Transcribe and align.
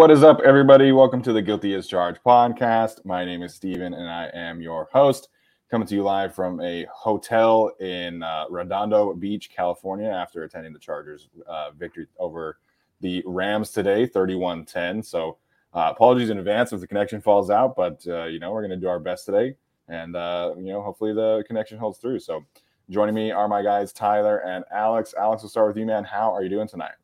What 0.00 0.10
is 0.10 0.22
up, 0.22 0.40
everybody? 0.40 0.92
Welcome 0.92 1.20
to 1.24 1.32
the 1.34 1.42
Guilty 1.42 1.74
as 1.74 1.86
Charged 1.86 2.20
podcast. 2.24 3.04
My 3.04 3.22
name 3.22 3.42
is 3.42 3.52
Steven, 3.52 3.92
and 3.92 4.08
I 4.08 4.30
am 4.32 4.62
your 4.62 4.88
host, 4.90 5.28
coming 5.70 5.86
to 5.88 5.94
you 5.94 6.02
live 6.02 6.34
from 6.34 6.58
a 6.62 6.86
hotel 6.90 7.70
in 7.80 8.22
uh, 8.22 8.46
Redondo 8.48 9.12
Beach, 9.12 9.50
California, 9.54 10.08
after 10.08 10.44
attending 10.44 10.72
the 10.72 10.78
Chargers' 10.78 11.28
uh, 11.46 11.72
victory 11.72 12.06
over 12.18 12.60
the 13.02 13.22
Rams 13.26 13.72
today, 13.72 14.06
31 14.06 14.64
10. 14.64 15.02
So, 15.02 15.36
uh, 15.74 15.92
apologies 15.94 16.30
in 16.30 16.38
advance 16.38 16.72
if 16.72 16.80
the 16.80 16.86
connection 16.86 17.20
falls 17.20 17.50
out, 17.50 17.76
but, 17.76 18.02
uh, 18.06 18.24
you 18.24 18.40
know, 18.40 18.52
we're 18.52 18.66
going 18.66 18.70
to 18.70 18.78
do 18.78 18.88
our 18.88 19.00
best 19.00 19.26
today, 19.26 19.54
and, 19.88 20.16
uh, 20.16 20.54
you 20.56 20.72
know, 20.72 20.80
hopefully 20.80 21.12
the 21.12 21.44
connection 21.46 21.76
holds 21.76 21.98
through. 21.98 22.20
So, 22.20 22.42
joining 22.88 23.14
me 23.14 23.32
are 23.32 23.48
my 23.48 23.62
guys, 23.62 23.92
Tyler 23.92 24.38
and 24.46 24.64
Alex. 24.72 25.12
Alex, 25.18 25.42
we'll 25.42 25.50
start 25.50 25.68
with 25.68 25.76
you, 25.76 25.84
man. 25.84 26.04
How 26.04 26.32
are 26.34 26.42
you 26.42 26.48
doing 26.48 26.68
tonight? 26.68 26.94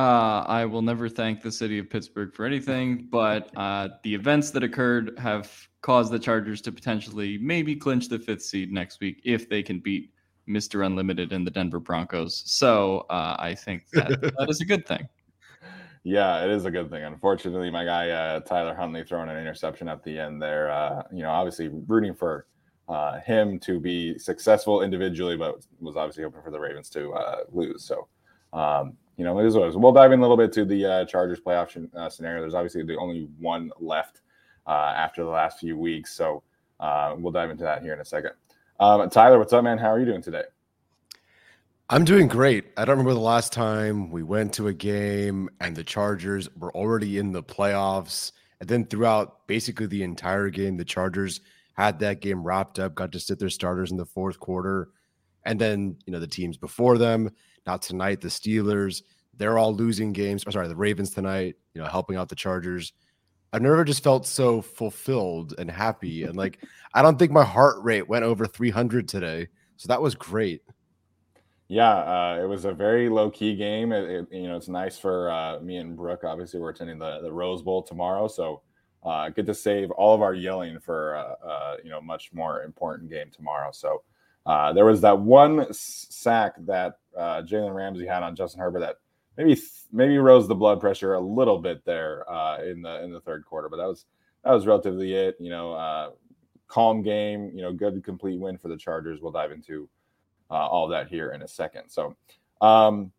Uh, 0.00 0.46
I 0.48 0.64
will 0.64 0.80
never 0.80 1.10
thank 1.10 1.42
the 1.42 1.52
city 1.52 1.78
of 1.78 1.90
Pittsburgh 1.90 2.32
for 2.32 2.46
anything, 2.46 3.06
but 3.10 3.50
uh, 3.54 3.90
the 4.02 4.14
events 4.14 4.50
that 4.52 4.62
occurred 4.62 5.12
have 5.18 5.52
caused 5.82 6.10
the 6.10 6.18
Chargers 6.18 6.62
to 6.62 6.72
potentially 6.72 7.36
maybe 7.36 7.76
clinch 7.76 8.08
the 8.08 8.18
fifth 8.18 8.40
seed 8.40 8.72
next 8.72 9.00
week 9.00 9.20
if 9.26 9.50
they 9.50 9.62
can 9.62 9.78
beat 9.78 10.10
Mr. 10.48 10.86
Unlimited 10.86 11.34
and 11.34 11.46
the 11.46 11.50
Denver 11.50 11.80
Broncos. 11.80 12.42
So 12.46 13.00
uh, 13.10 13.36
I 13.38 13.54
think 13.54 13.90
that, 13.92 14.22
that 14.22 14.46
is 14.48 14.62
a 14.62 14.64
good 14.64 14.86
thing. 14.86 15.06
Yeah, 16.02 16.42
it 16.42 16.50
is 16.50 16.64
a 16.64 16.70
good 16.70 16.88
thing. 16.88 17.04
Unfortunately, 17.04 17.68
my 17.68 17.84
guy 17.84 18.08
uh, 18.08 18.40
Tyler 18.40 18.74
Huntley 18.74 19.04
throwing 19.04 19.28
an 19.28 19.36
interception 19.36 19.86
at 19.86 20.02
the 20.02 20.18
end 20.18 20.40
there. 20.40 20.70
Uh, 20.70 21.02
you 21.12 21.22
know, 21.22 21.28
obviously 21.28 21.68
rooting 21.68 22.14
for 22.14 22.46
uh, 22.88 23.20
him 23.20 23.58
to 23.58 23.78
be 23.78 24.18
successful 24.18 24.80
individually, 24.80 25.36
but 25.36 25.56
was 25.78 25.98
obviously 25.98 26.22
hoping 26.24 26.40
for 26.40 26.50
the 26.50 26.58
Ravens 26.58 26.88
to 26.88 27.12
lose. 27.52 27.84
So. 27.84 28.08
Um, 28.52 28.96
you 29.16 29.24
know, 29.24 29.38
it 29.38 29.46
is 29.46 29.54
what 29.54 29.64
it 29.64 29.68
is. 29.68 29.76
We'll 29.76 29.92
dive 29.92 30.12
in 30.12 30.18
a 30.18 30.22
little 30.22 30.36
bit 30.36 30.52
to 30.52 30.64
the 30.64 30.86
uh, 30.86 31.04
Chargers 31.04 31.40
playoff 31.40 31.94
uh, 31.94 32.08
scenario. 32.08 32.40
There's 32.40 32.54
obviously 32.54 32.82
the 32.84 32.96
only 32.96 33.28
one 33.38 33.70
left 33.78 34.22
uh, 34.66 34.94
after 34.96 35.24
the 35.24 35.30
last 35.30 35.58
few 35.58 35.76
weeks, 35.76 36.12
so 36.14 36.42
uh, 36.80 37.14
we'll 37.18 37.32
dive 37.32 37.50
into 37.50 37.64
that 37.64 37.82
here 37.82 37.92
in 37.92 38.00
a 38.00 38.04
second. 38.04 38.32
Um, 38.78 39.10
Tyler, 39.10 39.38
what's 39.38 39.52
up, 39.52 39.62
man? 39.62 39.76
How 39.76 39.90
are 39.90 39.98
you 39.98 40.06
doing 40.06 40.22
today? 40.22 40.44
I'm 41.90 42.04
doing 42.04 42.28
great. 42.28 42.66
I 42.76 42.84
don't 42.84 42.98
remember 42.98 43.14
the 43.14 43.20
last 43.20 43.52
time 43.52 44.10
we 44.10 44.22
went 44.22 44.54
to 44.54 44.68
a 44.68 44.72
game 44.72 45.50
and 45.60 45.74
the 45.74 45.82
Chargers 45.82 46.48
were 46.56 46.72
already 46.72 47.18
in 47.18 47.32
the 47.32 47.42
playoffs. 47.42 48.30
And 48.60 48.68
then 48.68 48.86
throughout 48.86 49.46
basically 49.48 49.86
the 49.86 50.04
entire 50.04 50.50
game, 50.50 50.76
the 50.76 50.84
Chargers 50.84 51.40
had 51.74 51.98
that 51.98 52.20
game 52.20 52.44
wrapped 52.44 52.78
up, 52.78 52.94
got 52.94 53.10
to 53.10 53.18
sit 53.18 53.40
their 53.40 53.50
starters 53.50 53.90
in 53.90 53.96
the 53.96 54.06
fourth 54.06 54.38
quarter. 54.38 54.90
And 55.44 55.60
then, 55.60 55.96
you 56.06 56.12
know, 56.12 56.20
the 56.20 56.28
teams 56.28 56.56
before 56.56 56.96
them 56.96 57.30
tonight, 57.76 58.20
the 58.20 58.28
Steelers, 58.28 59.02
they're 59.36 59.58
all 59.58 59.74
losing 59.74 60.12
games. 60.12 60.44
sorry, 60.50 60.68
the 60.68 60.76
Ravens 60.76 61.10
tonight, 61.10 61.56
you 61.74 61.80
know, 61.80 61.88
helping 61.88 62.16
out 62.16 62.28
the 62.28 62.34
Chargers. 62.34 62.92
I've 63.52 63.62
never 63.62 63.84
just 63.84 64.04
felt 64.04 64.26
so 64.26 64.62
fulfilled 64.62 65.54
and 65.58 65.70
happy. 65.70 66.24
And 66.24 66.36
like, 66.36 66.58
I 66.94 67.02
don't 67.02 67.18
think 67.18 67.32
my 67.32 67.44
heart 67.44 67.76
rate 67.82 68.08
went 68.08 68.24
over 68.24 68.46
300 68.46 69.08
today. 69.08 69.48
So 69.76 69.88
that 69.88 70.02
was 70.02 70.14
great. 70.14 70.62
Yeah, 71.68 71.90
uh, 71.90 72.40
it 72.42 72.46
was 72.46 72.64
a 72.64 72.72
very 72.72 73.08
low 73.08 73.30
key 73.30 73.54
game. 73.54 73.92
It, 73.92 74.10
it, 74.10 74.26
you 74.32 74.48
know, 74.48 74.56
it's 74.56 74.68
nice 74.68 74.98
for 74.98 75.30
uh, 75.30 75.60
me 75.60 75.76
and 75.76 75.96
Brooke. 75.96 76.24
Obviously, 76.24 76.58
we're 76.58 76.70
attending 76.70 76.98
the, 76.98 77.20
the 77.22 77.32
Rose 77.32 77.62
Bowl 77.62 77.80
tomorrow, 77.80 78.26
so 78.26 78.62
uh, 79.04 79.28
good 79.28 79.46
to 79.46 79.54
save 79.54 79.90
all 79.92 80.14
of 80.14 80.20
our 80.20 80.34
yelling 80.34 80.80
for 80.80 81.16
uh, 81.16 81.46
uh, 81.46 81.76
you 81.84 81.90
know 81.90 82.00
much 82.00 82.32
more 82.32 82.64
important 82.64 83.08
game 83.08 83.30
tomorrow. 83.32 83.70
So 83.72 84.02
uh, 84.46 84.72
there 84.72 84.84
was 84.84 85.00
that 85.02 85.18
one 85.18 85.66
sack 85.72 86.54
that 86.60 86.98
uh, 87.16 87.42
Jalen 87.42 87.74
Ramsey 87.74 88.06
had 88.06 88.22
on 88.22 88.34
Justin 88.34 88.60
Herbert 88.60 88.80
that 88.80 88.96
maybe 89.36 89.60
maybe 89.92 90.18
rose 90.18 90.48
the 90.48 90.54
blood 90.54 90.80
pressure 90.80 91.14
a 91.14 91.20
little 91.20 91.58
bit 91.58 91.84
there 91.84 92.30
uh, 92.30 92.62
in 92.62 92.82
the 92.82 93.02
in 93.02 93.12
the 93.12 93.20
third 93.20 93.44
quarter, 93.44 93.68
but 93.68 93.76
that 93.76 93.86
was 93.86 94.06
that 94.44 94.52
was 94.52 94.66
relatively 94.66 95.12
it. 95.14 95.36
You 95.38 95.50
know, 95.50 95.72
uh, 95.72 96.10
calm 96.68 97.02
game. 97.02 97.50
You 97.54 97.62
know, 97.62 97.72
good 97.72 98.02
complete 98.04 98.38
win 98.38 98.58
for 98.58 98.68
the 98.68 98.76
Chargers. 98.76 99.20
We'll 99.20 99.32
dive 99.32 99.52
into 99.52 99.88
uh, 100.50 100.66
all 100.66 100.88
that 100.88 101.08
here 101.08 101.32
in 101.32 101.42
a 101.42 101.48
second. 101.48 101.88
So. 101.88 102.16
Um, 102.60 103.12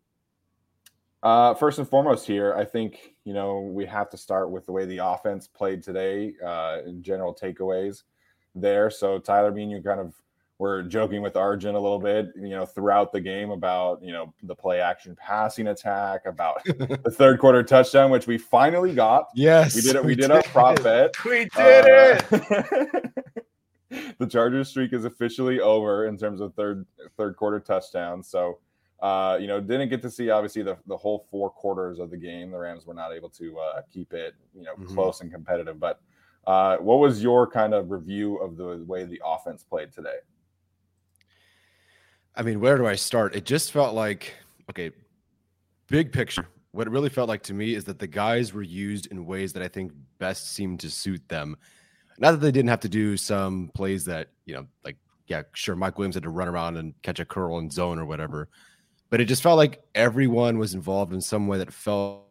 uh, 1.24 1.54
first 1.54 1.78
and 1.78 1.88
foremost, 1.88 2.26
here, 2.26 2.52
I 2.54 2.64
think 2.64 3.14
you 3.24 3.32
know 3.32 3.60
we 3.60 3.86
have 3.86 4.10
to 4.10 4.16
start 4.16 4.50
with 4.50 4.66
the 4.66 4.72
way 4.72 4.86
the 4.86 4.98
offense 4.98 5.46
played 5.46 5.80
today. 5.80 6.34
Uh, 6.44 6.78
in 6.84 7.00
general 7.00 7.32
takeaways 7.32 8.02
there. 8.56 8.90
So 8.90 9.20
Tyler, 9.20 9.52
me 9.52 9.62
and 9.62 9.70
you 9.70 9.80
kind 9.82 10.00
of 10.00 10.14
we're 10.58 10.82
joking 10.82 11.22
with 11.22 11.36
Arjun 11.36 11.74
a 11.74 11.80
little 11.80 11.98
bit, 11.98 12.28
you 12.36 12.50
know, 12.50 12.64
throughout 12.64 13.12
the 13.12 13.20
game 13.20 13.50
about, 13.50 14.02
you 14.02 14.12
know, 14.12 14.32
the 14.44 14.54
play 14.54 14.80
action 14.80 15.16
passing 15.16 15.68
attack, 15.68 16.26
about 16.26 16.62
the 16.64 17.12
third 17.16 17.40
quarter 17.40 17.62
touchdown, 17.62 18.10
which 18.10 18.26
we 18.26 18.38
finally 18.38 18.94
got. 18.94 19.26
Yes. 19.34 19.74
We 19.74 19.80
did 19.80 19.96
it. 19.96 20.02
We, 20.02 20.08
we 20.08 20.14
did, 20.14 20.22
did, 20.22 20.30
our 20.30 20.42
prop 20.44 20.82
bet. 20.82 21.14
We 21.24 21.48
did 21.56 22.20
uh, 22.30 22.38
it. 23.90 24.14
the 24.18 24.26
Chargers 24.26 24.68
streak 24.68 24.92
is 24.92 25.04
officially 25.04 25.60
over 25.60 26.06
in 26.06 26.16
terms 26.16 26.40
of 26.40 26.54
third 26.54 26.86
third 27.16 27.36
quarter 27.36 27.58
touchdowns. 27.58 28.28
So 28.28 28.58
uh, 29.02 29.36
you 29.40 29.48
know, 29.48 29.60
didn't 29.60 29.88
get 29.88 30.00
to 30.00 30.10
see 30.10 30.30
obviously 30.30 30.62
the, 30.62 30.78
the 30.86 30.96
whole 30.96 31.26
four 31.28 31.50
quarters 31.50 31.98
of 31.98 32.08
the 32.08 32.16
game. 32.16 32.52
The 32.52 32.58
Rams 32.58 32.86
were 32.86 32.94
not 32.94 33.12
able 33.12 33.30
to 33.30 33.58
uh, 33.58 33.82
keep 33.92 34.12
it, 34.12 34.34
you 34.54 34.62
know, 34.62 34.74
mm-hmm. 34.74 34.94
close 34.94 35.20
and 35.20 35.32
competitive. 35.32 35.80
But 35.80 36.00
uh, 36.46 36.76
what 36.76 37.00
was 37.00 37.20
your 37.20 37.50
kind 37.50 37.74
of 37.74 37.90
review 37.90 38.36
of 38.36 38.56
the 38.56 38.84
way 38.86 39.04
the 39.04 39.20
offense 39.24 39.64
played 39.64 39.92
today? 39.92 40.18
I 42.34 42.42
mean, 42.42 42.60
where 42.60 42.78
do 42.78 42.86
I 42.86 42.94
start? 42.94 43.34
It 43.34 43.44
just 43.44 43.72
felt 43.72 43.94
like, 43.94 44.34
okay, 44.70 44.90
big 45.88 46.12
picture. 46.12 46.46
What 46.72 46.86
it 46.86 46.90
really 46.90 47.10
felt 47.10 47.28
like 47.28 47.42
to 47.44 47.54
me 47.54 47.74
is 47.74 47.84
that 47.84 47.98
the 47.98 48.06
guys 48.06 48.52
were 48.54 48.62
used 48.62 49.06
in 49.06 49.26
ways 49.26 49.52
that 49.52 49.62
I 49.62 49.68
think 49.68 49.92
best 50.18 50.52
seemed 50.52 50.80
to 50.80 50.90
suit 50.90 51.26
them. 51.28 51.56
Not 52.18 52.32
that 52.32 52.40
they 52.40 52.50
didn't 52.50 52.70
have 52.70 52.80
to 52.80 52.88
do 52.88 53.16
some 53.16 53.70
plays 53.74 54.04
that, 54.06 54.28
you 54.46 54.54
know, 54.54 54.66
like, 54.84 54.96
yeah, 55.26 55.42
sure, 55.52 55.76
Mike 55.76 55.98
Williams 55.98 56.14
had 56.14 56.22
to 56.22 56.30
run 56.30 56.48
around 56.48 56.76
and 56.78 56.94
catch 57.02 57.20
a 57.20 57.24
curl 57.24 57.58
in 57.58 57.70
zone 57.70 57.98
or 57.98 58.06
whatever. 58.06 58.48
But 59.10 59.20
it 59.20 59.26
just 59.26 59.42
felt 59.42 59.58
like 59.58 59.82
everyone 59.94 60.58
was 60.58 60.72
involved 60.72 61.12
in 61.12 61.20
some 61.20 61.46
way 61.46 61.58
that 61.58 61.72
felt 61.72 62.24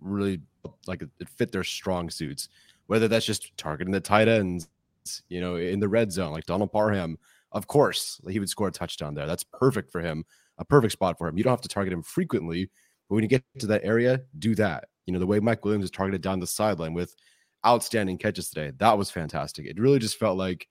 really 0.00 0.40
like 0.86 1.02
it 1.02 1.10
fit 1.28 1.52
their 1.52 1.64
strong 1.64 2.10
suits 2.10 2.48
whether 2.86 3.08
that's 3.08 3.26
just 3.26 3.56
targeting 3.56 3.92
the 3.92 4.00
tight 4.00 4.28
ends, 4.28 4.68
you 5.28 5.40
know, 5.40 5.56
in 5.56 5.80
the 5.80 5.88
red 5.88 6.12
zone, 6.12 6.32
like 6.32 6.46
Donald 6.46 6.72
Parham. 6.72 7.18
Of 7.56 7.66
course, 7.66 8.20
he 8.28 8.38
would 8.38 8.50
score 8.50 8.68
a 8.68 8.70
touchdown 8.70 9.14
there. 9.14 9.26
That's 9.26 9.42
perfect 9.42 9.90
for 9.90 10.02
him, 10.02 10.26
a 10.58 10.64
perfect 10.64 10.92
spot 10.92 11.16
for 11.16 11.26
him. 11.26 11.38
You 11.38 11.42
don't 11.42 11.54
have 11.54 11.62
to 11.62 11.68
target 11.68 11.90
him 11.90 12.02
frequently, 12.02 12.70
but 13.08 13.14
when 13.14 13.24
you 13.24 13.30
get 13.30 13.44
to 13.60 13.66
that 13.68 13.82
area, 13.82 14.20
do 14.38 14.54
that. 14.56 14.84
You 15.06 15.14
know, 15.14 15.18
the 15.18 15.26
way 15.26 15.40
Mike 15.40 15.64
Williams 15.64 15.86
is 15.86 15.90
targeted 15.90 16.20
down 16.20 16.38
the 16.38 16.46
sideline 16.46 16.92
with 16.92 17.16
outstanding 17.64 18.18
catches 18.18 18.50
today, 18.50 18.72
that 18.76 18.98
was 18.98 19.10
fantastic. 19.10 19.64
It 19.64 19.80
really 19.80 19.98
just 19.98 20.18
felt 20.18 20.36
like 20.36 20.68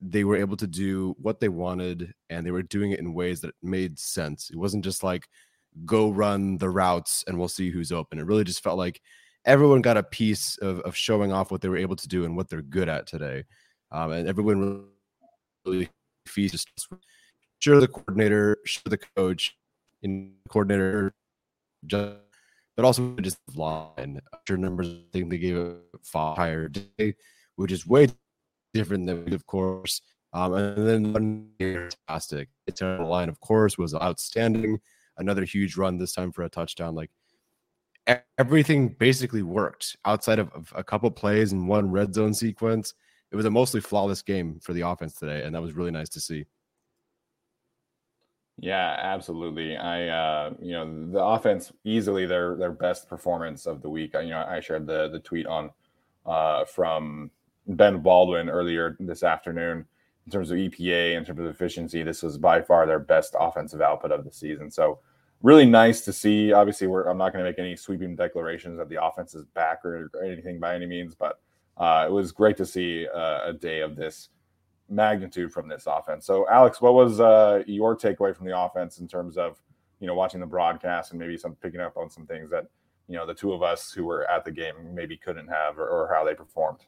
they 0.00 0.24
were 0.24 0.38
able 0.38 0.56
to 0.56 0.66
do 0.66 1.14
what 1.18 1.38
they 1.38 1.50
wanted 1.50 2.14
and 2.30 2.46
they 2.46 2.50
were 2.50 2.62
doing 2.62 2.92
it 2.92 2.98
in 2.98 3.12
ways 3.12 3.42
that 3.42 3.54
made 3.62 3.98
sense. 3.98 4.48
It 4.48 4.56
wasn't 4.56 4.84
just 4.84 5.02
like 5.02 5.28
go 5.84 6.08
run 6.08 6.56
the 6.56 6.70
routes 6.70 7.24
and 7.26 7.38
we'll 7.38 7.48
see 7.48 7.70
who's 7.70 7.92
open. 7.92 8.18
It 8.18 8.26
really 8.26 8.44
just 8.44 8.62
felt 8.62 8.78
like 8.78 9.02
everyone 9.44 9.82
got 9.82 9.98
a 9.98 10.02
piece 10.02 10.56
of, 10.62 10.80
of 10.80 10.96
showing 10.96 11.30
off 11.30 11.50
what 11.50 11.60
they 11.60 11.68
were 11.68 11.76
able 11.76 11.96
to 11.96 12.08
do 12.08 12.24
and 12.24 12.38
what 12.38 12.48
they're 12.48 12.62
good 12.62 12.88
at 12.88 13.06
today. 13.06 13.44
Um, 13.92 14.12
and 14.12 14.26
everyone 14.26 14.86
really 15.66 15.90
feasted. 16.28 16.60
Sure, 17.58 17.80
the 17.80 17.88
coordinator, 17.88 18.58
sure, 18.64 18.82
the 18.86 18.98
coach, 18.98 19.56
in 20.02 20.34
coordinator, 20.48 21.14
just, 21.86 22.16
but 22.76 22.84
also 22.84 23.16
just 23.20 23.38
line. 23.54 24.20
Sure, 24.46 24.56
numbers, 24.56 24.88
I 24.88 25.04
think 25.12 25.30
they 25.30 25.38
gave 25.38 25.56
a 25.56 25.76
far 26.02 26.36
higher 26.36 26.68
day, 26.68 27.14
which 27.56 27.72
is 27.72 27.86
way 27.86 28.08
different 28.74 29.06
than, 29.06 29.32
of 29.32 29.46
course. 29.46 30.02
Um, 30.32 30.52
and 30.52 31.14
then 31.16 31.48
fantastic. 31.58 32.48
It's 32.66 32.82
line, 32.82 33.28
of 33.28 33.40
course, 33.40 33.78
was 33.78 33.94
outstanding. 33.94 34.80
Another 35.16 35.44
huge 35.44 35.78
run 35.78 35.96
this 35.96 36.12
time 36.12 36.30
for 36.30 36.42
a 36.42 36.48
touchdown. 36.50 36.94
Like 36.94 37.10
everything 38.38 38.88
basically 38.88 39.42
worked 39.42 39.96
outside 40.04 40.38
of, 40.38 40.52
of 40.52 40.72
a 40.76 40.84
couple 40.84 41.10
plays 41.10 41.52
and 41.52 41.66
one 41.66 41.90
red 41.90 42.14
zone 42.14 42.34
sequence. 42.34 42.92
It 43.32 43.36
was 43.36 43.44
a 43.44 43.50
mostly 43.50 43.80
flawless 43.80 44.22
game 44.22 44.60
for 44.60 44.72
the 44.72 44.82
offense 44.82 45.14
today, 45.14 45.42
and 45.42 45.54
that 45.54 45.62
was 45.62 45.74
really 45.74 45.90
nice 45.90 46.08
to 46.10 46.20
see. 46.20 46.46
Yeah, 48.58 48.96
absolutely. 48.98 49.76
I, 49.76 50.08
uh, 50.08 50.54
you 50.60 50.72
know, 50.72 51.10
the 51.12 51.22
offense 51.22 51.72
easily 51.84 52.24
their 52.24 52.56
their 52.56 52.72
best 52.72 53.08
performance 53.08 53.66
of 53.66 53.82
the 53.82 53.90
week. 53.90 54.14
I, 54.14 54.22
You 54.22 54.30
know, 54.30 54.46
I 54.48 54.60
shared 54.60 54.86
the 54.86 55.08
the 55.08 55.20
tweet 55.20 55.46
on 55.46 55.70
uh, 56.24 56.64
from 56.64 57.30
Ben 57.66 58.00
Baldwin 58.00 58.48
earlier 58.48 58.96
this 59.00 59.22
afternoon 59.22 59.84
in 60.24 60.32
terms 60.32 60.50
of 60.50 60.56
EPA, 60.56 61.16
in 61.16 61.24
terms 61.24 61.40
of 61.40 61.46
efficiency. 61.46 62.02
This 62.02 62.22
was 62.22 62.38
by 62.38 62.62
far 62.62 62.86
their 62.86 62.98
best 62.98 63.34
offensive 63.38 63.80
output 63.80 64.10
of 64.10 64.24
the 64.24 64.32
season. 64.32 64.70
So 64.70 65.00
really 65.42 65.66
nice 65.66 66.00
to 66.02 66.12
see. 66.12 66.52
Obviously, 66.52 66.86
we're, 66.86 67.04
I'm 67.04 67.18
not 67.18 67.32
going 67.32 67.44
to 67.44 67.50
make 67.50 67.58
any 67.58 67.76
sweeping 67.76 68.16
declarations 68.16 68.78
that 68.78 68.88
the 68.88 69.02
offense 69.02 69.34
is 69.34 69.44
back 69.46 69.84
or, 69.84 70.10
or 70.14 70.24
anything 70.24 70.58
by 70.58 70.74
any 70.74 70.86
means, 70.86 71.14
but 71.14 71.40
uh, 71.76 72.04
it 72.08 72.12
was 72.12 72.32
great 72.32 72.56
to 72.56 72.66
see 72.66 73.06
uh, 73.08 73.48
a 73.48 73.52
day 73.52 73.80
of 73.80 73.96
this 73.96 74.30
magnitude 74.88 75.52
from 75.52 75.68
this 75.68 75.86
offense. 75.86 76.26
So, 76.26 76.48
Alex, 76.48 76.80
what 76.80 76.94
was 76.94 77.20
uh, 77.20 77.62
your 77.66 77.96
takeaway 77.96 78.34
from 78.34 78.46
the 78.46 78.58
offense 78.58 78.98
in 78.98 79.08
terms 79.08 79.36
of 79.36 79.60
you 80.00 80.06
know 80.06 80.14
watching 80.14 80.40
the 80.40 80.46
broadcast 80.46 81.10
and 81.12 81.20
maybe 81.20 81.36
some 81.36 81.54
picking 81.56 81.80
up 81.80 81.96
on 81.96 82.10
some 82.10 82.26
things 82.26 82.50
that 82.50 82.66
you 83.08 83.16
know 83.16 83.26
the 83.26 83.34
two 83.34 83.52
of 83.52 83.62
us 83.62 83.92
who 83.92 84.04
were 84.04 84.28
at 84.30 84.44
the 84.44 84.50
game 84.50 84.74
maybe 84.94 85.16
couldn't 85.16 85.48
have 85.48 85.78
or, 85.78 85.88
or 85.88 86.14
how 86.14 86.24
they 86.24 86.34
performed? 86.34 86.80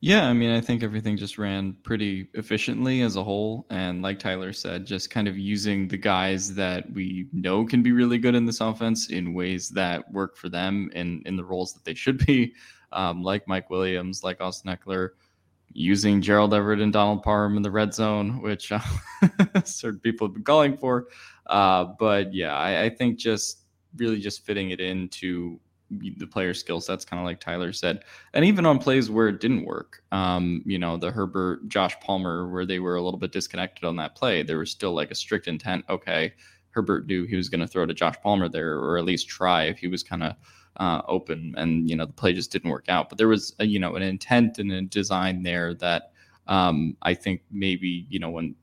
Yeah, 0.00 0.28
I 0.28 0.34
mean, 0.34 0.50
I 0.50 0.60
think 0.60 0.82
everything 0.82 1.16
just 1.16 1.38
ran 1.38 1.72
pretty 1.82 2.28
efficiently 2.34 3.00
as 3.00 3.16
a 3.16 3.24
whole. 3.24 3.66
And 3.70 4.02
like 4.02 4.18
Tyler 4.18 4.52
said, 4.52 4.84
just 4.86 5.10
kind 5.10 5.26
of 5.26 5.38
using 5.38 5.88
the 5.88 5.96
guys 5.96 6.54
that 6.54 6.90
we 6.92 7.26
know 7.32 7.64
can 7.64 7.82
be 7.82 7.92
really 7.92 8.18
good 8.18 8.34
in 8.34 8.44
this 8.44 8.60
offense 8.60 9.08
in 9.08 9.32
ways 9.32 9.70
that 9.70 10.10
work 10.12 10.36
for 10.36 10.50
them 10.50 10.90
and 10.94 11.26
in 11.26 11.36
the 11.36 11.44
roles 11.44 11.72
that 11.72 11.84
they 11.84 11.94
should 11.94 12.24
be, 12.26 12.54
um, 12.92 13.22
like 13.22 13.48
Mike 13.48 13.70
Williams, 13.70 14.22
like 14.22 14.40
Austin 14.40 14.70
Ekeler, 14.70 15.10
using 15.72 16.20
Gerald 16.20 16.52
Everett 16.52 16.80
and 16.80 16.92
Donald 16.92 17.22
Parham 17.22 17.56
in 17.56 17.62
the 17.62 17.70
red 17.70 17.94
zone, 17.94 18.42
which 18.42 18.72
uh, 18.72 18.80
certain 19.64 20.00
people 20.00 20.26
have 20.26 20.34
been 20.34 20.44
calling 20.44 20.76
for. 20.76 21.08
Uh, 21.46 21.84
but 21.98 22.34
yeah, 22.34 22.54
I, 22.54 22.84
I 22.84 22.90
think 22.90 23.18
just 23.18 23.62
really 23.96 24.20
just 24.20 24.44
fitting 24.44 24.70
it 24.70 24.80
into 24.80 25.58
the 25.90 26.26
player 26.26 26.54
skill 26.54 26.80
sets, 26.80 27.04
kind 27.04 27.20
of 27.20 27.26
like 27.26 27.40
Tyler 27.40 27.72
said, 27.72 28.04
and 28.34 28.44
even 28.44 28.66
on 28.66 28.78
plays 28.78 29.10
where 29.10 29.28
it 29.28 29.40
didn't 29.40 29.64
work. 29.64 30.02
Um, 30.12 30.62
you 30.66 30.78
know, 30.78 30.96
the 30.96 31.10
Herbert, 31.10 31.68
Josh 31.68 31.98
Palmer, 32.00 32.48
where 32.48 32.66
they 32.66 32.80
were 32.80 32.96
a 32.96 33.02
little 33.02 33.20
bit 33.20 33.32
disconnected 33.32 33.84
on 33.84 33.96
that 33.96 34.16
play, 34.16 34.42
there 34.42 34.58
was 34.58 34.70
still 34.70 34.92
like 34.92 35.10
a 35.10 35.14
strict 35.14 35.48
intent. 35.48 35.84
Okay, 35.88 36.32
Herbert 36.70 37.06
knew 37.06 37.24
he 37.24 37.36
was 37.36 37.48
going 37.48 37.60
to 37.60 37.66
throw 37.66 37.86
to 37.86 37.94
Josh 37.94 38.16
Palmer 38.22 38.48
there, 38.48 38.78
or 38.78 38.98
at 38.98 39.04
least 39.04 39.28
try 39.28 39.64
if 39.64 39.78
he 39.78 39.88
was 39.88 40.02
kind 40.02 40.22
of 40.22 40.34
uh, 40.76 41.02
open, 41.08 41.54
and 41.56 41.88
you 41.88 41.96
know 41.96 42.06
the 42.06 42.12
play 42.12 42.32
just 42.32 42.52
didn't 42.52 42.70
work 42.70 42.88
out. 42.88 43.08
But 43.08 43.18
there 43.18 43.28
was 43.28 43.54
a, 43.58 43.66
you 43.66 43.78
know 43.78 43.94
an 43.94 44.02
intent 44.02 44.58
and 44.58 44.70
a 44.72 44.82
design 44.82 45.42
there 45.42 45.74
that 45.74 46.12
um, 46.46 46.96
I 47.02 47.14
think 47.14 47.42
maybe 47.50 48.06
you 48.08 48.18
know 48.18 48.30
when 48.30 48.54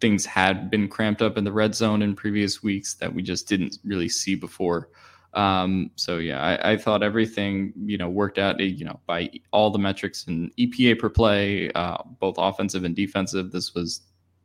things 0.00 0.24
had 0.24 0.70
been 0.70 0.88
cramped 0.88 1.20
up 1.20 1.36
in 1.36 1.44
the 1.44 1.52
red 1.52 1.74
zone 1.74 2.02
in 2.02 2.14
previous 2.14 2.62
weeks 2.62 2.94
that 2.94 3.12
we 3.12 3.22
just 3.22 3.48
didn't 3.48 3.78
really 3.84 4.08
see 4.08 4.34
before. 4.34 4.88
Um, 5.34 5.90
so 5.94 6.18
yeah, 6.18 6.40
I, 6.42 6.72
I, 6.72 6.76
thought 6.76 7.04
everything 7.04 7.72
you 7.84 7.96
know 7.96 8.08
worked 8.08 8.38
out 8.38 8.58
you 8.58 8.84
know 8.84 8.98
by 9.06 9.30
all 9.52 9.70
the 9.70 9.78
metrics 9.78 10.26
and 10.26 10.50
EPA 10.56 10.98
per 10.98 11.08
play, 11.08 11.70
uh, 11.72 11.98
both 12.18 12.34
offensive 12.36 12.82
and 12.82 12.96
defensive. 12.96 13.52
This 13.52 13.72
was 13.72 14.00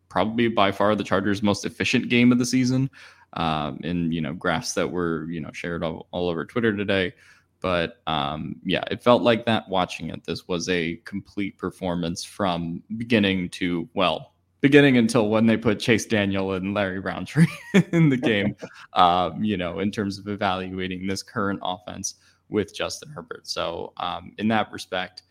probably 0.10 0.48
by 0.48 0.72
far 0.72 0.96
the 0.96 1.04
Chargers' 1.04 1.42
most 1.42 1.66
efficient 1.66 2.10
game 2.10 2.32
of 2.32 2.38
the 2.38 2.46
season. 2.46 2.90
Um, 3.34 3.80
in 3.84 4.12
you 4.12 4.22
know 4.22 4.34
graphs 4.34 4.74
that 4.74 4.90
were 4.90 5.26
you 5.26 5.42
know 5.42 5.52
shared 5.54 5.84
all, 5.84 6.08
all 6.12 6.30
over 6.30 6.46
Twitter 6.46 6.76
today. 6.76 7.14
But 7.62 7.98
um, 8.06 8.58
yeah, 8.64 8.84
it 8.92 9.02
felt 9.02 9.24
like 9.24 9.46
that 9.46 9.68
watching 9.68 10.10
it. 10.10 10.24
This 10.24 10.48
was 10.48 10.70
a 10.70 10.98
complete 10.98 11.58
performance 11.58 12.24
from 12.24 12.84
beginning 12.96 13.50
to 13.50 13.90
well, 13.96 14.35
beginning 14.66 14.98
until 14.98 15.30
when 15.30 15.46
they 15.46 15.56
put 15.56 15.80
Chase 15.80 16.08
Daniel 16.08 16.54
and 16.54 16.74
Larry 16.74 16.98
Rountree 16.98 17.46
in 17.92 18.10
the 18.10 18.18
game, 18.18 18.56
um, 18.94 19.44
you 19.44 19.58
know, 19.58 19.78
in 19.78 19.92
terms 19.92 20.18
of 20.18 20.28
evaluating 20.28 21.06
this 21.06 21.22
current 21.22 21.60
offense 21.62 22.16
with 22.50 22.76
Justin 22.76 23.12
Herbert. 23.12 23.46
So, 23.46 23.94
um, 23.98 24.32
in 24.40 24.48
that 24.48 24.72
respect, 24.72 25.22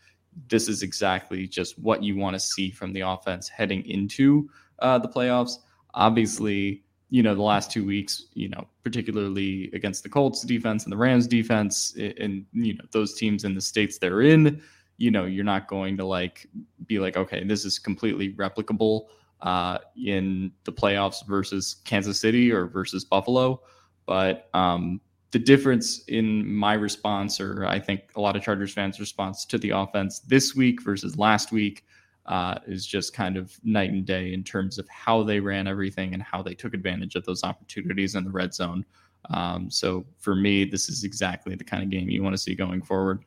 this 0.47 0.69
is 0.69 0.83
exactly 0.83 1.49
just 1.49 1.77
what 1.77 2.01
you 2.01 2.15
want 2.15 2.35
to 2.35 2.39
see 2.39 2.71
from 2.71 2.93
the 2.93 3.01
offense 3.01 3.49
heading 3.49 3.85
into 3.85 4.49
uh, 4.79 4.99
the 4.99 5.09
playoffs. 5.09 5.57
Obviously, 5.95 6.85
you 7.09 7.21
know, 7.21 7.35
the 7.35 7.41
last 7.41 7.69
two 7.69 7.85
weeks, 7.85 8.27
you 8.35 8.47
know, 8.47 8.65
particularly 8.85 9.69
against 9.73 10.01
the 10.03 10.09
Colts 10.09 10.43
defense 10.43 10.85
and 10.85 10.93
the 10.93 10.97
Rams 10.97 11.27
defense, 11.27 11.93
and, 11.97 12.45
you 12.53 12.75
know, 12.75 12.85
those 12.91 13.15
teams 13.15 13.43
in 13.43 13.53
the 13.53 13.59
states 13.59 13.97
they're 13.97 14.21
in, 14.21 14.61
you 14.95 15.11
know, 15.11 15.25
you're 15.25 15.43
not 15.43 15.67
going 15.67 15.97
to 15.97 16.05
like 16.05 16.47
be 16.85 16.99
like, 16.99 17.17
okay, 17.17 17.43
this 17.43 17.65
is 17.65 17.77
completely 17.79 18.31
replicable 18.35 19.07
uh, 19.41 19.79
in 19.95 20.51
the 20.63 20.71
playoffs 20.71 21.25
versus 21.27 21.77
Kansas 21.85 22.19
City 22.19 22.51
or 22.51 22.65
versus 22.65 23.05
Buffalo. 23.05 23.61
But 24.05 24.49
um, 24.53 25.01
the 25.31 25.39
difference 25.39 26.03
in 26.07 26.53
my 26.53 26.73
response, 26.73 27.41
or 27.41 27.65
I 27.65 27.79
think 27.79 28.01
a 28.15 28.21
lot 28.21 28.35
of 28.35 28.43
Chargers 28.43 28.73
fans' 28.73 28.99
response 28.99 29.45
to 29.45 29.57
the 29.57 29.71
offense 29.71 30.19
this 30.19 30.55
week 30.55 30.81
versus 30.81 31.17
last 31.17 31.51
week, 31.51 31.83
uh, 32.25 32.55
is 32.65 32.85
just 32.85 33.13
kind 33.13 33.37
of 33.37 33.55
night 33.63 33.91
and 33.91 34.05
day 34.05 34.33
in 34.33 34.43
terms 34.43 34.79
of 34.79 34.87
how 34.89 35.21
they 35.23 35.39
ran 35.39 35.67
everything 35.67 36.13
and 36.13 36.23
how 36.23 36.41
they 36.41 36.55
took 36.55 36.73
advantage 36.73 37.15
of 37.15 37.23
those 37.25 37.43
opportunities 37.43 38.15
in 38.15 38.23
the 38.23 38.31
red 38.31 38.53
zone. 38.53 38.83
Um, 39.29 39.69
so 39.69 40.05
for 40.19 40.35
me, 40.35 40.65
this 40.65 40.89
is 40.89 41.03
exactly 41.03 41.55
the 41.55 41.63
kind 41.63 41.83
of 41.83 41.89
game 41.89 42.09
you 42.09 42.23
want 42.23 42.33
to 42.33 42.41
see 42.41 42.55
going 42.55 42.81
forward. 42.81 43.23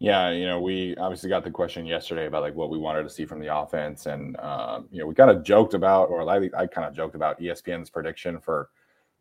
Yeah, 0.00 0.30
you 0.30 0.46
know, 0.46 0.58
we 0.60 0.96
obviously 0.96 1.28
got 1.28 1.44
the 1.44 1.50
question 1.50 1.84
yesterday 1.84 2.26
about 2.26 2.40
like 2.40 2.54
what 2.54 2.70
we 2.70 2.78
wanted 2.78 3.02
to 3.02 3.10
see 3.10 3.26
from 3.26 3.38
the 3.38 3.54
offense, 3.54 4.06
and 4.06 4.34
uh, 4.38 4.80
you 4.90 5.00
know, 5.00 5.06
we 5.06 5.14
kind 5.14 5.30
of 5.30 5.42
joked 5.44 5.74
about, 5.74 6.08
or 6.08 6.28
I, 6.28 6.48
I 6.56 6.66
kind 6.66 6.88
of 6.88 6.94
joked 6.94 7.14
about 7.14 7.38
ESPN's 7.38 7.90
prediction 7.90 8.40
for 8.40 8.70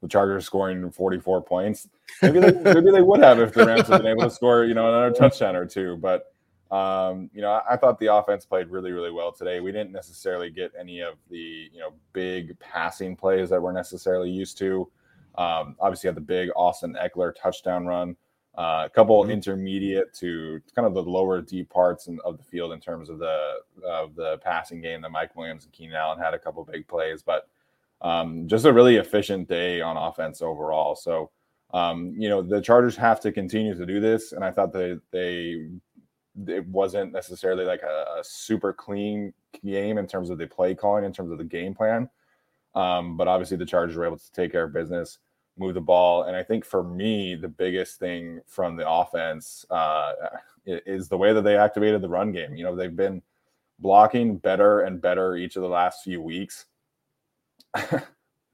the 0.02 0.08
Chargers 0.08 0.46
scoring 0.46 0.90
44 0.90 1.42
points. 1.44 1.90
Maybe 2.22 2.40
they, 2.40 2.52
maybe 2.74 2.92
they 2.92 3.02
would 3.02 3.20
have 3.20 3.42
if 3.42 3.54
the 3.54 3.66
Rams 3.66 3.90
had 3.90 4.02
been 4.04 4.12
able 4.12 4.24
to 4.24 4.30
score, 4.30 4.64
you 4.64 4.74
know, 4.74 4.88
another 4.88 5.12
touchdown 5.14 5.58
or 5.58 5.66
two. 5.66 5.98
But 5.98 6.34
Um, 6.72 7.32
you 7.34 7.42
know, 7.42 7.52
I, 7.52 7.74
I, 7.74 7.78
thought 7.78 8.00
the 8.00 8.14
offense 8.14 8.46
played 8.46 8.70
really, 8.70 8.92
really 8.92 9.10
well 9.10 9.32
today. 9.32 9.60
We 9.60 9.72
didn't 9.72 9.92
necessarily 9.92 10.52
get 10.52 10.72
any 10.80 11.00
of 11.02 11.16
the 11.30 11.68
you 11.74 11.80
know 11.80 11.94
big 12.14 12.58
passing 12.60 13.16
plays 13.16 13.50
that 13.50 13.62
we're 13.62 13.72
necessarily 13.72 14.30
used 14.30 14.58
to. 14.60 14.88
Um, 15.36 15.76
obviously, 15.80 16.10
had 16.10 16.16
the 16.16 16.22
big 16.22 16.50
Austin 16.56 16.96
Ekeler 17.02 17.34
touchdown 17.36 17.88
run. 17.88 18.16
Uh, 18.60 18.84
a 18.86 18.90
couple 18.90 19.22
mm-hmm. 19.22 19.32
intermediate 19.32 20.14
to 20.14 20.60
kind 20.76 20.86
of 20.86 20.94
the 20.94 21.02
lower 21.02 21.40
deep 21.40 21.70
parts 21.70 22.08
in, 22.08 22.20
of 22.26 22.38
the 22.38 22.44
field 22.44 22.74
in 22.74 22.80
terms 22.82 23.10
of 23.10 23.18
the 23.18 23.54
of 23.88 24.16
the 24.16 24.38
passing 24.40 24.82
game 24.82 25.02
that 25.02 25.12
Mike 25.12 25.34
Williams 25.38 25.64
and 25.64 25.72
Keenan 25.72 25.96
Allen 25.96 26.20
had 26.20 26.34
a 26.34 26.40
couple 26.40 26.66
big 26.66 26.86
plays, 26.86 27.24
but 27.24 27.48
um, 28.02 28.50
just 28.50 28.66
a 28.66 28.74
really 28.74 28.98
efficient 28.98 29.48
day 29.48 29.80
on 29.80 29.96
offense 29.96 30.42
overall. 30.42 30.94
So, 30.98 31.32
um, 31.74 32.14
you 32.18 32.28
know, 32.28 32.42
the 32.42 32.60
Chargers 32.60 32.98
have 32.98 33.22
to 33.22 33.32
continue 33.32 33.76
to 33.76 33.86
do 33.86 34.02
this, 34.02 34.34
and 34.34 34.44
I 34.44 34.52
thought 34.52 34.74
that 34.74 35.00
they 35.12 35.70
it 36.46 36.68
wasn't 36.68 37.14
necessarily 37.14 37.64
like 37.64 37.84
a, 37.84 38.20
a, 38.20 38.24
super 38.24 38.74
clean 38.74 39.34
game 39.66 39.98
in 39.98 40.06
terms 40.06 40.30
of 40.30 40.38
the 40.38 40.48
play 40.48 40.76
calling, 40.76 41.06
in 41.06 41.14
terms 41.14 41.32
of 41.32 41.38
the 41.38 41.46
game 41.46 41.74
plan. 41.74 42.10
Um, 42.76 43.16
but 43.16 43.30
obviously, 43.30 43.56
the 43.56 43.66
Chargers 43.66 43.96
were 43.96 44.06
able 44.06 44.18
to 44.18 44.32
take 44.34 44.52
care 44.52 44.66
of 44.66 44.74
business, 44.74 45.20
move 45.60 45.74
the 45.74 45.82
ball, 45.82 46.24
and 46.24 46.36
I 46.36 46.44
think 46.44 46.66
for 46.66 46.84
me, 46.84 47.36
the 47.36 47.48
biggest 47.48 48.00
thing 48.00 48.42
from 48.48 48.76
the 48.76 48.90
offense 48.90 49.66
uh, 49.70 50.14
is 50.66 51.08
the 51.08 51.18
way 51.18 51.34
that 51.34 51.44
they 51.44 51.58
activated 51.58 52.02
the 52.02 52.10
run 52.10 52.32
game. 52.32 52.56
You 52.56 52.64
know, 52.64 52.76
they've 52.76 52.96
been 52.96 53.22
blocking 53.80 54.38
better 54.38 54.82
and 54.82 55.02
better 55.02 55.36
each 55.36 55.56
of 55.56 55.62
the 55.62 55.70
last 55.70 56.04
few 56.04 56.22
weeks. 56.22 56.66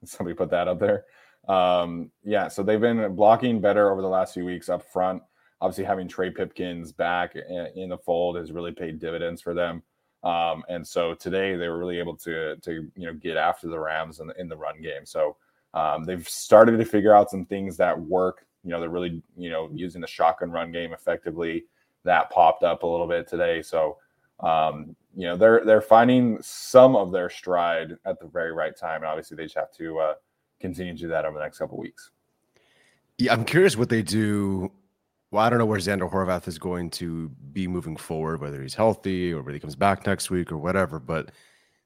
Somebody 0.06 0.36
put 0.36 0.52
that 0.52 0.68
up 0.68 0.80
there. 0.80 1.06
Um, 1.48 2.12
yeah, 2.24 2.48
so 2.48 2.64
they've 2.64 2.82
been 2.82 3.16
blocking 3.16 3.62
better 3.62 3.92
over 3.92 4.02
the 4.02 4.08
last 4.08 4.34
few 4.34 4.46
weeks 4.46 4.70
up 4.70 4.84
front 4.92 5.22
obviously 5.62 5.84
having 5.84 6.08
Trey 6.08 6.30
Pipkins 6.30 6.92
back 6.92 7.36
in 7.36 7.90
the 7.90 7.98
fold 7.98 8.36
has 8.38 8.52
really 8.52 8.72
paid 8.72 9.00
dividends 9.00 9.42
for 9.42 9.54
them. 9.54 9.82
Um, 10.24 10.64
and 10.70 10.86
so 10.86 11.14
today 11.14 11.56
they 11.56 11.70
were 11.70 11.78
really 11.78 12.00
able 12.00 12.16
to 12.18 12.56
to 12.58 12.72
you 12.96 13.06
know 13.06 13.14
get 13.14 13.38
after 13.38 13.68
the 13.68 13.80
Rams 13.80 14.20
in 14.20 14.28
the, 14.28 14.40
in 14.40 14.48
the 14.48 14.58
run 14.58 14.82
game. 14.82 15.06
So 15.06 15.38
um, 15.76 16.04
they've 16.04 16.28
started 16.28 16.78
to 16.78 16.86
figure 16.86 17.16
out 17.16 17.30
some 17.30 17.46
things 17.46 17.78
that 17.78 18.00
work. 18.00 18.46
You 18.64 18.72
know, 18.72 18.80
they're 18.80 18.90
really 18.90 19.22
you 19.38 19.50
know 19.50 19.70
using 19.74 20.02
the 20.02 20.08
shotgun 20.08 20.50
run 20.50 20.72
game 20.72 20.94
effectively. 20.94 21.66
That 22.04 22.30
popped 22.32 22.64
up 22.64 22.84
a 22.84 22.88
little 22.88 23.08
bit 23.08 23.28
today. 23.28 23.62
So 23.62 23.98
um, 24.40 24.96
you 25.16 25.28
know 25.28 25.38
they're 25.38 25.64
they're 25.64 25.82
finding 25.82 26.40
some 26.42 26.96
of 26.96 27.12
their 27.12 27.30
stride 27.30 27.98
at 28.06 28.20
the 28.20 28.28
very 28.28 28.52
right 28.52 28.76
time, 28.76 29.02
and 29.02 29.06
obviously 29.06 29.38
they 29.38 29.44
just 29.44 29.56
have 29.56 29.72
to 29.74 30.00
uh, 30.00 30.14
continue 30.60 30.94
to 30.94 31.00
do 31.00 31.08
that 31.10 31.26
over 31.26 31.38
the 31.38 31.44
next 31.44 31.60
couple 31.60 31.78
weeks. 31.78 32.10
Yeah, 33.18 33.34
I'm 33.34 33.46
curious 33.46 33.78
what 33.78 33.90
they 33.90 34.02
do 34.02 34.72
well, 35.36 35.44
I 35.44 35.50
don't 35.50 35.60
know 35.60 35.66
where 35.66 35.80
Zander 35.80 36.10
Horvath 36.10 36.48
is 36.48 36.58
going 36.58 36.90
to 36.92 37.28
be 37.52 37.68
moving 37.68 37.98
forward, 37.98 38.40
whether 38.40 38.62
he's 38.62 38.74
healthy 38.74 39.34
or 39.34 39.42
whether 39.42 39.52
he 39.52 39.60
comes 39.60 39.76
back 39.76 40.08
next 40.08 40.30
week 40.30 40.50
or 40.50 40.58
whatever. 40.58 40.98
But 40.98 41.32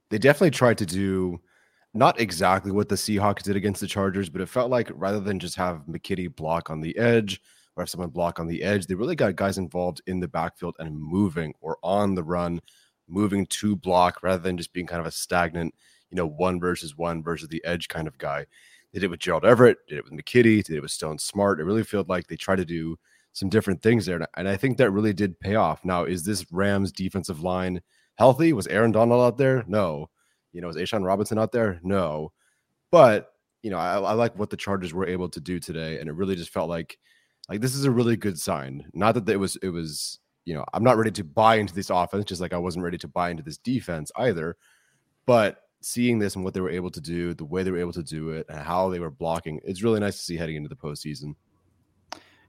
they 0.10 0.20
definitely 0.20 0.52
tried 0.52 0.78
to 0.78 0.86
do 0.86 1.42
not 1.94 2.20
exactly 2.20 2.72
what 2.72 2.90
the 2.90 2.96
Seahawks 2.96 3.44
did 3.44 3.56
against 3.56 3.82
the 3.82 3.88
Chargers, 3.88 4.30
but 4.30 4.42
it 4.42 4.50
felt 4.50 4.70
like 4.70 4.92
rather 4.94 5.20
than 5.20 5.40
just 5.40 5.56
have 5.56 5.84
McKitty 5.90 6.36
block 6.36 6.70
on 6.70 6.82
the 6.82 6.96
edge 6.98 7.42
or 7.76 7.82
have 7.82 7.90
someone 7.90 8.10
block 8.10 8.40
on 8.40 8.48
the 8.48 8.62
edge, 8.62 8.86
they 8.86 8.96
really 8.96 9.16
got 9.16 9.36
guys 9.36 9.58
involved 9.58 10.02
in 10.06 10.20
the 10.20 10.28
backfield 10.28 10.76
and 10.80 11.00
moving 11.00 11.54
or 11.62 11.78
on 11.82 12.14
the 12.14 12.24
run, 12.24 12.62
moving 13.08 13.46
to 13.48 13.76
block 13.76 14.22
rather 14.22 14.42
than 14.42 14.58
just 14.58 14.74
being 14.74 14.86
kind 14.86 15.02
of 15.02 15.08
a 15.08 15.12
stagnant, 15.12 15.74
you 16.12 16.16
know, 16.16 16.28
one 16.28 16.60
versus 16.60 16.96
one 16.96 17.24
versus 17.24 17.50
the 17.50 17.64
edge 17.66 17.88
kind 17.88 18.08
of 18.08 18.18
guy. 18.18 18.46
They 18.94 19.00
did 19.00 19.06
it 19.06 19.10
with 19.10 19.20
Gerald 19.20 19.46
Everett, 19.46 19.78
did 19.88 19.98
it 20.00 20.04
with 20.04 20.14
McKitty, 20.14 20.64
did 20.64 20.76
it 20.76 20.82
with 20.82 20.92
Stone 20.92 21.18
Smartt. 21.18 21.60
It 21.60 21.66
really 21.66 21.84
felt 21.84 22.10
like 22.10 22.28
they 22.28 22.36
tried 22.36 22.58
to 22.58 22.66
do 22.66 22.98
some 23.34 23.50
different 23.50 23.82
things 23.82 24.06
there. 24.06 24.28
And 24.36 24.48
I 24.48 24.58
think 24.58 24.78
that 24.78 24.92
really 24.92 25.14
did 25.14 25.40
pay 25.40 25.56
off. 25.56 25.84
Now, 25.86 26.04
is 26.04 26.24
this 26.24 26.46
Rams 26.52 26.92
defensive 26.92 27.42
line 27.42 27.82
healthy? 28.16 28.54
Was 28.54 28.68
Aaron 28.68 28.92
Donald 28.92 29.22
out 29.22 29.38
there? 29.38 29.64
No. 29.68 30.10
You 30.54 30.62
know, 30.62 30.68
was 30.68 30.78
A'Shawn 30.78 31.06
Robinson 31.06 31.38
out 31.38 31.52
there? 31.52 31.80
No. 31.84 32.32
But, 32.92 33.34
you 33.62 33.70
know, 33.70 33.78
I, 33.78 34.00
I 34.00 34.14
like 34.14 34.38
what 34.38 34.50
the 34.50 34.58
Chargers 34.58 34.94
were 34.94 35.08
able 35.08 35.30
to 35.30 35.40
do 35.40 35.60
today. 35.60 36.00
And 36.00 36.10
it 36.10 36.14
really 36.14 36.36
just 36.36 36.52
felt 36.52 36.70
like 36.70 36.98
like 37.50 37.62
this 37.62 37.76
is 37.76 37.86
a 37.86 37.92
really 37.92 38.16
good 38.16 38.40
sign. 38.40 38.86
Not 38.94 39.16
that 39.16 39.28
it 39.28 39.38
was 39.38 39.56
it 39.58 39.70
was, 39.70 40.20
you 40.46 40.54
know, 40.54 40.64
I'm 40.74 40.84
not 40.84 40.98
ready 40.98 41.12
to 41.12 41.24
buy 41.24 41.56
into 41.56 41.74
this 41.74 41.90
offense, 41.90 42.26
just 42.26 42.42
like 42.42 42.54
I 42.54 42.58
wasn't 42.58 42.86
ready 42.86 42.98
to 43.00 43.08
buy 43.08 43.32
into 43.32 43.44
this 43.44 43.58
defense 43.58 44.12
either. 44.16 44.56
But 45.26 45.64
seeing 45.82 46.20
this 46.20 46.36
and 46.36 46.44
what 46.44 46.54
they 46.54 46.62
were 46.62 46.70
able 46.70 46.92
to 46.92 47.02
do, 47.02 47.34
the 47.34 47.46
way 47.46 47.64
they 47.64 47.72
were 47.72 47.80
able 47.80 47.94
to 47.94 48.04
do 48.04 48.30
it, 48.30 48.46
and 48.50 48.60
how 48.60 48.90
they 48.90 49.00
were 49.00 49.12
blocking, 49.12 49.60
it's 49.64 49.84
really 49.84 50.00
nice 50.00 50.18
to 50.18 50.24
see 50.24 50.38
heading 50.38 50.56
into 50.56 50.70
the 50.70 50.76
postseason. 50.76 51.36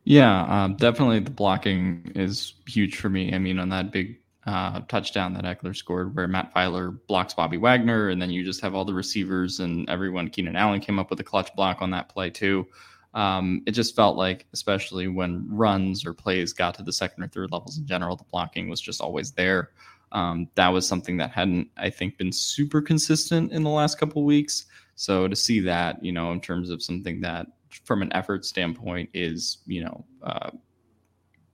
Yeah, 0.05 0.45
um, 0.45 0.77
definitely 0.77 1.21
the 1.21 1.31
blocking 1.31 2.13
is 2.15 2.55
huge 2.67 2.97
for 2.97 3.09
me. 3.09 3.35
I 3.35 3.39
mean, 3.39 3.59
on 3.59 3.69
that 3.69 3.93
big 3.93 4.20
uh, 4.47 4.81
touchdown 4.89 5.35
that 5.35 5.45
Ekeler 5.45 5.77
scored, 5.77 6.15
where 6.15 6.29
Matt 6.29 6.55
Feiler 6.55 6.99
blocks 7.07 7.35
Bobby 7.35 7.57
Wagner, 7.57 8.09
and 8.09 8.21
then 8.21 8.31
you 8.31 8.45
just 8.45 8.61
have 8.61 8.75
all 8.75 8.85
the 8.85 8.95
receivers 8.95 9.61
and 9.61 9.89
everyone. 9.89 10.31
Keenan 10.31 10.57
Allen 10.57 10.81
came 10.81 10.99
up 10.99 11.11
with 11.11 11.21
a 11.21 11.25
clutch 11.25 11.55
block 11.55 11.83
on 11.83 11.91
that 11.91 12.09
play 12.09 12.31
too. 12.31 12.67
Um, 13.13 13.63
it 13.67 13.73
just 13.73 13.97
felt 13.97 14.17
like, 14.17 14.47
especially 14.53 15.09
when 15.09 15.47
runs 15.49 16.07
or 16.07 16.15
plays 16.15 16.53
got 16.53 16.75
to 16.77 16.83
the 16.83 16.93
second 16.93 17.25
or 17.25 17.29
third 17.29 17.51
levels 17.51 17.77
in 17.79 17.87
general, 17.87 18.17
the 18.17 18.25
blocking 18.25 18.69
was 18.69 18.81
just 18.81 19.01
always 19.01 19.33
there. 19.33 19.71
Um, 20.13 20.49
that 20.55 20.69
was 20.69 20.87
something 20.87 21.17
that 21.19 21.31
hadn't, 21.31 21.69
I 21.77 21.91
think, 21.91 22.19
been 22.19 22.33
super 22.33 22.81
consistent 22.81 23.53
in 23.53 23.63
the 23.63 23.71
last 23.71 23.99
couple 23.99 24.25
weeks. 24.25 24.67
So 24.95 25.29
to 25.29 25.37
see 25.37 25.61
that, 25.61 26.03
you 26.05 26.13
know, 26.13 26.33
in 26.33 26.41
terms 26.41 26.71
of 26.71 26.83
something 26.83 27.21
that 27.21 27.47
from 27.85 28.03
an 28.03 28.13
effort 28.13 28.45
standpoint 28.45 29.11
is 29.15 29.59
you 29.67 29.85
know 29.85 30.05
uh, 30.23 30.51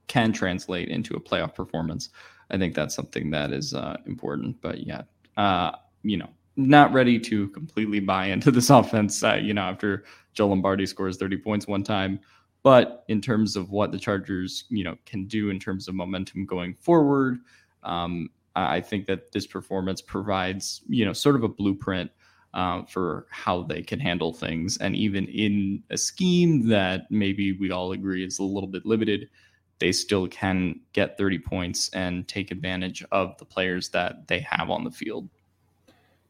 can 0.06 0.32
translate 0.32 0.88
into 0.88 1.14
a 1.14 1.20
playoff 1.20 1.54
performance. 1.54 2.10
I 2.50 2.58
think 2.58 2.74
that's 2.74 2.94
something 2.94 3.30
that 3.30 3.52
is 3.52 3.74
uh, 3.74 3.96
important. 4.06 4.60
But 4.60 4.86
yeah, 4.86 5.02
uh, 5.36 5.72
you 6.02 6.16
know, 6.16 6.30
not 6.56 6.92
ready 6.92 7.18
to 7.18 7.48
completely 7.48 8.00
buy 8.00 8.26
into 8.26 8.50
this 8.50 8.70
offense. 8.70 9.22
Uh, 9.22 9.34
you 9.34 9.54
know, 9.54 9.62
after 9.62 10.04
Joe 10.32 10.48
Lombardi 10.48 10.86
scores 10.86 11.16
30 11.16 11.38
points 11.38 11.66
one 11.66 11.82
time. 11.82 12.20
But 12.62 13.04
in 13.08 13.20
terms 13.20 13.54
of 13.54 13.70
what 13.70 13.92
the 13.92 13.98
Chargers, 13.98 14.64
you 14.70 14.82
know, 14.82 14.96
can 15.06 15.26
do 15.26 15.50
in 15.50 15.60
terms 15.60 15.86
of 15.86 15.94
momentum 15.94 16.44
going 16.46 16.74
forward, 16.74 17.38
um, 17.84 18.30
I 18.56 18.80
think 18.80 19.06
that 19.06 19.30
this 19.32 19.46
performance 19.46 20.00
provides, 20.00 20.80
you 20.88 21.04
know, 21.04 21.12
sort 21.12 21.36
of 21.36 21.44
a 21.44 21.48
blueprint 21.48 22.10
uh, 22.54 22.82
for 22.84 23.26
how 23.30 23.62
they 23.62 23.82
can 23.82 24.00
handle 24.00 24.32
things. 24.32 24.78
And 24.78 24.96
even 24.96 25.26
in 25.26 25.82
a 25.90 25.98
scheme 25.98 26.66
that 26.68 27.02
maybe 27.10 27.52
we 27.52 27.70
all 27.70 27.92
agree 27.92 28.24
is 28.24 28.38
a 28.38 28.44
little 28.44 28.68
bit 28.68 28.86
limited, 28.86 29.28
they 29.78 29.92
still 29.92 30.26
can 30.28 30.80
get 30.92 31.18
30 31.18 31.38
points 31.38 31.88
and 31.90 32.26
take 32.26 32.50
advantage 32.50 33.04
of 33.12 33.36
the 33.38 33.44
players 33.44 33.90
that 33.90 34.26
they 34.28 34.40
have 34.40 34.70
on 34.70 34.84
the 34.84 34.90
field. 34.90 35.28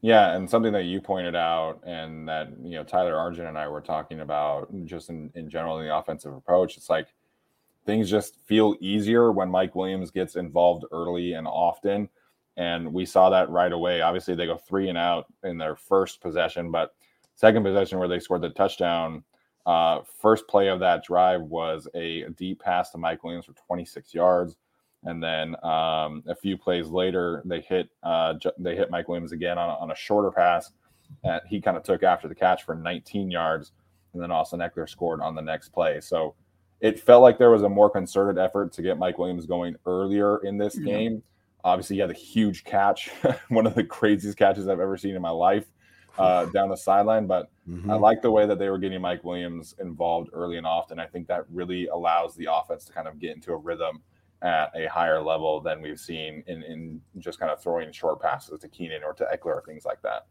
Yeah, 0.01 0.35
and 0.35 0.49
something 0.49 0.73
that 0.73 0.83
you 0.83 1.01
pointed 1.01 1.35
out, 1.35 1.79
and 1.83 2.27
that 2.29 2.49
you 2.61 2.75
know 2.75 2.83
Tyler 2.83 3.15
Arjun 3.15 3.47
and 3.47 3.57
I 3.57 3.67
were 3.67 3.81
talking 3.81 4.19
about, 4.19 4.69
just 4.85 5.09
in, 5.09 5.31
in 5.33 5.49
general 5.49 5.79
in 5.79 5.87
the 5.87 5.95
offensive 5.95 6.33
approach. 6.33 6.77
It's 6.77 6.89
like 6.89 7.07
things 7.85 8.09
just 8.09 8.39
feel 8.45 8.75
easier 8.79 9.31
when 9.31 9.49
Mike 9.49 9.75
Williams 9.75 10.11
gets 10.11 10.35
involved 10.35 10.85
early 10.91 11.33
and 11.33 11.47
often 11.47 12.09
and 12.57 12.91
we 12.91 13.05
saw 13.05 13.29
that 13.29 13.49
right 13.49 13.71
away. 13.71 14.01
Obviously, 14.01 14.33
they 14.33 14.47
go 14.47 14.57
three 14.57 14.89
and 14.89 14.97
out 14.97 15.27
in 15.43 15.57
their 15.57 15.75
first 15.75 16.19
possession, 16.19 16.71
but 16.71 16.95
second 17.35 17.63
possession 17.63 17.99
where 17.99 18.07
they 18.07 18.19
scored 18.19 18.41
the 18.41 18.49
touchdown. 18.49 19.23
Uh, 19.67 20.01
first 20.21 20.47
play 20.47 20.69
of 20.69 20.79
that 20.79 21.03
drive 21.03 21.41
was 21.41 21.89
a 21.93 22.23
deep 22.37 22.61
pass 22.61 22.89
to 22.89 22.97
Mike 22.97 23.21
Williams 23.25 23.45
for 23.45 23.53
26 23.67 24.13
yards, 24.13 24.55
and 25.03 25.21
then 25.21 25.55
um, 25.61 26.23
a 26.25 26.35
few 26.41 26.57
plays 26.57 26.87
later, 26.87 27.43
they 27.43 27.59
hit 27.59 27.89
uh, 28.01 28.35
they 28.57 28.77
hit 28.77 28.89
Mike 28.89 29.09
Williams 29.09 29.33
again 29.33 29.57
on, 29.57 29.69
on 29.69 29.91
a 29.91 29.95
shorter 29.95 30.31
pass. 30.31 30.71
That 31.23 31.43
he 31.47 31.59
kind 31.59 31.75
of 31.75 31.83
took 31.83 32.01
after 32.01 32.29
the 32.29 32.35
catch 32.35 32.63
for 32.63 32.75
19 32.75 33.29
yards, 33.29 33.73
and 34.13 34.23
then 34.23 34.31
Austin 34.31 34.61
Ekeler 34.61 34.89
scored 34.89 35.19
on 35.19 35.35
the 35.35 35.41
next 35.41 35.69
play. 35.69 35.99
So 35.99 36.33
it 36.79 36.97
felt 36.97 37.21
like 37.21 37.37
there 37.37 37.51
was 37.51 37.63
a 37.63 37.69
more 37.69 37.89
concerted 37.89 38.37
effort 38.37 38.71
to 38.73 38.81
get 38.81 38.97
Mike 38.97 39.17
Williams 39.17 39.45
going 39.45 39.75
earlier 39.85 40.37
in 40.45 40.57
this 40.57 40.77
game. 40.77 41.23
Obviously, 41.65 41.97
he 41.97 42.01
had 42.01 42.11
a 42.11 42.13
huge 42.13 42.63
catch, 42.63 43.09
one 43.49 43.67
of 43.67 43.75
the 43.75 43.83
craziest 43.83 44.37
catches 44.37 44.69
I've 44.69 44.79
ever 44.79 44.95
seen 44.95 45.15
in 45.15 45.21
my 45.21 45.29
life 45.29 45.65
uh, 46.17 46.45
down 46.45 46.69
the 46.69 46.75
sideline. 46.75 47.27
But 47.27 47.49
mm-hmm. 47.69 47.89
I 47.89 47.95
like 47.95 48.21
the 48.21 48.31
way 48.31 48.45
that 48.45 48.59
they 48.59 48.69
were 48.69 48.77
getting 48.77 49.01
Mike 49.01 49.23
Williams 49.23 49.75
involved 49.79 50.29
early 50.33 50.57
and 50.57 50.67
often. 50.67 50.99
I 50.99 51.05
think 51.05 51.27
that 51.27 51.45
really 51.51 51.87
allows 51.87 52.35
the 52.35 52.47
offense 52.51 52.85
to 52.85 52.93
kind 52.93 53.07
of 53.07 53.19
get 53.19 53.35
into 53.35 53.51
a 53.51 53.57
rhythm 53.57 54.01
at 54.41 54.71
a 54.75 54.87
higher 54.87 55.21
level 55.21 55.59
than 55.59 55.81
we've 55.81 55.99
seen 55.99 56.43
in, 56.47 56.63
in 56.63 57.01
just 57.19 57.39
kind 57.39 57.51
of 57.51 57.61
throwing 57.61 57.91
short 57.91 58.21
passes 58.21 58.59
to 58.59 58.67
Keenan 58.67 59.03
or 59.03 59.13
to 59.13 59.25
Ekeler 59.25 59.55
or 59.55 59.63
things 59.65 59.85
like 59.85 60.01
that. 60.03 60.27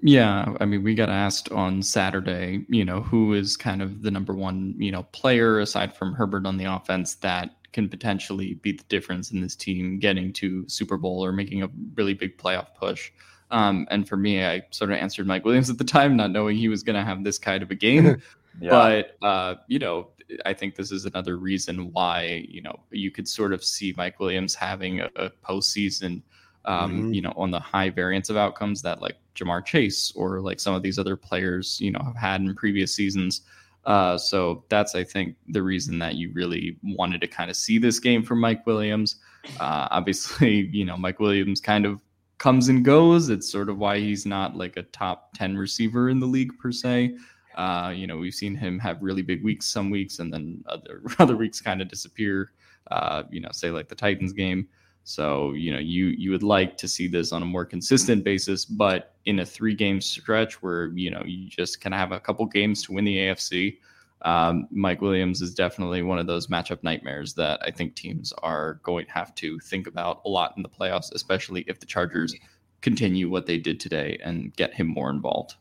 Yeah, 0.00 0.52
I 0.60 0.66
mean, 0.66 0.82
we 0.82 0.94
got 0.94 1.08
asked 1.08 1.50
on 1.50 1.82
Saturday, 1.82 2.66
you 2.68 2.84
know, 2.84 3.00
who 3.00 3.32
is 3.32 3.56
kind 3.56 3.80
of 3.80 4.02
the 4.02 4.10
number 4.10 4.34
one, 4.34 4.74
you 4.76 4.92
know, 4.92 5.04
player 5.04 5.60
aside 5.60 5.96
from 5.96 6.12
Herbert 6.12 6.44
on 6.44 6.58
the 6.58 6.64
offense 6.64 7.14
that 7.16 7.50
can 7.72 7.88
potentially 7.88 8.54
be 8.54 8.72
the 8.72 8.84
difference 8.84 9.30
in 9.30 9.40
this 9.40 9.56
team 9.56 9.98
getting 9.98 10.32
to 10.34 10.68
Super 10.68 10.96
Bowl 10.96 11.24
or 11.24 11.32
making 11.32 11.62
a 11.62 11.70
really 11.94 12.12
big 12.14 12.36
playoff 12.36 12.68
push. 12.74 13.10
Um, 13.54 13.86
and 13.88 14.06
for 14.06 14.16
me, 14.16 14.44
I 14.44 14.66
sort 14.72 14.90
of 14.90 14.98
answered 14.98 15.28
Mike 15.28 15.44
Williams 15.44 15.70
at 15.70 15.78
the 15.78 15.84
time, 15.84 16.16
not 16.16 16.32
knowing 16.32 16.56
he 16.56 16.68
was 16.68 16.82
going 16.82 16.96
to 16.96 17.04
have 17.04 17.22
this 17.22 17.38
kind 17.38 17.62
of 17.62 17.70
a 17.70 17.76
game. 17.76 18.20
yeah. 18.60 18.70
But 18.70 19.16
uh, 19.24 19.54
you 19.68 19.78
know, 19.78 20.08
I 20.44 20.52
think 20.52 20.74
this 20.74 20.90
is 20.90 21.04
another 21.04 21.36
reason 21.36 21.92
why 21.92 22.46
you 22.48 22.62
know 22.62 22.80
you 22.90 23.12
could 23.12 23.28
sort 23.28 23.52
of 23.52 23.62
see 23.62 23.94
Mike 23.96 24.18
Williams 24.18 24.56
having 24.56 25.00
a, 25.00 25.10
a 25.14 25.30
postseason, 25.30 26.22
um, 26.64 26.92
mm-hmm. 26.92 27.12
you 27.12 27.22
know, 27.22 27.32
on 27.36 27.52
the 27.52 27.60
high 27.60 27.90
variance 27.90 28.28
of 28.28 28.36
outcomes 28.36 28.82
that 28.82 29.00
like 29.00 29.18
Ja'Marr 29.36 29.64
Chase 29.64 30.12
or 30.16 30.40
like 30.40 30.58
some 30.58 30.74
of 30.74 30.82
these 30.82 30.98
other 30.98 31.16
players, 31.16 31.80
you 31.80 31.92
know, 31.92 32.00
have 32.04 32.16
had 32.16 32.40
in 32.40 32.56
previous 32.56 32.92
seasons. 32.92 33.42
Uh, 33.84 34.18
so 34.18 34.64
that's 34.68 34.96
I 34.96 35.04
think 35.04 35.36
the 35.46 35.62
reason 35.62 36.00
that 36.00 36.16
you 36.16 36.32
really 36.32 36.76
wanted 36.82 37.20
to 37.20 37.28
kind 37.28 37.50
of 37.50 37.56
see 37.56 37.78
this 37.78 38.00
game 38.00 38.24
from 38.24 38.40
Mike 38.40 38.66
Williams. 38.66 39.16
Uh, 39.60 39.86
obviously, 39.92 40.66
you 40.72 40.84
know, 40.84 40.96
Mike 40.96 41.20
Williams 41.20 41.60
kind 41.60 41.86
of 41.86 42.00
comes 42.44 42.68
and 42.68 42.84
goes. 42.84 43.30
It's 43.30 43.50
sort 43.50 43.70
of 43.70 43.78
why 43.78 43.98
he's 44.00 44.26
not 44.26 44.54
like 44.54 44.76
a 44.76 44.82
top 44.82 45.30
10 45.32 45.56
receiver 45.56 46.10
in 46.10 46.20
the 46.20 46.26
league 46.26 46.52
per 46.58 46.70
se. 46.70 47.16
Uh, 47.54 47.90
you 47.96 48.06
know, 48.06 48.18
we've 48.18 48.34
seen 48.34 48.54
him 48.54 48.78
have 48.80 49.00
really 49.00 49.22
big 49.22 49.42
weeks 49.42 49.64
some 49.64 49.88
weeks 49.88 50.18
and 50.18 50.30
then 50.30 50.62
other 50.66 51.00
other 51.18 51.38
weeks 51.38 51.62
kind 51.62 51.80
of 51.80 51.88
disappear. 51.88 52.52
Uh, 52.90 53.22
you 53.30 53.40
know, 53.40 53.48
say 53.50 53.70
like 53.70 53.88
the 53.88 53.94
Titans 53.94 54.34
game. 54.34 54.68
So, 55.04 55.54
you 55.54 55.72
know, 55.72 55.78
you 55.78 56.08
you 56.08 56.32
would 56.32 56.42
like 56.42 56.76
to 56.76 56.86
see 56.86 57.08
this 57.08 57.32
on 57.32 57.40
a 57.40 57.46
more 57.46 57.64
consistent 57.64 58.24
basis, 58.24 58.66
but 58.66 59.14
in 59.24 59.38
a 59.38 59.46
three 59.46 59.74
game 59.74 60.02
stretch 60.02 60.62
where, 60.62 60.88
you 60.88 61.10
know, 61.10 61.22
you 61.24 61.48
just 61.48 61.80
kind 61.80 61.94
of 61.94 61.98
have 61.98 62.12
a 62.12 62.20
couple 62.20 62.44
games 62.44 62.82
to 62.82 62.92
win 62.92 63.06
the 63.06 63.16
AFC. 63.20 63.78
Um, 64.24 64.66
Mike 64.70 65.02
Williams 65.02 65.42
is 65.42 65.54
definitely 65.54 66.02
one 66.02 66.18
of 66.18 66.26
those 66.26 66.46
matchup 66.46 66.82
nightmares 66.82 67.34
that 67.34 67.60
I 67.62 67.70
think 67.70 67.94
teams 67.94 68.32
are 68.42 68.80
going 68.82 69.04
to 69.06 69.12
have 69.12 69.34
to 69.36 69.58
think 69.60 69.86
about 69.86 70.22
a 70.24 70.28
lot 70.28 70.54
in 70.56 70.62
the 70.62 70.68
playoffs, 70.68 71.12
especially 71.14 71.62
if 71.66 71.78
the 71.78 71.86
Chargers 71.86 72.34
continue 72.80 73.28
what 73.28 73.46
they 73.46 73.58
did 73.58 73.78
today 73.78 74.18
and 74.24 74.54
get 74.56 74.74
him 74.74 74.86
more 74.86 75.10
involved. 75.10 75.56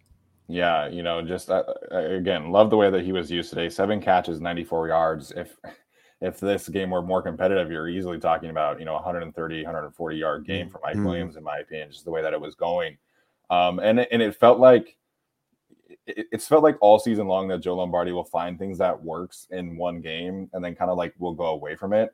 Yeah, 0.48 0.88
you 0.88 1.04
know, 1.04 1.22
just 1.22 1.50
uh, 1.50 1.64
uh 1.92 1.98
again, 1.98 2.52
love 2.52 2.70
the 2.70 2.78
way 2.78 2.90
that 2.90 3.04
he 3.04 3.12
was 3.12 3.30
used 3.30 3.50
today. 3.50 3.70
Seven 3.70 4.02
catches, 4.02 4.40
94 4.40 4.88
yards. 4.90 5.32
If 5.32 5.58
if 6.22 6.40
this 6.40 6.70
game 6.70 6.90
were 6.90 7.02
more 7.02 7.22
competitive, 7.22 7.70
you're 7.70 7.90
easily 7.90 8.18
talking 8.18 8.50
about, 8.50 8.80
you 8.80 8.86
know, 8.86 8.94
130, 8.94 9.64
140 9.64 10.18
yard 10.18 10.46
game 10.46 10.70
for 10.70 10.80
Mike 10.82 10.96
mm-hmm. 10.96 11.06
Williams, 11.06 11.36
in 11.36 11.44
my 11.44 11.58
opinion, 11.58 11.92
just 11.92 12.06
the 12.06 12.12
way 12.12 12.22
that 12.22 12.32
it 12.32 12.40
was 12.40 12.56
going. 12.56 12.98
Um, 13.50 13.80
and, 13.80 14.00
and 14.00 14.22
it 14.22 14.34
felt 14.34 14.58
like 14.58 14.96
it, 16.08 16.28
it's 16.32 16.48
felt 16.48 16.64
like 16.64 16.78
all 16.82 17.00
season 17.00 17.28
long 17.28 17.48
that 17.50 17.60
Joe 17.60 17.76
Lombardi 17.76 18.12
will 18.12 18.24
find 18.24 18.58
things 18.58 18.78
that 18.78 19.02
works 19.02 19.48
in 19.52 19.78
one 19.78 20.02
game 20.02 20.50
and 20.54 20.64
then 20.64 20.76
kind 20.76 20.92
of 20.92 20.98
like 20.98 21.14
will 21.20 21.34
go 21.34 21.48
away 21.48 21.76
from 21.76 21.94
it. 21.94 22.14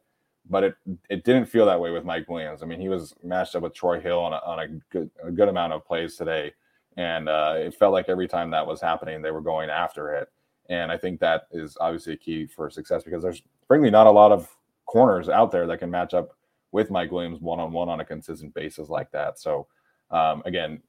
But 0.50 0.64
it 0.64 0.76
it 1.10 1.24
didn't 1.24 1.46
feel 1.46 1.66
that 1.66 1.80
way 1.80 1.92
with 1.92 2.06
Mike 2.06 2.30
Williams. 2.30 2.64
I 2.64 2.66
mean, 2.66 2.80
he 2.80 2.90
was 2.90 3.14
matched 3.24 3.56
up 3.56 3.64
with 3.64 3.74
Troy 3.74 4.00
Hill 4.00 4.20
on 4.20 4.34
a, 4.34 4.38
on 4.38 4.60
a 4.60 4.68
good 4.90 5.10
a 5.24 5.32
good 5.32 5.50
amount 5.50 5.74
of 5.74 5.86
plays 5.86 6.16
today, 6.16 6.54
and 6.98 7.30
uh, 7.30 7.56
it 7.58 7.76
felt 7.76 7.94
like 7.94 8.10
every 8.10 8.28
time 8.28 8.50
that 8.52 8.66
was 8.66 8.82
happening, 8.82 9.22
they 9.22 9.32
were 9.32 9.42
going 9.42 9.70
after 9.70 10.16
it. 10.16 10.30
And 10.70 10.92
I 10.92 10.98
think 10.98 11.20
that 11.20 11.48
is 11.52 11.78
obviously 11.80 12.14
a 12.14 12.18
key 12.18 12.48
for 12.48 12.70
success 12.70 13.04
because 13.04 13.22
there's 13.22 13.42
frankly 13.68 13.90
not 13.90 14.08
a 14.08 14.12
lot 14.12 14.32
of 14.32 14.50
corners 14.86 15.30
out 15.30 15.52
there 15.52 15.68
that 15.68 15.80
can 15.80 15.92
match 15.92 16.14
up 16.14 16.36
with 16.72 16.90
Mike 16.90 17.12
Williams 17.12 17.40
one 17.40 17.60
on 17.60 17.72
one 17.72 17.90
on 17.90 18.00
a 18.00 18.06
consistent 18.06 18.54
basis 18.54 18.90
like 18.90 19.12
that. 19.12 19.40
So 19.40 19.68
um, 20.12 20.42
again, 20.46 20.82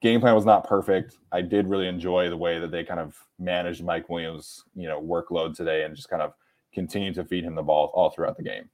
game 0.00 0.20
plan 0.20 0.34
was 0.34 0.46
not 0.46 0.66
perfect. 0.66 1.16
I 1.32 1.42
did 1.42 1.68
really 1.68 1.88
enjoy 1.88 2.28
the 2.30 2.36
way 2.36 2.58
that 2.58 2.70
they 2.70 2.84
kind 2.84 3.00
of 3.00 3.16
managed 3.38 3.84
Mike 3.84 4.08
Williams, 4.08 4.64
you 4.74 4.88
know, 4.88 5.00
workload 5.00 5.56
today 5.56 5.84
and 5.84 5.94
just 5.94 6.08
kind 6.08 6.22
of 6.22 6.32
continued 6.72 7.14
to 7.14 7.24
feed 7.24 7.44
him 7.44 7.54
the 7.54 7.62
ball 7.62 7.90
all 7.94 8.10
throughout 8.10 8.36
the 8.36 8.42
game. 8.42 8.68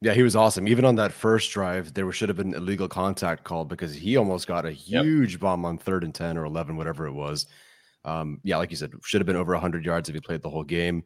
Yeah, 0.00 0.14
he 0.14 0.22
was 0.24 0.34
awesome. 0.34 0.66
Even 0.66 0.84
on 0.84 0.96
that 0.96 1.12
first 1.12 1.52
drive, 1.52 1.94
there 1.94 2.10
should 2.10 2.28
have 2.28 2.36
been 2.36 2.54
illegal 2.54 2.88
contact 2.88 3.44
called 3.44 3.68
because 3.68 3.94
he 3.94 4.16
almost 4.16 4.48
got 4.48 4.66
a 4.66 4.72
huge 4.72 5.32
yep. 5.32 5.40
bomb 5.40 5.64
on 5.64 5.78
third 5.78 6.02
and 6.02 6.12
10 6.12 6.36
or 6.36 6.44
11, 6.44 6.76
whatever 6.76 7.06
it 7.06 7.12
was. 7.12 7.46
Um, 8.04 8.40
yeah, 8.42 8.56
like 8.56 8.72
you 8.72 8.76
said, 8.76 8.92
should 9.04 9.20
have 9.20 9.26
been 9.26 9.36
over 9.36 9.52
100 9.52 9.84
yards 9.84 10.08
if 10.08 10.14
he 10.16 10.20
played 10.20 10.42
the 10.42 10.50
whole 10.50 10.64
game. 10.64 11.04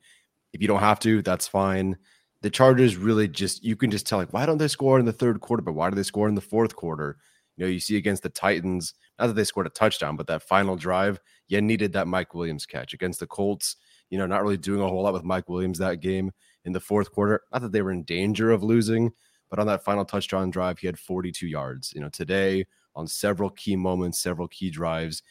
If 0.55 0.63
you 0.63 0.69
don't 0.69 0.81
have 0.81 0.99
to, 1.01 1.21
that's 1.21 1.47
fine. 1.47 1.99
The 2.41 2.49
Chargers 2.49 2.97
really 2.97 3.29
just, 3.29 3.63
you 3.63 3.77
can 3.77 3.91
just 3.91 4.07
tell, 4.07 4.19
like, 4.19 4.33
why 4.33 4.47
don't 4.47 4.57
they 4.57 4.69
score 4.69 4.99
in 4.99 5.05
the 5.05 5.13
third 5.13 5.43
quarter, 5.43 5.63
but 5.63 5.75
why 5.75 5.91
do 5.91 5.97
they 5.97 6.03
score 6.03 6.29
in 6.29 6.35
the 6.35 6.41
fourth 6.41 6.75
quarter? 6.75 7.19
You 7.57 7.65
know, 7.65 7.71
you 7.71 7.81
see 7.81 7.97
against 7.97 8.23
the 8.23 8.29
Titans, 8.29 8.95
not 9.19 9.29
that 9.29 9.33
they 9.35 9.45
scored 9.45 9.67
a 9.67 9.71
touchdown, 9.71 10.17
but 10.17 10.27
that 10.27 10.43
final 10.43 10.77
drive, 10.77 11.21
you 11.49 11.61
needed 11.61 11.93
that 11.93 12.07
Mike 12.07 12.35
Williams 12.35 12.67
catch 12.67 12.93
against 12.93 13.21
the 13.21 13.27
Colts. 13.27 13.77
You 14.11 14.19
know, 14.19 14.27
not 14.27 14.43
really 14.43 14.57
doing 14.57 14.81
a 14.81 14.87
whole 14.87 15.03
lot 15.03 15.15
with 15.15 15.25
Mike 15.25 15.49
Williams 15.49 15.79
that 15.79 16.01
game 16.01 16.33
in 16.65 16.73
the 16.73 16.81
fourth 16.81 17.11
quarter. 17.11 17.43
Not 17.53 17.63
that 17.63 17.73
they 17.73 17.83
were 17.83 17.93
in 17.93 18.05
danger 18.05 18.51
of 18.51 18.63
losing, 18.63 19.13
but 19.49 19.59
on 19.59 19.67
that 19.67 19.85
final 19.85 20.05
touchdown 20.05 20.51
drive, 20.51 20.79
he 20.79 20.87
had 20.87 20.99
42 20.99 21.47
yards. 21.47 21.93
You 21.95 22.01
know, 22.01 22.09
today 22.09 22.67
on 22.95 23.07
several 23.07 23.51
key 23.51 23.77
moments, 23.77 24.21
several 24.21 24.49
key 24.49 24.71
drives. 24.71 25.23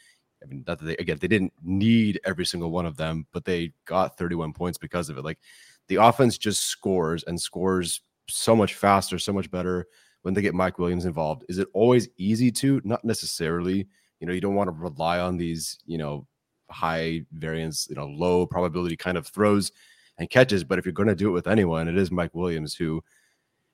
I 0.43 0.47
mean, 0.47 0.63
that 0.67 0.79
they 0.79 0.95
again 0.97 1.17
they 1.19 1.27
didn't 1.27 1.53
need 1.63 2.19
every 2.25 2.45
single 2.45 2.71
one 2.71 2.85
of 2.85 2.97
them, 2.97 3.27
but 3.31 3.45
they 3.45 3.73
got 3.85 4.17
31 4.17 4.53
points 4.53 4.77
because 4.77 5.09
of 5.09 5.17
it. 5.17 5.23
Like 5.23 5.39
the 5.87 5.95
offense 5.95 6.37
just 6.37 6.63
scores 6.63 7.23
and 7.23 7.39
scores 7.39 8.01
so 8.27 8.55
much 8.55 8.73
faster, 8.73 9.19
so 9.19 9.33
much 9.33 9.49
better 9.51 9.87
when 10.25 10.33
they 10.33 10.41
get 10.41 10.55
Mike 10.55 10.79
Williams 10.79 11.05
involved. 11.05 11.45
Is 11.49 11.59
it 11.59 11.67
always 11.71 12.09
easy 12.17 12.51
to? 12.53 12.81
Not 12.83 13.05
necessarily. 13.05 13.87
You 14.19 14.25
know, 14.25 14.33
you 14.33 14.41
don't 14.41 14.55
want 14.55 14.69
to 14.69 14.75
rely 14.75 15.19
on 15.19 15.37
these, 15.37 15.77
you 15.85 15.99
know, 15.99 16.25
high 16.71 17.21
variance, 17.31 17.85
you 17.91 17.95
know, 17.95 18.07
low 18.07 18.47
probability 18.47 18.97
kind 18.97 19.19
of 19.19 19.27
throws 19.27 19.71
and 20.17 20.27
catches. 20.27 20.63
But 20.63 20.79
if 20.79 20.85
you're 20.85 20.93
going 20.93 21.09
to 21.09 21.15
do 21.15 21.29
it 21.29 21.33
with 21.33 21.45
anyone, 21.45 21.87
it 21.87 21.95
is 21.95 22.09
Mike 22.09 22.33
Williams 22.33 22.73
who. 22.73 23.03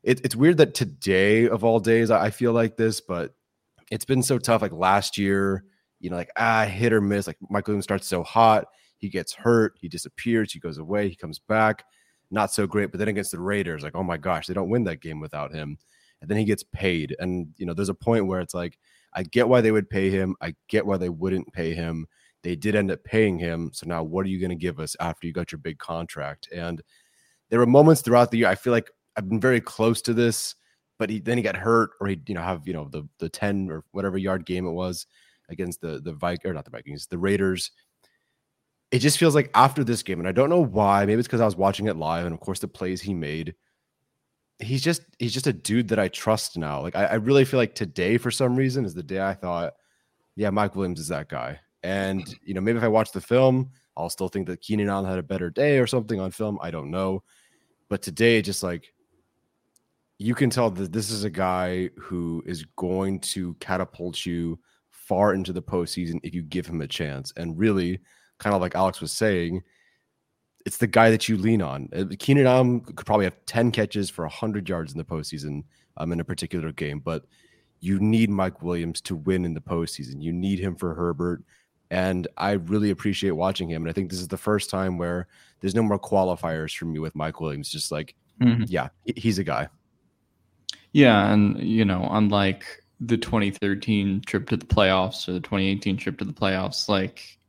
It, 0.04 0.20
it's 0.26 0.36
weird 0.36 0.58
that 0.58 0.74
today 0.74 1.48
of 1.48 1.64
all 1.64 1.80
days 1.80 2.12
I 2.12 2.32
feel 2.32 2.52
like 2.52 2.76
this, 2.76 3.00
but 3.00 3.34
it's 3.90 4.04
been 4.04 4.24
so 4.24 4.38
tough. 4.38 4.62
Like 4.62 4.74
last 4.74 5.18
year, 5.18 5.64
you 6.02 6.10
know, 6.10 6.18
like 6.18 6.32
ah, 6.36 6.66
hit 6.66 6.92
or 6.92 7.00
miss. 7.00 7.28
Like 7.28 7.38
Mike 7.50 7.66
Williams 7.66 7.86
starts 7.86 8.08
so 8.08 8.24
hot, 8.24 8.66
he 8.98 9.08
gets 9.08 9.32
hurt, 9.32 9.78
he 9.80 9.88
disappears, 9.88 10.52
he 10.52 10.60
goes 10.60 10.80
away, 10.80 11.08
he 11.08 11.16
comes 11.16 11.40
back, 11.40 11.86
not 12.30 12.52
so 12.52 12.68
great. 12.68 12.92
But 12.92 12.98
then 12.98 13.08
against 13.08 13.32
the 13.32 13.40
Raiders, 13.40 13.84
like 13.84 13.96
oh 13.96 14.04
my 14.04 14.18
gosh, 14.18 14.48
they 14.48 14.54
don't 14.54 14.70
win 14.70 14.84
that 14.84 15.02
game 15.02 15.22
without 15.22 15.54
him 15.54 15.78
and 16.22 16.30
then 16.30 16.38
he 16.38 16.46
gets 16.46 16.64
paid. 16.64 17.16
And 17.20 17.48
you 17.58 17.66
know, 17.66 17.74
there's 17.74 17.90
a 17.90 17.94
point 17.94 18.28
where 18.28 18.40
it's 18.40 18.54
like, 18.54 18.78
I 19.14 19.24
get 19.24 19.50
why 19.50 19.62
they 19.62 19.72
would 19.72 19.90
pay 19.90 20.10
him. 20.10 20.36
I 20.42 20.56
get 20.70 20.86
why 20.86 20.98
they 20.98 21.10
wouldn't 21.10 21.52
pay 21.54 21.74
him. 21.74 22.08
They 22.44 22.56
did 22.56 22.76
end 22.76 22.92
up 22.92 23.04
paying 23.04 23.38
him. 23.38 23.72
So 23.74 23.86
now 23.88 24.04
what 24.04 24.26
are 24.26 24.30
you 24.30 24.40
going 24.40 24.50
to 24.50 24.56
give 24.56 24.80
us 24.80 24.96
after 25.00 25.28
you 25.28 25.34
got 25.34 25.52
your 25.52 25.60
big 25.60 25.78
contract? 25.78 26.48
And 26.54 26.82
there 27.50 27.60
were 27.60 27.66
moments 27.66 28.02
throughout 28.02 28.32
the 28.32 28.40
year. 28.40 28.48
I 28.48 28.56
feel 28.56 28.74
like 28.74 28.90
I've 29.16 29.30
been 29.30 29.42
very 29.42 29.62
close 29.62 30.02
to 30.04 30.14
this, 30.14 30.56
but 30.98 31.10
he 31.10 31.20
then 31.20 31.38
he 31.38 31.44
got 31.44 31.58
hurt 31.58 31.92
or 32.00 32.08
he, 32.08 32.20
you 32.28 32.36
know, 32.36 32.42
have, 32.42 32.68
you 32.68 32.74
know, 32.74 32.88
the 32.90 33.08
the 33.20 33.30
10 33.30 33.70
or 33.70 33.84
whatever 33.92 34.18
yard 34.18 34.46
game 34.46 34.66
it 34.66 34.72
was 34.72 35.06
against 35.50 35.82
the 35.82 36.00
the 36.00 36.14
Vikings 36.14 36.50
or 36.50 36.54
not 36.54 36.66
the 36.66 36.72
Vikings, 36.72 37.08
the 37.08 37.18
Raiders. 37.18 37.72
It 38.92 39.00
just 39.00 39.18
feels 39.18 39.36
like 39.36 39.52
after 39.54 39.84
this 39.84 40.04
game, 40.04 40.20
and 40.20 40.28
I 40.28 40.34
don't 40.34 40.50
know 40.50 40.64
why. 40.64 41.06
Maybe 41.06 41.20
it's 41.20 41.28
because 41.28 41.42
I 41.42 41.46
was 41.46 41.56
watching 41.56 41.88
it 41.88 41.96
live, 41.96 42.26
and 42.26 42.34
of 42.34 42.40
course 42.42 42.60
the 42.60 42.68
plays 42.68 43.02
he 43.02 43.14
made 43.14 43.56
he's 44.62 44.82
just 44.82 45.04
he's 45.20 45.34
just 45.34 45.48
a 45.48 45.54
dude 45.54 45.88
that 45.90 46.00
I 46.00 46.08
trust 46.08 46.58
now. 46.58 46.82
Like 46.82 46.96
I, 46.96 47.06
I, 47.06 47.14
really 47.16 47.46
feel 47.46 47.60
like 47.60 47.76
today, 47.76 48.18
for 48.18 48.32
some 48.32 48.56
reason, 48.56 48.86
is 48.86 48.94
the 48.94 49.04
day 49.04 49.22
I 49.22 49.34
thought, 49.34 49.74
yeah, 50.36 50.50
Mike 50.50 50.76
Williams 50.76 51.00
is 51.00 51.08
that 51.10 51.30
guy. 51.30 51.60
And 51.84 52.24
you 52.44 52.54
know, 52.54 52.62
maybe 52.62 52.78
if 52.78 52.84
I 52.84 52.90
watch 52.90 53.12
the 53.12 53.22
film, 53.22 53.72
I'll 53.98 54.10
still 54.10 54.28
think 54.28 54.48
that 54.48 54.62
Keenan 54.62 54.90
Allen 54.90 55.10
had 55.10 55.20
a 55.20 55.24
better 55.24 55.50
day 55.50 55.80
or 55.80 55.88
something 55.88 56.20
on 56.20 56.32
film. 56.32 56.60
I 56.62 56.72
don't 56.72 56.92
know. 56.92 57.24
But 57.90 58.02
today, 58.02 58.42
just 58.42 58.64
like 58.64 58.94
you 60.18 60.36
can 60.36 60.50
tell 60.50 60.70
that 60.70 60.92
this 60.92 61.10
is 61.10 61.24
a 61.24 61.30
guy 61.30 61.90
who 61.98 62.44
is 62.46 62.66
going 62.78 63.20
to 63.20 63.56
catapult 63.56 64.26
you 64.26 64.60
far 64.92 65.34
into 65.34 65.52
the 65.52 65.62
postseason 65.62 66.20
if 66.24 66.34
you 66.34 66.44
give 66.44 66.68
him 66.68 66.82
a 66.82 66.88
chance. 66.88 67.34
And 67.36 67.58
really, 67.58 68.00
kind 68.40 68.56
of 68.56 68.62
like 68.62 68.76
Alex 68.76 69.02
was 69.02 69.12
saying, 69.12 69.64
it's 70.66 70.78
the 70.78 70.88
guy 70.88 71.10
that 71.10 71.28
you 71.28 71.38
lean 71.38 71.62
on. 71.62 71.90
Uh, 71.96 72.06
Keenan 72.20 72.48
Allen 72.48 72.82
could 72.82 73.06
probably 73.06 73.26
have 73.26 73.38
10 73.46 73.72
catches 73.72 74.10
for 74.10 74.24
100 74.26 74.68
yards 74.68 74.92
in 74.92 74.98
the 74.98 75.04
postseason 75.04 75.64
um, 75.98 76.12
in 76.12 76.20
a 76.20 76.24
particular 76.24 76.72
game, 76.72 77.00
but 77.00 77.26
you 77.80 78.00
need 78.00 78.30
Mike 78.30 78.62
Williams 78.62 79.02
to 79.02 79.16
win 79.16 79.44
in 79.44 79.54
the 79.54 79.62
postseason. 79.62 80.22
You 80.22 80.32
need 80.32 80.60
him 80.60 80.76
for 80.76 80.94
Herbert. 80.94 81.44
And 81.90 82.28
I 82.38 82.52
really 82.52 82.92
appreciate 82.92 83.32
watching 83.32 83.70
him. 83.70 83.84
And 83.84 83.90
I 83.90 83.94
think 83.94 84.10
this 84.10 84.22
is 84.22 84.28
the 84.28 84.38
first 84.38 84.70
time 84.70 84.98
where 84.98 85.28
there's 85.60 85.76
no 85.76 85.84
more 85.84 86.00
qualifiers 86.00 86.76
for 86.76 86.86
me 86.86 87.00
with 87.00 87.16
Mike 87.16 87.42
Williams. 87.42 87.70
Just 87.70 87.92
like, 87.92 88.16
mm-hmm. 88.40 88.64
yeah, 88.68 88.90
he's 89.16 89.40
a 89.40 89.44
guy. 89.44 89.68
Yeah. 90.94 91.34
And, 91.34 91.60
you 91.60 91.84
know, 91.84 92.08
unlike 92.12 92.66
the 93.02 93.18
2013 93.18 94.22
trip 94.26 94.48
to 94.50 94.58
the 94.58 94.66
playoffs 94.66 95.28
or 95.28 95.34
the 95.34 95.40
2018 95.42 95.98
trip 95.98 96.18
to 96.20 96.26
the 96.26 96.32
playoffs, 96.32 96.88
like, 96.88 97.40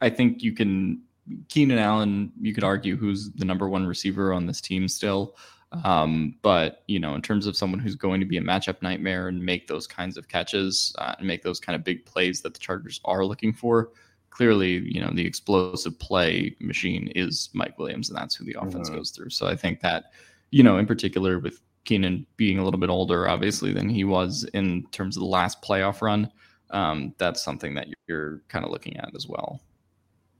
I 0.00 0.10
think 0.10 0.42
you 0.42 0.52
can 0.52 1.02
Keenan 1.48 1.78
Allen, 1.78 2.32
you 2.40 2.54
could 2.54 2.64
argue 2.64 2.96
who's 2.96 3.30
the 3.32 3.44
number 3.44 3.68
one 3.68 3.86
receiver 3.86 4.32
on 4.32 4.46
this 4.46 4.60
team 4.60 4.88
still. 4.88 5.36
Um, 5.84 6.34
but 6.40 6.82
you 6.86 6.98
know, 6.98 7.14
in 7.14 7.20
terms 7.20 7.46
of 7.46 7.56
someone 7.56 7.78
who's 7.78 7.94
going 7.94 8.20
to 8.20 8.26
be 8.26 8.38
a 8.38 8.42
matchup 8.42 8.80
nightmare 8.80 9.28
and 9.28 9.44
make 9.44 9.66
those 9.66 9.86
kinds 9.86 10.16
of 10.16 10.28
catches 10.28 10.94
uh, 10.98 11.14
and 11.18 11.26
make 11.26 11.42
those 11.42 11.60
kind 11.60 11.76
of 11.76 11.84
big 11.84 12.06
plays 12.06 12.40
that 12.40 12.54
the 12.54 12.60
Chargers 12.60 13.00
are 13.04 13.24
looking 13.24 13.52
for, 13.52 13.90
clearly, 14.30 14.78
you 14.78 15.00
know, 15.00 15.10
the 15.12 15.26
explosive 15.26 15.98
play 15.98 16.56
machine 16.60 17.12
is 17.14 17.50
Mike 17.52 17.78
Williams, 17.78 18.08
and 18.08 18.16
that's 18.16 18.34
who 18.34 18.44
the 18.44 18.56
offense 18.58 18.88
mm-hmm. 18.88 18.96
goes 18.96 19.10
through. 19.10 19.30
So 19.30 19.46
I 19.46 19.56
think 19.56 19.80
that, 19.80 20.12
you 20.50 20.62
know, 20.62 20.78
in 20.78 20.86
particular 20.86 21.38
with 21.38 21.60
Keenan 21.84 22.26
being 22.36 22.58
a 22.58 22.64
little 22.64 22.80
bit 22.80 22.90
older, 22.90 23.28
obviously, 23.28 23.72
than 23.72 23.88
he 23.88 24.04
was 24.04 24.44
in 24.54 24.86
terms 24.90 25.16
of 25.16 25.20
the 25.20 25.28
last 25.28 25.60
playoff 25.60 26.00
run, 26.00 26.30
um, 26.70 27.14
that's 27.18 27.42
something 27.42 27.74
that 27.74 27.88
you're 28.06 28.42
kind 28.48 28.64
of 28.64 28.70
looking 28.70 28.96
at 28.96 29.14
as 29.14 29.26
well. 29.26 29.60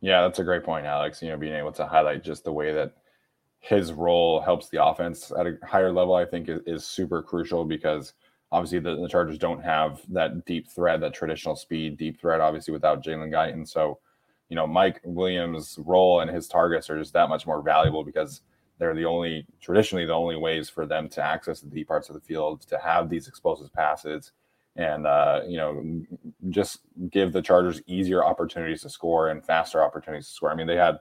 Yeah, 0.00 0.22
that's 0.22 0.38
a 0.38 0.44
great 0.44 0.64
point, 0.64 0.86
Alex. 0.86 1.22
You 1.22 1.30
know, 1.30 1.36
being 1.36 1.54
able 1.54 1.72
to 1.72 1.86
highlight 1.86 2.22
just 2.22 2.44
the 2.44 2.52
way 2.52 2.72
that 2.72 2.94
his 3.60 3.92
role 3.92 4.40
helps 4.40 4.68
the 4.68 4.84
offense 4.84 5.32
at 5.36 5.46
a 5.46 5.58
higher 5.64 5.92
level, 5.92 6.14
I 6.14 6.24
think 6.24 6.48
is, 6.48 6.60
is 6.66 6.86
super 6.86 7.22
crucial 7.22 7.64
because 7.64 8.14
obviously 8.52 8.78
the, 8.78 8.96
the, 8.96 9.08
Chargers 9.08 9.38
don't 9.38 9.62
have 9.62 10.00
that 10.10 10.44
deep 10.44 10.68
threat, 10.68 11.00
that 11.00 11.14
traditional 11.14 11.56
speed, 11.56 11.98
deep 11.98 12.20
threat, 12.20 12.40
obviously 12.40 12.72
without 12.72 13.02
Jalen 13.02 13.30
Guyton. 13.30 13.68
So, 13.68 13.98
you 14.48 14.56
know, 14.56 14.66
Mike 14.66 15.00
Williams' 15.04 15.78
role 15.84 16.20
and 16.20 16.30
his 16.30 16.46
targets 16.48 16.88
are 16.88 16.98
just 16.98 17.12
that 17.12 17.28
much 17.28 17.46
more 17.46 17.60
valuable 17.60 18.04
because 18.04 18.42
they're 18.78 18.94
the 18.94 19.04
only, 19.04 19.44
traditionally, 19.60 20.06
the 20.06 20.12
only 20.12 20.36
ways 20.36 20.70
for 20.70 20.86
them 20.86 21.08
to 21.10 21.22
access 21.22 21.60
the 21.60 21.68
deep 21.68 21.88
parts 21.88 22.08
of 22.08 22.14
the 22.14 22.20
field, 22.20 22.62
to 22.62 22.78
have 22.78 23.10
these 23.10 23.26
explosive 23.26 23.72
passes, 23.72 24.32
and, 24.78 25.06
uh, 25.06 25.42
you 25.46 25.56
know, 25.56 26.02
just 26.50 26.80
give 27.10 27.32
the 27.32 27.42
Chargers 27.42 27.82
easier 27.86 28.24
opportunities 28.24 28.82
to 28.82 28.88
score 28.88 29.28
and 29.28 29.44
faster 29.44 29.82
opportunities 29.82 30.28
to 30.28 30.32
score. 30.32 30.50
I 30.50 30.54
mean, 30.54 30.68
they 30.68 30.76
had, 30.76 30.98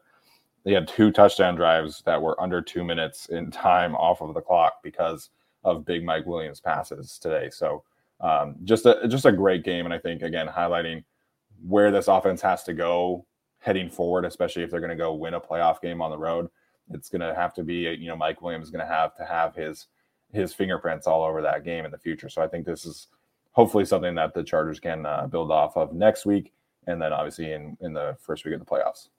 they 0.65 0.73
had 0.73 0.87
two 0.87 1.11
touchdown 1.11 1.55
drives 1.55 2.01
that 2.05 2.21
were 2.21 2.39
under 2.41 2.61
two 2.61 2.83
minutes 2.83 3.27
in 3.27 3.51
time 3.51 3.95
off 3.95 4.21
of 4.21 4.33
the 4.33 4.41
clock 4.41 4.81
because 4.83 5.29
of 5.63 5.85
big 5.85 6.03
Mike 6.03 6.25
Williams 6.25 6.59
passes 6.59 7.19
today. 7.19 7.49
So 7.51 7.83
um, 8.19 8.55
just 8.63 8.85
a 8.87 9.07
just 9.07 9.25
a 9.25 9.31
great 9.31 9.63
game, 9.63 9.85
and 9.85 9.93
I 9.93 9.99
think 9.99 10.23
again 10.23 10.47
highlighting 10.47 11.03
where 11.67 11.91
this 11.91 12.07
offense 12.07 12.41
has 12.41 12.63
to 12.63 12.73
go 12.73 13.25
heading 13.59 13.89
forward, 13.89 14.25
especially 14.25 14.63
if 14.63 14.71
they're 14.71 14.79
going 14.79 14.89
to 14.89 14.95
go 14.95 15.13
win 15.13 15.35
a 15.35 15.41
playoff 15.41 15.81
game 15.81 16.01
on 16.01 16.09
the 16.09 16.17
road. 16.17 16.47
It's 16.91 17.09
going 17.09 17.21
to 17.21 17.35
have 17.35 17.53
to 17.55 17.63
be 17.63 17.75
you 17.75 18.07
know 18.07 18.15
Mike 18.15 18.41
Williams 18.41 18.65
is 18.65 18.71
going 18.71 18.85
to 18.85 18.91
have 18.91 19.15
to 19.17 19.25
have 19.25 19.55
his 19.55 19.87
his 20.33 20.53
fingerprints 20.53 21.05
all 21.05 21.23
over 21.23 21.41
that 21.41 21.63
game 21.63 21.85
in 21.85 21.91
the 21.91 21.97
future. 21.97 22.29
So 22.29 22.41
I 22.41 22.47
think 22.47 22.65
this 22.65 22.85
is 22.85 23.07
hopefully 23.57 23.83
something 23.83 24.13
that 24.13 24.35
the 24.35 24.43
Chargers 24.43 24.79
can 24.79 25.03
uh, 25.05 25.25
build 25.25 25.51
off 25.51 25.75
of 25.75 25.91
next 25.91 26.27
week, 26.27 26.53
and 26.85 27.01
then 27.01 27.11
obviously 27.11 27.51
in 27.51 27.75
in 27.81 27.91
the 27.91 28.15
first 28.21 28.45
week 28.45 28.53
of 28.53 28.59
the 28.59 28.65
playoffs. 28.65 29.09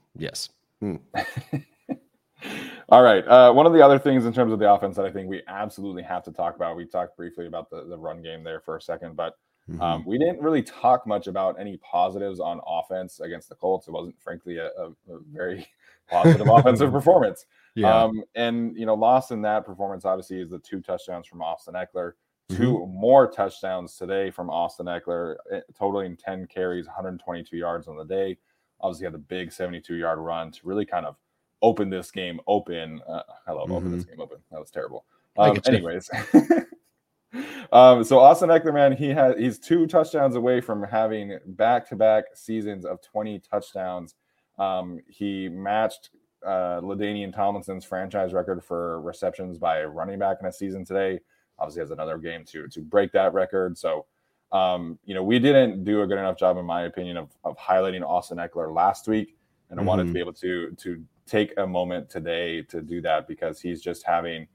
yes. 0.16 0.48
Hmm. 0.80 0.96
All 2.88 3.02
right. 3.02 3.26
Uh, 3.26 3.52
one 3.52 3.66
of 3.66 3.72
the 3.72 3.84
other 3.84 3.98
things 3.98 4.24
in 4.24 4.32
terms 4.32 4.52
of 4.52 4.58
the 4.58 4.72
offense 4.72 4.96
that 4.96 5.04
I 5.04 5.10
think 5.10 5.28
we 5.28 5.42
absolutely 5.48 6.02
have 6.04 6.22
to 6.24 6.32
talk 6.32 6.56
about, 6.56 6.76
we 6.76 6.86
talked 6.86 7.16
briefly 7.16 7.46
about 7.46 7.68
the, 7.68 7.84
the 7.84 7.98
run 7.98 8.22
game 8.22 8.42
there 8.42 8.60
for 8.60 8.76
a 8.76 8.80
second, 8.80 9.16
but 9.16 9.36
um, 9.68 9.78
mm-hmm. 9.78 10.08
we 10.08 10.18
didn't 10.18 10.40
really 10.40 10.62
talk 10.62 11.06
much 11.06 11.26
about 11.26 11.58
any 11.58 11.76
positives 11.78 12.38
on 12.38 12.60
offense 12.66 13.18
against 13.20 13.48
the 13.48 13.56
Colts. 13.56 13.88
It 13.88 13.90
wasn't, 13.90 14.20
frankly, 14.22 14.58
a, 14.58 14.68
a, 14.78 14.90
a 15.12 15.18
very 15.32 15.66
positive 16.08 16.46
offensive 16.50 16.92
performance. 16.92 17.46
Yeah. 17.76 18.04
Um, 18.04 18.24
and, 18.34 18.76
you 18.76 18.86
know, 18.86 18.94
lost 18.94 19.30
in 19.30 19.42
that 19.42 19.66
performance, 19.66 20.04
obviously, 20.04 20.40
is 20.40 20.50
the 20.50 20.58
two 20.58 20.80
touchdowns 20.80 21.26
from 21.26 21.42
Austin 21.42 21.74
Ekeler. 21.74 22.12
Mm-hmm. 22.50 22.62
Two 22.62 22.86
more 22.86 23.30
touchdowns 23.30 23.96
today 23.96 24.30
from 24.30 24.48
Austin 24.48 24.86
Ekeler, 24.86 25.36
eh, 25.52 25.60
totaling 25.78 26.16
10 26.16 26.46
carries, 26.46 26.86
122 26.86 27.56
yards 27.56 27.86
on 27.86 27.96
the 27.96 28.04
day. 28.04 28.38
Obviously, 28.80 29.04
had 29.04 29.14
the 29.14 29.18
big 29.18 29.52
72 29.52 29.94
yard 29.94 30.18
run 30.18 30.50
to 30.52 30.60
really 30.64 30.86
kind 30.86 31.04
of 31.04 31.16
open 31.60 31.90
this 31.90 32.10
game 32.10 32.40
open. 32.46 33.00
Uh, 33.06 33.22
I 33.46 33.52
love 33.52 33.64
mm-hmm. 33.64 33.72
open 33.72 33.92
this 33.92 34.04
game 34.04 34.20
open. 34.20 34.38
That 34.50 34.60
was 34.60 34.70
terrible. 34.70 35.04
Um, 35.36 35.58
anyways, 35.66 36.08
um, 37.72 38.04
so 38.04 38.18
Austin 38.20 38.48
Ekeler, 38.48 38.72
man, 38.72 38.92
he 38.92 39.08
has 39.08 39.36
he's 39.36 39.58
two 39.58 39.86
touchdowns 39.86 40.34
away 40.34 40.62
from 40.62 40.82
having 40.82 41.38
back 41.46 41.86
to 41.90 41.96
back 41.96 42.24
seasons 42.34 42.86
of 42.86 43.02
20 43.02 43.40
touchdowns. 43.40 44.14
Um, 44.58 45.00
he 45.08 45.48
matched 45.50 46.10
uh, 46.44 46.80
LaDainian 46.80 47.34
Tomlinson's 47.34 47.84
franchise 47.84 48.32
record 48.32 48.62
for 48.62 49.00
receptions 49.00 49.58
by 49.58 49.78
a 49.78 49.88
running 49.88 50.18
back 50.18 50.38
in 50.40 50.46
a 50.46 50.52
season 50.52 50.84
today. 50.84 51.20
Obviously, 51.58 51.80
has 51.80 51.90
another 51.90 52.18
game 52.18 52.44
to 52.46 52.68
to 52.68 52.80
break 52.80 53.12
that 53.12 53.32
record. 53.32 53.78
So, 53.78 54.06
um, 54.52 54.98
you 55.04 55.14
know, 55.14 55.22
we 55.22 55.38
didn't 55.38 55.84
do 55.84 56.02
a 56.02 56.06
good 56.06 56.18
enough 56.18 56.38
job, 56.38 56.58
in 56.58 56.66
my 56.66 56.82
opinion, 56.82 57.16
of, 57.16 57.30
of 57.44 57.56
highlighting 57.56 58.02
Austin 58.02 58.38
Ekeler 58.38 58.74
last 58.74 59.08
week, 59.08 59.36
and 59.70 59.78
I 59.78 59.80
mm-hmm. 59.80 59.88
wanted 59.88 60.06
to 60.08 60.12
be 60.12 60.20
able 60.20 60.34
to 60.34 60.70
to 60.72 61.02
take 61.26 61.52
a 61.56 61.66
moment 61.66 62.08
today 62.08 62.62
to 62.62 62.80
do 62.80 63.00
that 63.02 63.26
because 63.26 63.60
he's 63.60 63.80
just 63.80 64.04
having 64.04 64.46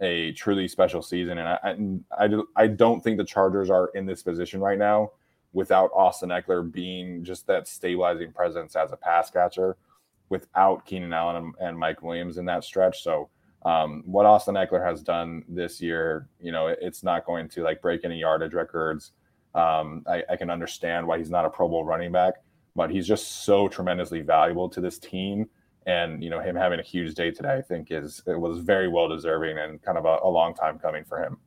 a 0.00 0.32
truly 0.32 0.68
special 0.68 1.02
season. 1.02 1.38
And 1.38 1.48
I, 1.48 2.24
I, 2.24 2.64
I 2.64 2.66
don't 2.66 3.02
think 3.02 3.18
the 3.18 3.24
Chargers 3.24 3.68
are 3.68 3.88
in 3.94 4.06
this 4.06 4.22
position 4.22 4.60
right 4.60 4.78
now 4.78 5.12
without 5.52 5.90
Austin 5.94 6.30
Ekeler 6.30 6.70
being 6.70 7.24
just 7.24 7.46
that 7.48 7.66
stabilizing 7.68 8.32
presence 8.32 8.76
as 8.76 8.92
a 8.92 8.96
pass 8.96 9.30
catcher 9.30 9.76
without 10.30 10.86
Keenan 10.86 11.12
Allen 11.12 11.36
and, 11.36 11.54
and 11.60 11.78
Mike 11.78 12.02
Williams 12.02 12.38
in 12.38 12.46
that 12.46 12.64
stretch. 12.64 13.02
So, 13.02 13.28
um, 13.66 14.02
what 14.06 14.24
Austin 14.24 14.54
Ekeler 14.54 14.82
has 14.82 15.02
done 15.02 15.44
this 15.46 15.82
year, 15.82 16.26
you 16.40 16.50
know, 16.50 16.68
it, 16.68 16.78
it's 16.80 17.02
not 17.02 17.26
going 17.26 17.46
to 17.50 17.62
like 17.62 17.82
break 17.82 18.06
any 18.06 18.18
yardage 18.18 18.54
records. 18.54 19.12
Um, 19.54 20.02
I, 20.08 20.22
I, 20.30 20.36
can 20.36 20.48
understand 20.48 21.06
why 21.06 21.18
he's 21.18 21.28
not 21.28 21.44
a 21.44 21.50
Pro 21.50 21.68
Bowl 21.68 21.84
running 21.84 22.10
back, 22.10 22.34
but 22.74 22.88
he's 22.88 23.06
just 23.06 23.44
so 23.44 23.68
tremendously 23.68 24.22
valuable 24.22 24.68
to 24.70 24.80
this 24.80 24.98
team 24.98 25.50
and 25.86 26.22
you 26.22 26.30
know 26.30 26.40
him 26.40 26.54
having 26.54 26.78
a 26.78 26.82
huge 26.82 27.14
day 27.14 27.30
today 27.30 27.54
i 27.54 27.62
think 27.62 27.90
is 27.90 28.22
it 28.26 28.38
was 28.38 28.58
very 28.58 28.88
well 28.88 29.08
deserving 29.08 29.58
and 29.58 29.82
kind 29.82 29.96
of 29.96 30.04
a, 30.04 30.18
a 30.22 30.28
long 30.28 30.54
time 30.54 30.78
coming 30.78 31.04
for 31.04 31.22
him 31.22 31.38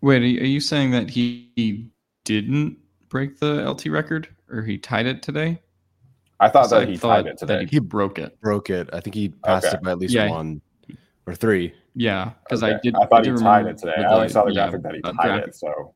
wait 0.00 0.22
are 0.22 0.46
you 0.46 0.60
saying 0.60 0.90
that 0.90 1.10
he, 1.10 1.50
he 1.56 1.88
didn't 2.24 2.76
break 3.08 3.38
the 3.38 3.68
lt 3.68 3.86
record 3.86 4.28
or 4.48 4.62
he 4.62 4.78
tied 4.78 5.06
it 5.06 5.22
today 5.22 5.60
i 6.42 6.48
thought 6.48 6.68
that 6.70 6.82
I 6.82 6.86
he 6.86 6.96
tied 6.96 7.26
it 7.26 7.38
today 7.38 7.66
he 7.70 7.78
broke 7.78 8.18
it 8.18 8.38
broke 8.40 8.70
it 8.70 8.88
i 8.92 9.00
think 9.00 9.14
he 9.14 9.30
passed 9.30 9.66
okay. 9.66 9.76
it 9.76 9.82
by 9.82 9.92
at 9.92 9.98
least 9.98 10.14
yeah. 10.14 10.28
one 10.28 10.60
or 11.26 11.34
three 11.34 11.74
yeah 11.94 12.32
because 12.44 12.62
okay. 12.62 12.74
i 12.74 12.80
did 12.82 12.94
i 12.96 13.06
thought 13.06 13.26
I 13.26 13.30
he 13.30 13.36
tied 13.36 13.66
it 13.66 13.78
today 13.78 13.94
i 13.96 14.12
only 14.12 14.28
saw 14.28 14.44
the 14.44 14.52
graphic 14.52 14.80
yeah, 14.84 14.90
that 14.90 14.94
he 14.94 15.00
tied 15.02 15.14
graphic. 15.14 15.48
it 15.48 15.54
so 15.54 15.94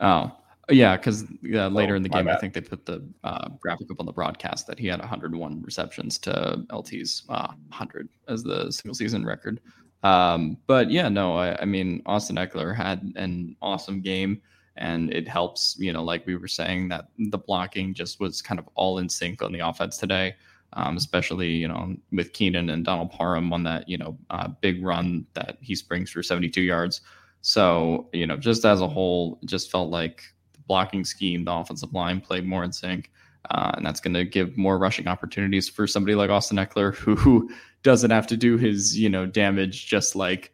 oh 0.00 0.32
yeah, 0.70 0.96
because 0.96 1.24
yeah, 1.42 1.66
later 1.66 1.94
oh, 1.94 1.96
in 1.96 2.02
the 2.02 2.08
game, 2.08 2.26
bad. 2.26 2.36
I 2.36 2.38
think 2.38 2.54
they 2.54 2.60
put 2.60 2.86
the 2.86 3.06
uh, 3.24 3.48
graphic 3.60 3.90
up 3.90 3.98
on 4.00 4.06
the 4.06 4.12
broadcast 4.12 4.66
that 4.68 4.78
he 4.78 4.86
had 4.86 5.00
101 5.00 5.62
receptions 5.62 6.18
to 6.18 6.64
LT's 6.70 7.24
uh, 7.28 7.48
100 7.68 8.08
as 8.28 8.42
the 8.42 8.70
single 8.70 8.94
season 8.94 9.24
record. 9.24 9.60
Um, 10.02 10.56
but 10.66 10.90
yeah, 10.90 11.08
no, 11.08 11.36
I, 11.36 11.60
I, 11.60 11.64
mean, 11.64 12.02
Austin 12.06 12.36
Ekeler 12.36 12.74
had 12.74 13.12
an 13.16 13.56
awesome 13.60 14.00
game, 14.00 14.40
and 14.80 15.12
it 15.12 15.28
helps, 15.28 15.76
you 15.78 15.92
know, 15.92 16.02
like 16.02 16.26
we 16.26 16.36
were 16.36 16.48
saying, 16.48 16.88
that 16.88 17.08
the 17.18 17.38
blocking 17.38 17.94
just 17.94 18.18
was 18.18 18.42
kind 18.42 18.58
of 18.58 18.68
all 18.74 18.98
in 18.98 19.08
sync 19.08 19.42
on 19.42 19.52
the 19.52 19.60
offense 19.60 19.98
today. 19.98 20.34
Um, 20.74 20.96
especially 20.96 21.48
you 21.48 21.66
know 21.66 21.96
with 22.12 22.32
Keenan 22.32 22.70
and 22.70 22.84
Donald 22.84 23.10
Parham 23.10 23.52
on 23.52 23.64
that 23.64 23.88
you 23.88 23.98
know 23.98 24.16
uh, 24.30 24.46
big 24.60 24.84
run 24.84 25.26
that 25.34 25.58
he 25.60 25.74
springs 25.74 26.10
for 26.10 26.22
72 26.22 26.60
yards. 26.60 27.00
So 27.40 28.08
you 28.12 28.24
know 28.24 28.36
just 28.36 28.64
as 28.64 28.80
a 28.80 28.86
whole, 28.86 29.40
just 29.44 29.70
felt 29.70 29.90
like 29.90 30.22
the 30.52 30.60
blocking 30.60 31.04
scheme, 31.04 31.44
the 31.44 31.52
offensive 31.52 31.92
line 31.92 32.20
played 32.20 32.46
more 32.46 32.62
in 32.62 32.72
sync. 32.72 33.10
Uh, 33.50 33.72
and 33.76 33.84
that's 33.84 34.00
going 34.00 34.14
to 34.14 34.24
give 34.24 34.56
more 34.56 34.78
rushing 34.78 35.08
opportunities 35.08 35.68
for 35.68 35.86
somebody 35.86 36.14
like 36.14 36.30
Austin 36.30 36.58
Ekeler 36.58 36.94
who, 36.94 37.14
who 37.16 37.50
doesn't 37.82 38.10
have 38.10 38.26
to 38.28 38.36
do 38.36 38.56
his, 38.56 38.96
you 38.96 39.08
know, 39.08 39.26
damage 39.26 39.86
just 39.86 40.14
like 40.14 40.52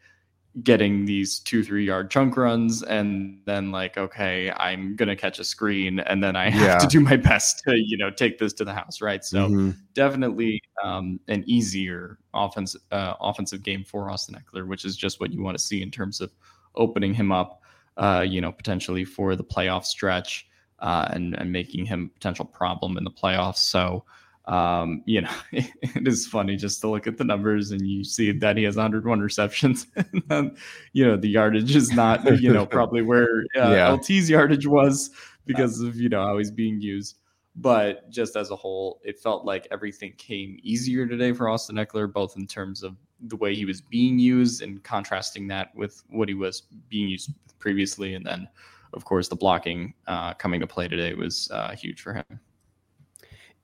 getting 0.62 1.04
these 1.04 1.38
two, 1.40 1.62
three 1.62 1.84
yard 1.84 2.10
chunk 2.10 2.36
runs 2.36 2.82
and 2.82 3.40
then 3.44 3.70
like, 3.70 3.98
okay, 3.98 4.50
I'm 4.56 4.96
going 4.96 5.08
to 5.08 5.16
catch 5.16 5.38
a 5.38 5.44
screen 5.44 6.00
and 6.00 6.22
then 6.22 6.34
I 6.34 6.50
have 6.50 6.62
yeah. 6.62 6.78
to 6.78 6.86
do 6.86 7.00
my 7.00 7.16
best 7.16 7.62
to, 7.66 7.76
you 7.76 7.96
know, 7.96 8.10
take 8.10 8.38
this 8.38 8.52
to 8.54 8.64
the 8.64 8.72
house. 8.72 9.00
Right. 9.00 9.24
So 9.24 9.48
mm-hmm. 9.48 9.70
definitely 9.92 10.62
um, 10.82 11.20
an 11.28 11.44
easier 11.46 12.18
offense, 12.32 12.74
uh, 12.90 13.14
offensive 13.20 13.62
game 13.62 13.84
for 13.84 14.10
Austin 14.10 14.36
ekeler 14.36 14.66
which 14.66 14.84
is 14.84 14.96
just 14.96 15.20
what 15.20 15.32
you 15.32 15.42
want 15.42 15.58
to 15.58 15.62
see 15.62 15.82
in 15.82 15.90
terms 15.90 16.20
of 16.20 16.32
opening 16.74 17.12
him 17.12 17.32
up 17.32 17.62
uh, 17.96 18.24
you 18.26 18.40
know, 18.40 18.52
potentially 18.52 19.04
for 19.04 19.36
the 19.36 19.44
playoff 19.44 19.84
stretch 19.84 20.46
uh, 20.80 21.08
and, 21.10 21.34
and 21.34 21.50
making 21.50 21.86
him 21.86 22.10
a 22.10 22.14
potential 22.14 22.44
problem 22.44 22.98
in 22.98 23.04
the 23.04 23.10
playoffs. 23.10 23.58
So, 23.58 24.04
um, 24.46 25.02
you 25.06 25.22
know, 25.22 25.32
it, 25.52 25.70
it 25.82 26.06
is 26.06 26.26
funny 26.26 26.56
just 26.56 26.80
to 26.80 26.88
look 26.88 27.06
at 27.06 27.16
the 27.16 27.24
numbers 27.24 27.70
and 27.70 27.86
you 27.86 28.04
see 28.04 28.32
that 28.32 28.56
he 28.56 28.64
has 28.64 28.76
101 28.76 29.20
receptions. 29.20 29.86
and 29.96 30.22
then, 30.28 30.56
you 30.92 31.04
know, 31.04 31.16
the 31.16 31.28
yardage 31.28 31.74
is 31.74 31.92
not, 31.92 32.40
you 32.40 32.52
know, 32.52 32.66
probably 32.78 33.02
where 33.02 33.44
uh, 33.56 33.70
yeah. 33.70 33.88
LT's 33.88 34.30
yardage 34.30 34.66
was 34.66 35.10
because 35.46 35.80
of, 35.80 35.96
you 35.96 36.08
know, 36.08 36.24
how 36.24 36.38
he's 36.38 36.50
being 36.50 36.80
used. 36.80 37.18
But 37.58 38.10
just 38.10 38.36
as 38.36 38.50
a 38.50 38.56
whole, 38.56 39.00
it 39.02 39.18
felt 39.18 39.46
like 39.46 39.66
everything 39.70 40.12
came 40.18 40.58
easier 40.62 41.06
today 41.06 41.32
for 41.32 41.48
Austin 41.48 41.76
Ekeler, 41.76 42.12
both 42.12 42.36
in 42.36 42.46
terms 42.46 42.82
of 42.82 42.96
the 43.28 43.36
way 43.36 43.54
he 43.54 43.64
was 43.64 43.80
being 43.80 44.18
used 44.18 44.60
and 44.60 44.82
contrasting 44.84 45.48
that 45.48 45.74
with 45.74 46.02
what 46.10 46.28
he 46.28 46.34
was 46.34 46.62
being 46.90 47.08
used 47.08 47.30
previously. 47.58 48.14
And 48.14 48.26
then, 48.26 48.46
of 48.92 49.06
course, 49.06 49.28
the 49.28 49.36
blocking 49.36 49.94
uh, 50.06 50.34
coming 50.34 50.60
to 50.60 50.66
play 50.66 50.86
today 50.86 51.14
was 51.14 51.50
uh, 51.50 51.74
huge 51.74 52.02
for 52.02 52.12
him. 52.12 52.40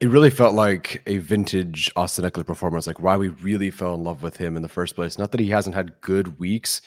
It 0.03 0.11
really 0.11 0.31
felt 0.31 0.57
like 0.57 1.01
a 1.07 1.19
vintage 1.19 1.89
Austin 1.95 2.25
Ekeler 2.25 2.45
performance, 2.45 2.89
like 2.89 2.99
why 2.99 3.17
we 3.17 3.29
really 3.29 3.71
fell 3.71 3.95
in 3.95 4.03
love 4.03 4.21
with 4.21 4.37
him 4.37 4.57
in 4.57 4.63
the 4.63 4.69
first 4.69 4.97
place. 4.97 5.17
Not 5.17 5.31
that 5.31 5.39
he 5.39 5.49
hasn't 5.49 5.77
had 5.77 6.01
good 6.01 6.41
weeks, 6.41 6.83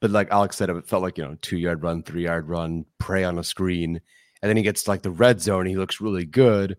but 0.00 0.10
like 0.10 0.32
Alex 0.32 0.56
said, 0.56 0.68
it 0.68 0.88
felt 0.88 1.04
like, 1.04 1.16
you 1.16 1.22
know, 1.22 1.36
two 1.42 1.58
yard 1.58 1.84
run, 1.84 2.02
three 2.02 2.24
yard 2.24 2.48
run, 2.48 2.84
prey 2.98 3.22
on 3.22 3.38
a 3.38 3.44
screen. 3.44 4.00
And 4.42 4.48
then 4.48 4.56
he 4.56 4.64
gets 4.64 4.88
like 4.88 5.02
the 5.02 5.12
red 5.12 5.40
zone. 5.40 5.64
He 5.64 5.76
looks 5.76 6.00
really 6.00 6.24
good, 6.24 6.76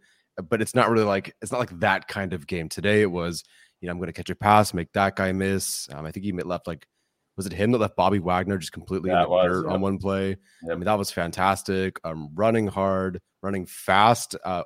but 0.50 0.62
it's 0.62 0.76
not 0.76 0.90
really 0.90 1.06
like, 1.06 1.34
it's 1.42 1.54
not 1.54 1.60
like 1.62 1.80
that 1.80 2.10
kind 2.10 2.34
of 2.34 2.48
game. 2.48 2.68
Today 2.68 3.02
it 3.02 3.10
was, 3.10 3.46
you 3.80 3.88
know, 3.88 3.94
I'm 3.94 3.98
going 3.98 4.08
to 4.08 4.14
catch 4.14 4.30
a 4.30 4.36
pass, 4.36 4.74
make 4.74 4.92
that 4.92 5.16
guy 5.16 5.32
miss. 5.32 5.88
Um, 5.94 6.06
I 6.06 6.12
think 6.12 6.26
he 6.26 6.34
left 6.34 6.68
like 6.68 6.86
Was 7.38 7.46
it 7.46 7.54
him 7.54 7.72
that 7.72 7.78
left 7.78 7.96
Bobby 7.96 8.20
Wagner 8.20 8.58
just 8.58 8.74
completely 8.74 9.10
Yeah, 9.10 9.20
in 9.20 9.24
the 9.24 9.30
was, 9.30 9.48
dirt 9.48 9.68
yeah. 9.68 9.74
on 9.74 9.80
one 9.80 10.00
play? 10.00 10.36
I 10.70 10.76
mean, 10.76 10.84
that 10.84 10.98
was 10.98 11.12
fantastic. 11.12 11.98
Um, 12.04 12.30
running 12.36 12.68
hard, 12.68 13.22
running 13.42 13.66
fast. 13.66 14.36
Uh, 14.44 14.64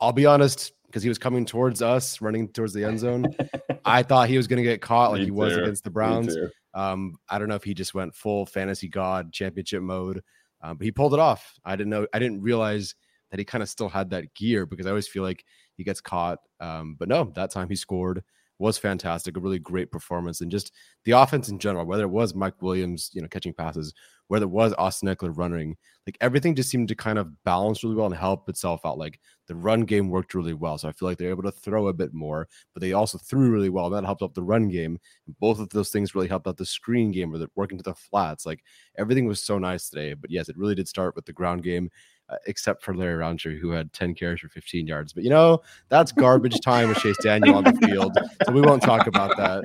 I'll 0.00 0.12
be 0.12 0.26
honest, 0.26 0.72
because 0.86 1.02
he 1.02 1.08
was 1.08 1.18
coming 1.18 1.44
towards 1.44 1.82
us, 1.82 2.20
running 2.20 2.48
towards 2.48 2.72
the 2.72 2.84
end 2.84 2.98
zone. 2.98 3.26
I 3.84 4.02
thought 4.02 4.28
he 4.28 4.36
was 4.36 4.46
going 4.46 4.56
to 4.56 4.68
get 4.68 4.80
caught 4.80 5.12
like 5.12 5.20
Me 5.20 5.26
he 5.26 5.30
was 5.30 5.52
too. 5.54 5.62
against 5.62 5.84
the 5.84 5.90
Browns. 5.90 6.36
Um, 6.74 7.16
I 7.28 7.38
don't 7.38 7.48
know 7.48 7.54
if 7.54 7.64
he 7.64 7.74
just 7.74 7.94
went 7.94 8.14
full 8.14 8.46
fantasy 8.46 8.88
god 8.88 9.32
championship 9.32 9.82
mode, 9.82 10.22
um, 10.62 10.76
but 10.76 10.84
he 10.84 10.92
pulled 10.92 11.14
it 11.14 11.20
off. 11.20 11.54
I 11.64 11.76
didn't 11.76 11.90
know. 11.90 12.06
I 12.12 12.18
didn't 12.18 12.42
realize 12.42 12.94
that 13.30 13.38
he 13.38 13.44
kind 13.44 13.62
of 13.62 13.68
still 13.68 13.88
had 13.88 14.10
that 14.10 14.34
gear 14.34 14.66
because 14.66 14.86
I 14.86 14.90
always 14.90 15.08
feel 15.08 15.22
like 15.22 15.44
he 15.76 15.84
gets 15.84 16.00
caught. 16.00 16.40
Um, 16.58 16.96
but 16.98 17.08
no, 17.08 17.30
that 17.34 17.50
time 17.50 17.68
he 17.68 17.76
scored 17.76 18.22
was 18.60 18.78
fantastic. 18.78 19.36
A 19.36 19.40
really 19.40 19.58
great 19.58 19.90
performance, 19.90 20.40
and 20.40 20.50
just 20.50 20.72
the 21.04 21.12
offense 21.12 21.48
in 21.48 21.58
general. 21.58 21.86
Whether 21.86 22.04
it 22.04 22.10
was 22.10 22.34
Mike 22.34 22.60
Williams, 22.62 23.10
you 23.12 23.22
know, 23.22 23.28
catching 23.28 23.54
passes, 23.54 23.92
whether 24.28 24.44
it 24.44 24.50
was 24.50 24.74
Austin 24.78 25.08
Ekeler 25.08 25.36
running, 25.36 25.76
like 26.06 26.16
everything 26.20 26.54
just 26.54 26.70
seemed 26.70 26.88
to 26.88 26.94
kind 26.94 27.18
of 27.18 27.42
balance 27.44 27.82
really 27.82 27.96
well 27.96 28.06
and 28.06 28.14
help 28.14 28.48
itself 28.48 28.82
out. 28.84 28.98
Like 28.98 29.18
the 29.48 29.56
run 29.56 29.82
game 29.82 30.10
worked 30.10 30.34
really 30.34 30.54
well, 30.54 30.78
so 30.78 30.88
I 30.88 30.92
feel 30.92 31.08
like 31.08 31.18
they're 31.18 31.30
able 31.30 31.42
to 31.42 31.50
throw 31.50 31.88
a 31.88 31.92
bit 31.92 32.14
more, 32.14 32.48
but 32.74 32.80
they 32.80 32.92
also 32.92 33.18
threw 33.18 33.50
really 33.50 33.70
well. 33.70 33.86
And 33.86 33.94
that 33.96 34.04
helped 34.04 34.22
out 34.22 34.34
the 34.34 34.42
run 34.42 34.68
game 34.68 34.98
both 35.38 35.58
of 35.58 35.68
those 35.70 35.90
things 35.90 36.14
really 36.14 36.28
helped 36.28 36.46
out 36.46 36.56
the 36.56 36.66
screen 36.66 37.10
game 37.10 37.34
or 37.34 37.38
the 37.38 37.48
working 37.54 37.78
to 37.78 37.84
the 37.84 37.94
flats. 37.94 38.46
Like 38.46 38.62
everything 38.96 39.26
was 39.26 39.42
so 39.42 39.58
nice 39.58 39.88
today. 39.88 40.14
But 40.14 40.30
yes, 40.30 40.48
it 40.48 40.56
really 40.56 40.74
did 40.74 40.88
start 40.88 41.16
with 41.16 41.24
the 41.24 41.32
ground 41.32 41.62
game, 41.62 41.90
uh, 42.30 42.36
except 42.46 42.82
for 42.82 42.94
Larry 42.94 43.16
Rountree, 43.16 43.58
who 43.58 43.70
had 43.70 43.92
10 43.92 44.14
carries 44.14 44.40
for 44.40 44.48
15 44.48 44.86
yards. 44.86 45.12
But 45.12 45.24
you 45.24 45.30
know, 45.30 45.60
that's 45.88 46.12
garbage 46.12 46.60
time 46.60 46.88
with 46.88 46.98
Chase 46.98 47.18
Daniel 47.18 47.54
on 47.54 47.64
the 47.64 47.72
field. 47.72 48.12
So 48.42 48.52
we 48.52 48.62
won't 48.62 48.82
talk 48.82 49.06
about 49.06 49.36
that. 49.36 49.64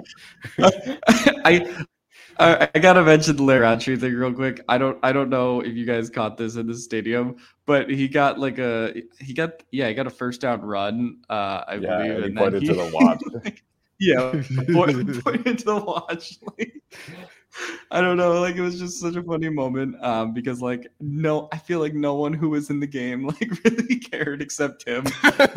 I, 1.46 1.86
I 2.38 2.70
I 2.74 2.80
gotta 2.80 3.04
mention 3.04 3.38
the 3.38 3.44
Larry 3.44 3.62
Rountree 3.62 3.96
thing 3.98 4.14
real 4.14 4.34
quick. 4.34 4.62
I 4.68 4.78
don't 4.78 4.98
I 5.04 5.14
don't 5.14 5.30
know 5.30 5.62
if 5.62 5.76
you 5.76 5.86
guys 5.86 6.10
caught 6.10 6.38
this 6.38 6.56
in 6.56 6.68
the 6.68 6.76
stadium, 6.76 7.38
but 7.66 7.90
he 7.90 8.08
got 8.08 8.40
like 8.40 8.58
a 8.58 9.02
he 9.20 9.34
got 9.34 9.64
yeah 9.72 9.88
he 9.88 9.94
got 9.94 10.08
a 10.08 10.12
first 10.12 10.42
down 10.42 10.62
run. 10.62 11.22
Uh, 11.30 11.64
I 11.68 11.76
Yeah, 11.76 11.98
believe, 11.98 12.12
and 12.12 12.20
he 12.20 12.26
and 12.26 12.38
then 12.38 12.44
pointed 12.44 12.66
to 12.66 12.74
the 12.74 12.86
watch. 12.94 13.22
yeah, 14.00 14.44
point, 14.74 15.24
pointed 15.24 15.60
to 15.60 15.66
the 15.66 15.78
watch. 15.78 16.38
Like, 16.58 16.84
I 17.92 18.02
don't 18.02 18.18
know, 18.18 18.42
like 18.42 18.56
it 18.56 18.62
was 18.62 18.80
just 18.80 19.00
such 19.00 19.16
a 19.16 19.24
funny 19.24 19.50
moment. 19.50 19.96
Um, 20.04 20.34
because 20.34 20.62
like 20.62 20.92
no, 21.00 21.48
I 21.52 21.58
feel 21.58 21.80
like 21.80 21.94
no 21.94 22.16
one 22.16 22.34
who 22.34 22.50
was 22.50 22.70
in 22.70 22.80
the 22.80 22.88
game 22.88 23.26
like 23.28 23.52
really 23.64 23.98
cared 23.98 24.42
except 24.42 24.88
him. 24.88 25.06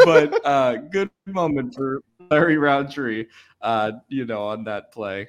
But 0.04 0.44
uh, 0.44 0.76
good 0.76 1.10
moment 1.26 1.74
for 1.74 2.02
Larry 2.30 2.58
Rountree. 2.58 3.26
Uh, 3.60 3.92
you 4.08 4.24
know, 4.24 4.46
on 4.46 4.64
that 4.64 4.92
play. 4.92 5.28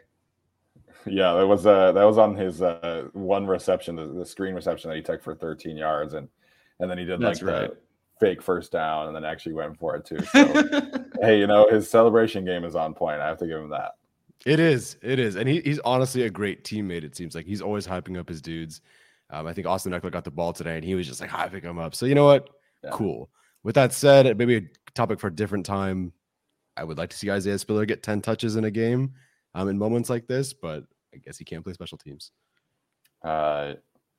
Yeah, 1.05 1.33
that 1.33 1.47
was 1.47 1.65
uh 1.65 1.91
that 1.93 2.03
was 2.03 2.17
on 2.17 2.35
his 2.35 2.61
uh 2.61 3.07
one 3.13 3.47
reception, 3.47 3.95
the, 3.95 4.07
the 4.07 4.25
screen 4.25 4.53
reception 4.53 4.89
that 4.89 4.97
he 4.97 5.01
took 5.01 5.23
for 5.23 5.33
13 5.33 5.77
yards, 5.77 6.13
and 6.13 6.27
and 6.79 6.89
then 6.89 6.97
he 6.97 7.05
did 7.05 7.19
That's 7.19 7.41
like 7.41 7.51
right. 7.51 7.69
the 7.69 7.77
fake 8.19 8.41
first 8.41 8.71
down, 8.71 9.07
and 9.07 9.15
then 9.15 9.23
actually 9.23 9.53
went 9.53 9.77
for 9.77 9.95
it 9.95 10.05
too. 10.05 10.19
So 10.31 11.27
hey, 11.27 11.39
you 11.39 11.47
know 11.47 11.67
his 11.69 11.89
celebration 11.89 12.45
game 12.45 12.63
is 12.63 12.75
on 12.75 12.93
point. 12.93 13.21
I 13.21 13.27
have 13.27 13.39
to 13.39 13.47
give 13.47 13.59
him 13.59 13.69
that. 13.69 13.93
It 14.45 14.59
is. 14.59 14.97
It 15.01 15.19
is. 15.19 15.35
And 15.35 15.49
he, 15.49 15.61
he's 15.61 15.79
honestly 15.79 16.23
a 16.23 16.29
great 16.29 16.63
teammate, 16.63 17.03
it 17.03 17.15
seems 17.15 17.35
like. 17.35 17.45
He's 17.45 17.61
always 17.61 17.85
hyping 17.85 18.17
up 18.17 18.29
his 18.29 18.41
dudes. 18.41 18.81
Um, 19.29 19.45
I 19.45 19.53
think 19.53 19.67
Austin 19.67 19.91
Ekeler 19.91 20.11
got 20.11 20.23
the 20.23 20.31
ball 20.31 20.53
today 20.53 20.75
and 20.75 20.83
he 20.83 20.95
was 20.95 21.07
just 21.07 21.21
like 21.21 21.29
hyping 21.29 21.63
him 21.63 21.77
up. 21.77 21.93
So, 21.93 22.05
you 22.05 22.15
know 22.15 22.25
what? 22.25 22.49
Yeah. 22.83 22.91
Cool. 22.91 23.29
With 23.63 23.75
that 23.75 23.93
said, 23.93 24.37
maybe 24.37 24.55
a 24.55 24.61
topic 24.93 25.19
for 25.19 25.27
a 25.27 25.35
different 25.35 25.65
time. 25.65 26.13
I 26.77 26.83
would 26.83 26.97
like 26.97 27.09
to 27.09 27.17
see 27.17 27.29
Isaiah 27.29 27.59
Spiller 27.59 27.85
get 27.85 28.01
10 28.01 28.21
touches 28.21 28.55
in 28.55 28.63
a 28.63 28.71
game 28.71 29.13
um, 29.53 29.67
in 29.67 29.77
moments 29.77 30.09
like 30.09 30.27
this, 30.27 30.53
but 30.53 30.85
I 31.13 31.17
guess 31.17 31.37
he 31.37 31.43
can't 31.43 31.63
play 31.63 31.73
special 31.73 31.97
teams. 31.97 32.31
Uh, 33.23 33.73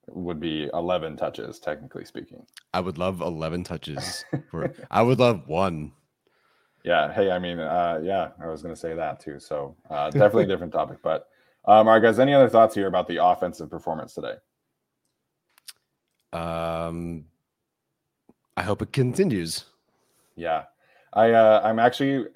would 0.09 0.41
be 0.41 0.69
11 0.75 1.17
touches, 1.17 1.59
technically 1.59 2.05
speaking. 2.05 2.45
I 2.75 2.81
would 2.81 2.99
love 2.99 3.21
11 3.21 3.65
touches 3.65 4.25
for, 4.51 4.75
I 4.91 5.03
would 5.03 5.19
love 5.19 5.47
one. 5.47 5.93
Yeah. 6.85 7.13
Hey, 7.13 7.31
I 7.31 7.39
mean, 7.39 7.59
uh, 7.59 8.01
yeah, 8.03 8.31
I 8.43 8.47
was 8.47 8.63
going 8.63 8.75
to 8.75 8.81
say 8.81 8.95
that 8.95 9.21
too. 9.21 9.39
So 9.39 9.77
uh, 9.91 10.11
definitely 10.11 10.45
a 10.45 10.49
different 10.49 10.73
topic. 10.73 10.99
But 11.03 11.29
um, 11.67 11.89
all 11.89 11.95
right, 11.95 12.03
guys, 12.03 12.19
any 12.19 12.33
other 12.35 12.49
thoughts 12.49 12.75
here 12.75 12.87
about 12.87 13.07
the 13.07 13.23
offensive 13.25 13.69
performance 13.71 14.15
today? 14.15 14.35
Um, 16.33 17.25
I 18.57 18.63
hope 18.63 18.83
it 18.83 18.93
continues. 18.93 19.65
Yeah. 20.37 20.65
I 21.13 21.33
uh, 21.33 21.61
I'm 21.65 21.81
actually 21.81 22.27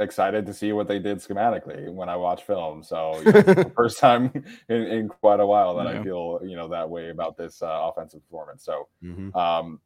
excited 0.00 0.44
to 0.46 0.52
see 0.52 0.72
what 0.72 0.88
they 0.88 0.98
did 0.98 1.18
schematically 1.18 1.88
when 1.92 2.08
I 2.08 2.16
watch 2.16 2.42
film. 2.42 2.82
So 2.82 3.20
you 3.20 3.30
know, 3.32 3.40
the 3.42 3.72
first 3.76 4.00
time 4.00 4.32
in, 4.68 4.82
in 4.82 5.08
quite 5.08 5.38
a 5.38 5.46
while 5.46 5.76
that 5.76 5.86
Yeah. 5.86 6.00
I 6.00 6.02
feel 6.02 6.40
you 6.42 6.56
know 6.56 6.66
that 6.68 6.90
way 6.90 7.10
about 7.10 7.36
this 7.36 7.62
uh, 7.62 7.68
offensive 7.84 8.22
performance. 8.24 8.64
So 8.64 8.88
Mhm. 9.04 9.34
um, 9.36 9.80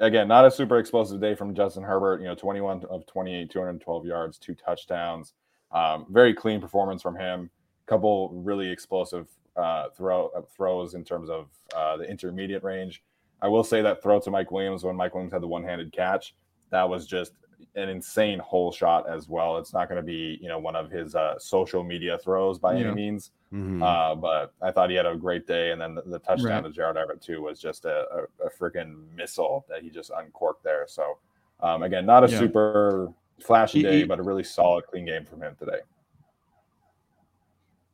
again, 0.00 0.26
not 0.28 0.44
a 0.44 0.50
super 0.50 0.78
explosive 0.78 1.20
day 1.20 1.34
from 1.34 1.54
Justin 1.54 1.82
Herbert. 1.82 2.20
You 2.20 2.26
know, 2.28 2.34
21 2.34 2.84
of 2.90 3.06
28, 3.06 3.50
212 3.50 4.06
yards, 4.06 4.38
two 4.38 4.54
touchdowns. 4.54 5.34
Um, 5.72 6.06
very 6.10 6.34
clean 6.34 6.60
performance 6.60 7.00
from 7.02 7.16
him. 7.16 7.50
Couple 7.86 8.30
really 8.30 8.68
explosive 8.70 9.28
uh, 9.56 9.88
throw 9.96 10.28
uh, 10.36 10.42
throws 10.56 10.94
in 10.94 11.04
terms 11.04 11.28
of 11.28 11.48
uh, 11.76 11.96
the 11.96 12.04
intermediate 12.04 12.62
range. 12.62 13.02
I 13.42 13.48
will 13.48 13.64
say 13.64 13.82
that 13.82 14.02
throw 14.02 14.20
to 14.20 14.30
Mike 14.30 14.50
Williams 14.50 14.84
when 14.84 14.96
Mike 14.96 15.14
Williams 15.14 15.32
had 15.32 15.42
the 15.42 15.48
one-handed 15.48 15.92
catch, 15.92 16.34
that 16.70 16.88
was 16.88 17.06
just 17.06 17.32
an 17.74 17.88
insane 17.88 18.38
hole 18.38 18.70
shot 18.70 19.08
as 19.08 19.28
well. 19.28 19.58
It's 19.58 19.72
not 19.72 19.88
going 19.88 19.96
to 20.00 20.06
be 20.06 20.38
you 20.40 20.48
know 20.48 20.58
one 20.58 20.76
of 20.76 20.90
his 20.90 21.14
uh, 21.14 21.38
social 21.38 21.82
media 21.82 22.18
throws 22.18 22.58
by 22.58 22.74
Yeah. 22.74 22.86
any 22.86 22.94
means. 22.94 23.32
Mhm. 23.52 23.82
Uh, 23.82 24.14
but 24.14 24.54
I 24.62 24.70
thought 24.70 24.90
he 24.90 24.96
had 24.96 25.06
a 25.06 25.16
great 25.16 25.46
day, 25.46 25.72
and 25.72 25.80
then 25.80 25.94
the, 25.96 26.02
the 26.02 26.18
touchdown 26.20 26.62
Right. 26.62 26.64
to 26.64 26.70
Gerald 26.70 26.96
Everett 26.96 27.20
too 27.20 27.42
was 27.42 27.58
just 27.60 27.84
a, 27.84 28.06
a, 28.40 28.46
a 28.46 28.50
freaking 28.50 29.12
missile 29.16 29.64
that 29.68 29.82
he 29.82 29.90
just 29.90 30.10
uncorked 30.16 30.62
there. 30.62 30.84
So 30.86 31.18
um, 31.60 31.82
again, 31.82 32.06
not 32.06 32.22
a 32.24 32.30
Yeah. 32.30 32.38
super 32.38 33.12
flashy 33.40 33.78
He- 33.78 33.82
day, 33.82 33.96
he- 33.98 34.04
but 34.04 34.20
a 34.20 34.22
really 34.22 34.44
solid, 34.44 34.86
clean 34.86 35.04
game 35.06 35.24
from 35.24 35.42
him 35.42 35.56
today. 35.58 35.80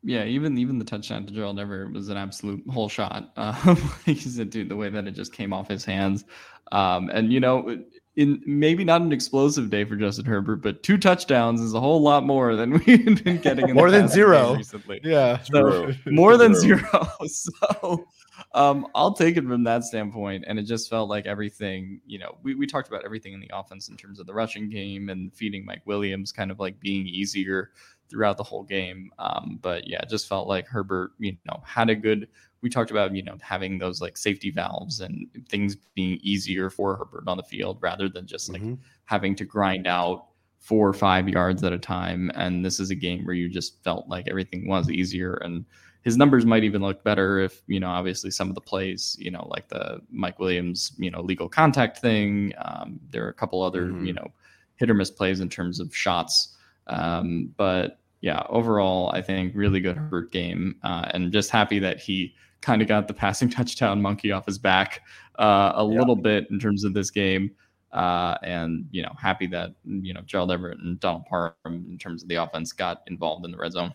Yeah, 0.04 0.24
even 0.24 0.56
even 0.58 0.78
the 0.78 0.84
touchdown 0.84 1.26
to 1.26 1.32
Gerald 1.32 1.58
Everett 1.58 1.92
was 1.92 2.10
an 2.10 2.16
absolute 2.16 2.62
whole 2.70 2.88
shot. 2.88 3.32
Um, 3.36 3.76
like 4.06 4.24
you 4.24 4.30
said, 4.30 4.50
dude, 4.50 4.68
the 4.68 4.76
way 4.76 4.88
that 4.90 5.06
it 5.08 5.12
just 5.12 5.32
came 5.32 5.52
off 5.52 5.68
his 5.68 5.84
hands, 5.84 6.24
um, 6.70 7.08
and 7.12 7.32
you 7.32 7.40
know, 7.40 7.82
in 8.16 8.42
maybe 8.46 8.82
not 8.82 9.02
an 9.02 9.12
explosive 9.12 9.68
day 9.68 9.84
for 9.84 9.94
Justin 9.94 10.24
Herbert, 10.24 10.56
but 10.56 10.82
two 10.82 10.96
touchdowns 10.96 11.60
is 11.60 11.74
a 11.74 11.80
whole 11.80 12.00
lot 12.00 12.24
more 12.24 12.56
than 12.56 12.70
we've 12.86 13.22
been 13.22 13.38
getting. 13.40 13.68
In 13.68 13.74
More 13.74 13.90
the 13.90 13.98
than 13.98 14.02
past 14.04 14.14
few 14.14 14.24
zero. 14.24 14.54
recently. 14.54 15.00
Yeah. 15.04 15.42
So, 15.42 15.92
True. 15.92 16.12
more 16.12 16.36
than 16.36 16.54
zero. 16.54 16.80
So 17.26 18.06
um, 18.54 18.86
I'll 18.94 19.12
take 19.14 19.36
it 19.36 19.44
from 19.44 19.64
that 19.64 19.84
standpoint. 19.84 20.44
And 20.46 20.58
it 20.58 20.62
just 20.64 20.88
felt 20.88 21.08
like 21.10 21.26
everything, 21.26 22.00
you 22.06 22.18
know, 22.18 22.36
we, 22.42 22.54
we 22.54 22.66
talked 22.66 22.88
about 22.88 23.04
everything 23.04 23.32
in 23.34 23.40
the 23.40 23.50
offense 23.52 23.88
in 23.88 23.96
terms 23.96 24.18
of 24.18 24.26
the 24.26 24.34
rushing 24.34 24.68
game 24.70 25.08
and 25.10 25.32
feeding 25.34 25.64
Mike 25.64 25.82
Williams 25.84 26.32
kind 26.32 26.50
of 26.50 26.58
like 26.58 26.78
being 26.80 27.06
easier 27.06 27.70
throughout 28.08 28.36
the 28.36 28.42
whole 28.44 28.62
game. 28.62 29.10
Um, 29.18 29.58
but 29.60 29.86
yeah, 29.88 30.00
it 30.02 30.08
just 30.08 30.28
felt 30.28 30.48
like 30.48 30.66
Herbert, 30.66 31.12
you 31.18 31.36
know, 31.46 31.60
had 31.64 31.90
a 31.90 31.94
good 31.94 32.28
we 32.62 32.70
talked 32.70 32.90
about, 32.90 33.14
you 33.14 33.22
know, 33.22 33.36
having 33.40 33.78
those 33.78 34.00
like 34.00 34.16
safety 34.16 34.50
valves 34.50 35.00
and 35.00 35.28
things 35.48 35.76
being 35.94 36.18
easier 36.22 36.70
for 36.70 36.96
Herbert 36.96 37.24
on 37.28 37.36
the 37.36 37.42
field 37.42 37.78
rather 37.80 38.08
than 38.08 38.26
just 38.26 38.50
like 38.50 38.62
Mhm. 38.62 38.78
having 39.04 39.34
to 39.36 39.44
grind 39.44 39.86
out 39.86 40.26
four 40.58 40.88
or 40.88 40.92
five 40.94 41.28
yards 41.28 41.62
at 41.62 41.72
a 41.72 41.78
time. 41.78 42.30
And 42.34 42.64
this 42.64 42.80
is 42.80 42.90
a 42.90 42.94
game 42.94 43.24
where 43.24 43.34
you 43.34 43.48
just 43.48 43.82
felt 43.84 44.08
like 44.08 44.26
everything 44.28 44.66
was 44.66 44.90
easier. 44.90 45.34
And 45.34 45.64
his 46.02 46.16
numbers 46.16 46.44
might 46.46 46.64
even 46.64 46.82
look 46.82 47.04
better 47.04 47.38
if, 47.40 47.62
you 47.66 47.78
know, 47.78 47.88
obviously 47.88 48.30
some 48.30 48.48
of 48.48 48.54
the 48.54 48.60
plays, 48.60 49.16
you 49.20 49.30
know, 49.30 49.46
like 49.50 49.68
the 49.68 50.00
Mike 50.10 50.38
Williams, 50.38 50.92
you 50.98 51.10
know, 51.10 51.20
legal 51.20 51.48
contact 51.48 51.98
thing. 51.98 52.52
Um, 52.58 52.98
there 53.10 53.24
are 53.26 53.28
a 53.30 53.34
couple 53.34 53.62
other, 53.62 53.86
Mhm. 53.88 54.06
you 54.06 54.12
know, 54.12 54.32
hit 54.76 54.90
or 54.90 54.94
miss 54.94 55.10
plays 55.10 55.40
in 55.40 55.48
terms 55.48 55.78
of 55.78 55.94
shots. 55.94 56.56
Um, 56.88 57.52
but 57.56 58.00
yeah, 58.20 58.42
overall, 58.48 59.10
I 59.12 59.20
think 59.22 59.52
really 59.54 59.80
good 59.80 59.96
Herbert 59.96 60.32
game. 60.32 60.76
Uh, 60.82 61.08
and 61.12 61.32
just 61.32 61.50
happy 61.50 61.78
that 61.80 62.00
he 62.00 62.34
kind 62.62 62.80
of 62.82 62.88
got 62.88 63.06
the 63.08 63.14
passing 63.14 63.48
touchdown 63.58 64.00
monkey 64.02 64.32
off 64.32 64.46
his 64.46 64.58
back 64.58 65.02
uh, 65.38 65.72
a 65.76 65.84
Yeah. 65.88 65.98
little 65.98 66.16
bit 66.16 66.46
in 66.50 66.58
terms 66.58 66.84
of 66.84 66.94
this 66.94 67.10
game. 67.10 67.50
Uh, 67.92 68.36
and 68.42 68.86
you 68.90 69.02
know, 69.02 69.12
happy 69.18 69.46
that 69.46 69.70
you 69.84 70.12
know 70.12 70.20
Gerald 70.22 70.50
Everett 70.50 70.78
and 70.80 70.98
Donald 71.00 71.24
Parham, 71.26 71.54
in 71.64 71.96
terms 71.98 72.22
of 72.22 72.28
the 72.28 72.34
offense, 72.34 72.72
got 72.72 73.02
involved 73.06 73.44
in 73.44 73.50
the 73.52 73.56
red 73.56 73.72
zone. 73.72 73.92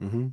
Mhm. 0.00 0.32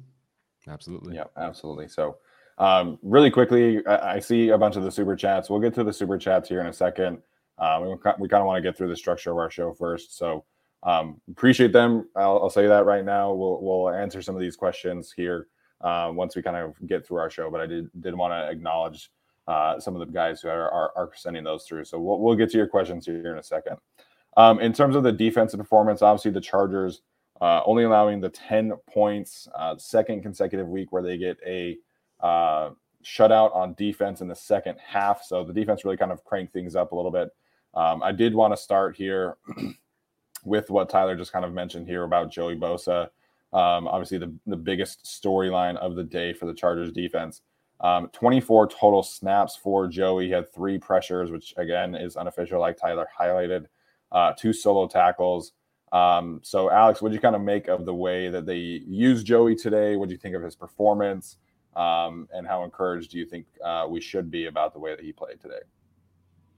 Absolutely. 0.68 1.16
Yeah, 1.16 1.26
absolutely. 1.38 1.88
So, 1.88 2.18
um, 2.58 3.00
really 3.02 3.32
quickly, 3.32 3.84
I, 3.88 4.16
I 4.16 4.20
see 4.20 4.50
a 4.50 4.58
bunch 4.58 4.76
of 4.76 4.84
the 4.84 4.92
super 4.92 5.16
chats. 5.16 5.50
We'll 5.50 5.60
get 5.60 5.74
to 5.76 5.84
the 5.84 5.94
super 5.94 6.18
chats 6.18 6.48
here 6.50 6.60
in 6.62 6.68
a 6.68 6.74
second. 6.74 7.20
Um, 7.58 7.84
we, 7.84 7.90
we 7.90 7.98
kind 8.28 8.42
of 8.42 8.46
want 8.46 8.58
to 8.58 8.62
get 8.62 8.78
through 8.78 8.90
the 8.90 8.96
structure 8.96 9.32
of 9.32 9.38
our 9.38 9.50
show 9.50 9.74
first. 9.74 10.18
So, 10.18 10.44
um, 10.84 11.22
appreciate 11.30 11.74
them. 11.74 12.10
I'll, 12.16 12.44
I'll 12.44 12.50
say 12.50 12.68
that 12.68 12.86
right 12.86 13.06
now. 13.06 13.34
We'll 13.34 13.62
we'll 13.62 13.90
answer 13.90 14.22
some 14.22 14.36
of 14.36 14.42
these 14.42 14.56
questions 14.56 15.14
here 15.16 15.48
uh, 15.82 16.12
once 16.14 16.36
we 16.36 16.42
kind 16.42 16.58
of 16.58 16.76
get 16.88 17.06
through 17.06 17.18
our 17.18 17.30
show. 17.30 17.50
But 17.50 17.62
I 17.62 17.68
did 17.68 17.90
did 18.02 18.16
want 18.16 18.32
to 18.32 18.50
acknowledge 18.50 19.12
uh, 19.48 19.80
some 19.80 19.96
of 19.96 20.00
the 20.00 20.12
guys 20.12 20.42
who 20.42 20.50
are, 20.50 20.72
are 20.72 20.92
are 20.96 21.12
sending 21.16 21.44
those 21.44 21.66
through. 21.66 21.86
So 21.86 22.00
we'll 22.00 22.20
we'll 22.20 22.36
get 22.36 22.50
to 22.52 22.58
your 22.58 22.68
questions 22.68 23.06
here 23.06 23.32
in 23.32 23.38
a 23.38 23.44
second. 23.44 23.78
Um, 24.38 24.60
in 24.60 24.74
terms 24.74 24.96
of 24.96 25.04
the 25.04 25.12
defensive 25.12 25.60
performance, 25.60 26.02
obviously 26.02 26.32
the 26.32 26.42
Chargers 26.42 27.02
uh, 27.42 27.62
only 27.66 27.84
allowing 27.84 28.22
the 28.22 28.30
10 28.30 28.72
points, 28.88 29.48
uh, 29.56 29.76
second 29.78 30.22
consecutive 30.22 30.68
week 30.68 30.92
where 30.92 31.02
they 31.02 31.18
get 31.18 31.38
a 31.46 31.76
uh, 32.22 32.70
shutout 33.04 33.54
on 33.56 33.74
defense 33.74 34.22
in 34.22 34.28
the 34.28 34.36
second 34.36 34.78
half. 34.80 35.24
So 35.24 35.44
the 35.44 35.52
defense 35.52 35.84
really 35.84 35.98
kind 35.98 36.12
of 36.12 36.24
cranked 36.24 36.54
things 36.54 36.76
up 36.76 36.92
a 36.92 36.96
little 36.96 37.12
bit. 37.12 37.30
Um, 37.74 38.04
I 38.04 38.12
did 38.12 38.36
want 38.36 38.54
to 38.54 38.58
start 38.58 38.96
here 38.96 39.38
with 40.44 40.70
what 40.70 40.90
Tyler 40.90 41.16
just 41.16 41.32
kind 41.32 41.46
of 41.46 41.54
mentioned 41.54 41.88
here 41.88 42.04
about 42.04 42.32
Joey 42.32 42.56
Bosa. 42.56 43.10
Um, 43.54 43.88
obviously, 43.88 44.18
the, 44.18 44.34
the 44.48 44.56
biggest 44.56 45.04
storyline 45.04 45.76
of 45.78 45.96
the 45.96 46.04
day 46.04 46.34
for 46.34 46.46
the 46.46 46.54
Chargers 46.54 46.92
defense. 46.92 47.42
Um, 47.82 48.10
24 48.14 48.68
total 48.68 49.04
snaps 49.04 49.56
for 49.56 49.88
Joey. 49.88 50.28
He 50.28 50.32
had 50.32 50.54
three 50.54 50.78
pressures, 50.78 51.32
which 51.32 51.54
again 51.58 51.96
is 51.96 52.16
unofficial, 52.16 52.60
like 52.60 52.78
Tyler 52.78 53.08
highlighted, 53.20 53.66
uh, 54.12 54.34
two 54.38 54.54
solo 54.54 54.88
tackles. 54.88 55.54
Um, 55.92 56.40
so, 56.44 56.72
Alex, 56.72 57.02
what 57.02 57.10
do 57.10 57.16
you 57.16 57.22
kind 57.22 57.36
of 57.36 57.42
make 57.42 57.68
of 57.68 57.86
the 57.86 57.94
way 57.94 58.30
that 58.30 58.46
they 58.46 58.58
use 58.58 59.24
Joey 59.24 59.56
today? 59.56 59.96
What 59.96 60.08
do 60.08 60.14
you 60.14 60.20
think 60.20 60.36
of 60.36 60.44
his 60.44 60.56
performance? 60.56 61.38
Um, 61.76 62.28
and 62.34 62.48
how 62.48 62.64
encouraged 62.64 63.12
do 63.12 63.18
you 63.18 63.26
think 63.26 63.46
uh, 63.64 63.88
we 63.90 64.00
should 64.00 64.30
be 64.30 64.46
about 64.46 64.74
the 64.74 64.80
way 64.80 64.96
that 64.96 65.04
he 65.04 65.12
played 65.12 65.42
today? 65.42 65.62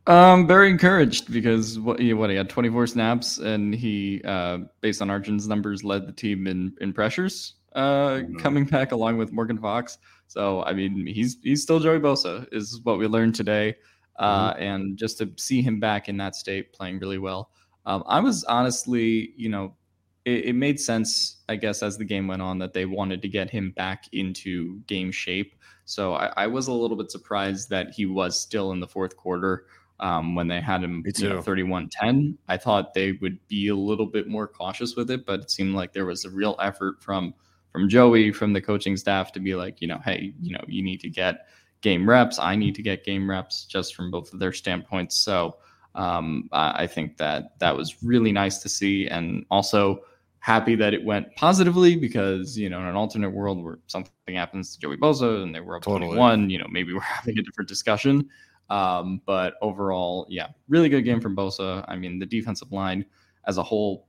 Um, 0.06 0.48
very 0.48 0.70
encouraged 0.70 1.32
because 1.32 1.80
what 1.80 2.00
he, 2.00 2.14
what 2.14 2.30
he 2.30 2.36
had 2.36 2.50
24 2.50 2.88
snaps 2.88 3.38
and 3.38 3.74
he, 3.74 4.22
uh, 4.26 4.60
based 4.82 5.02
on 5.02 5.10
Arjun's 5.10 5.48
numbers, 5.48 5.84
led 5.84 6.08
the 6.08 6.12
team 6.12 6.48
in 6.48 6.76
in 6.82 6.92
pressures. 6.94 7.56
Uh, 7.76 8.18
mm-hmm. 8.18 8.38
coming 8.38 8.66
back 8.66 8.92
along 8.92 9.18
with 9.18 9.32
Morgan 9.32 9.58
Fox. 9.58 9.98
So 10.28 10.64
I 10.64 10.74
mean, 10.74 11.08
he's 11.08 11.38
he's 11.42 11.64
still 11.64 11.80
Joey 11.80 12.00
Bosa 12.00 12.48
is 12.52 12.80
what 12.84 13.00
we 13.00 13.08
learned 13.08 13.34
today, 13.34 13.76
uh, 14.18 14.54
mm-hmm. 14.54 14.62
and 14.62 14.98
just 14.98 15.18
to 15.20 15.32
see 15.38 15.62
him 15.62 15.80
back 15.80 16.08
in 16.08 16.18
that 16.18 16.36
state 16.36 16.74
playing 16.74 17.00
really 17.00 17.18
well. 17.18 17.50
Um, 17.86 18.04
I 18.06 18.20
was 18.20 18.44
honestly, 18.44 19.34
you 19.36 19.50
know, 19.50 19.76
it, 20.24 20.46
it, 20.46 20.56
made 20.56 20.80
sense, 20.80 21.44
I 21.50 21.56
guess, 21.58 21.84
as 21.84 21.98
the 21.98 22.06
game 22.06 22.28
went 22.28 22.42
on 22.42 22.60
that 22.60 22.74
they 22.74 22.86
wanted 22.86 23.22
to 23.24 23.28
get 23.28 23.50
him 23.50 23.72
back 23.72 24.06
into 24.14 24.80
game 24.88 25.12
shape. 25.12 25.56
So 25.86 26.14
I, 26.14 26.32
I 26.38 26.48
was 26.48 26.68
a 26.68 26.74
little 26.74 26.96
bit 26.96 27.12
surprised 27.12 27.70
that 27.72 27.92
he 27.94 28.06
was 28.06 28.40
still 28.40 28.72
in 28.72 28.80
the 28.80 28.88
fourth 28.88 29.18
quarter 29.18 29.66
um, 30.00 30.36
when 30.36 30.48
they 30.48 30.60
had 30.60 30.84
him 30.84 31.04
you 31.18 31.30
know, 31.30 31.42
31-10. 31.42 32.36
I 32.48 32.58
thought 32.58 32.94
they 32.94 33.14
would 33.14 33.40
be 33.48 33.68
a 33.68 33.76
little 33.76 34.06
bit 34.06 34.28
more 34.28 34.48
cautious 34.48 34.96
with 34.96 35.10
it, 35.12 35.26
but 35.26 35.42
it 35.42 35.52
seemed 35.52 35.76
like 35.76 35.94
there 35.94 36.06
was 36.06 36.26
a 36.26 36.30
real 36.30 36.56
effort 36.60 37.02
from 37.02 37.34
from 37.72 37.90
Joey, 37.90 38.32
from 38.32 38.54
the 38.54 38.62
coaching 38.62 38.96
staff 38.96 39.32
to 39.32 39.40
be 39.40 39.56
like, 39.56 39.82
you 39.82 39.88
know, 39.88 40.00
hey, 40.06 40.34
you 40.40 40.54
know, 40.54 40.64
you 40.68 40.84
need 40.84 41.00
to 41.02 41.10
get 41.10 41.48
game 41.82 42.08
reps. 42.08 42.38
I 42.38 42.56
need 42.56 42.76
to 42.76 42.84
get 42.84 43.04
game 43.04 43.28
reps 43.28 43.66
just 43.66 43.96
from 43.96 44.12
both 44.12 44.32
of 44.32 44.40
their 44.40 44.54
standpoints. 44.54 45.16
So 45.20 45.58
um, 45.96 46.50
I 46.52 46.88
think 46.88 47.18
that 47.18 47.60
that 47.60 47.76
was 47.76 48.04
really 48.04 48.32
nice 48.32 48.60
to 48.60 48.70
see, 48.70 49.08
and 49.08 49.46
also 49.52 50.02
happy 50.40 50.76
that 50.76 50.94
it 50.94 51.04
went 51.06 51.34
positively 51.36 51.96
because 51.96 52.58
you 52.58 52.70
know 52.70 52.80
in 52.80 52.86
an 52.86 52.96
alternate 52.96 53.30
world 53.30 53.64
where 53.64 53.80
something 53.88 54.36
happens 54.36 54.74
to 54.74 54.80
Joey 54.82 54.98
Bosa 54.98 55.42
and 55.42 55.56
they 55.56 55.62
were 55.62 55.78
up 55.78 55.84
totally. 55.84 56.08
21, 56.16 56.50
you 56.50 56.58
know 56.58 56.66
maybe 56.70 56.94
we're 56.94 57.00
having 57.02 57.38
a 57.38 57.42
different 57.42 57.70
discussion. 57.70 58.28
Um, 58.70 59.22
but 59.26 59.56
overall, 59.62 60.26
yeah, 60.30 60.48
really 60.68 60.90
good 60.90 61.04
game 61.04 61.22
from 61.22 61.36
Bosa. 61.36 61.84
I 61.88 61.96
mean, 61.96 62.20
the 62.20 62.26
defensive 62.26 62.72
line 62.72 63.06
as 63.46 63.58
a 63.58 63.64
whole, 63.64 64.08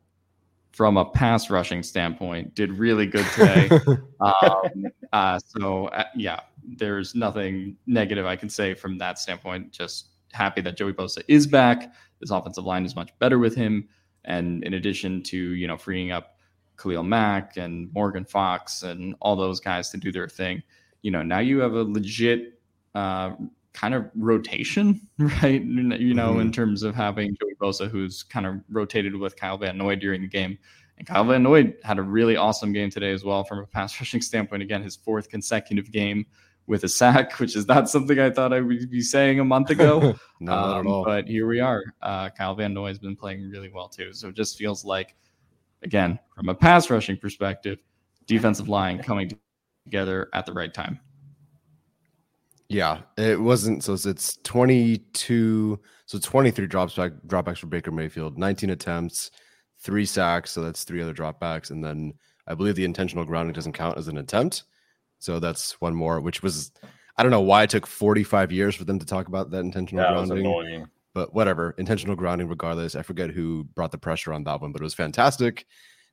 from 0.72 0.96
a 0.96 1.04
pass 1.04 1.50
rushing 1.50 1.82
standpoint, 1.82 2.54
did 2.54 2.72
really 2.72 3.06
good 3.06 3.26
today. 3.34 3.68
um, 4.20 4.86
uh, 5.12 5.38
so 5.38 5.86
uh, 5.88 6.04
yeah, 6.14 6.40
there's 6.64 7.14
nothing 7.14 7.76
negative 7.86 8.26
I 8.26 8.36
can 8.36 8.48
say 8.48 8.74
from 8.74 8.98
that 8.98 9.18
standpoint. 9.18 9.72
Just 9.72 10.08
happy 10.32 10.60
that 10.62 10.76
Joey 10.76 10.92
Bosa 10.92 11.22
is 11.28 11.46
back. 11.46 11.92
This 12.20 12.30
offensive 12.30 12.64
line 12.64 12.84
is 12.84 12.96
much 12.96 13.16
better 13.18 13.38
with 13.38 13.54
him. 13.54 13.88
And 14.24 14.64
in 14.64 14.74
addition 14.74 15.22
to, 15.24 15.36
you 15.36 15.66
know, 15.66 15.76
freeing 15.76 16.10
up 16.10 16.38
Khalil 16.78 17.02
Mack 17.02 17.56
and 17.56 17.92
Morgan 17.92 18.24
Fox 18.24 18.82
and 18.82 19.14
all 19.20 19.36
those 19.36 19.60
guys 19.60 19.90
to 19.90 19.96
do 19.96 20.10
their 20.10 20.28
thing, 20.28 20.62
you 21.02 21.10
know, 21.10 21.22
now 21.22 21.38
you 21.38 21.58
have 21.60 21.74
a 21.74 21.82
legit 21.82 22.58
uh, 22.94 23.32
kind 23.74 23.92
of 23.92 24.08
rotation, 24.14 25.00
right? 25.18 25.62
You 25.62 26.14
know, 26.14 26.32
mm-hmm. 26.32 26.40
in 26.40 26.52
terms 26.52 26.82
of 26.82 26.94
having 26.94 27.36
Joey 27.40 27.54
Bosa, 27.60 27.90
who's 27.90 28.22
kind 28.22 28.46
of 28.46 28.54
rotated 28.70 29.14
with 29.16 29.36
Kyle 29.36 29.58
Van 29.58 29.76
Noy 29.76 29.96
during 29.96 30.22
the 30.22 30.28
game. 30.28 30.56
And 30.96 31.06
Kyle 31.06 31.24
Van 31.24 31.42
Noy 31.42 31.74
had 31.82 31.98
a 31.98 32.02
really 32.02 32.36
awesome 32.36 32.72
game 32.72 32.88
today 32.88 33.12
as 33.12 33.24
well 33.24 33.44
from 33.44 33.58
a 33.58 33.66
pass 33.66 34.00
rushing 34.00 34.22
standpoint. 34.22 34.62
Again, 34.62 34.82
his 34.82 34.96
fourth 34.96 35.28
consecutive 35.28 35.90
game 35.90 36.24
with 36.66 36.84
a 36.84 36.88
sack, 36.88 37.32
which 37.40 37.56
is 37.56 37.66
not 37.66 37.90
something 37.90 38.18
I 38.18 38.30
thought 38.30 38.52
I 38.52 38.60
would 38.60 38.90
be 38.90 39.02
saying 39.02 39.40
a 39.40 39.44
month 39.44 39.70
ago. 39.70 40.14
no, 40.40 40.52
um, 40.52 40.80
at 40.80 40.86
all. 40.86 41.04
But 41.04 41.26
here 41.26 41.46
we 41.46 41.60
are. 41.60 41.82
Uh, 42.00 42.30
Kyle 42.30 42.54
Van 42.54 42.72
Noy 42.72 42.88
has 42.88 42.98
been 42.98 43.16
playing 43.16 43.50
really 43.50 43.68
well 43.68 43.88
too. 43.88 44.12
So 44.12 44.28
it 44.28 44.36
just 44.36 44.56
feels 44.56 44.84
like, 44.84 45.16
again, 45.82 46.18
from 46.36 46.48
a 46.48 46.54
pass 46.54 46.88
rushing 46.88 47.16
perspective, 47.16 47.80
defensive 48.26 48.68
line 48.68 49.02
coming 49.02 49.30
together 49.84 50.28
at 50.32 50.46
the 50.46 50.52
right 50.52 50.72
time. 50.72 51.00
Yeah, 52.74 53.02
it 53.16 53.40
wasn't. 53.40 53.84
So 53.84 53.92
it's 53.92 54.36
22. 54.38 55.78
So 56.06 56.18
23 56.18 56.66
drops 56.66 56.96
back, 56.96 57.12
dropbacks 57.24 57.58
for 57.58 57.68
Baker 57.68 57.92
Mayfield, 57.92 58.36
19 58.36 58.70
attempts, 58.70 59.30
three 59.78 60.04
sacks. 60.04 60.50
So 60.50 60.60
that's 60.60 60.82
three 60.82 61.00
other 61.00 61.14
dropbacks. 61.14 61.70
And 61.70 61.84
then 61.84 62.14
I 62.48 62.54
believe 62.54 62.74
the 62.74 62.84
intentional 62.84 63.24
grounding 63.24 63.52
doesn't 63.52 63.74
count 63.74 63.96
as 63.96 64.08
an 64.08 64.18
attempt. 64.18 64.64
So 65.20 65.38
that's 65.38 65.80
one 65.80 65.94
more, 65.94 66.20
which 66.20 66.42
was 66.42 66.72
I 67.16 67.22
don't 67.22 67.30
know 67.30 67.42
why 67.42 67.62
it 67.62 67.70
took 67.70 67.86
45 67.86 68.50
years 68.50 68.74
for 68.74 68.84
them 68.84 68.98
to 68.98 69.06
talk 69.06 69.28
about 69.28 69.52
that 69.52 69.60
intentional 69.60 70.04
yeah, 70.04 70.10
grounding. 70.10 70.86
But 71.14 71.32
whatever, 71.32 71.76
intentional 71.78 72.16
grounding 72.16 72.48
regardless. 72.48 72.96
I 72.96 73.02
forget 73.02 73.30
who 73.30 73.68
brought 73.76 73.92
the 73.92 73.98
pressure 73.98 74.32
on 74.32 74.42
that 74.44 74.60
one, 74.60 74.72
but 74.72 74.80
it 74.80 74.84
was 74.84 74.94
fantastic. 74.94 75.64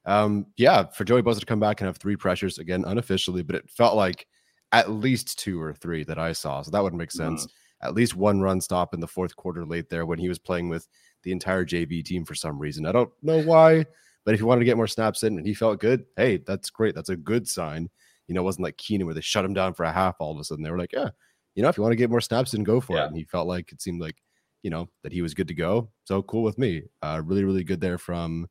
Um, 0.06 0.45
yeah, 0.58 0.84
for 0.91 1.06
Joey 1.06 1.24
Bosa 1.24 1.39
to 1.39 1.45
come 1.47 1.60
back 1.60 1.82
and 1.82 1.88
have 1.88 1.97
three 1.97 2.15
pressures 2.15 2.60
again 2.60 2.86
unofficially, 2.86 3.41
but 3.41 3.56
it 3.56 3.67
felt 3.67 3.95
like 3.95 4.28
at 4.71 4.91
least 4.91 5.39
two 5.39 5.62
or 5.62 5.73
three 5.73 6.03
that 6.05 6.17
I 6.17 6.31
saw. 6.31 6.62
So 6.62 6.71
that 6.71 6.84
would 6.84 6.93
make 6.93 7.12
sense. 7.12 7.45
Mm-hmm. 7.45 7.88
At 7.88 7.93
least 7.95 8.15
one 8.15 8.41
run 8.41 8.62
stop 8.62 8.93
in 8.93 8.99
the 8.99 9.07
fourth 9.07 9.36
quarter 9.36 9.65
late 9.65 9.89
there 9.89 10.05
when 10.05 10.19
he 10.19 10.29
was 10.29 10.39
playing 10.39 10.69
with 10.69 10.88
the 11.23 11.31
entire 11.31 11.65
JV 11.65 12.03
team 12.03 12.25
for 12.25 12.36
some 12.36 12.60
reason. 12.60 12.86
I 12.86 12.91
don't 12.91 13.12
know 13.21 13.41
why, 13.41 13.86
but 14.23 14.34
if 14.34 14.39
he 14.39 14.43
wanted 14.43 14.60
to 14.60 14.65
get 14.65 14.77
more 14.77 14.88
snaps 14.88 15.23
in 15.23 15.38
and 15.38 15.45
he 15.45 15.53
felt 15.53 15.79
good, 15.79 16.05
hey, 16.15 16.38
that's 16.38 16.69
great. 16.69 16.95
That's 16.95 17.10
a 17.10 17.15
good 17.15 17.47
sign. 17.47 17.89
You 18.27 18.36
know, 18.36 18.41
it 18.41 18.45
wasn't 18.45 18.65
like 18.65 18.77
Keenan 18.77 19.07
where 19.07 19.15
they 19.15 19.21
shut 19.21 19.43
him 19.43 19.53
down 19.53 19.73
for 19.73 19.84
a 19.84 19.91
half 19.91 20.15
all 20.19 20.31
of 20.31 20.39
a 20.39 20.43
sudden. 20.43 20.63
They 20.63 20.71
were 20.71 20.77
like, 20.77 20.93
yeah, 20.93 21.10
you 21.55 21.63
know, 21.63 21.69
if 21.69 21.77
you 21.77 21.84
want 21.84 21.91
to 21.91 21.97
get 21.97 22.10
more 22.10 22.21
snaps 22.21 22.53
in, 22.53 22.63
go 22.63 22.79
for 22.79 22.95
yeah. 22.95 23.05
it. 23.05 23.07
And 23.07 23.17
he 23.17 23.23
felt 23.23 23.47
like 23.47 23.71
it 23.71 23.81
seemed 23.81 23.99
like, 23.99 24.15
you 24.63 24.69
know, 24.69 24.88
that 25.03 25.12
he 25.12 25.21
was 25.21 25.34
good 25.34 25.47
to 25.47 25.53
go. 25.53 25.89
So 26.05 26.21
cool 26.21 26.43
with 26.43 26.57
me. 26.57 26.84
Uh, 27.01 27.21
really, 27.25 27.43
really 27.43 27.63
good 27.63 27.81
there 27.81 27.97
from 27.97 28.47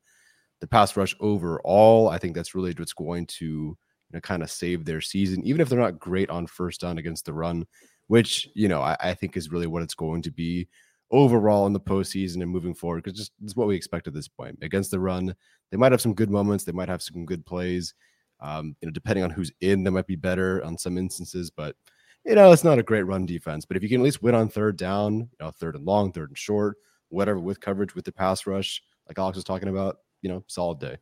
the 0.60 0.66
pass 0.66 0.96
rush 0.96 1.14
overall. 1.20 2.08
I 2.08 2.18
think 2.18 2.34
that's 2.34 2.54
really 2.54 2.74
what's 2.76 2.92
going 2.92 3.26
to, 3.26 3.76
you 4.10 4.16
know, 4.16 4.20
kind 4.20 4.42
of 4.42 4.50
save 4.50 4.84
their 4.84 5.00
season, 5.00 5.44
even 5.44 5.60
if 5.60 5.68
they're 5.68 5.78
not 5.78 5.98
great 5.98 6.30
on 6.30 6.46
first 6.46 6.80
down 6.80 6.98
against 6.98 7.24
the 7.24 7.32
run, 7.32 7.66
which, 8.08 8.48
you 8.54 8.68
know, 8.68 8.80
I, 8.80 8.96
I 9.00 9.14
think 9.14 9.36
is 9.36 9.50
really 9.50 9.66
what 9.66 9.82
it's 9.82 9.94
going 9.94 10.22
to 10.22 10.30
be 10.30 10.68
overall 11.12 11.66
in 11.66 11.72
the 11.72 11.80
postseason 11.80 12.42
and 12.42 12.50
moving 12.50 12.74
forward, 12.74 13.02
because 13.02 13.18
just 13.18 13.32
is 13.44 13.56
what 13.56 13.68
we 13.68 13.76
expect 13.76 14.06
at 14.06 14.14
this 14.14 14.28
point. 14.28 14.58
Against 14.62 14.90
the 14.90 15.00
run, 15.00 15.34
they 15.70 15.76
might 15.76 15.92
have 15.92 16.00
some 16.00 16.14
good 16.14 16.30
moments, 16.30 16.64
they 16.64 16.72
might 16.72 16.88
have 16.88 17.02
some 17.02 17.24
good 17.24 17.44
plays. 17.46 17.94
Um, 18.40 18.74
you 18.80 18.86
know, 18.86 18.92
depending 18.92 19.22
on 19.22 19.30
who's 19.30 19.52
in, 19.60 19.84
they 19.84 19.90
might 19.90 20.06
be 20.06 20.16
better 20.16 20.64
on 20.64 20.78
some 20.78 20.96
instances, 20.96 21.50
but 21.50 21.76
you 22.24 22.34
know, 22.34 22.52
it's 22.52 22.64
not 22.64 22.78
a 22.78 22.82
great 22.82 23.02
run 23.02 23.26
defense. 23.26 23.64
But 23.64 23.76
if 23.76 23.82
you 23.82 23.88
can 23.88 24.00
at 24.00 24.04
least 24.04 24.22
win 24.22 24.34
on 24.34 24.48
third 24.48 24.76
down, 24.76 25.14
you 25.18 25.28
know, 25.40 25.50
third 25.50 25.74
and 25.76 25.84
long, 25.84 26.12
third 26.12 26.30
and 26.30 26.38
short, 26.38 26.76
whatever 27.08 27.38
with 27.38 27.60
coverage 27.60 27.94
with 27.94 28.04
the 28.04 28.12
pass 28.12 28.46
rush, 28.46 28.82
like 29.08 29.18
Alex 29.18 29.36
was 29.36 29.44
talking 29.44 29.68
about, 29.68 29.98
you 30.22 30.28
know, 30.28 30.44
solid 30.46 30.80
day. 30.80 30.96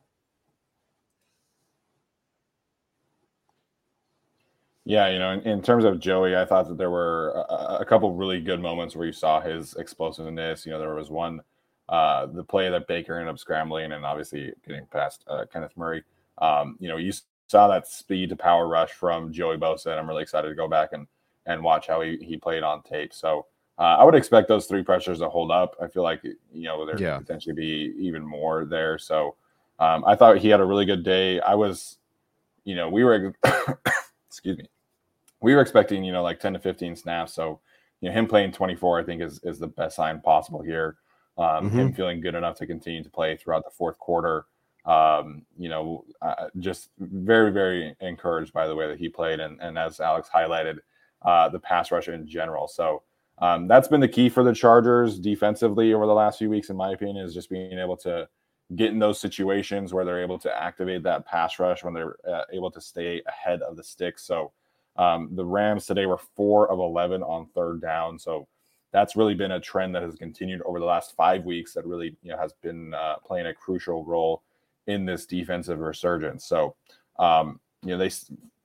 Yeah, 4.89 5.09
you 5.09 5.19
know, 5.19 5.33
in, 5.33 5.41
in, 5.41 5.61
terms 5.61 5.85
of 5.85 6.01
Joey, 6.01 6.35
I 6.35 6.47
thought 6.47 6.67
that 6.67 6.79
there 6.79 6.91
were 6.91 7.45
a, 7.51 7.81
a, 7.81 7.85
couple 7.85 8.15
really 8.15 8.41
good 8.41 8.59
moments 8.59 8.97
where 8.97 9.07
you 9.07 9.13
saw 9.13 9.39
his 9.39 9.75
explosiveness. 9.75 10.65
You 10.65 10.73
know, 10.73 10.79
there 10.79 10.95
was 10.95 11.11
one, 11.11 11.43
uh, 11.91 12.25
the 12.25 12.43
play 12.43 12.71
that 12.71 12.89
Baker 12.89 13.19
ended 13.19 13.29
up 13.29 13.39
scrambling 13.39 13.93
and 13.93 14.07
obviously 14.07 14.51
getting 14.67 14.87
past 14.87 15.25
uh, 15.29 15.45
Kenneth 15.53 15.77
Murray. 15.77 16.05
Um, 16.39 16.79
you 16.81 16.89
know, 16.89 16.97
you 16.97 17.13
saw 17.49 17.69
that 17.69 17.87
speed 17.87 18.31
to 18.31 18.37
power 18.37 18.67
rush 18.67 18.93
from 18.93 19.31
Joey 19.31 19.59
Bosa, 19.59 19.89
and 19.89 20.01
I'm 20.01 20.09
really 20.09 20.23
excited 20.23 20.49
to 20.49 20.55
go 20.55 20.67
back 20.67 20.95
and 20.95 21.07
and 21.45 21.63
watch 21.63 21.87
how 21.87 22.01
he, 22.01 22.17
he 22.23 22.39
played 22.39 22.63
on 22.63 22.83
tape. 22.83 23.13
So 23.13 23.45
uh, 23.79 23.97
I 23.99 24.05
would 24.05 24.15
expect 24.15 24.49
those 24.49 24.65
three 24.65 24.83
pressures 24.83 25.19
to 25.19 25.29
hold 25.29 25.51
up. 25.51 25.77
I 25.83 25.89
feel 25.89 26.03
like 26.03 26.25
you 26.25 26.65
know 26.65 26.87
there 26.87 26.99
yeah. 26.99 27.19
potentially 27.19 27.55
be 27.55 27.95
even 27.99 28.25
more 28.25 28.65
there. 28.65 28.97
So 28.97 29.37
um, 29.79 30.03
I 30.07 30.15
thought 30.15 30.39
he 30.39 30.49
had 30.49 30.61
a 30.61 30.65
really 30.65 30.87
good 30.87 31.05
day. 31.05 31.41
I 31.41 31.55
was, 31.57 31.99
you 32.65 32.75
know, 32.75 32.89
we 32.89 33.05
were, 33.05 33.35
excuse 34.29 34.57
me, 34.57 34.67
we 35.41 35.55
were 35.55 35.61
expecting 35.61 36.05
you 36.05 36.13
know 36.13 36.23
like 36.23 36.41
10 36.41 36.55
to 36.55 36.59
15 36.59 36.97
snaps. 36.97 37.35
So 37.35 37.61
you 38.01 38.09
know 38.09 38.15
him 38.15 38.27
playing 38.27 38.53
24, 38.53 39.01
I 39.01 39.05
think 39.05 39.23
is 39.23 39.41
is 39.45 39.59
the 39.59 39.69
best 39.69 39.97
sign 39.97 40.21
possible 40.21 40.63
here. 40.63 40.97
Um, 41.37 41.69
mm-hmm. 41.69 41.79
Him 41.79 41.93
feeling 41.93 42.21
good 42.21 42.35
enough 42.35 42.57
to 42.57 42.67
continue 42.67 43.03
to 43.03 43.11
play 43.11 43.37
throughout 43.37 43.65
the 43.65 43.71
fourth 43.71 43.99
quarter 43.99 44.47
um, 44.89 45.43
you 45.59 45.69
know, 45.69 46.05
uh, 46.23 46.47
just 46.59 46.89
very, 46.99 47.53
very 47.53 47.95
encouraged 48.01 48.55
by 48.55 48.67
the 48.67 48.75
way 48.75 48.89
that 48.89 48.99
he 48.99 49.09
played, 49.09 49.39
and, 49.39 49.61
and 49.61 49.79
as 49.79 50.01
Alex 50.01 50.31
highlighted, 50.35 50.79
uh, 51.23 51.49
the 51.51 51.59
pass 51.59 51.93
rush 51.93 52.09
in 52.09 52.27
general. 52.27 52.67
So 52.67 53.03
um, 53.37 53.69
that's 53.69 53.87
been 53.87 54.01
the 54.01 54.09
key 54.09 54.31
for 54.31 54.43
the 54.43 54.55
Chargers 54.55 55.19
defensively 55.19 55.93
over 55.93 56.07
the 56.07 56.15
last 56.15 56.39
few 56.39 56.49
weeks, 56.49 56.71
in 56.71 56.77
my 56.77 56.93
opinion, 56.93 57.19
is 57.19 57.35
just 57.35 57.51
being 57.51 57.79
able 57.79 57.99
to 57.99 58.29
get 58.77 58.91
in 58.91 58.99
those 58.99 59.21
situations 59.21 59.93
where 59.93 60.07
they're 60.07 60.23
able 60.23 60.39
to 60.39 60.57
activate 60.57 61.03
that 61.03 61.27
pass 61.27 61.59
rush 61.59 61.85
when 61.85 61.93
they're 61.93 62.17
uh, 62.27 62.45
able 62.53 62.71
to 62.71 62.81
stay 62.81 63.23
ahead 63.27 63.61
of 63.61 63.77
the 63.77 63.85
sticks. 63.85 64.25
So 64.25 64.53
um, 64.99 65.31
the 65.33 65.45
Rams 65.45 65.87
today 65.87 66.07
were 66.07 66.19
four 66.19 66.71
of 66.71 66.81
11 66.81 67.23
on 67.23 67.47
third 67.55 67.81
down. 67.81 68.19
So 68.19 68.47
that's 68.93 69.17
really 69.17 69.35
been 69.35 69.53
a 69.53 69.61
trend 69.61 69.95
that 69.95 70.03
has 70.03 70.17
continued 70.17 70.61
over 70.63 70.81
the 70.81 70.85
last 70.85 71.15
five 71.15 71.45
weeks 71.45 71.73
that 71.75 71.87
really 71.87 72.17
you 72.23 72.33
know 72.33 72.39
has 72.39 72.53
been 72.63 72.93
uh, 72.95 73.17
playing 73.25 73.47
a 73.47 73.55
crucial 73.55 74.05
role 74.05 74.43
in 74.87 75.05
this 75.05 75.25
defensive 75.25 75.79
resurgence. 75.79 76.47
So 76.47 76.75
um, 77.19 77.61
you 77.83 77.91
know 77.91 77.99
they 77.99 78.11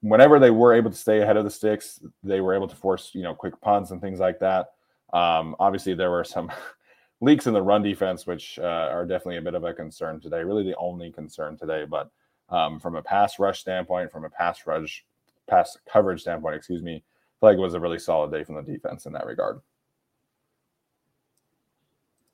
whenever 0.01 0.39
they 0.39 0.51
were 0.51 0.73
able 0.73 0.91
to 0.91 0.97
stay 0.97 1.21
ahead 1.21 1.37
of 1.37 1.43
the 1.43 1.51
sticks, 1.51 2.01
they 2.23 2.41
were 2.41 2.55
able 2.55 2.67
to 2.67 2.75
force 2.75 3.11
you 3.13 3.21
know 3.21 3.35
quick 3.35 3.59
punts 3.61 3.91
and 3.91 4.01
things 4.01 4.19
like 4.19 4.39
that. 4.39 4.71
Um, 5.13 5.55
obviously, 5.59 5.93
there 5.93 6.11
were 6.11 6.23
some 6.23 6.51
leaks 7.21 7.45
in 7.45 7.53
the 7.53 7.61
run 7.61 7.83
defense, 7.83 8.25
which 8.25 8.57
uh, 8.59 8.89
are 8.91 9.05
definitely 9.05 9.37
a 9.37 9.41
bit 9.41 9.53
of 9.53 9.63
a 9.63 9.73
concern 9.73 10.19
today. 10.19 10.43
Really, 10.43 10.63
the 10.63 10.77
only 10.77 11.11
concern 11.11 11.57
today. 11.57 11.85
But 11.87 12.09
um, 12.49 12.79
from 12.79 12.95
a 12.95 13.03
pass 13.03 13.39
rush 13.39 13.59
standpoint, 13.59 14.11
from 14.11 14.25
a 14.25 14.29
pass 14.29 14.65
rush 14.65 15.05
pass 15.49 15.77
coverage 15.91 16.21
standpoint, 16.21 16.55
excuse 16.55 16.81
me, 16.81 16.95
I 16.95 16.99
feel 17.39 17.49
like 17.49 17.57
it 17.57 17.61
was 17.61 17.73
a 17.73 17.79
really 17.79 17.99
solid 17.99 18.31
day 18.31 18.43
from 18.43 18.55
the 18.55 18.61
defense 18.61 19.05
in 19.05 19.13
that 19.13 19.25
regard. 19.25 19.61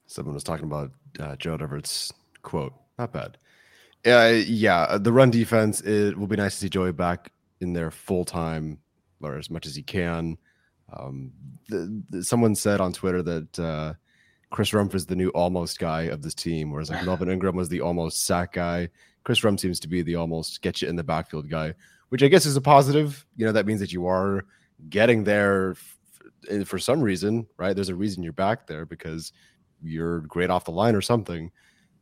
Someone 0.08 0.34
was 0.34 0.44
talking 0.44 0.66
about 0.66 0.92
uh, 1.20 1.36
Gerald 1.36 1.62
Everett's 1.62 2.12
quote. 2.42 2.74
Not 2.98 3.14
bad. 3.14 3.38
Uh, 4.06 4.42
yeah, 4.46 4.98
the 4.98 5.12
run 5.12 5.30
defense. 5.30 5.82
It 5.82 6.18
will 6.18 6.28
be 6.28 6.36
nice 6.36 6.54
to 6.56 6.60
see 6.62 6.70
Joey 6.70 6.92
back 6.92 7.32
in 7.62 7.74
there 7.74 7.92
full 7.92 8.26
time 8.26 8.80
or 9.22 9.38
as 9.38 9.50
much 9.50 9.66
as 9.66 9.76
he 9.76 9.84
can. 9.84 10.38
Um, 10.92 11.32
the, 11.68 12.04
the, 12.10 12.24
someone 12.24 12.56
said 12.56 12.82
on 12.82 12.94
Twitter 12.94 13.22
that 13.22 13.60
uh, 13.60 13.94
Chris 14.50 14.72
Rumph 14.72 14.96
is 14.96 15.06
the 15.06 15.16
new 15.16 15.30
almost 15.30 15.80
guy 15.80 16.04
of 16.04 16.22
this 16.22 16.34
team, 16.34 16.72
whereas 16.72 16.90
like 16.90 17.06
Melvin 17.06 17.30
Ingram 17.30 17.56
was 17.56 17.70
the 17.70 17.82
almost 17.82 18.26
sack 18.26 18.54
guy. 18.54 18.90
Chris 19.24 19.42
Rumph 19.42 19.60
seems 19.60 19.80
to 19.82 19.88
be 19.88 20.02
the 20.02 20.16
almost 20.16 20.62
get 20.62 20.82
you 20.82 20.88
in 20.88 20.96
the 20.96 21.04
backfield 21.04 21.50
guy, 21.50 21.74
which 22.10 22.24
I 22.24 22.28
guess 22.28 22.46
is 22.46 22.56
a 22.56 22.62
positive. 22.62 23.26
You 23.36 23.46
know, 23.46 23.52
that 23.52 23.66
means 23.66 23.80
that 23.80 23.94
you 23.94 24.08
are 24.08 24.46
getting 24.90 25.24
there 25.24 25.72
f- 25.72 26.68
for 26.68 26.80
some 26.80 27.02
reason, 27.02 27.48
right? 27.58 27.74
There's 27.74 27.90
a 27.90 27.96
reason 27.96 28.24
you're 28.24 28.34
back 28.34 28.68
there 28.68 28.86
because 28.86 29.32
you're 29.82 30.22
great 30.22 30.50
off 30.50 30.66
the 30.66 30.72
line 30.72 30.96
or 30.96 31.02
something. 31.02 31.52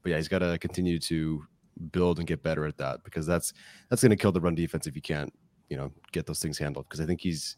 But 0.02 0.12
yeah, 0.12 0.18
he's 0.18 0.28
got 0.28 0.40
to 0.40 0.58
continue 0.58 1.00
to 1.00 1.44
build 1.92 2.18
and 2.20 2.28
get 2.28 2.44
better 2.44 2.66
at 2.66 2.78
that 2.78 3.04
because 3.04 3.26
that's 3.26 3.54
that's 3.90 4.02
going 4.02 4.10
to 4.10 4.16
kill 4.16 4.32
the 4.32 4.42
run 4.42 4.56
defense 4.56 4.88
if 4.88 4.96
you 4.96 5.02
can't, 5.02 5.34
you 5.70 5.78
know, 5.78 5.92
get 6.12 6.26
those 6.26 6.40
things 6.40 6.58
handled. 6.58 6.88
Because 6.88 7.02
I 7.02 7.06
think 7.06 7.22
he's 7.22 7.58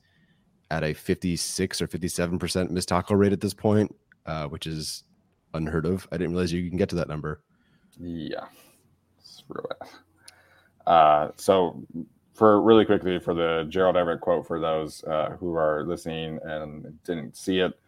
at 0.71 0.83
a 0.83 0.93
56 0.93 1.81
or 1.81 1.87
57 1.87 2.39
percent 2.39 2.71
missed 2.71 2.89
tackle 2.89 3.15
rate 3.15 3.33
at 3.33 3.41
this 3.41 3.53
point, 3.53 3.93
uh, 4.25 4.47
which 4.47 4.67
is 4.67 5.03
unheard 5.53 5.85
of. 5.85 6.07
I 6.11 6.17
didn't 6.17 6.31
realize 6.31 6.51
you 6.51 6.67
can 6.69 6.77
get 6.77 6.89
to 6.89 6.95
that 6.95 7.07
number. 7.07 7.41
Yeah, 7.97 8.45
screw 9.19 9.63
it. 9.71 9.89
Uh, 10.87 11.29
so 11.35 11.83
for 12.39 12.61
really 12.61 12.85
quickly 12.85 13.19
for 13.19 13.33
the 13.33 13.67
Gerald 13.69 13.97
Everett 13.97 14.21
quote 14.21 14.47
for 14.47 14.59
those 14.59 15.03
uh, 15.03 15.35
who 15.39 15.53
are 15.55 15.83
listening 15.85 16.39
and 16.43 16.97
didn't 17.03 17.37
see 17.37 17.59
it 17.59 17.79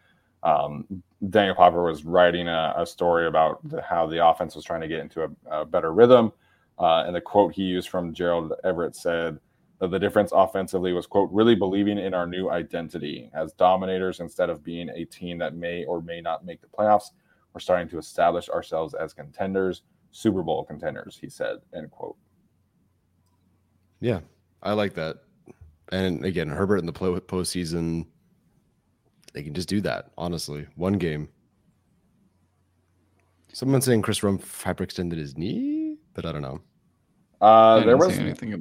um, 0.44 0.86
Daniel 1.30 1.56
Popper 1.56 1.84
was 1.84 2.04
writing 2.04 2.48
a, 2.48 2.74
a 2.78 2.86
story 2.86 3.28
about 3.28 3.60
the, 3.68 3.82
how 3.82 4.08
the 4.08 4.26
offense 4.26 4.56
was 4.56 4.66
trying 4.66 4.82
to 4.82 4.88
get 4.88 5.00
into 5.00 5.24
a, 5.24 5.62
a 5.62 5.66
better 5.66 5.94
rhythm. 5.94 6.32
Uh, 6.80 7.04
and 7.06 7.16
the 7.16 7.22
quote 7.22 7.54
he 7.54 7.64
used 7.64 7.90
from 7.90 8.14
Gerald 8.14 8.54
Everett 8.64 8.96
said 8.96 9.40
that 9.80 9.92
the 9.92 10.00
difference 10.00 10.32
offensively 10.34 10.94
was, 10.94 11.06
quote, 11.06 11.30
really 11.32 11.54
believing 11.54 12.00
in 12.00 12.14
our 12.14 12.26
new 12.26 12.50
identity 12.50 13.30
as 13.36 13.54
dominators 13.54 14.20
instead 14.20 14.50
of 14.50 14.64
being 14.64 14.90
a 14.90 15.06
team 15.06 15.38
that 15.38 15.56
may 15.56 15.86
or 15.86 16.02
may 16.02 16.22
not 16.22 16.44
make 16.44 16.62
the 16.62 16.68
playoffs. 16.68 17.12
We're 17.54 17.60
starting 17.60 17.90
to 17.90 18.00
establish 18.00 18.50
ourselves 18.50 18.96
as 18.96 19.14
contenders, 19.14 19.84
Super 20.12 20.42
Bowl 20.42 20.64
contenders, 20.64 21.20
he 21.22 21.30
said, 21.30 21.58
end 21.76 21.92
quote. 21.92 22.16
Yeah, 24.00 24.22
I 24.64 24.74
like 24.74 24.94
that. 24.96 25.18
And 25.92 26.24
again, 26.24 26.50
Herbert 26.50 26.78
in 26.78 26.86
the 26.86 26.94
postseason 26.94 28.06
they 29.34 29.44
can 29.44 29.54
just 29.54 29.70
do 29.70 29.82
that. 29.82 30.12
Honestly, 30.18 30.68
one 30.76 30.94
game. 30.94 31.30
Someone 33.54 33.82
saying 33.82 34.02
Chris 34.02 34.20
Rumph 34.20 34.64
hyperextended 34.64 35.18
his 35.18 35.38
knee, 35.38 35.98
but 36.14 36.26
I 36.26 36.32
don't 36.32 36.42
know. 36.42 36.62
Uh, 37.42 37.84
there 37.84 37.98
was 37.98 38.18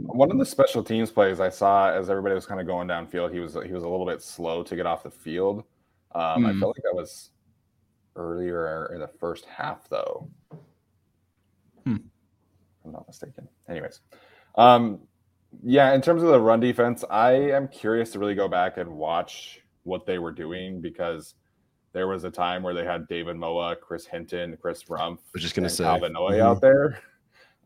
one 0.06 0.30
of 0.30 0.38
the 0.38 0.46
special 0.46 0.82
teams 0.82 1.10
plays 1.10 1.38
I 1.38 1.50
saw 1.50 1.90
as 1.90 2.08
everybody 2.08 2.34
was 2.34 2.46
kind 2.46 2.60
of 2.60 2.66
going 2.66 2.88
downfield. 2.88 3.32
He 3.32 3.38
was 3.38 3.54
he 3.66 3.72
was 3.72 3.84
a 3.84 3.88
little 3.88 4.06
bit 4.06 4.22
slow 4.22 4.62
to 4.62 4.76
get 4.76 4.86
off 4.86 5.02
the 5.02 5.10
field. 5.10 5.64
Um, 6.12 6.22
mm. 6.22 6.48
I 6.48 6.52
hmm. 6.52 6.60
feel 6.60 6.68
like 6.68 6.82
that 6.82 6.94
was 6.94 7.30
earlier 8.16 8.90
in 8.94 9.00
the 9.00 9.08
first 9.08 9.44
half, 9.44 9.88
though. 9.88 10.28
Hmm. 11.84 11.96
I'm 12.84 12.92
not 12.92 13.06
mistaken. 13.06 13.48
Anyways, 13.68 14.00
um, 14.54 15.00
yeah. 15.62 15.94
In 15.94 16.00
terms 16.00 16.22
of 16.22 16.28
the 16.28 16.40
run 16.40 16.60
defense, 16.60 17.04
I 17.10 17.32
am 17.32 17.68
curious 17.68 18.12
to 18.12 18.18
really 18.18 18.34
go 18.34 18.48
back 18.48 18.76
and 18.76 18.90
watch 18.90 19.60
what 19.84 20.06
they 20.06 20.18
were 20.18 20.32
doing 20.32 20.80
because 20.80 21.34
there 21.92 22.06
was 22.06 22.24
a 22.24 22.30
time 22.30 22.62
where 22.62 22.74
they 22.74 22.84
had 22.84 23.08
David 23.08 23.36
Moa, 23.36 23.76
Chris 23.76 24.06
Hinton, 24.06 24.56
Chris 24.60 24.84
Rumph, 24.84 25.18
I 25.18 25.30
was 25.34 25.42
just 25.42 25.54
gonna 25.54 25.68
say 25.68 25.84
Calvin 25.84 26.12
mm-hmm. 26.12 26.42
out 26.42 26.60
there. 26.60 27.00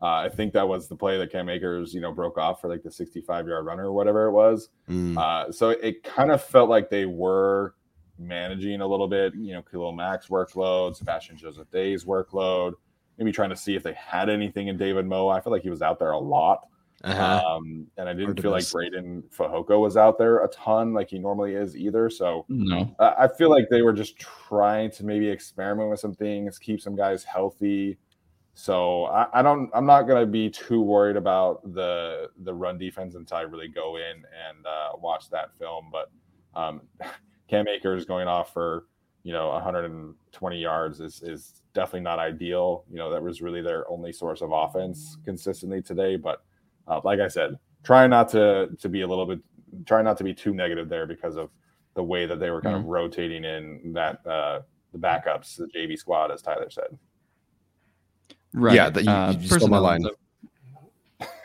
Uh, 0.01 0.07
I 0.07 0.29
think 0.29 0.53
that 0.53 0.67
was 0.67 0.87
the 0.87 0.95
play 0.95 1.17
that 1.17 1.31
Cam 1.31 1.47
Akers, 1.47 1.93
you 1.93 2.01
know, 2.01 2.11
broke 2.11 2.37
off 2.37 2.59
for 2.59 2.67
like 2.67 2.83
the 2.83 2.91
65 2.91 3.47
yard 3.47 3.65
runner 3.65 3.85
or 3.85 3.93
whatever 3.93 4.27
it 4.27 4.31
was. 4.31 4.69
Mm. 4.89 5.17
Uh, 5.17 5.51
so 5.51 5.69
it 5.69 6.03
kind 6.03 6.31
of 6.31 6.43
felt 6.43 6.69
like 6.69 6.89
they 6.89 7.05
were 7.05 7.75
managing 8.19 8.81
a 8.81 8.87
little 8.87 9.07
bit, 9.07 9.33
you 9.35 9.53
know, 9.53 9.61
Khalil 9.61 9.93
Mack's 9.93 10.27
workload, 10.27 10.95
Sebastian 10.95 11.37
Joseph 11.37 11.71
Day's 11.71 12.03
workload, 12.03 12.73
maybe 13.17 13.31
trying 13.31 13.49
to 13.49 13.55
see 13.55 13.75
if 13.75 13.83
they 13.83 13.93
had 13.93 14.29
anything 14.29 14.67
in 14.67 14.77
David 14.77 15.05
Moa. 15.05 15.33
I 15.33 15.41
feel 15.41 15.51
like 15.51 15.63
he 15.63 15.69
was 15.69 15.81
out 15.81 15.97
there 15.97 16.11
a 16.11 16.19
lot. 16.19 16.67
Uh-huh. 17.05 17.43
Um, 17.47 17.85
and 17.97 18.09
I 18.09 18.13
didn't 18.13 18.41
feel 18.41 18.49
like 18.49 18.63
Breiden 18.63 19.21
Fehoko 19.29 19.79
was 19.79 19.95
out 19.95 20.17
there 20.17 20.43
a 20.43 20.47
ton 20.47 20.91
like 20.91 21.11
he 21.11 21.19
normally 21.19 21.53
is 21.53 21.77
either. 21.77 22.09
So 22.09 22.45
no, 22.49 22.95
uh, 22.97 23.13
I 23.17 23.27
feel 23.27 23.51
like 23.51 23.65
they 23.69 23.83
were 23.83 23.93
just 23.93 24.17
trying 24.17 24.89
to 24.91 25.05
maybe 25.05 25.29
experiment 25.29 25.91
with 25.91 25.99
some 25.99 26.15
things, 26.15 26.57
keep 26.57 26.81
some 26.81 26.95
guys 26.95 27.23
healthy. 27.23 27.99
So 28.55 29.05
I, 29.05 29.27
I 29.33 29.41
don't, 29.43 29.69
I'm 29.75 29.85
not 29.85 30.03
going 30.03 30.19
to 30.19 30.25
be 30.25 30.49
too 30.49 30.81
worried 30.81 31.15
about 31.15 31.61
the 31.75 32.29
the 32.39 32.53
run 32.53 32.79
defense 32.79 33.13
until 33.13 33.37
I 33.37 33.41
really 33.41 33.67
go 33.67 33.97
in 33.97 34.15
and 34.15 34.65
uh, 34.65 34.97
watch 34.97 35.29
that 35.29 35.55
film. 35.59 35.91
But 35.91 36.09
um, 36.59 36.81
Cam 37.47 37.67
Akers 37.67 38.05
going 38.05 38.27
off 38.27 38.51
for 38.51 38.87
you 39.21 39.31
know 39.31 39.49
120 39.49 40.57
yards 40.59 41.01
is 41.01 41.21
is 41.21 41.61
definitely 41.75 42.01
not 42.01 42.17
ideal. 42.17 42.83
You 42.89 42.97
know 42.97 43.11
that 43.11 43.21
was 43.21 43.43
really 43.43 43.61
their 43.61 43.87
only 43.91 44.11
source 44.11 44.41
of 44.41 44.51
offense 44.51 45.17
consistently 45.23 45.83
today, 45.83 46.15
but 46.15 46.41
uh, 46.87 47.01
like 47.03 47.19
I 47.19 47.27
said, 47.27 47.57
try 47.83 48.07
not 48.07 48.29
to 48.29 48.69
to 48.79 48.89
be 48.89 49.01
a 49.01 49.07
little 49.07 49.25
bit, 49.25 49.39
try 49.85 50.01
not 50.01 50.17
to 50.17 50.23
be 50.23 50.33
too 50.33 50.53
negative 50.53 50.89
there 50.89 51.05
because 51.05 51.35
of 51.35 51.49
the 51.95 52.03
way 52.03 52.25
that 52.25 52.39
they 52.39 52.51
were 52.51 52.61
kind 52.61 52.75
mm-hmm. 52.75 52.85
of 52.85 52.89
rotating 52.89 53.43
in 53.43 53.93
that 53.93 54.25
uh, 54.27 54.61
the 54.91 54.99
backups, 54.99 55.57
the 55.57 55.65
JV 55.65 55.97
squad, 55.97 56.31
as 56.31 56.41
Tyler 56.41 56.69
said. 56.69 56.97
Right. 58.53 58.75
Yeah, 58.75 58.89
that 58.89 59.03
you, 59.03 59.09
uh, 59.09 59.35
you 59.37 59.47
stole 59.47 59.67
my 59.67 59.77
line. 59.77 60.05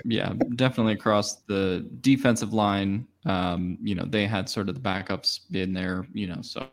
yeah, 0.05 0.32
definitely 0.57 0.93
across 0.95 1.36
the 1.43 1.88
defensive 2.01 2.53
line. 2.53 3.07
Um, 3.26 3.78
you 3.82 3.95
know, 3.95 4.05
they 4.07 4.26
had 4.26 4.49
sort 4.49 4.68
of 4.68 4.74
the 4.74 4.80
backups 4.80 5.41
in 5.55 5.72
there. 5.72 6.07
You 6.12 6.28
know, 6.28 6.43
so. 6.43 6.68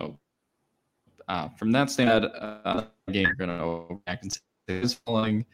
so 0.00 0.18
uh, 1.28 1.48
from 1.50 1.72
that 1.72 1.90
standpoint, 1.90 2.32
uh, 2.36 2.84
game 3.10 3.26
you're 3.26 3.34
going 3.34 3.50
to 3.50 3.56
go 3.56 4.02
back 4.06 4.22
and 4.22 4.32
say 4.32 4.40
is 4.68 4.94
following 5.06 5.44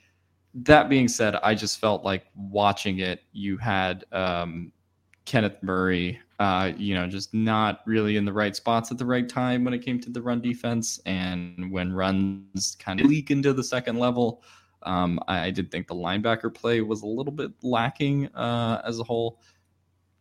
that 0.55 0.89
being 0.89 1.09
said, 1.09 1.37
I 1.37 1.55
just 1.55 1.79
felt 1.79 2.05
like 2.05 2.27
watching 2.35 2.99
it, 2.99 3.23
you 3.33 3.57
had 3.57 4.05
um, 4.13 4.73
Kenneth 5.25 5.63
Murray, 5.63 6.19
uh, 6.39 6.73
you 6.77 6.95
know, 6.95 7.07
just 7.07 7.33
not 7.33 7.83
really 7.87 8.17
in 8.17 8.25
the 8.25 8.33
right 8.33 8.57
spots 8.57 8.91
at 8.91 8.99
the 8.99 9.07
right 9.07 9.29
time 9.29 9.65
when 9.65 9.75
it 9.75 9.81
came 9.81 10.01
to 10.01 10.11
the 10.11 10.21
run 10.21 10.41
defense. 10.41 10.99
And 11.07 11.71
when 11.71 11.93
runs 11.93 12.77
kind 12.81 13.01
of 13.01 13.07
leak 13.07 13.31
into 13.31 13.53
the 13.53 13.63
second 13.63 13.99
level, 13.99 14.43
um, 14.83 15.21
I, 15.29 15.47
I, 15.47 15.51
did 15.51 15.71
think 15.71 15.87
the 15.87 15.95
linebacker 15.95 16.53
play 16.53 16.81
was 16.81 17.03
a 17.03 17.07
little 17.07 17.33
bit 17.33 17.53
lacking 17.63 18.29
uh, 18.29 18.81
as 18.85 18.99
a 18.99 19.05
whole. 19.05 19.39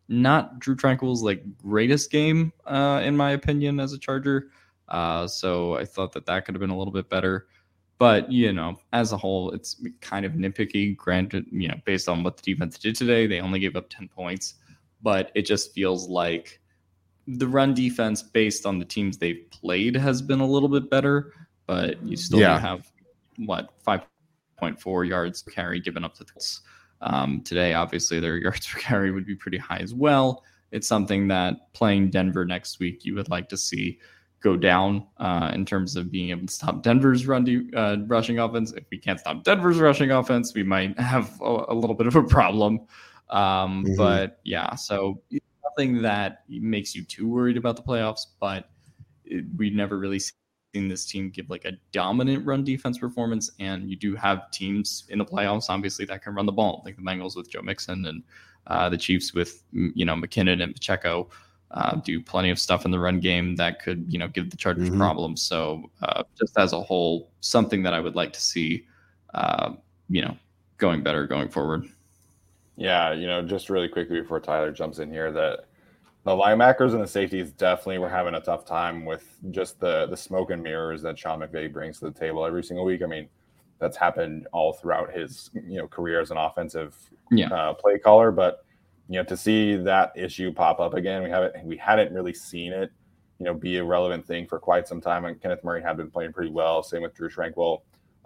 Not 0.09 0.59
Drew 0.59 0.75
Tranquill's 0.75 1.23
like 1.23 1.43
greatest 1.57 2.11
game, 2.11 2.51
uh, 2.65 3.01
in 3.03 3.15
my 3.15 3.31
opinion, 3.31 3.79
as 3.79 3.93
a 3.93 3.97
Charger. 3.97 4.49
Uh, 4.89 5.27
so 5.27 5.75
I 5.75 5.85
thought 5.85 6.11
that 6.13 6.25
that 6.25 6.45
could 6.45 6.55
have 6.55 6.59
been 6.59 6.71
a 6.71 6.77
little 6.77 6.91
bit 6.91 7.09
better. 7.09 7.47
But 7.99 8.31
you 8.31 8.53
know, 8.53 8.79
as 8.93 9.11
a 9.11 9.17
whole, 9.17 9.51
it's 9.51 9.83
kind 9.99 10.25
of 10.25 10.31
nitpicky. 10.31 10.95
Granted, 10.95 11.45
you 11.51 11.67
know, 11.67 11.75
based 11.85 12.07
on 12.07 12.23
what 12.23 12.37
the 12.37 12.53
defense 12.53 12.79
did 12.79 12.95
today, 12.95 13.27
they 13.27 13.41
only 13.41 13.59
gave 13.59 13.75
up 13.75 13.89
ten 13.89 14.07
points, 14.07 14.55
but 15.01 15.31
it 15.35 15.45
just 15.45 15.73
feels 15.73 16.07
like 16.07 16.61
the 17.27 17.47
run 17.47 17.73
defense, 17.73 18.23
based 18.23 18.65
on 18.65 18.79
the 18.79 18.85
teams 18.85 19.17
they've 19.17 19.45
played, 19.51 19.95
has 19.95 20.21
been 20.21 20.39
a 20.39 20.45
little 20.45 20.69
bit 20.69 20.89
better. 20.89 21.33
But 21.67 22.01
you 22.03 22.15
still 22.15 22.39
yeah. 22.39 22.57
have 22.57 22.89
what 23.37 23.69
five 23.83 24.01
point 24.57 24.79
four 24.79 25.03
yards 25.03 25.43
per 25.43 25.51
carry 25.51 25.81
given 25.81 26.05
up 26.05 26.15
to 26.15 26.23
the 26.23 26.59
um, 27.01 27.41
today. 27.41 27.73
Obviously, 27.73 28.21
their 28.21 28.37
yards 28.45 28.65
per 28.65 28.79
carry 28.79 29.11
would 29.11 29.25
be 29.25 29.35
pretty 29.35 29.57
high 29.57 29.79
as 29.79 29.93
well. 29.93 30.43
It's 30.71 30.87
something 30.87 31.27
that 31.27 31.73
playing 31.73 32.11
Denver 32.11 32.45
next 32.45 32.79
week, 32.79 33.03
you 33.03 33.15
would 33.15 33.29
like 33.29 33.49
to 33.49 33.57
see 33.57 33.99
go 34.41 34.55
down 34.55 35.05
uh, 35.17 35.51
in 35.53 35.65
terms 35.65 35.95
of 35.95 36.11
being 36.11 36.29
able 36.29 36.47
to 36.47 36.53
stop 36.53 36.81
Denver's 36.81 37.27
run 37.27 37.43
de- 37.43 37.69
uh, 37.75 37.97
rushing 38.07 38.39
offense. 38.39 38.71
If 38.71 38.85
we 38.91 38.97
can't 38.97 39.19
stop 39.19 39.43
Denver's 39.43 39.79
rushing 39.79 40.11
offense, 40.11 40.53
we 40.53 40.63
might 40.63 40.97
have 40.99 41.39
a, 41.41 41.65
a 41.69 41.73
little 41.73 41.95
bit 41.95 42.07
of 42.07 42.15
a 42.15 42.23
problem. 42.23 42.81
Um, 43.29 43.83
mm-hmm. 43.85 43.95
But 43.95 44.39
yeah, 44.43 44.75
so 44.75 45.21
nothing 45.63 46.01
that 46.01 46.43
makes 46.49 46.95
you 46.95 47.03
too 47.03 47.27
worried 47.27 47.57
about 47.57 47.75
the 47.75 47.83
playoffs, 47.83 48.25
but 48.39 48.69
it, 49.25 49.45
we've 49.57 49.73
never 49.73 49.97
really 49.97 50.19
seen 50.19 50.87
this 50.87 51.05
team 51.05 51.29
give 51.29 51.49
like 51.49 51.65
a 51.65 51.73
dominant 51.91 52.45
run 52.45 52.63
defense 52.63 52.97
performance. 52.97 53.51
And 53.59 53.89
you 53.89 53.95
do 53.95 54.15
have 54.15 54.49
teams 54.51 55.05
in 55.09 55.19
the 55.19 55.25
playoffs, 55.25 55.65
obviously, 55.69 56.05
that 56.05 56.23
can 56.23 56.33
run 56.33 56.45
the 56.45 56.51
ball, 56.51 56.81
like 56.85 56.95
the 56.95 57.01
Bengals 57.01 57.35
with 57.35 57.51
Joe 57.51 57.61
Mixon 57.61 58.05
and 58.05 58.23
uh, 58.67 58.89
the 58.89 58.97
Chiefs 58.97 59.33
with 59.33 59.63
you 59.71 60.05
know 60.05 60.15
McKinnon 60.15 60.61
and 60.63 60.73
Pacheco. 60.73 61.29
Uh, 61.71 61.97
do 61.97 62.19
plenty 62.19 62.49
of 62.49 62.57
stuff 62.57 62.83
in 62.83 62.89
the 62.89 62.97
run 62.97 63.19
game 63.19 63.55
that 63.55 63.79
could 63.79 64.03
you 64.11 64.17
know 64.17 64.27
give 64.27 64.49
the 64.49 64.57
Chargers 64.57 64.89
mm-hmm. 64.89 64.99
problems. 64.99 65.41
So 65.41 65.89
uh, 66.01 66.23
just 66.37 66.57
as 66.57 66.73
a 66.73 66.81
whole, 66.81 67.29
something 67.41 67.83
that 67.83 67.93
I 67.93 67.99
would 67.99 68.15
like 68.15 68.33
to 68.33 68.41
see, 68.41 68.87
uh, 69.35 69.73
you 70.09 70.23
know, 70.23 70.35
going 70.79 71.03
better 71.03 71.27
going 71.27 71.49
forward. 71.49 71.87
Yeah, 72.75 73.13
you 73.13 73.27
know, 73.27 73.43
just 73.43 73.69
really 73.69 73.87
quickly 73.87 74.21
before 74.21 74.39
Tyler 74.39 74.71
jumps 74.71 74.97
in 74.99 75.11
here, 75.11 75.31
that 75.31 75.65
the 76.23 76.31
linebackers 76.31 76.93
and 76.93 77.01
the 77.01 77.07
safeties 77.07 77.51
definitely 77.51 77.99
were 77.99 78.09
having 78.09 78.35
a 78.35 78.39
tough 78.39 78.65
time 78.65 79.05
with 79.05 79.37
just 79.51 79.79
the 79.79 80.07
the 80.07 80.17
smoke 80.17 80.49
and 80.49 80.63
mirrors 80.63 81.01
that 81.03 81.19
Sean 81.19 81.39
McVay 81.39 81.71
brings 81.71 81.99
to 81.99 82.05
the 82.05 82.19
table 82.19 82.45
every 82.45 82.63
single 82.63 82.85
week. 82.85 83.03
I 83.03 83.05
mean, 83.05 83.29
that's 83.79 83.97
happened 83.97 84.47
all 84.51 84.73
throughout 84.73 85.11
his 85.13 85.49
you 85.53 85.77
know 85.77 85.87
career 85.87 86.19
as 86.19 86.31
an 86.31 86.37
offensive 86.37 86.95
yeah. 87.31 87.53
uh, 87.53 87.73
play 87.73 87.99
caller, 87.99 88.31
but 88.31 88.65
you 89.09 89.17
know 89.17 89.23
to 89.25 89.35
see 89.35 89.75
that 89.75 90.13
issue 90.15 90.53
pop 90.53 90.79
up 90.79 90.93
again, 90.93 91.23
we 91.23 91.29
haven't 91.29 91.65
we 91.65 91.75
hadn't 91.75 92.13
really 92.13 92.33
seen 92.33 92.71
it 92.71 92.91
you 93.39 93.45
know 93.45 93.53
be 93.53 93.77
a 93.77 93.83
relevant 93.83 94.25
thing 94.25 94.45
for 94.45 94.59
quite 94.59 94.87
some 94.87 95.01
time. 95.01 95.25
And 95.25 95.41
Kenneth 95.41 95.63
Murray 95.63 95.81
had 95.81 95.97
been 95.97 96.11
playing 96.11 96.33
pretty 96.33 96.51
well. 96.51 96.83
Same 96.83 97.01
with 97.01 97.15
Drew 97.15 97.29
Tranquill. 97.29 97.79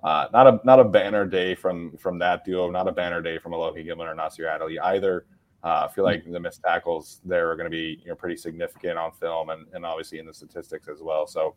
Uh, 0.04 0.28
not 0.34 0.48
a 0.48 0.60
not 0.66 0.80
a 0.80 0.84
banner 0.84 1.26
day 1.26 1.56
from 1.56 1.96
from 1.98 2.20
that 2.20 2.44
duo. 2.44 2.70
Not 2.70 2.88
a 2.88 2.92
banner 2.92 3.22
day 3.22 3.38
from 3.38 3.54
Alohi 3.54 3.86
Gilman 3.86 4.08
or 4.08 4.16
Nasir 4.16 4.48
Adderley 4.48 4.80
either. 4.80 5.26
Uh, 5.64 5.88
I 5.90 5.94
feel 5.94 6.04
like 6.04 6.30
the 6.30 6.40
missed 6.40 6.62
tackles 6.62 7.22
there 7.24 7.50
are 7.50 7.56
going 7.56 7.72
to 7.72 7.76
be 7.76 8.00
you 8.04 8.10
know 8.10 8.16
pretty 8.16 8.36
significant 8.36 8.98
on 8.98 9.14
film 9.14 9.50
and, 9.50 9.66
and 9.74 9.86
obviously 9.86 10.20
in 10.20 10.26
the 10.26 10.34
statistics 10.34 10.90
as 10.90 11.02
well. 11.02 11.26
So 11.26 11.56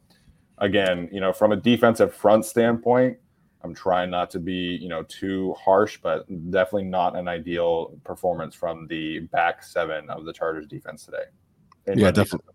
again, 0.58 1.08
you 1.10 1.20
know, 1.20 1.32
from 1.32 1.52
a 1.52 1.56
defensive 1.56 2.14
front 2.14 2.44
standpoint, 2.44 3.18
I'm 3.66 3.74
trying 3.74 4.10
not 4.10 4.30
to 4.30 4.38
be 4.38 4.78
you 4.80 4.88
know 4.88 5.02
too 5.02 5.54
harsh, 5.54 5.98
but 6.02 6.26
definitely 6.50 6.84
not 6.84 7.16
an 7.16 7.28
ideal 7.28 7.98
performance 8.04 8.54
from 8.54 8.86
the 8.86 9.20
back 9.20 9.62
seven 9.62 10.08
of 10.10 10.24
the 10.24 10.32
Chargers 10.32 10.66
defense 10.66 11.04
today. 11.04 11.24
Yeah, 11.94 12.10
definitely. 12.10 12.54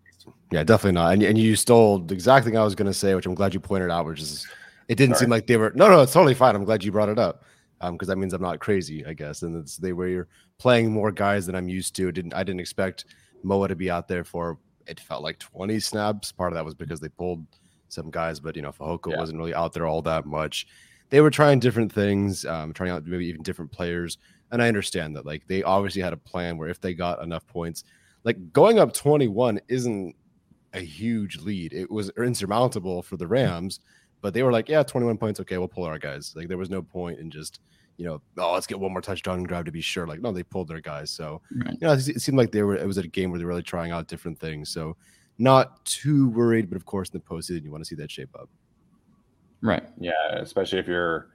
Yeah, 0.50 0.62
definitely 0.62 0.92
not. 0.92 1.14
And, 1.14 1.22
and 1.22 1.38
you 1.38 1.56
stole 1.56 1.98
the 1.98 2.14
exact 2.14 2.44
thing 2.44 2.56
I 2.56 2.62
was 2.62 2.74
going 2.74 2.86
to 2.86 2.94
say, 2.94 3.14
which 3.14 3.26
I'm 3.26 3.34
glad 3.34 3.54
you 3.54 3.60
pointed 3.60 3.90
out, 3.90 4.04
which 4.06 4.20
is 4.20 4.46
it 4.88 4.96
didn't 4.96 5.16
Sorry. 5.16 5.24
seem 5.24 5.30
like 5.30 5.46
they 5.46 5.56
were. 5.56 5.72
No, 5.74 5.88
no, 5.88 6.02
it's 6.02 6.12
totally 6.12 6.34
fine. 6.34 6.54
I'm 6.54 6.64
glad 6.64 6.84
you 6.84 6.92
brought 6.92 7.08
it 7.08 7.18
up 7.18 7.44
because 7.80 8.08
um, 8.08 8.12
that 8.12 8.16
means 8.16 8.32
I'm 8.32 8.42
not 8.42 8.60
crazy, 8.60 9.04
I 9.06 9.14
guess. 9.14 9.42
And 9.42 9.56
it's 9.56 9.76
they 9.76 9.92
were 9.92 10.28
playing 10.58 10.92
more 10.92 11.10
guys 11.10 11.46
than 11.46 11.54
I'm 11.54 11.68
used 11.68 11.96
to. 11.96 12.12
Didn't 12.12 12.34
I 12.34 12.42
didn't 12.42 12.60
expect 12.60 13.06
Moa 13.42 13.68
to 13.68 13.76
be 13.76 13.90
out 13.90 14.08
there 14.08 14.24
for 14.24 14.58
it 14.86 15.00
felt 15.00 15.22
like 15.22 15.38
20 15.38 15.80
snaps. 15.80 16.32
Part 16.32 16.52
of 16.52 16.56
that 16.56 16.64
was 16.64 16.74
because 16.74 17.00
they 17.00 17.08
pulled 17.08 17.44
some 17.88 18.10
guys, 18.10 18.40
but 18.40 18.56
you 18.56 18.62
know, 18.62 18.72
Fehoko 18.72 19.10
yeah. 19.10 19.18
wasn't 19.18 19.38
really 19.38 19.54
out 19.54 19.72
there 19.72 19.86
all 19.86 20.02
that 20.02 20.26
much. 20.26 20.66
They 21.12 21.20
were 21.20 21.30
trying 21.30 21.60
different 21.60 21.92
things, 21.92 22.46
um, 22.46 22.72
trying 22.72 22.90
out 22.90 23.06
maybe 23.06 23.26
even 23.26 23.42
different 23.42 23.70
players. 23.70 24.16
And 24.50 24.62
I 24.62 24.68
understand 24.68 25.14
that 25.16 25.26
like 25.26 25.46
they 25.46 25.62
obviously 25.62 26.00
had 26.00 26.14
a 26.14 26.16
plan 26.16 26.56
where 26.56 26.70
if 26.70 26.80
they 26.80 26.94
got 26.94 27.22
enough 27.22 27.46
points, 27.46 27.84
like 28.24 28.52
going 28.52 28.78
up 28.78 28.94
21 28.94 29.60
isn't 29.68 30.16
a 30.72 30.80
huge 30.80 31.36
lead. 31.36 31.74
It 31.74 31.90
was 31.90 32.10
insurmountable 32.16 33.02
for 33.02 33.18
the 33.18 33.26
Rams, 33.26 33.80
but 34.22 34.32
they 34.32 34.42
were 34.42 34.52
like, 34.52 34.70
yeah, 34.70 34.82
21 34.82 35.18
points. 35.18 35.38
Okay, 35.38 35.58
we'll 35.58 35.68
pull 35.68 35.84
our 35.84 35.98
guys. 35.98 36.32
Like 36.34 36.48
there 36.48 36.56
was 36.56 36.70
no 36.70 36.80
point 36.80 37.18
in 37.18 37.30
just 37.30 37.60
you 37.98 38.06
know, 38.06 38.22
oh, 38.38 38.54
let's 38.54 38.66
get 38.66 38.80
one 38.80 38.90
more 38.90 39.02
touchdown 39.02 39.42
drive 39.42 39.66
to 39.66 39.70
be 39.70 39.80
sure. 39.80 40.06
Like, 40.06 40.20
no, 40.20 40.32
they 40.32 40.42
pulled 40.42 40.68
their 40.68 40.80
guys. 40.80 41.10
So, 41.10 41.42
right. 41.62 41.74
you 41.74 41.86
know, 41.86 41.92
it 41.92 42.20
seemed 42.20 42.38
like 42.38 42.50
they 42.50 42.62
were, 42.62 42.74
it 42.74 42.86
was 42.86 42.98
a 42.98 43.06
game 43.06 43.30
where 43.30 43.38
they're 43.38 43.46
really 43.46 43.62
trying 43.62 43.92
out 43.92 44.08
different 44.08 44.40
things. 44.40 44.70
So, 44.70 44.96
not 45.38 45.84
too 45.84 46.28
worried, 46.30 46.68
but 46.68 46.76
of 46.76 46.84
course, 46.84 47.10
in 47.10 47.18
the 47.18 47.24
postseason, 47.24 47.64
you 47.64 47.70
want 47.70 47.82
to 47.84 47.88
see 47.88 47.94
that 47.96 48.10
shape 48.10 48.30
up. 48.34 48.48
Right. 49.62 49.84
Yeah. 49.98 50.12
Especially 50.32 50.78
if 50.78 50.86
you're 50.86 51.28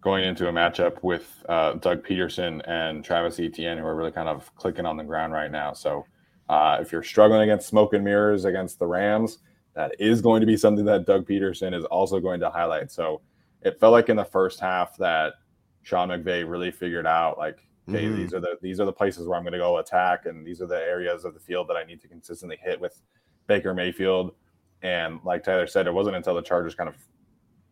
going 0.00 0.24
into 0.24 0.48
a 0.48 0.52
matchup 0.52 1.02
with 1.02 1.44
uh, 1.48 1.74
Doug 1.74 2.04
Pederson 2.04 2.62
and 2.66 3.04
Travis 3.04 3.38
Etienne, 3.38 3.78
who 3.78 3.86
are 3.86 3.94
really 3.94 4.12
kind 4.12 4.28
of 4.28 4.54
clicking 4.54 4.86
on 4.86 4.96
the 4.96 5.04
ground 5.04 5.32
right 5.32 5.50
now. 5.50 5.72
So, 5.72 6.06
uh, 6.48 6.78
if 6.80 6.90
you're 6.90 7.02
struggling 7.02 7.42
against 7.42 7.68
smoke 7.68 7.92
and 7.92 8.04
mirrors 8.04 8.44
against 8.44 8.78
the 8.78 8.86
Rams, 8.86 9.38
that 9.74 9.94
is 10.00 10.20
going 10.20 10.40
to 10.40 10.46
be 10.46 10.56
something 10.56 10.84
that 10.84 11.06
Doug 11.06 11.26
Pederson 11.26 11.78
is 11.78 11.84
also 11.84 12.18
going 12.18 12.40
to 12.40 12.50
highlight. 12.50 12.90
So, 12.90 13.20
it 13.62 13.78
felt 13.78 13.92
like 13.92 14.08
in 14.08 14.16
the 14.16 14.24
first 14.24 14.58
half 14.58 14.96
that 14.96 15.34
Sean 15.82 16.08
McVay 16.08 16.48
really 16.48 16.70
figured 16.70 17.06
out 17.06 17.38
like, 17.38 17.58
okay, 17.88 18.04
mm-hmm. 18.04 18.16
these 18.16 18.34
are 18.34 18.40
the 18.40 18.56
these 18.62 18.80
are 18.80 18.86
the 18.86 18.92
places 18.92 19.26
where 19.26 19.36
I'm 19.36 19.44
going 19.44 19.52
to 19.52 19.58
go 19.58 19.78
attack, 19.78 20.26
and 20.26 20.46
these 20.46 20.60
are 20.60 20.66
the 20.66 20.80
areas 20.80 21.24
of 21.24 21.34
the 21.34 21.40
field 21.40 21.68
that 21.68 21.76
I 21.76 21.84
need 21.84 22.00
to 22.02 22.08
consistently 22.08 22.58
hit 22.62 22.80
with 22.80 23.00
Baker 23.46 23.74
Mayfield. 23.74 24.34
And 24.82 25.20
like 25.24 25.44
Tyler 25.44 25.66
said, 25.66 25.86
it 25.86 25.92
wasn't 25.92 26.16
until 26.16 26.34
the 26.34 26.42
Chargers 26.42 26.74
kind 26.74 26.88
of, 26.88 26.96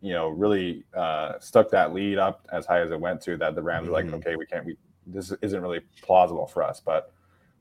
you 0.01 0.13
know, 0.13 0.29
really 0.29 0.85
uh, 0.95 1.39
stuck 1.41 1.71
that 1.71 1.93
lead 1.93 2.19
up 2.19 2.47
as 2.53 2.67
high 2.67 2.81
as 2.81 2.91
it 2.91 3.01
went 3.01 3.21
to 3.23 3.37
that 3.39 3.55
the 3.55 3.63
Rams 3.63 3.85
mm-hmm. 3.85 3.93
were 3.93 3.99
like, 3.99 4.07
mm-hmm. 4.07 4.15
okay, 4.17 4.37
we 4.37 4.47
can't, 4.47 4.65
we 4.65 4.77
this 5.07 5.33
isn't 5.43 5.63
really 5.63 5.81
plausible 6.03 6.47
for 6.47 6.63
us. 6.63 6.81
But 6.81 7.13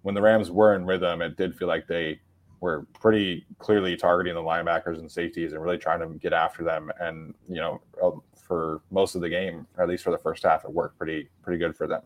when 0.02 0.16
the 0.16 0.22
Rams 0.22 0.52
were 0.52 0.76
in 0.76 0.86
rhythm, 0.86 1.22
it 1.22 1.38
did 1.38 1.56
feel 1.56 1.68
like 1.68 1.88
they 1.88 2.20
were 2.60 2.86
pretty 2.94 3.46
clearly 3.60 3.96
targeting 3.96 4.34
the 4.34 4.42
linebackers 4.42 5.00
and 5.00 5.12
safeties 5.12 5.54
and 5.54 5.62
really 5.62 5.78
trying 5.78 6.00
to 6.00 6.08
get 6.20 6.34
after 6.34 6.64
them. 6.64 6.92
And 7.00 7.34
you 7.48 7.56
know, 7.56 7.82
for 8.36 8.82
most 8.92 9.16
of 9.16 9.22
the 9.22 9.30
game, 9.30 9.68
or 9.78 9.84
at 9.84 9.90
least 9.90 10.04
for 10.04 10.12
the 10.12 10.18
first 10.18 10.44
half, 10.44 10.64
it 10.66 10.72
worked 10.72 10.98
pretty 10.98 11.30
pretty 11.42 11.60
good 11.60 11.76
for 11.76 11.88
them. 11.88 12.02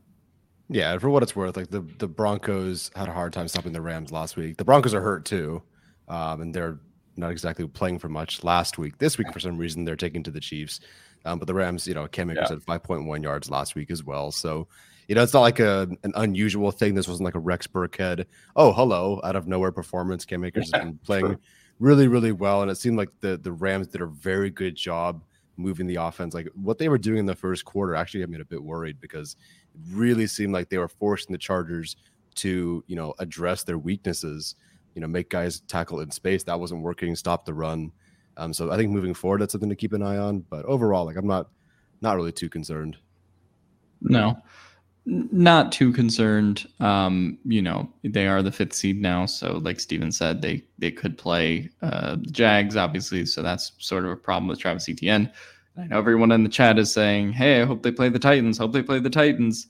Yeah, 0.70 0.98
for 1.00 1.10
what 1.10 1.24
it's 1.24 1.36
worth, 1.36 1.58
like 1.58 1.70
the 1.70 1.82
the 1.82 2.08
Broncos 2.08 2.92
had 2.96 3.10
a 3.10 3.14
hard 3.14 3.34
time 3.34 3.48
stopping 3.48 3.74
the 3.74 3.82
Rams 3.82 4.12
last 4.12 4.38
week. 4.38 4.58
The 4.58 4.66
Broncos 4.66 4.94
are 4.94 5.02
hurt 5.02 5.26
too, 5.26 5.62
um, 6.08 6.42
and 6.42 6.54
they're 6.54 6.80
not 7.22 7.32
exactly 7.32 7.66
playing 7.68 8.00
for 8.00 8.10
much 8.10 8.44
last 8.44 8.78
week. 8.78 8.98
This 8.98 9.18
week, 9.18 9.32
for 9.32 9.40
some 9.40 9.58
reason, 9.58 9.86
they're 9.86 9.96
taking 9.96 10.24
to 10.24 10.32
the 10.32 10.40
Chiefs. 10.40 10.82
Um, 11.24 11.40
but 11.40 11.48
the 11.48 11.54
Rams, 11.54 11.88
you 11.88 11.94
know, 11.94 12.08
Cam 12.08 12.32
Akers 12.32 12.48
yeah. 12.50 12.56
had 12.56 12.84
5.1 12.84 13.24
yards 13.24 13.50
last 13.50 13.76
week 13.76 13.92
as 13.92 14.04
well. 14.04 14.32
So, 14.32 14.68
you 15.08 15.16
know, 15.16 15.24
it's 15.24 15.34
not 15.34 15.42
like 15.42 15.60
a 15.60 15.88
an 16.04 16.14
unusual 16.16 16.72
thing. 16.72 16.96
This 16.96 17.08
wasn't 17.08 17.26
like 17.26 17.36
a 17.36 17.40
Rex 17.40 17.68
Burkhead, 17.68 18.26
oh, 18.56 18.74
hello, 18.74 19.22
out 19.24 19.36
of 19.36 19.48
nowhere 19.48 19.72
performance. 19.72 20.26
Cam 20.26 20.44
Akers 20.44 20.72
yeah, 20.74 20.80
has 20.80 20.86
been 20.86 20.98
playing 21.06 21.26
true. 21.26 21.40
really, 21.80 22.08
really 22.08 22.32
well. 22.32 22.62
And 22.62 22.72
it 22.72 22.76
seemed 22.76 22.98
like 22.98 23.10
the 23.22 23.38
the 23.38 23.52
Rams 23.52 23.88
did 23.88 24.02
a 24.02 24.08
very 24.08 24.50
good 24.50 24.76
job 24.76 25.24
moving 25.58 25.88
the 25.88 25.98
offense. 25.98 26.34
Like 26.34 26.48
what 26.56 26.78
they 26.78 26.90
were 26.90 26.98
doing 26.98 27.20
in 27.20 27.26
the 27.26 27.36
first 27.36 27.66
quarter 27.66 27.96
actually 27.96 28.22
had 28.22 28.30
me 28.30 28.40
a 28.40 28.46
bit 28.46 28.64
worried 28.64 29.00
because 29.00 29.36
it 29.76 29.82
really 29.94 30.28
seemed 30.28 30.54
like 30.54 30.70
they 30.70 30.78
were 30.78 30.88
forcing 30.88 31.32
the 31.32 31.38
Chargers 31.38 31.96
to, 32.36 32.84
you 32.88 32.96
know, 32.96 33.14
address 33.20 33.64
their 33.64 33.78
weaknesses, 33.78 34.56
you 34.96 35.02
know, 35.02 35.08
make 35.08 35.30
guys 35.30 35.60
tackle 35.62 36.00
in 36.02 36.12
space. 36.12 36.44
That 36.44 36.60
wasn't 36.60 36.82
working, 36.82 37.16
stop 37.16 37.46
the 37.46 37.54
run. 37.54 37.92
Um, 38.38 38.54
so 38.54 38.72
I 38.72 38.78
think 38.78 38.92
moving 38.92 39.14
forward, 39.14 39.42
that's 39.42 39.52
something 39.52 39.70
to 39.70 39.76
keep 39.76 39.94
an 39.94 40.02
eye 40.02 40.18
on. 40.18 40.40
But 40.50 40.66
overall, 40.66 41.06
like 41.06 41.18
I'm 41.18 41.28
not 41.28 41.50
not 42.02 42.16
really 42.16 42.32
too 42.32 42.50
concerned. 42.50 42.98
No, 44.02 44.38
not 45.06 45.72
too 45.72 45.94
concerned. 45.94 46.68
Um, 46.80 47.38
you 47.46 47.62
know, 47.62 47.92
they 48.04 48.28
are 48.28 48.42
the 48.42 48.52
fifth 48.52 48.74
seed 48.74 49.00
now, 49.02 49.26
so 49.26 49.60
like 49.64 49.80
Steven 49.80 50.12
said, 50.12 50.42
they 50.42 50.64
they 50.80 50.92
could 50.92 51.18
play 51.18 51.70
uh, 51.82 52.16
the 52.16 52.32
Jags, 52.32 52.76
obviously. 52.76 53.26
So 53.26 53.42
that's 53.42 53.74
sort 53.78 54.06
of 54.06 54.12
a 54.12 54.16
problem 54.16 54.48
with 54.48 54.60
Travis 54.60 54.90
Etienne. 54.90 55.32
I 55.78 55.86
know 55.86 55.98
everyone 55.98 56.32
in 56.32 56.44
the 56.44 56.50
chat 56.50 56.80
is 56.80 56.92
saying, 56.92 57.34
"Hey, 57.34 57.62
I 57.62 57.66
hope 57.66 57.84
they 57.84 57.92
play 57.92 58.10
the 58.10 58.20
Titans. 58.20 58.58
Hope 58.58 58.74
they 58.74 58.84
play 58.84 59.00
the 59.00 59.10
Titans." 59.10 59.68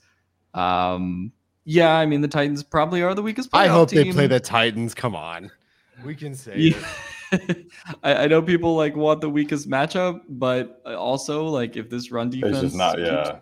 Um, 0.53 1.31
yeah, 1.65 1.95
I 1.97 2.05
mean 2.05 2.21
the 2.21 2.27
Titans 2.27 2.63
probably 2.63 3.01
are 3.01 3.13
the 3.13 3.23
weakest. 3.23 3.49
I 3.53 3.67
hope 3.67 3.89
team. 3.89 4.07
they 4.07 4.11
play 4.11 4.27
the 4.27 4.39
Titans. 4.39 4.93
Come 4.93 5.15
on, 5.15 5.51
we 6.03 6.15
can 6.15 6.35
say 6.35 6.57
yeah. 6.57 6.87
I, 8.03 8.23
I, 8.23 8.27
know 8.27 8.41
people 8.41 8.75
like 8.75 8.93
want 8.93 9.21
the 9.21 9.29
weakest 9.29 9.69
matchup, 9.69 10.21
but 10.27 10.81
also 10.85 11.45
like 11.45 11.77
if 11.77 11.89
this 11.89 12.11
run 12.11 12.29
defense 12.29 12.61
is 12.61 12.75
not, 12.75 12.99
yeah 12.99 13.39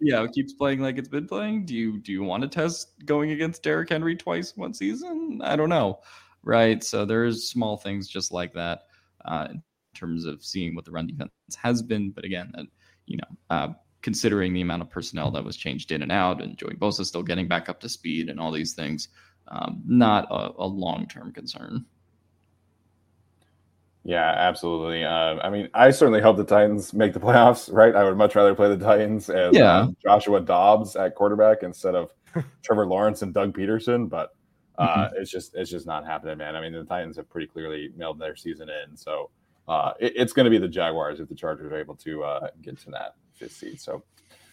yeah, 0.00 0.24
it 0.24 0.32
keeps 0.32 0.52
playing 0.54 0.80
like 0.80 0.98
it's 0.98 1.08
been 1.08 1.26
playing. 1.26 1.66
Do 1.66 1.74
you 1.74 1.98
do 1.98 2.10
you 2.10 2.22
want 2.22 2.42
to 2.42 2.48
test 2.48 2.92
going 3.04 3.32
against 3.32 3.62
Derrick 3.62 3.90
Henry 3.90 4.16
twice 4.16 4.56
one 4.56 4.72
season? 4.72 5.40
I 5.44 5.56
don't 5.56 5.68
know, 5.68 6.00
right? 6.42 6.82
So 6.82 7.04
there's 7.04 7.48
small 7.48 7.76
things 7.76 8.08
just 8.08 8.32
like 8.32 8.54
that 8.54 8.84
uh, 9.26 9.48
in 9.50 9.62
terms 9.94 10.24
of 10.24 10.42
seeing 10.42 10.74
what 10.74 10.86
the 10.86 10.90
run 10.90 11.06
defense 11.06 11.30
has 11.56 11.82
been. 11.82 12.10
But 12.10 12.24
again, 12.24 12.50
that 12.54 12.66
you 13.06 13.18
know, 13.18 13.36
uh, 13.50 13.68
considering 14.02 14.52
the 14.52 14.60
amount 14.60 14.82
of 14.82 14.90
personnel 14.90 15.30
that 15.30 15.44
was 15.44 15.56
changed 15.56 15.92
in 15.92 16.02
and 16.02 16.12
out, 16.12 16.42
and 16.42 16.56
Joey 16.56 16.74
Bosa 16.74 17.04
still 17.04 17.22
getting 17.22 17.48
back 17.48 17.68
up 17.68 17.80
to 17.80 17.88
speed, 17.88 18.28
and 18.28 18.40
all 18.40 18.52
these 18.52 18.72
things, 18.72 19.08
um, 19.48 19.82
not 19.86 20.26
a, 20.30 20.52
a 20.58 20.66
long 20.66 21.06
term 21.06 21.32
concern. 21.32 21.84
Yeah, 24.02 24.30
absolutely. 24.30 25.04
Uh, 25.04 25.36
I 25.42 25.50
mean, 25.50 25.68
I 25.74 25.90
certainly 25.90 26.22
hope 26.22 26.38
the 26.38 26.44
Titans 26.44 26.94
make 26.94 27.12
the 27.12 27.20
playoffs. 27.20 27.70
Right? 27.80 27.94
I 27.94 28.04
would 28.04 28.16
much 28.16 28.34
rather 28.34 28.54
play 28.54 28.68
the 28.68 28.82
Titans 28.82 29.28
as 29.28 29.54
yeah. 29.54 29.80
um, 29.80 29.96
Joshua 30.02 30.40
Dobbs 30.40 30.96
at 30.96 31.14
quarterback 31.14 31.62
instead 31.62 31.94
of 31.94 32.10
Trevor 32.62 32.86
Lawrence 32.86 33.22
and 33.22 33.34
Doug 33.34 33.54
Pederson, 33.54 34.08
But 34.08 34.30
Uh, 34.78 35.04
mm-hmm. 35.04 35.16
It's 35.16 35.30
just 35.30 35.54
it's 35.54 35.70
just 35.70 35.86
not 35.86 36.06
happening, 36.06 36.38
man. 36.38 36.56
I 36.56 36.60
mean, 36.62 36.72
the 36.72 36.84
Titans 36.84 37.16
have 37.16 37.28
pretty 37.28 37.46
clearly 37.46 37.90
mailed 37.96 38.18
their 38.18 38.34
season 38.34 38.70
in, 38.70 38.96
so 38.96 39.30
uh, 39.68 39.92
it, 40.00 40.14
it's 40.16 40.32
going 40.32 40.44
to 40.44 40.50
be 40.50 40.56
the 40.56 40.68
Jaguars 40.68 41.20
if 41.20 41.28
the 41.28 41.34
Chargers 41.34 41.70
are 41.70 41.78
able 41.78 41.96
to 41.96 42.24
uh, 42.24 42.48
get 42.62 42.78
to 42.78 42.90
that 42.92 43.14
fifth 43.40 43.56
seed. 43.56 43.80
So, 43.80 44.02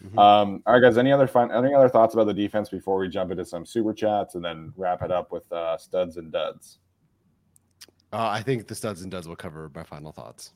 mm-hmm. 0.03 0.17
um, 0.17 0.63
all 0.65 0.73
right, 0.73 0.81
guys. 0.81 0.97
Any 0.97 1.11
other 1.11 1.27
fun? 1.27 1.51
Any 1.51 1.73
other 1.73 1.89
thoughts 1.89 2.13
about 2.13 2.25
the 2.25 2.33
defense 2.33 2.69
before 2.69 2.97
we 2.97 3.09
jump 3.09 3.31
into 3.31 3.45
some 3.45 3.65
super 3.65 3.93
chats 3.93 4.35
and 4.35 4.43
then 4.43 4.73
wrap 4.77 5.03
it 5.03 5.11
up 5.11 5.31
with 5.31 5.51
uh, 5.51 5.77
studs 5.77 6.17
and 6.17 6.31
duds? 6.31 6.79
Uh, 8.13 8.29
I 8.29 8.41
think 8.41 8.67
the 8.67 8.75
studs 8.75 9.01
and 9.01 9.11
duds 9.11 9.27
will 9.27 9.35
cover 9.35 9.69
my 9.75 9.83
final 9.83 10.11
thoughts. 10.11 10.53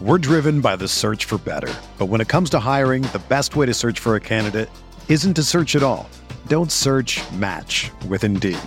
We're 0.00 0.18
driven 0.18 0.60
by 0.60 0.76
the 0.76 0.88
search 0.88 1.24
for 1.24 1.38
better, 1.38 1.72
but 1.96 2.06
when 2.06 2.20
it 2.20 2.28
comes 2.28 2.50
to 2.50 2.58
hiring, 2.58 3.02
the 3.02 3.22
best 3.30 3.56
way 3.56 3.64
to 3.64 3.72
search 3.72 3.98
for 3.98 4.14
a 4.14 4.20
candidate 4.20 4.68
isn't 5.08 5.34
to 5.34 5.42
search 5.42 5.74
at 5.74 5.82
all. 5.82 6.10
Don't 6.48 6.70
search. 6.70 7.20
Match 7.32 7.90
with 8.06 8.22
Indeed. 8.22 8.58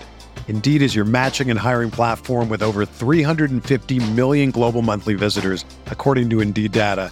Indeed 0.48 0.82
is 0.82 0.96
your 0.96 1.06
matching 1.06 1.52
and 1.52 1.60
hiring 1.60 1.92
platform 1.92 2.50
with 2.50 2.64
over 2.64 2.84
350 2.84 4.00
million 4.14 4.50
global 4.50 4.82
monthly 4.82 5.14
visitors, 5.14 5.64
according 5.86 6.32
to 6.32 6.42
Indeed 6.42 6.72
data 6.72 7.12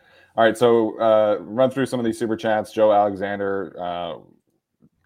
All 0.37 0.43
right, 0.45 0.57
so 0.57 0.97
uh, 0.99 1.37
run 1.41 1.69
through 1.69 1.87
some 1.87 1.99
of 1.99 2.05
these 2.05 2.17
super 2.17 2.37
chats. 2.37 2.71
Joe 2.71 2.93
Alexander 2.93 3.75
uh, 3.77 4.19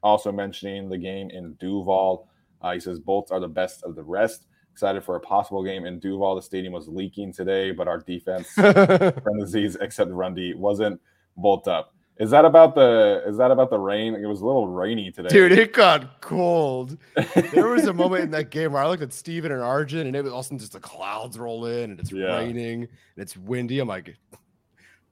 also 0.03 0.31
mentioning 0.31 0.87
the 0.87 0.97
game 0.97 1.31
in 1.31 1.53
Duval. 1.53 2.29
Uh, 2.61 2.73
he 2.73 2.79
says 2.79 2.99
Bolts 2.99 3.31
are 3.31 3.39
the 3.39 3.47
best 3.47 3.83
of 3.83 3.95
the 3.95 4.03
rest. 4.03 4.45
Excited 4.71 5.03
for 5.03 5.15
a 5.15 5.19
possible 5.19 5.63
game 5.63 5.85
in 5.85 5.99
Duval. 5.99 6.35
The 6.35 6.41
stadium 6.41 6.73
was 6.73 6.87
leaking 6.87 7.33
today, 7.33 7.71
but 7.71 7.87
our 7.87 7.99
defense, 7.99 8.51
parentheses, 8.55 9.77
except 9.81 10.11
Rundy, 10.11 10.53
wasn't 10.53 11.01
bolt 11.37 11.67
up. 11.67 11.95
Is 12.17 12.29
that 12.31 12.45
about 12.45 12.75
the 12.75 13.23
is 13.27 13.35
that 13.37 13.51
about 13.51 13.69
the 13.69 13.79
rain? 13.79 14.15
It 14.15 14.25
was 14.25 14.39
a 14.39 14.45
little 14.45 14.67
rainy 14.67 15.11
today. 15.11 15.27
Dude, 15.27 15.51
it 15.51 15.73
got 15.73 16.21
cold. 16.21 16.97
there 17.51 17.67
was 17.67 17.87
a 17.87 17.93
moment 17.93 18.23
in 18.23 18.31
that 18.31 18.51
game 18.51 18.71
where 18.71 18.81
I 18.81 18.87
looked 18.87 19.03
at 19.03 19.11
Steven 19.11 19.51
and 19.51 19.61
Arjun 19.61 20.07
and 20.07 20.15
it 20.15 20.23
was 20.23 20.31
also 20.31 20.55
just 20.55 20.71
the 20.71 20.79
clouds 20.79 21.37
roll 21.37 21.65
in 21.65 21.91
and 21.91 21.99
it's 21.99 22.13
yeah. 22.13 22.37
raining 22.37 22.83
and 22.83 22.89
it's 23.17 23.35
windy. 23.35 23.79
I'm 23.79 23.89
like, 23.89 24.15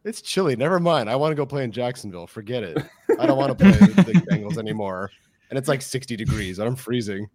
it's 0.04 0.22
chilly. 0.22 0.56
Never 0.56 0.80
mind. 0.80 1.10
I 1.10 1.16
want 1.16 1.32
to 1.32 1.36
go 1.36 1.46
play 1.46 1.64
in 1.64 1.72
Jacksonville. 1.72 2.28
Forget 2.28 2.64
it. 2.64 2.78
I 3.20 3.26
don't 3.26 3.38
want 3.38 3.58
to 3.58 3.64
play 3.64 3.72
the 3.72 4.26
Bengals 4.30 4.58
anymore. 4.58 5.12
And 5.50 5.58
it's 5.58 5.68
like 5.68 5.82
60 5.82 6.16
degrees 6.16 6.60
and 6.60 6.68
I'm 6.68 6.76
freezing. 6.76 7.28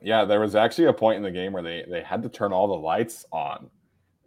Yeah, 0.00 0.24
there 0.24 0.40
was 0.40 0.54
actually 0.54 0.86
a 0.86 0.92
point 0.92 1.16
in 1.16 1.22
the 1.22 1.30
game 1.30 1.52
where 1.52 1.62
they 1.62 1.84
they 1.88 2.02
had 2.02 2.22
to 2.22 2.28
turn 2.28 2.52
all 2.52 2.68
the 2.68 2.74
lights 2.74 3.26
on 3.32 3.68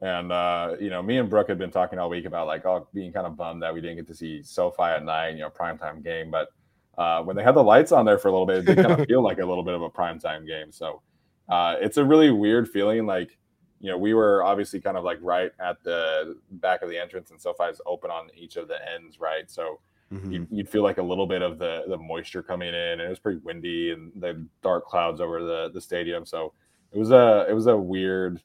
and 0.01 0.31
uh, 0.31 0.75
you 0.79 0.89
know, 0.89 1.01
me 1.01 1.17
and 1.17 1.29
Brooke 1.29 1.47
had 1.47 1.59
been 1.59 1.69
talking 1.69 1.99
all 1.99 2.09
week 2.09 2.25
about 2.25 2.47
like 2.47 2.65
oh 2.65 2.87
being 2.93 3.13
kind 3.13 3.27
of 3.27 3.37
bummed 3.37 3.61
that 3.61 3.73
we 3.73 3.81
didn't 3.81 3.97
get 3.97 4.07
to 4.07 4.15
see 4.15 4.41
SoFi 4.41 4.83
at 4.83 5.05
night, 5.05 5.35
you 5.35 5.39
know, 5.41 5.49
primetime 5.49 6.03
game. 6.03 6.31
But 6.31 6.49
uh, 6.97 7.21
when 7.21 7.35
they 7.35 7.43
had 7.43 7.55
the 7.55 7.63
lights 7.63 7.91
on 7.91 8.05
there 8.05 8.17
for 8.17 8.27
a 8.27 8.31
little 8.31 8.47
bit, 8.47 8.57
it 8.57 8.65
did 8.65 8.85
kind 8.85 8.99
of 8.99 9.05
feel 9.07 9.21
like 9.21 9.37
a 9.37 9.45
little 9.45 9.63
bit 9.63 9.75
of 9.75 9.83
a 9.83 9.89
primetime 9.89 10.47
game. 10.47 10.71
So 10.71 11.01
uh, 11.49 11.75
it's 11.79 11.97
a 11.97 12.03
really 12.03 12.31
weird 12.31 12.67
feeling. 12.67 13.05
Like 13.05 13.37
you 13.81 13.89
know, 13.89 13.97
we 13.97 14.13
were 14.13 14.43
obviously 14.43 14.79
kind 14.79 14.95
of 14.95 15.03
like 15.03 15.17
right 15.21 15.51
at 15.59 15.83
the 15.83 16.37
back 16.51 16.81
of 16.81 16.89
the 16.89 16.97
entrance, 16.97 17.31
and 17.31 17.41
SoFi 17.41 17.65
is 17.65 17.81
open 17.85 18.11
on 18.11 18.29
each 18.35 18.55
of 18.55 18.67
the 18.67 18.77
ends, 18.93 19.19
right? 19.19 19.49
So. 19.49 19.79
Mm-hmm. 20.13 20.31
You'd, 20.33 20.47
you'd, 20.51 20.67
feel 20.69 20.83
like 20.83 20.97
a 20.97 21.01
little 21.01 21.25
bit 21.25 21.41
of 21.41 21.57
the 21.57 21.83
the 21.87 21.95
moisture 21.95 22.43
coming 22.43 22.67
in, 22.67 22.75
and 22.75 22.99
it 22.99 23.07
was 23.07 23.17
pretty 23.17 23.39
windy, 23.45 23.91
and 23.91 24.11
the 24.17 24.45
dark 24.61 24.85
clouds 24.85 25.21
over 25.21 25.41
the 25.41 25.71
the 25.73 25.79
stadium. 25.79 26.25
So 26.25 26.51
it 26.91 26.99
was 26.99 27.11
a 27.11 27.45
it 27.47 27.53
was 27.53 27.67
a 27.67 27.77
weird 27.77 28.41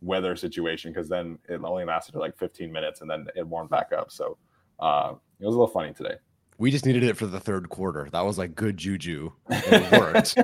weather 0.00 0.36
situation 0.36 0.92
because 0.92 1.08
then 1.08 1.38
it 1.48 1.60
only 1.62 1.84
lasted 1.84 2.14
like 2.14 2.36
15 2.36 2.70
minutes 2.70 3.00
and 3.00 3.10
then 3.10 3.26
it 3.34 3.46
warmed 3.46 3.70
back 3.70 3.92
up. 3.96 4.10
So 4.10 4.38
uh, 4.80 5.14
it 5.40 5.44
was 5.44 5.54
a 5.54 5.58
little 5.58 5.72
funny 5.72 5.92
today. 5.92 6.14
We 6.58 6.70
just 6.70 6.86
needed 6.86 7.04
it 7.04 7.16
for 7.16 7.26
the 7.26 7.40
third 7.40 7.68
quarter. 7.68 8.08
That 8.10 8.22
was 8.22 8.38
like 8.38 8.54
good 8.54 8.76
juju. 8.76 9.30
It 9.48 9.92
worked. 10.00 10.36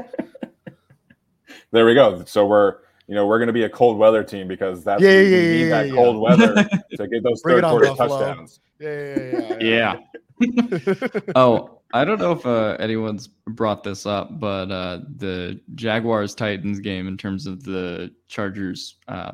there 1.73 1.87
we 1.87 1.95
go. 1.95 2.25
So 2.25 2.47
we're 2.47 2.79
you 3.07 3.15
know 3.15 3.27
we're 3.27 3.39
going 3.39 3.49
to 3.49 3.53
be 3.53 3.65
a 3.65 3.69
cold 3.69 3.99
weather 3.99 4.23
team 4.23 4.49
because 4.49 4.85
that's 4.85 5.03
yeah, 5.03 5.11
we, 5.11 5.17
yeah, 5.17 5.37
we 5.37 5.47
need 5.47 5.69
yeah, 5.69 5.83
that 5.83 5.93
cold 5.93 6.21
weather 6.21 6.55
to 6.97 7.09
get 7.09 7.23
those 7.23 7.43
third 7.45 7.63
quarter 7.65 7.87
Buffalo. 7.87 8.19
touchdowns. 8.19 8.61
Yeah, 8.79 9.17
yeah, 9.17 9.57
yeah. 9.61 9.97
yeah. 10.41 11.09
oh, 11.37 11.81
I 11.93 12.05
don't 12.05 12.19
know 12.19 12.33
if 12.33 12.45
uh, 12.45 12.77
anyone's 12.81 13.29
brought 13.29 13.85
this 13.85 14.05
up, 14.05 14.41
but 14.41 14.71
uh, 14.71 15.01
the 15.17 15.61
Jaguars 15.75 16.35
Titans 16.35 16.81
game 16.81 17.07
in 17.07 17.17
terms 17.17 17.47
of 17.47 17.63
the 17.63 18.13
Chargers 18.27 18.97
uh, 19.07 19.33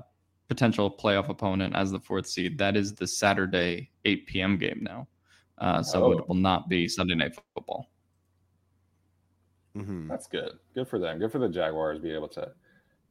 potential 0.48 0.90
playoff 0.90 1.28
opponent 1.28 1.74
as 1.74 1.90
the 1.90 2.00
fourth 2.00 2.26
seed. 2.26 2.58
That 2.58 2.76
is 2.76 2.94
the 2.94 3.06
Saturday 3.06 3.90
8 4.04 4.26
p.m. 4.26 4.58
game 4.58 4.80
now. 4.82 5.08
Uh, 5.58 5.82
so 5.82 6.04
oh. 6.04 6.12
it 6.12 6.28
will 6.28 6.34
not 6.34 6.68
be 6.68 6.88
Sunday 6.88 7.14
night 7.14 7.34
football. 7.54 7.90
Mm-hmm. 9.76 10.08
That's 10.08 10.26
good. 10.26 10.58
Good 10.74 10.88
for 10.88 10.98
them. 10.98 11.18
Good 11.18 11.32
for 11.32 11.38
the 11.38 11.48
Jaguars 11.48 12.00
be 12.00 12.10
able 12.12 12.28
to 12.28 12.50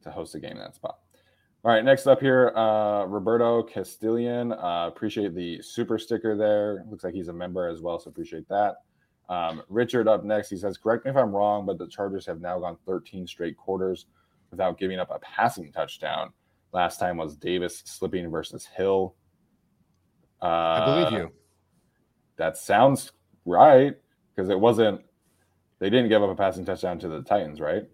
to 0.02 0.10
host 0.10 0.34
a 0.34 0.40
game 0.40 0.52
in 0.52 0.58
that 0.58 0.74
spot. 0.74 0.98
All 1.62 1.70
right, 1.70 1.84
next 1.84 2.06
up 2.06 2.20
here, 2.20 2.56
uh, 2.56 3.04
Roberto 3.04 3.62
Castillian. 3.62 4.52
Uh, 4.52 4.88
appreciate 4.88 5.34
the 5.34 5.60
super 5.60 5.98
sticker 5.98 6.34
there. 6.34 6.86
Looks 6.88 7.04
like 7.04 7.12
he's 7.12 7.28
a 7.28 7.32
member 7.32 7.68
as 7.68 7.82
well, 7.82 7.98
so 7.98 8.08
appreciate 8.08 8.48
that. 8.48 8.76
Um, 9.28 9.62
Richard 9.68 10.08
up 10.08 10.24
next. 10.24 10.48
He 10.48 10.56
says, 10.56 10.78
"Correct 10.78 11.04
me 11.04 11.10
if 11.10 11.16
I'm 11.18 11.32
wrong, 11.32 11.66
but 11.66 11.76
the 11.76 11.86
Chargers 11.86 12.24
have 12.26 12.40
now 12.40 12.58
gone 12.58 12.78
13 12.86 13.26
straight 13.26 13.58
quarters 13.58 14.06
without 14.50 14.78
giving 14.78 14.98
up 14.98 15.10
a 15.10 15.18
passing 15.18 15.70
touchdown. 15.70 16.32
Last 16.72 16.98
time 16.98 17.16
was 17.16 17.36
Davis 17.36 17.82
slipping 17.84 18.30
versus 18.30 18.64
Hill. 18.64 19.14
Uh, 20.42 20.46
I 20.46 20.84
believe 20.84 21.12
you. 21.12 21.32
That 22.36 22.56
sounds 22.56 23.12
right 23.44 23.94
because 24.34 24.48
it 24.48 24.58
wasn't. 24.58 25.02
They 25.78 25.90
didn't 25.90 26.08
give 26.08 26.22
up 26.22 26.30
a 26.30 26.34
passing 26.34 26.64
touchdown 26.64 26.98
to 27.00 27.08
the 27.08 27.22
Titans, 27.22 27.60
right? 27.60 27.84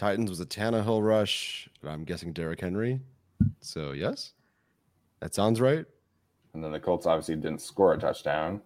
Titans 0.00 0.30
was 0.30 0.40
a 0.40 0.46
Tannehill 0.46 1.04
rush. 1.04 1.68
I'm 1.84 2.04
guessing 2.04 2.32
Derrick 2.32 2.60
Henry. 2.60 3.00
So 3.60 3.92
yes, 3.92 4.32
that 5.20 5.34
sounds 5.34 5.60
right. 5.60 5.84
And 6.54 6.64
then 6.64 6.72
the 6.72 6.80
Colts 6.80 7.04
obviously 7.04 7.36
didn't 7.36 7.60
score 7.60 7.92
a 7.92 7.98
touchdown. 7.98 8.62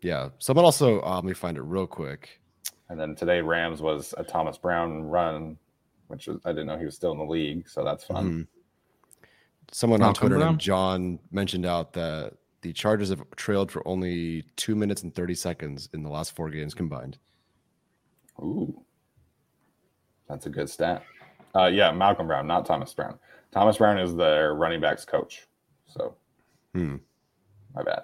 Yeah. 0.00 0.28
Someone 0.38 0.64
also 0.64 1.02
uh, 1.02 1.16
let 1.16 1.24
me 1.24 1.34
find 1.34 1.56
it 1.56 1.62
real 1.62 1.88
quick. 1.88 2.40
And 2.88 3.00
then 3.00 3.16
today 3.16 3.40
Rams 3.40 3.82
was 3.82 4.14
a 4.16 4.22
Thomas 4.22 4.56
Brown 4.56 5.02
run 5.02 5.58
which 6.06 6.28
was, 6.28 6.38
I 6.44 6.50
didn't 6.50 6.68
know 6.68 6.78
he 6.78 6.84
was 6.84 6.94
still 6.94 7.10
in 7.10 7.18
the 7.18 7.24
league, 7.24 7.68
so 7.68 7.84
that's 7.84 8.04
fun. 8.04 8.24
Mm-hmm. 8.24 8.42
Someone 9.72 10.02
on 10.02 10.14
Twitter 10.14 10.38
named 10.38 10.60
John 10.60 11.18
mentioned 11.32 11.66
out 11.66 11.92
that 11.94 12.34
the 12.62 12.72
Chargers 12.72 13.10
have 13.10 13.22
trailed 13.36 13.72
for 13.72 13.86
only 13.86 14.44
two 14.56 14.76
minutes 14.76 15.02
and 15.02 15.12
thirty 15.14 15.34
seconds 15.34 15.88
in 15.92 16.02
the 16.04 16.08
last 16.08 16.34
four 16.34 16.48
games 16.48 16.74
combined. 16.74 17.18
Ooh, 18.40 18.84
that's 20.28 20.46
a 20.46 20.50
good 20.50 20.68
stat. 20.68 21.02
Uh, 21.54 21.66
yeah, 21.66 21.90
Malcolm 21.90 22.26
Brown, 22.26 22.46
not 22.46 22.66
Thomas 22.66 22.92
Brown. 22.92 23.18
Thomas 23.52 23.78
Brown 23.78 23.98
is 23.98 24.14
their 24.14 24.54
running 24.54 24.80
backs 24.80 25.04
coach. 25.04 25.46
So, 25.86 26.14
hmm. 26.74 26.96
my 27.74 27.82
bad. 27.82 28.02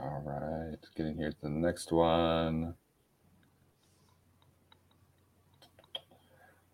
All 0.00 0.22
right, 0.24 0.78
getting 0.96 1.16
here 1.16 1.30
to 1.30 1.36
the 1.42 1.48
next 1.48 1.90
one. 1.90 2.74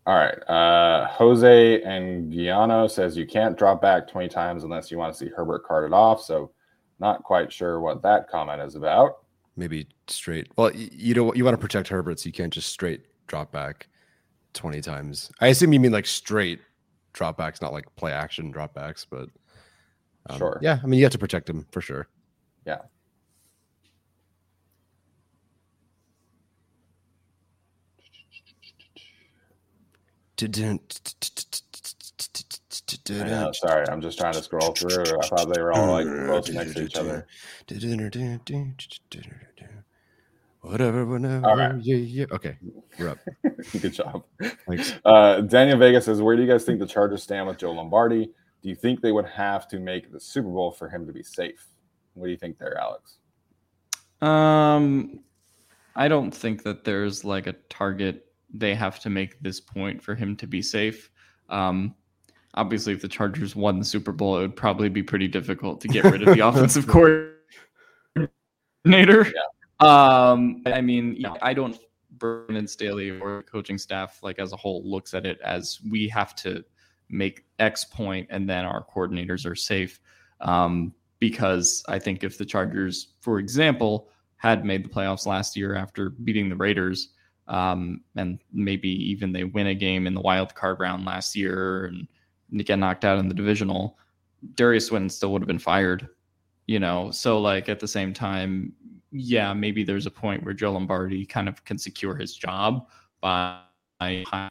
All 0.07 0.15
right. 0.15 0.37
Uh, 0.47 1.07
Jose 1.07 1.81
and 1.81 2.31
Guiano 2.31 2.85
says 2.87 3.17
you 3.17 3.25
can't 3.25 3.57
drop 3.57 3.81
back 3.81 4.07
20 4.07 4.29
times 4.29 4.63
unless 4.63 4.91
you 4.91 4.99
want 4.99 5.11
to 5.11 5.17
see 5.17 5.31
Herbert 5.35 5.65
carted 5.65 5.93
off. 5.93 6.21
So, 6.21 6.51
not 6.99 7.23
quite 7.23 7.51
sure 7.51 7.79
what 7.79 8.03
that 8.03 8.29
comment 8.29 8.61
is 8.61 8.75
about. 8.75 9.24
Maybe 9.57 9.87
straight. 10.07 10.47
Well, 10.57 10.71
you 10.73 11.13
know, 11.13 11.23
what 11.23 11.37
you 11.37 11.45
want 11.45 11.55
to 11.55 11.61
protect 11.61 11.87
Herbert, 11.87 12.19
so 12.19 12.27
you 12.27 12.33
can't 12.33 12.51
just 12.53 12.69
straight 12.69 13.05
drop 13.27 13.51
back 13.51 13.87
20 14.53 14.81
times. 14.81 15.31
I 15.39 15.47
assume 15.47 15.71
you 15.73 15.79
mean 15.79 15.91
like 15.91 16.05
straight 16.05 16.59
dropbacks, 17.13 17.61
not 17.61 17.71
like 17.71 17.85
play 17.95 18.11
action 18.11 18.53
dropbacks, 18.53 19.05
but 19.09 19.29
um, 20.29 20.37
Sure. 20.37 20.59
Yeah, 20.61 20.79
I 20.83 20.87
mean 20.87 20.99
you 20.99 21.05
have 21.05 21.13
to 21.13 21.17
protect 21.17 21.49
him 21.49 21.65
for 21.71 21.81
sure. 21.81 22.09
Yeah. 22.65 22.79
Know, 33.09 33.51
sorry, 33.53 33.87
I'm 33.89 34.01
just 34.01 34.17
trying 34.17 34.33
to 34.33 34.43
scroll 34.43 34.73
through. 34.73 35.03
I 35.03 35.27
thought 35.27 35.53
they 35.53 35.61
were 35.61 35.73
all 35.73 35.91
like 35.91 36.05
close 36.05 36.49
next 36.49 36.73
to 36.75 36.83
each 36.83 36.95
other. 36.95 37.27
Whatever, 40.61 41.05
whenever. 41.05 41.45
All 41.45 41.55
right. 41.55 41.75
Yeah, 41.81 41.97
yeah. 41.97 42.25
Okay, 42.31 42.57
you're 42.97 43.09
up. 43.09 43.19
Good 43.79 43.93
job. 43.93 44.23
Thanks. 44.67 44.93
Uh, 45.05 45.41
Daniel 45.41 45.77
Vega 45.77 46.01
says, 46.01 46.21
"Where 46.21 46.35
do 46.35 46.41
you 46.41 46.47
guys 46.47 46.65
think 46.65 46.79
the 46.79 46.87
Chargers 46.87 47.21
stand 47.21 47.47
with 47.47 47.57
Joe 47.57 47.71
Lombardi? 47.71 48.31
Do 48.63 48.69
you 48.69 48.75
think 48.75 49.01
they 49.01 49.11
would 49.11 49.27
have 49.27 49.67
to 49.67 49.79
make 49.79 50.11
the 50.11 50.19
Super 50.19 50.49
Bowl 50.49 50.71
for 50.71 50.89
him 50.89 51.05
to 51.05 51.13
be 51.13 51.21
safe? 51.21 51.67
What 52.15 52.25
do 52.25 52.31
you 52.31 52.37
think 52.37 52.57
there, 52.57 52.75
Alex? 52.79 53.17
Um, 54.21 55.19
I 55.95 56.07
don't 56.07 56.31
think 56.31 56.63
that 56.63 56.83
there's 56.83 57.23
like 57.23 57.45
a 57.45 57.53
target 57.69 58.25
they 58.51 58.73
have 58.73 58.99
to 59.01 59.09
make 59.09 59.39
this 59.39 59.59
point 59.59 60.01
for 60.01 60.15
him 60.15 60.35
to 60.37 60.47
be 60.47 60.61
safe. 60.61 61.11
Um, 61.49 61.93
obviously, 62.55 62.93
if 62.93 63.01
the 63.01 63.07
Chargers 63.07 63.55
won 63.55 63.79
the 63.79 63.85
Super 63.85 64.11
Bowl, 64.11 64.37
it 64.37 64.41
would 64.41 64.55
probably 64.55 64.89
be 64.89 65.03
pretty 65.03 65.27
difficult 65.27 65.81
to 65.81 65.87
get 65.87 66.03
rid 66.05 66.27
of 66.27 66.35
the 66.35 66.39
offensive 66.47 66.87
coordinator. 66.87 67.35
Um, 69.79 70.63
I 70.65 70.81
mean, 70.81 71.15
yeah, 71.17 71.35
I 71.41 71.53
don't. 71.53 71.77
Brandon 72.17 72.65
Staley 72.65 73.19
or 73.19 73.43
coaching 73.43 73.77
staff, 73.77 74.19
like 74.23 74.39
as 74.39 74.53
a 74.53 74.55
whole, 74.55 74.89
looks 74.89 75.13
at 75.13 75.25
it 75.25 75.37
as 75.41 75.79
we 75.89 76.07
have 76.07 76.33
to 76.37 76.63
make 77.09 77.43
X 77.59 77.83
point, 77.83 78.27
and 78.29 78.49
then 78.49 78.63
our 78.65 78.85
coordinators 78.85 79.45
are 79.45 79.55
safe. 79.55 79.99
Um, 80.39 80.93
because 81.19 81.83
I 81.87 81.99
think 81.99 82.23
if 82.23 82.37
the 82.37 82.45
Chargers, 82.45 83.15
for 83.19 83.39
example, 83.39 84.09
had 84.37 84.65
made 84.65 84.85
the 84.85 84.89
playoffs 84.89 85.25
last 85.25 85.57
year 85.57 85.75
after 85.75 86.09
beating 86.09 86.49
the 86.49 86.55
Raiders, 86.55 87.09
um, 87.47 88.01
and 88.15 88.39
maybe 88.51 88.89
even 88.89 89.31
they 89.31 89.43
win 89.43 89.67
a 89.67 89.75
game 89.75 90.07
in 90.07 90.13
the 90.13 90.21
wild 90.21 90.55
card 90.55 90.79
round 90.79 91.05
last 91.05 91.35
year 91.35 91.85
and 91.85 92.07
get 92.51 92.77
knocked 92.77 93.05
out 93.05 93.19
in 93.19 93.27
the 93.27 93.33
divisional, 93.33 93.97
Derius 94.55 94.87
Swinton 94.87 95.09
still 95.09 95.31
would 95.33 95.41
have 95.41 95.47
been 95.47 95.59
fired. 95.59 96.07
You 96.67 96.79
know, 96.79 97.11
so 97.11 97.39
like 97.39 97.69
at 97.69 97.79
the 97.79 97.87
same 97.87 98.13
time, 98.13 98.73
yeah, 99.11 99.53
maybe 99.53 99.83
there's 99.83 100.07
a 100.07 100.11
point 100.11 100.43
where 100.43 100.53
Joe 100.53 100.73
Lombardi 100.73 101.25
kind 101.25 101.47
of 101.47 101.63
can 101.63 101.77
secure 101.77 102.15
his 102.15 102.35
job 102.35 102.87
by 103.21 103.59
high 104.01 104.49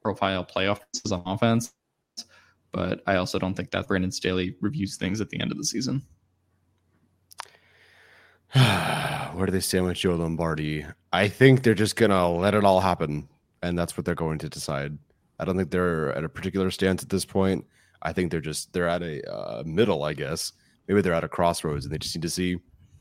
profile 0.00 0.44
playoff 0.44 0.80
on 1.10 1.22
offense. 1.26 1.72
But 2.72 3.02
I 3.06 3.16
also 3.16 3.38
don't 3.38 3.54
think 3.54 3.70
that 3.72 3.88
Brandon 3.88 4.12
Staley 4.12 4.56
reviews 4.60 4.96
things 4.96 5.20
at 5.20 5.28
the 5.30 5.40
end 5.40 5.50
of 5.50 5.58
the 5.58 5.64
season. 5.64 6.02
Where 9.34 9.46
do 9.46 9.52
they 9.52 9.60
stand 9.60 9.86
with 9.86 9.96
Joe 9.96 10.14
Lombardi? 10.14 10.86
I 11.12 11.28
think 11.28 11.62
they're 11.62 11.74
just 11.74 11.96
gonna 11.96 12.30
let 12.30 12.54
it 12.54 12.64
all 12.64 12.80
happen, 12.80 13.28
and 13.62 13.78
that's 13.78 13.96
what 13.96 14.04
they're 14.04 14.14
going 14.14 14.38
to 14.38 14.48
decide. 14.48 14.96
I 15.38 15.44
don't 15.44 15.56
think 15.56 15.70
they're 15.70 16.12
at 16.14 16.24
a 16.24 16.28
particular 16.28 16.70
stance 16.70 17.02
at 17.02 17.08
this 17.08 17.24
point. 17.24 17.64
I 18.02 18.12
think 18.12 18.30
they're 18.30 18.40
just 18.40 18.72
they're 18.72 18.88
at 18.88 19.02
a 19.02 19.22
uh, 19.30 19.62
middle, 19.66 20.04
I 20.04 20.12
guess. 20.14 20.52
Maybe 20.88 21.00
they're 21.00 21.12
at 21.14 21.24
a 21.24 21.28
crossroads, 21.28 21.84
and 21.84 21.92
they 21.92 21.98
just 21.98 22.14
need 22.14 22.22
to 22.22 22.30
see, 22.30 22.56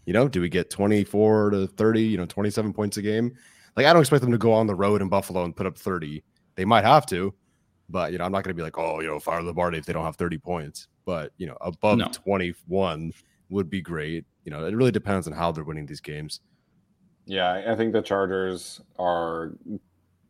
you 0.06 0.14
know, 0.14 0.28
do 0.28 0.42
we 0.42 0.50
get 0.50 0.70
twenty 0.70 1.04
four 1.04 1.50
to 1.52 1.68
thirty, 1.68 2.02
you 2.02 2.18
know, 2.18 2.26
twenty 2.26 2.50
seven 2.50 2.74
points 2.74 2.98
a 2.98 3.02
game? 3.02 3.34
Like 3.78 3.86
I 3.86 3.94
don't 3.94 4.02
expect 4.02 4.22
them 4.22 4.32
to 4.32 4.38
go 4.38 4.54
on 4.54 4.68
the 4.68 4.76
road 4.76 5.02
in 5.02 5.10
Buffalo 5.10 5.44
and 5.44 5.56
put 5.56 5.66
up 5.68 5.78
thirty. 5.78 6.24
They 6.56 6.66
might 6.66 6.86
have 6.86 7.06
to, 7.08 7.34
but 7.90 8.12
you 8.12 8.18
know, 8.18 8.24
I'm 8.26 8.32
not 8.32 8.44
going 8.44 8.56
to 8.56 8.60
be 8.60 8.64
like, 8.64 8.78
oh, 8.78 9.02
you 9.02 9.08
know, 9.08 9.20
fire 9.20 9.42
Lombardi 9.42 9.78
if 9.78 9.86
they 9.86 9.94
don't 9.94 10.06
have 10.06 10.16
thirty 10.16 10.38
points. 10.38 10.88
But 11.06 11.32
you 11.38 11.46
know, 11.48 11.58
above 11.62 11.98
No. 12.00 12.08
twenty 12.12 12.54
one 12.68 13.12
would 13.50 13.70
be 13.70 13.82
great. 13.82 14.26
You 14.44 14.52
know, 14.52 14.66
it 14.66 14.76
really 14.76 14.92
depends 14.92 15.28
on 15.28 15.34
how 15.34 15.52
they're 15.52 15.64
winning 15.64 15.86
these 15.86 16.02
games. 16.02 16.40
Yeah, 17.26 17.52
I- 17.52 17.74
I 17.74 17.76
think 17.76 17.94
the 17.94 18.02
Chargers 18.02 18.82
are, 18.98 19.54
you 19.68 19.80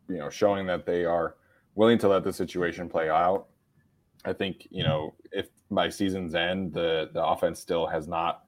know, 0.08 0.28
showing 0.30 0.66
that 0.66 0.86
they 0.86 1.04
are 1.04 1.36
willing 1.76 1.98
to 1.98 2.08
let 2.08 2.24
the 2.24 2.32
situation 2.32 2.88
play 2.88 3.08
out. 3.08 3.46
I 4.24 4.32
think 4.32 4.66
you 4.70 4.82
know 4.82 5.14
if 5.30 5.46
by 5.70 5.88
season's 5.88 6.34
end 6.34 6.72
the 6.72 7.10
the 7.12 7.24
offense 7.24 7.60
still 7.60 7.86
has 7.86 8.08
not 8.08 8.42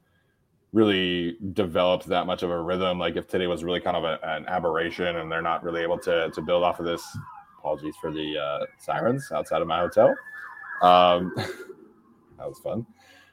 really 0.72 1.38
developed 1.52 2.06
that 2.06 2.26
much 2.26 2.42
of 2.42 2.50
a 2.50 2.60
rhythm. 2.60 2.98
Like 2.98 3.16
if 3.16 3.28
today 3.28 3.46
was 3.46 3.64
really 3.64 3.80
kind 3.80 3.96
of 3.96 4.04
a, 4.04 4.18
an 4.22 4.46
aberration 4.48 5.16
and 5.16 5.30
they're 5.30 5.40
not 5.40 5.62
really 5.62 5.82
able 5.82 5.98
to 6.00 6.30
to 6.30 6.42
build 6.42 6.64
off 6.64 6.80
of 6.80 6.86
this. 6.86 7.02
Apologies 7.58 7.96
for 8.00 8.12
the 8.12 8.38
uh, 8.38 8.66
sirens 8.78 9.30
outside 9.32 9.62
of 9.62 9.68
my 9.68 9.80
hotel. 9.80 10.14
Um, 10.80 11.32
that 12.38 12.48
was 12.48 12.58
fun. 12.58 12.86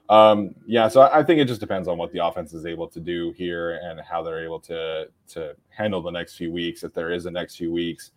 Um, 0.09 0.53
yeah, 0.67 0.87
so 0.87 1.01
I 1.01 1.19
I 1.19 1.23
think 1.23 1.39
it 1.39 1.45
just 1.45 1.59
depends 1.61 1.87
on 1.87 1.97
what 1.97 2.11
the 2.11 2.23
offense 2.25 2.53
is 2.53 2.65
able 2.65 2.87
to 2.89 2.99
do 2.99 3.33
here 3.35 3.79
and 3.83 3.99
how 4.01 4.21
they're 4.23 4.43
able 4.43 4.59
to 4.61 5.07
to 5.29 5.55
handle 5.69 6.01
the 6.01 6.11
next 6.11 6.35
few 6.35 6.51
weeks, 6.51 6.83
if 6.83 6.93
there 6.93 7.11
is 7.11 7.25
a 7.25 7.31
next 7.31 7.55
few 7.55 7.71
weeks. 7.71 8.11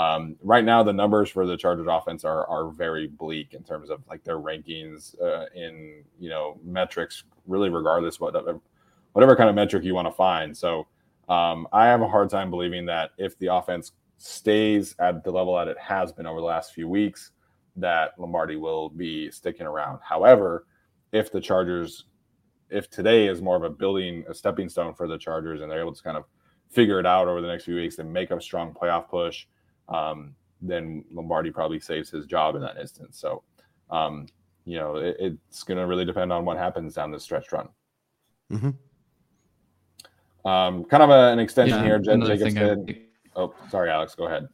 Um, 0.00 0.36
right 0.42 0.64
now, 0.64 0.82
the 0.82 0.92
numbers 0.92 1.28
for 1.28 1.46
the 1.46 1.56
Chargers 1.56 1.86
offense 1.88 2.24
are 2.24 2.46
are 2.46 2.70
very 2.70 3.06
bleak 3.06 3.52
in 3.52 3.62
terms 3.62 3.90
of 3.90 4.00
like 4.08 4.24
their 4.24 4.38
rankings 4.38 5.20
uh, 5.20 5.46
in 5.54 6.04
you 6.18 6.30
know 6.30 6.58
metrics, 6.64 7.24
really 7.46 7.68
regardless 7.68 8.18
whatever 8.18 8.60
whatever 9.12 9.36
kind 9.36 9.50
of 9.50 9.54
metric 9.54 9.84
you 9.84 9.94
want 9.94 10.08
to 10.08 10.12
find. 10.12 10.56
So 10.56 10.86
um, 11.28 11.66
I 11.72 11.86
have 11.86 12.00
a 12.00 12.08
hard 12.08 12.30
time 12.30 12.50
believing 12.50 12.86
that 12.86 13.10
if 13.18 13.38
the 13.38 13.52
offense 13.52 13.92
stays 14.16 14.94
at 15.00 15.22
the 15.22 15.30
level 15.30 15.56
that 15.56 15.68
it 15.68 15.78
has 15.78 16.12
been 16.12 16.26
over 16.26 16.40
the 16.40 16.46
last 16.46 16.72
few 16.72 16.88
weeks, 16.88 17.32
that 17.76 18.12
Lombardi 18.18 18.56
will 18.56 18.88
be 18.88 19.30
sticking 19.30 19.66
around. 19.66 19.98
However, 20.02 20.66
if 21.12 21.30
the 21.30 21.40
Chargers, 21.40 22.04
if 22.70 22.88
today 22.88 23.26
is 23.26 23.42
more 23.42 23.56
of 23.56 23.64
a 23.64 23.70
building, 23.70 24.24
a 24.28 24.34
stepping 24.34 24.68
stone 24.68 24.94
for 24.94 25.08
the 25.08 25.18
Chargers, 25.18 25.60
and 25.60 25.70
they're 25.70 25.80
able 25.80 25.94
to 25.94 26.02
kind 26.02 26.16
of 26.16 26.24
figure 26.68 27.00
it 27.00 27.06
out 27.06 27.28
over 27.28 27.40
the 27.40 27.48
next 27.48 27.64
few 27.64 27.74
weeks 27.74 27.98
and 27.98 28.10
make 28.12 28.30
a 28.30 28.40
strong 28.40 28.72
playoff 28.72 29.08
push, 29.08 29.46
um, 29.90 30.34
then 30.62 31.04
Lombardi 31.12 31.50
probably 31.50 31.80
saves 31.80 32.10
his 32.10 32.26
job 32.26 32.54
in 32.54 32.62
that 32.62 32.76
instance. 32.78 33.18
So, 33.18 33.42
um, 33.90 34.26
you 34.64 34.78
know, 34.78 34.96
it, 34.96 35.16
it's 35.18 35.62
going 35.62 35.78
to 35.78 35.86
really 35.86 36.04
depend 36.04 36.32
on 36.32 36.44
what 36.44 36.56
happens 36.56 36.94
down 36.94 37.10
this 37.10 37.24
stretch 37.24 37.50
run. 37.52 37.68
Mhm. 38.52 38.74
Um, 40.44 40.84
kind 40.84 41.02
of 41.02 41.10
a, 41.10 41.32
an 41.32 41.38
extension 41.38 41.78
Yeah, 41.78 41.84
here. 41.84 41.98
Jed 41.98 42.14
another 42.14 42.36
Jacobs 42.36 42.54
thing 42.54 43.06
I- 43.36 43.38
"Oh, 43.40 43.54
sorry, 43.68 43.90
Alex. 43.90 44.14
Go 44.14 44.26
ahead." 44.26 44.48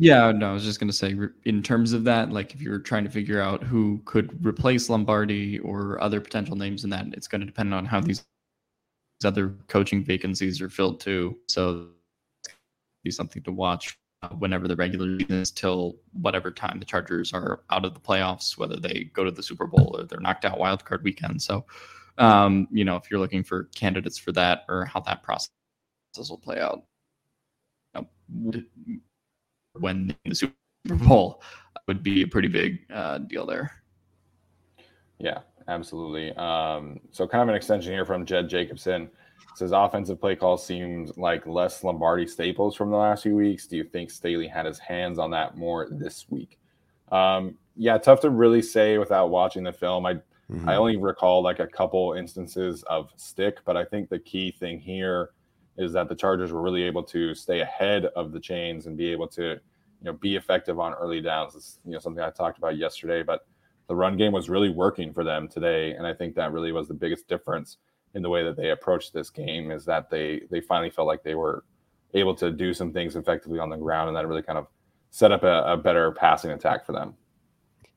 Yeah, 0.00 0.30
no, 0.30 0.50
I 0.50 0.52
was 0.52 0.62
just 0.64 0.78
going 0.78 0.88
to 0.90 0.96
say, 0.96 1.16
in 1.44 1.60
terms 1.62 1.92
of 1.92 2.04
that, 2.04 2.30
like 2.30 2.54
if 2.54 2.62
you're 2.62 2.78
trying 2.78 3.02
to 3.04 3.10
figure 3.10 3.40
out 3.40 3.64
who 3.64 4.00
could 4.04 4.44
replace 4.46 4.88
Lombardi 4.88 5.58
or 5.58 6.00
other 6.00 6.20
potential 6.20 6.54
names 6.54 6.84
in 6.84 6.90
that, 6.90 7.06
it's 7.14 7.26
going 7.26 7.40
to 7.40 7.46
depend 7.46 7.74
on 7.74 7.84
how 7.84 8.00
these 8.00 8.24
these 9.20 9.26
other 9.26 9.56
coaching 9.66 10.04
vacancies 10.04 10.60
are 10.62 10.68
filled 10.70 11.00
too. 11.00 11.36
So, 11.48 11.88
be 13.04 13.10
something 13.10 13.42
to 13.42 13.52
watch 13.52 13.98
uh, 14.22 14.28
whenever 14.30 14.66
the 14.66 14.76
regular 14.76 15.18
season 15.18 15.40
is 15.40 15.50
till 15.50 15.96
whatever 16.12 16.50
time 16.50 16.78
the 16.78 16.84
Chargers 16.84 17.32
are 17.32 17.60
out 17.70 17.84
of 17.84 17.94
the 17.94 18.00
playoffs, 18.00 18.58
whether 18.58 18.76
they 18.76 19.10
go 19.12 19.24
to 19.24 19.30
the 19.30 19.42
Super 19.42 19.66
Bowl 19.66 19.96
or 19.96 20.04
they're 20.04 20.20
knocked 20.20 20.44
out 20.44 20.58
wild 20.58 20.84
card 20.84 21.04
weekend. 21.04 21.40
So, 21.40 21.64
um, 22.18 22.66
you 22.72 22.84
know, 22.84 22.96
if 22.96 23.10
you're 23.10 23.20
looking 23.20 23.44
for 23.44 23.64
candidates 23.74 24.18
for 24.18 24.32
that 24.32 24.64
or 24.68 24.84
how 24.84 25.00
that 25.00 25.22
process 25.22 25.50
will 26.16 26.38
play 26.38 26.60
out, 26.60 26.84
uh, 27.94 28.02
when 29.74 30.14
the 30.24 30.34
Super 30.34 30.54
Bowl 30.86 31.42
would 31.86 32.02
be 32.02 32.22
a 32.22 32.26
pretty 32.26 32.48
big 32.48 32.80
uh, 32.92 33.18
deal 33.18 33.46
there. 33.46 33.72
Yeah, 35.18 35.40
absolutely. 35.68 36.32
Um, 36.34 37.00
so 37.10 37.26
kind 37.26 37.42
of 37.42 37.48
an 37.48 37.54
extension 37.54 37.92
here 37.92 38.04
from 38.04 38.26
Jed 38.26 38.48
Jacobson. 38.48 39.10
Says 39.54 39.72
offensive 39.72 40.20
play 40.20 40.36
call 40.36 40.56
seems 40.56 41.16
like 41.18 41.46
less 41.46 41.82
Lombardi 41.82 42.26
staples 42.26 42.76
from 42.76 42.90
the 42.90 42.96
last 42.96 43.24
few 43.24 43.34
weeks. 43.34 43.66
Do 43.66 43.76
you 43.76 43.84
think 43.84 44.10
Staley 44.10 44.46
had 44.46 44.66
his 44.66 44.78
hands 44.78 45.18
on 45.18 45.30
that 45.32 45.56
more 45.56 45.88
this 45.90 46.26
week? 46.30 46.58
Um, 47.10 47.58
yeah, 47.74 47.98
tough 47.98 48.20
to 48.20 48.30
really 48.30 48.62
say 48.62 48.98
without 48.98 49.30
watching 49.30 49.64
the 49.64 49.72
film. 49.72 50.06
I 50.06 50.20
Mhm. 50.50 50.66
I 50.66 50.76
only 50.76 50.96
recall 50.96 51.42
like 51.42 51.60
a 51.60 51.66
couple 51.66 52.14
instances 52.14 52.82
of 52.84 53.12
stick, 53.16 53.58
but 53.64 53.76
I 53.76 53.84
think 53.84 54.08
the 54.08 54.18
key 54.18 54.50
thing 54.50 54.78
here 54.78 55.30
is 55.76 55.92
that 55.92 56.08
the 56.08 56.14
Chargers 56.14 56.52
were 56.52 56.62
really 56.62 56.84
able 56.84 57.02
to 57.04 57.34
stay 57.34 57.60
ahead 57.60 58.06
of 58.16 58.32
the 58.32 58.40
chains 58.40 58.86
and 58.86 58.96
be 58.96 59.12
able 59.12 59.28
to, 59.28 59.42
you 59.42 60.04
know, 60.04 60.14
be 60.14 60.36
effective 60.36 60.80
on 60.80 60.94
early 60.94 61.20
downs. 61.20 61.54
It's, 61.54 61.78
you 61.84 61.92
know, 61.92 61.98
something 61.98 62.22
I 62.22 62.30
talked 62.30 62.58
about 62.58 62.78
yesterday, 62.78 63.22
but 63.22 63.46
the 63.88 63.94
run 63.94 64.16
game 64.16 64.32
was 64.32 64.48
really 64.48 64.70
working 64.70 65.12
for 65.12 65.22
them 65.22 65.48
today, 65.48 65.92
and 65.92 66.06
I 66.06 66.14
think 66.14 66.34
that 66.34 66.52
really 66.52 66.72
was 66.72 66.88
the 66.88 66.94
biggest 66.94 67.28
difference 67.28 67.76
in 68.18 68.22
the 68.22 68.28
way 68.28 68.42
that 68.42 68.56
they 68.56 68.70
approached 68.70 69.14
this 69.14 69.30
game 69.30 69.70
is 69.70 69.84
that 69.86 70.10
they 70.10 70.42
they 70.50 70.60
finally 70.60 70.90
felt 70.90 71.06
like 71.06 71.22
they 71.22 71.36
were 71.36 71.64
able 72.14 72.34
to 72.34 72.50
do 72.50 72.74
some 72.74 72.92
things 72.92 73.16
effectively 73.16 73.58
on 73.58 73.70
the 73.70 73.76
ground, 73.76 74.08
and 74.08 74.16
that 74.16 74.26
really 74.26 74.42
kind 74.42 74.58
of 74.58 74.66
set 75.10 75.32
up 75.32 75.44
a, 75.44 75.62
a 75.62 75.76
better 75.76 76.12
passing 76.12 76.50
attack 76.50 76.84
for 76.84 76.92
them. 76.92 77.14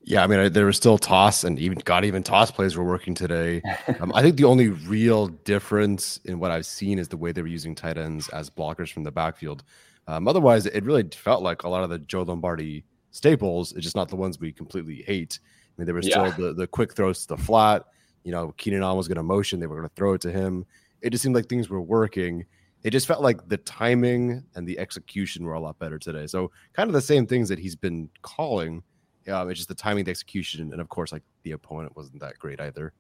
Yeah, 0.04 0.24
I 0.24 0.28
mean, 0.28 0.54
there 0.54 0.66
was 0.66 0.78
still 0.78 0.98
toss, 0.98 1.44
and 1.44 1.60
even 1.60 1.80
got 1.80 2.06
even 2.06 2.24
toss 2.24 2.52
plays 2.52 2.78
were 2.78 2.86
working 2.86 3.14
today. 3.14 3.62
Um, 4.00 4.12
I 4.16 4.22
think 4.22 4.38
the 4.38 4.46
only 4.46 4.70
real 4.70 5.28
difference 5.28 6.18
in 6.26 6.40
what 6.40 6.50
I've 6.50 6.66
seen 6.66 6.98
is 6.98 7.08
the 7.08 7.18
way 7.18 7.32
they 7.32 7.42
were 7.42 7.48
using 7.48 7.76
tight 7.76 7.98
ends 7.98 8.30
as 8.30 8.50
blockers 8.50 8.92
from 8.92 9.04
the 9.04 9.12
backfield. 9.12 9.64
Um, 10.08 10.28
otherwise, 10.28 10.66
it 10.66 10.84
really 10.84 11.08
felt 11.14 11.44
like 11.44 11.64
a 11.64 11.70
lot 11.70 11.84
of 11.84 11.90
the 11.90 12.00
Joe 12.00 12.24
Lombardi 12.24 12.84
staples. 13.12 13.74
It's 13.74 13.84
just 13.84 13.96
not 13.96 14.10
the 14.10 14.16
ones 14.16 14.40
we 14.40 14.52
completely 14.52 15.04
hate. 15.06 15.40
I 15.44 15.74
mean, 15.78 15.86
there 15.86 15.94
were 15.94 16.02
still 16.02 16.28
yeah. 16.28 16.36
the, 16.38 16.54
the 16.54 16.68
quick 16.68 16.94
throws 16.94 17.22
to 17.24 17.36
the 17.36 17.38
flat. 17.38 17.86
You 18.24 18.32
know, 18.32 18.54
Keenan 18.58 18.84
Allen 18.84 18.98
was 18.98 19.08
going 19.08 19.18
to 19.18 19.24
motion; 19.24 19.60
they 19.60 19.68
were 19.68 19.76
going 19.76 19.90
to 19.90 19.96
throw 19.96 20.14
it 20.14 20.22
to 20.22 20.32
him. 20.32 20.66
It 21.02 21.10
just 21.12 21.24
seemed 21.24 21.36
like 21.36 21.48
things 21.48 21.70
were 21.70 21.82
working. 21.82 22.46
It 22.84 22.92
just 22.92 23.08
felt 23.08 23.22
like 23.22 23.48
the 23.48 23.58
timing 23.58 24.44
and 24.56 24.68
the 24.68 24.80
execution 24.80 25.46
were 25.46 25.54
a 25.54 25.60
lot 25.60 25.78
better 25.78 26.00
today. 26.00 26.28
So, 26.28 26.52
kind 26.74 26.90
of 26.90 26.94
the 26.94 27.02
same 27.02 27.28
things 27.28 27.50
that 27.50 27.60
he's 27.60 27.76
been 27.76 28.10
calling 28.22 28.84
um, 29.28 29.50
it's 29.50 29.60
just 29.60 29.70
the 29.70 29.76
timing, 29.76 30.06
the 30.06 30.12
execution, 30.12 30.72
and 30.72 30.82
of 30.82 30.90
course, 30.90 31.12
like 31.12 31.24
the 31.44 31.52
opponent 31.52 31.96
wasn't 31.96 32.20
that 32.22 32.40
great 32.40 32.60
either. 32.60 32.94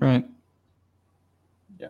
Right. 0.00 0.26
Yeah. 1.78 1.88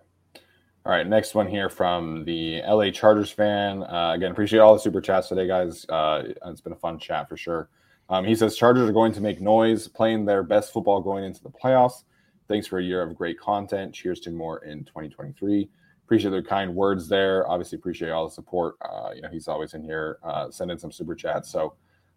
All 0.85 0.93
right. 0.93 1.07
Next 1.07 1.35
one 1.35 1.47
here 1.47 1.71
from 1.71 2.25
the 2.25 2.61
LA 2.67 2.91
Chargers 2.91 3.31
fan. 3.31 3.83
Uh, 3.83 4.13
again, 4.15 4.31
appreciate 4.31 4.61
all 4.61 4.75
the 4.75 4.81
super 4.81 5.01
chats 5.01 5.29
today, 5.29 5.47
guys. 5.47 5.87
Uh, 5.89 6.25
it's 6.47 6.61
been 6.61 6.73
a 6.73 6.77
fun 6.77 6.99
chat 6.99 7.29
for 7.29 7.37
sure. 7.37 7.69
Um, 8.11 8.25
he 8.25 8.35
says 8.35 8.57
Chargers 8.57 8.89
are 8.89 8.93
going 8.93 9.13
to 9.13 9.21
make 9.21 9.41
noise, 9.41 9.87
playing 9.87 10.25
their 10.25 10.43
best 10.43 10.73
football 10.73 11.01
going 11.01 11.25
into 11.25 11.43
the 11.43 11.51
playoffs. 11.51 12.05
Thanks 12.49 12.67
for 12.67 12.79
a 12.79 12.83
year 12.83 13.03
of 13.03 13.15
great 13.15 13.39
content. 13.39 13.95
Cheers 13.95 14.21
to 14.21 14.31
more 14.31 14.65
in 14.65 14.85
2023. 14.85 15.69
Appreciate 16.05 16.31
the 16.31 16.43
kind 16.43 16.75
words 16.75 17.07
there. 17.07 17.47
Obviously, 17.49 17.77
appreciate 17.77 18.11
all 18.11 18.27
the 18.27 18.35
support. 18.35 18.77
Uh, 18.81 19.11
you 19.15 19.21
know, 19.21 19.29
he's 19.29 19.47
always 19.47 19.75
in 19.75 19.83
here 19.83 20.19
uh, 20.25 20.51
sending 20.51 20.79
some 20.79 20.91
super 20.91 21.15
chats. 21.15 21.51
So, 21.51 21.75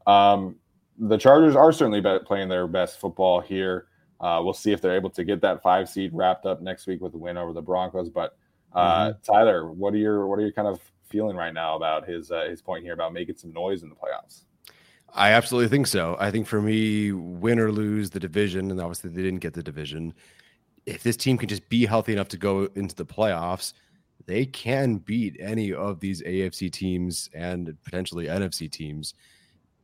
um, 0.08 0.56
the 0.98 1.18
Chargers 1.18 1.56
are 1.56 1.74
certainly 1.74 2.02
playing 2.26 2.48
their 2.48 2.68
best 2.68 3.00
football 3.00 3.42
here. 3.42 3.88
Uh, 4.22 4.39
we'll 4.42 4.54
see 4.54 4.72
if 4.72 4.82
they're 4.82 4.96
able 4.96 5.10
to 5.10 5.24
get 5.24 5.42
that 5.42 5.62
five 5.62 5.89
seed 5.89 6.12
wrapped 6.14 6.46
up 6.46 6.62
next 6.62 6.88
week 6.88 7.02
with 7.02 7.14
a 7.16 7.18
win 7.18 7.38
over 7.38 7.52
the 7.52 7.62
Broncos. 7.62 8.08
But 8.08 8.38
uh, 8.74 9.10
mm-hmm. 9.10 9.20
Tyler, 9.24 9.72
what 9.72 9.94
are 9.94 9.98
your 9.98 10.28
what 10.28 10.39
are 10.39 10.46
you 10.46 10.54
kind 10.54 10.68
of 10.68 10.80
feeling 11.10 11.36
right 11.36 11.54
now 11.54 11.76
about 11.76 12.08
his 12.08 12.32
uh, 12.32 12.46
his 12.50 12.62
point 12.62 12.84
here 12.84 12.94
about 12.94 13.12
making 13.12 13.36
some 13.36 13.52
noise 13.52 13.84
in 13.84 13.89
the 13.89 13.96
playoffs? 13.96 14.44
I 15.14 15.32
absolutely 15.32 15.70
think 15.70 15.88
so. 15.88 16.16
I 16.20 16.32
think 16.32 16.47
for 16.47 16.62
me, 16.62 17.12
win 17.12 17.59
or 17.59 17.72
lose 17.72 18.09
the 18.09 18.20
division, 18.20 18.72
and 18.72 18.80
obviously 18.80 19.09
they 19.09 19.22
didn't 19.22 19.39
get 19.39 19.53
the 19.53 19.64
division. 19.64 20.14
If 20.86 21.03
this 21.03 21.18
team 21.18 21.38
can 21.38 21.49
just 21.49 21.68
be 21.70 21.86
healthy 21.86 22.14
enough 22.14 22.30
to 22.30 22.38
go 22.38 22.70
into 22.76 22.95
the 22.95 23.05
playoffs, 23.05 23.74
they 24.26 24.45
can 24.45 24.97
beat 24.97 25.38
any 25.39 25.74
of 25.74 25.99
these 25.99 26.22
AFC 26.24 26.72
teams 26.72 27.30
and 27.34 27.76
potentially 27.84 28.28
NFC 28.28 28.72
teams 28.72 29.14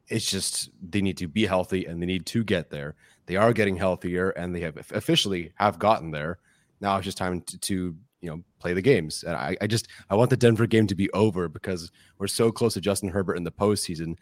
it's 0.09 0.29
just 0.29 0.69
they 0.81 1.01
need 1.01 1.17
to 1.17 1.27
be 1.27 1.45
healthy 1.45 1.85
and 1.85 2.01
they 2.01 2.05
need 2.05 2.25
to 2.27 2.43
get 2.43 2.69
there. 2.69 2.95
They 3.25 3.35
are 3.35 3.53
getting 3.53 3.75
healthier 3.75 4.29
and 4.31 4.55
they 4.55 4.61
have 4.61 4.77
officially 4.91 5.51
have 5.55 5.79
gotten 5.79 6.11
there. 6.11 6.39
Now 6.79 6.97
it's 6.97 7.05
just 7.05 7.17
time 7.17 7.41
to, 7.41 7.57
to 7.57 7.95
you 8.21 8.29
know 8.29 8.43
play 8.59 8.73
the 8.73 8.81
games. 8.81 9.23
And 9.23 9.35
I, 9.35 9.57
I, 9.61 9.67
just 9.67 9.87
I 10.09 10.15
want 10.15 10.29
the 10.29 10.37
Denver 10.37 10.65
game 10.65 10.87
to 10.87 10.95
be 10.95 11.11
over 11.11 11.49
because 11.49 11.91
we're 12.19 12.27
so 12.27 12.51
close 12.51 12.75
to 12.75 12.81
Justin 12.81 13.09
Herbert 13.09 13.35
in 13.35 13.43
the 13.43 13.51
postseason, 13.51 14.17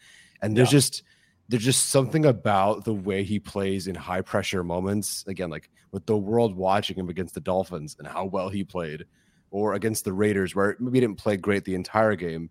and 0.46 0.58
there's 0.58 0.70
yeah. 0.70 0.80
just 0.80 1.04
there's 1.48 1.64
just 1.66 1.90
something 1.90 2.26
about 2.26 2.86
the 2.86 2.94
way 2.94 3.24
he 3.24 3.40
plays 3.40 3.88
in 3.88 3.96
high 3.96 4.22
pressure 4.22 4.64
moments. 4.64 5.24
Again, 5.28 5.50
like 5.50 5.70
with 5.92 6.06
the 6.06 6.18
world 6.18 6.56
watching 6.56 6.98
him 6.98 7.10
against 7.10 7.34
the 7.34 7.42
Dolphins 7.42 7.96
and 8.00 8.08
how 8.08 8.26
well 8.26 8.50
he 8.50 8.64
played, 8.64 9.06
or 9.52 9.74
against 9.74 10.04
the 10.06 10.14
Raiders 10.14 10.56
where 10.56 10.76
maybe 10.80 10.98
he 10.98 11.02
didn't 11.02 11.18
play 11.18 11.38
great 11.38 11.64
the 11.66 11.76
entire 11.76 12.16
game, 12.16 12.50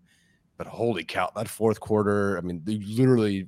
but 0.57 0.67
holy 0.67 1.03
cow, 1.03 1.29
that 1.35 1.47
fourth 1.47 1.79
quarter, 1.79 2.37
I 2.37 2.41
mean, 2.41 2.61
they 2.63 2.79
literally 2.79 3.47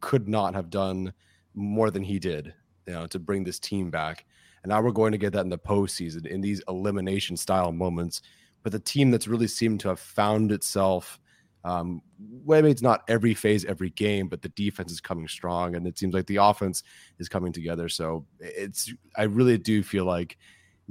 could 0.00 0.28
not 0.28 0.54
have 0.54 0.70
done 0.70 1.12
more 1.54 1.90
than 1.90 2.02
he 2.02 2.18
did, 2.18 2.54
you 2.86 2.92
know, 2.92 3.06
to 3.08 3.18
bring 3.18 3.44
this 3.44 3.58
team 3.58 3.90
back. 3.90 4.24
And 4.62 4.70
now 4.70 4.80
we're 4.82 4.92
going 4.92 5.12
to 5.12 5.18
get 5.18 5.32
that 5.32 5.44
in 5.44 5.48
the 5.48 5.58
postseason 5.58 6.26
in 6.26 6.40
these 6.40 6.62
elimination 6.68 7.36
style 7.36 7.72
moments. 7.72 8.22
But 8.62 8.72
the 8.72 8.80
team 8.80 9.10
that's 9.10 9.28
really 9.28 9.46
seemed 9.46 9.80
to 9.80 9.88
have 9.88 10.00
found 10.00 10.50
itself, 10.50 11.20
um, 11.66 12.00
it's 12.48 12.82
not 12.82 13.02
every 13.08 13.34
phase, 13.34 13.64
every 13.64 13.90
game, 13.90 14.28
but 14.28 14.40
the 14.40 14.50
defense 14.50 14.92
is 14.92 15.00
coming 15.00 15.26
strong, 15.26 15.74
and 15.74 15.84
it 15.84 15.98
seems 15.98 16.14
like 16.14 16.26
the 16.26 16.36
offense 16.36 16.84
is 17.18 17.28
coming 17.28 17.52
together. 17.52 17.88
So 17.88 18.24
it's, 18.38 18.92
I 19.16 19.24
really 19.24 19.58
do 19.58 19.82
feel 19.82 20.04
like 20.04 20.38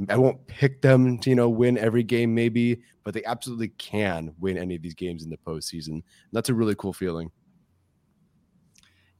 I 0.09 0.17
won't 0.17 0.45
pick 0.47 0.81
them 0.81 1.17
to 1.19 1.29
you 1.29 1.35
know 1.37 1.47
win 1.47 1.77
every 1.77 2.03
game, 2.03 2.35
maybe, 2.35 2.81
but 3.05 3.13
they 3.13 3.23
absolutely 3.23 3.69
can 3.69 4.33
win 4.37 4.57
any 4.57 4.75
of 4.75 4.81
these 4.81 4.95
games 4.95 5.23
in 5.23 5.29
the 5.29 5.37
postseason. 5.37 5.87
And 5.87 6.03
that's 6.33 6.49
a 6.49 6.53
really 6.53 6.75
cool 6.75 6.91
feeling. 6.91 7.31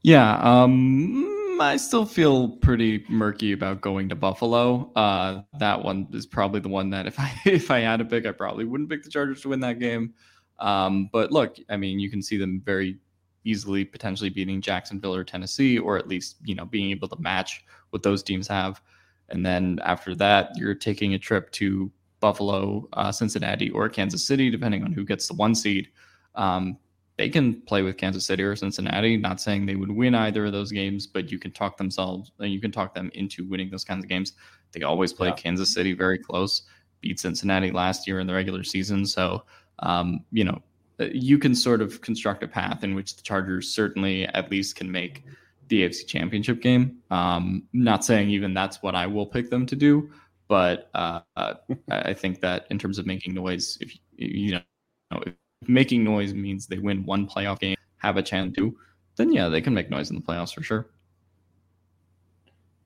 Yeah, 0.02 0.38
um, 0.42 1.58
I 1.58 1.78
still 1.78 2.04
feel 2.04 2.50
pretty 2.50 3.02
murky 3.08 3.52
about 3.52 3.80
going 3.80 4.10
to 4.10 4.14
Buffalo. 4.14 4.92
Uh, 4.94 5.40
that 5.58 5.82
one 5.82 6.08
is 6.12 6.26
probably 6.26 6.60
the 6.60 6.68
one 6.68 6.90
that 6.90 7.06
if 7.06 7.18
I 7.18 7.32
if 7.46 7.70
I 7.70 7.80
had 7.80 8.00
to 8.00 8.04
pick, 8.04 8.26
I 8.26 8.32
probably 8.32 8.66
wouldn't 8.66 8.90
pick 8.90 9.04
the 9.04 9.10
Chargers 9.10 9.40
to 9.40 9.48
win 9.48 9.60
that 9.60 9.78
game. 9.78 10.12
Um, 10.58 11.08
but 11.12 11.32
look, 11.32 11.56
I 11.68 11.76
mean, 11.76 11.98
you 11.98 12.10
can 12.10 12.22
see 12.22 12.36
them 12.36 12.62
very 12.64 12.98
easily 13.44 13.84
potentially 13.84 14.28
beating 14.28 14.60
Jacksonville 14.60 15.14
or 15.14 15.24
Tennessee, 15.24 15.78
or 15.78 15.96
at 15.96 16.08
least 16.08 16.36
you 16.44 16.54
know 16.54 16.66
being 16.66 16.90
able 16.90 17.08
to 17.08 17.20
match 17.20 17.64
what 17.90 18.02
those 18.02 18.22
teams 18.22 18.48
have. 18.48 18.82
And 19.28 19.44
then 19.44 19.80
after 19.84 20.14
that, 20.16 20.50
you're 20.56 20.74
taking 20.74 21.14
a 21.14 21.18
trip 21.18 21.50
to 21.52 21.90
Buffalo, 22.20 22.88
uh, 22.92 23.12
Cincinnati, 23.12 23.70
or 23.70 23.88
Kansas 23.88 24.26
City, 24.26 24.50
depending 24.50 24.84
on 24.84 24.92
who 24.92 25.04
gets 25.04 25.28
the 25.28 25.34
one 25.34 25.54
seed. 25.54 25.88
Um, 26.34 26.78
they 27.16 27.28
can 27.28 27.62
play 27.62 27.82
with 27.82 27.96
Kansas 27.96 28.26
City 28.26 28.42
or 28.42 28.54
Cincinnati. 28.54 29.16
Not 29.16 29.40
saying 29.40 29.64
they 29.64 29.76
would 29.76 29.90
win 29.90 30.14
either 30.14 30.46
of 30.46 30.52
those 30.52 30.70
games, 30.70 31.06
but 31.06 31.30
you 31.30 31.38
can 31.38 31.50
talk 31.50 31.76
themselves, 31.76 32.32
uh, 32.40 32.44
you 32.44 32.60
can 32.60 32.70
talk 32.70 32.94
them 32.94 33.10
into 33.14 33.48
winning 33.48 33.70
those 33.70 33.84
kinds 33.84 34.04
of 34.04 34.08
games. 34.08 34.34
They 34.72 34.82
always 34.82 35.12
play 35.12 35.28
yeah. 35.28 35.34
Kansas 35.34 35.72
City 35.72 35.92
very 35.92 36.18
close. 36.18 36.62
Beat 37.00 37.20
Cincinnati 37.20 37.70
last 37.70 38.06
year 38.06 38.20
in 38.20 38.26
the 38.26 38.34
regular 38.34 38.64
season, 38.64 39.06
so 39.06 39.44
um, 39.80 40.20
you 40.32 40.44
know 40.44 40.62
uh, 41.00 41.06
you 41.12 41.38
can 41.38 41.54
sort 41.54 41.82
of 41.82 42.00
construct 42.00 42.42
a 42.42 42.48
path 42.48 42.82
in 42.82 42.94
which 42.94 43.16
the 43.16 43.22
Chargers 43.22 43.72
certainly 43.72 44.24
at 44.26 44.50
least 44.50 44.76
can 44.76 44.90
make 44.90 45.24
the 45.68 45.82
AFC 45.82 46.06
Championship 46.06 46.62
game. 46.62 46.98
Um, 47.10 47.64
not 47.72 48.04
saying 48.04 48.30
even 48.30 48.54
that's 48.54 48.82
what 48.82 48.94
I 48.94 49.06
will 49.06 49.26
pick 49.26 49.50
them 49.50 49.66
to 49.66 49.76
do, 49.76 50.10
but 50.48 50.90
uh, 50.94 51.20
uh, 51.36 51.54
I 51.90 52.14
think 52.14 52.40
that 52.40 52.66
in 52.70 52.78
terms 52.78 52.98
of 52.98 53.06
making 53.06 53.34
noise, 53.34 53.78
if 53.80 53.96
you 54.16 54.52
know, 54.52 55.22
if 55.26 55.34
making 55.68 56.04
noise 56.04 56.34
means 56.34 56.66
they 56.66 56.78
win 56.78 57.04
one 57.04 57.26
playoff 57.26 57.58
game, 57.58 57.76
have 57.98 58.16
a 58.16 58.22
chance 58.22 58.56
to, 58.56 58.76
then 59.16 59.32
yeah, 59.32 59.48
they 59.48 59.60
can 59.60 59.74
make 59.74 59.90
noise 59.90 60.10
in 60.10 60.16
the 60.16 60.22
playoffs 60.22 60.54
for 60.54 60.62
sure. 60.62 60.86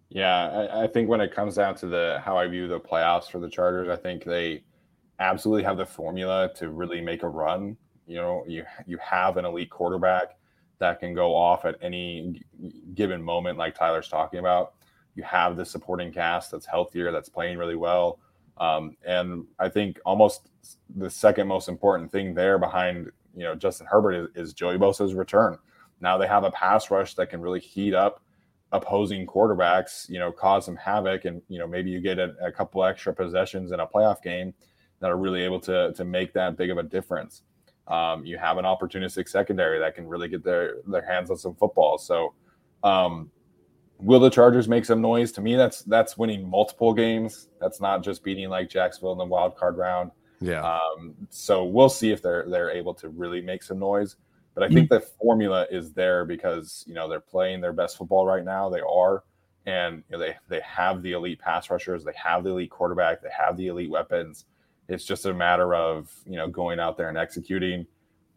Yeah, 0.09 0.49
I, 0.49 0.85
I 0.85 0.87
think 0.89 1.09
when 1.09 1.21
it 1.21 1.33
comes 1.33 1.55
down 1.55 1.77
to 1.77 1.87
the 1.87 2.21
how 2.25 2.37
I 2.37 2.49
view 2.49 2.67
the 2.67 2.81
playoffs 2.81 3.31
for 3.31 3.39
the 3.39 3.49
Chargers, 3.49 3.89
I 3.89 3.97
think 3.97 4.25
they 4.25 4.65
absolutely 5.21 5.63
have 5.63 5.77
the 5.77 5.87
formula 5.87 6.51
to 6.57 6.71
really 6.71 7.01
make 7.01 7.23
a 7.23 7.29
run. 7.29 7.77
You 8.07 8.17
know, 8.17 8.45
you 8.49 8.65
you 8.87 8.99
have 8.99 9.37
an 9.37 9.45
elite 9.45 9.71
quarterback 9.71 10.37
that 10.79 10.99
can 10.99 11.15
go 11.15 11.37
off 11.37 11.65
at 11.65 11.77
any 11.83 12.43
given 12.95 13.23
moment, 13.23 13.59
like 13.59 13.75
Tyler's 13.75 14.09
talking 14.09 14.41
about. 14.41 14.75
You 15.15 15.23
have 15.25 15.57
the 15.57 15.65
supporting 15.65 16.13
cast 16.13 16.51
that's 16.51 16.67
healthier, 16.67 17.13
that's 17.13 17.29
playing 17.29 17.59
really 17.59 17.77
well. 17.77 18.19
Um, 18.57 18.97
and 19.07 19.45
I 19.59 19.69
think 19.69 20.01
almost 20.05 20.49
the 20.97 21.11
second 21.11 21.47
most 21.47 21.69
important 21.69 22.11
thing 22.11 22.35
there 22.35 22.59
behind 22.59 23.11
you 23.37 23.45
know 23.45 23.55
Justin 23.55 23.87
Herbert 23.87 24.31
is, 24.35 24.49
is 24.49 24.55
Joey 24.55 24.79
Bosa's 24.79 25.15
return. 25.15 25.57
Now 26.01 26.17
they 26.17 26.27
have 26.27 26.45
a 26.45 26.51
pass 26.51 26.91
rush 26.91 27.15
that 27.15 27.31
can 27.31 27.41
really 27.41 27.61
heat 27.61 27.95
up 27.95 28.23
opposing 28.73 29.27
quarterbacks, 29.27 30.09
you 30.09 30.19
know, 30.19 30.31
cause 30.31 30.65
some 30.65 30.77
havoc, 30.77 31.25
and 31.27 31.43
you 31.49 31.59
know 31.59 31.67
maybe 31.67 31.91
you 31.91 32.01
get 32.01 32.19
a, 32.19 32.35
a 32.43 32.51
couple 32.51 32.85
extra 32.85 33.13
possessions 33.13 33.73
in 33.73 33.81
a 33.81 33.87
playoff 33.87 34.23
game 34.23 34.55
that 35.01 35.11
are 35.11 35.17
really 35.17 35.43
able 35.43 35.61
to 35.61 35.93
to 35.93 36.05
make 36.05 36.33
that 36.35 36.57
big 36.57 36.71
of 36.71 36.79
a 36.79 36.83
difference. 36.83 37.43
Um, 37.89 38.25
you 38.25 38.39
have 38.39 38.57
an 38.59 38.65
opportunistic 38.65 39.29
secondary 39.29 39.79
that 39.81 39.95
can 39.95 40.07
really 40.07 40.29
get 40.29 40.45
their 40.45 40.77
their 40.87 41.05
hands 41.05 41.31
on 41.31 41.37
some 41.37 41.55
football. 41.55 41.99
So, 41.99 42.35
um, 42.85 43.31
will 43.99 44.21
the 44.21 44.31
Chargers 44.31 44.69
make 44.69 44.85
some 44.85 45.01
noise? 45.01 45.33
To 45.33 45.41
me, 45.41 45.57
that's 45.57 45.83
that's 45.83 46.17
winning 46.17 46.49
multiple 46.49 46.95
games. 46.95 47.49
That's 47.61 47.81
not 47.81 48.03
just 48.03 48.23
beating 48.23 48.49
like 48.49 48.69
Jacksonville 48.69 49.13
in 49.13 49.19
the 49.19 49.25
wild 49.25 49.57
card 49.57 49.77
round. 49.77 50.13
Yeah. 50.41 50.63
Um, 50.63 51.15
so 51.29 51.65
we'll 51.65 51.89
see 51.89 52.13
if 52.13 52.23
they're 52.23 52.49
they're 52.49 52.71
able 52.71 52.95
to 52.95 53.09
really 53.09 53.41
make 53.41 53.63
some 53.63 53.79
noise. 53.79 54.17
But 54.55 54.65
I 54.65 54.69
think 54.69 54.91
the 54.91 55.01
formula 55.01 55.67
is 55.71 55.93
there 55.93 56.25
because 56.25 56.85
you 56.87 56.95
know 56.95 57.09
they're 57.09 57.21
playing 57.21 57.61
their 57.61 57.73
best 57.73 57.97
football 57.97 58.27
right 58.27 58.45
now. 58.45 58.69
They 58.69 58.81
are, 58.81 59.25
and 59.67 60.03
you 60.11 60.17
know, 60.17 60.19
they 60.19 60.37
they 60.49 60.61
have 60.61 61.03
the 61.03 61.13
elite 61.13 61.39
pass 61.39 61.71
rushers, 61.71 62.05
they 62.05 62.13
have 62.15 62.45
the 62.45 62.51
elite 62.51 62.71
quarterback, 62.71 63.23
they 63.23 63.31
have 63.37 63.57
the 63.57 63.69
elite 63.69 63.91
weapons. 63.91 64.47
It's 64.91 65.05
just 65.05 65.25
a 65.25 65.33
matter 65.33 65.75
of 65.75 66.13
you 66.27 66.37
know 66.37 66.49
going 66.49 66.81
out 66.81 66.97
there 66.97 67.09
and 67.09 67.17
executing, 67.17 67.87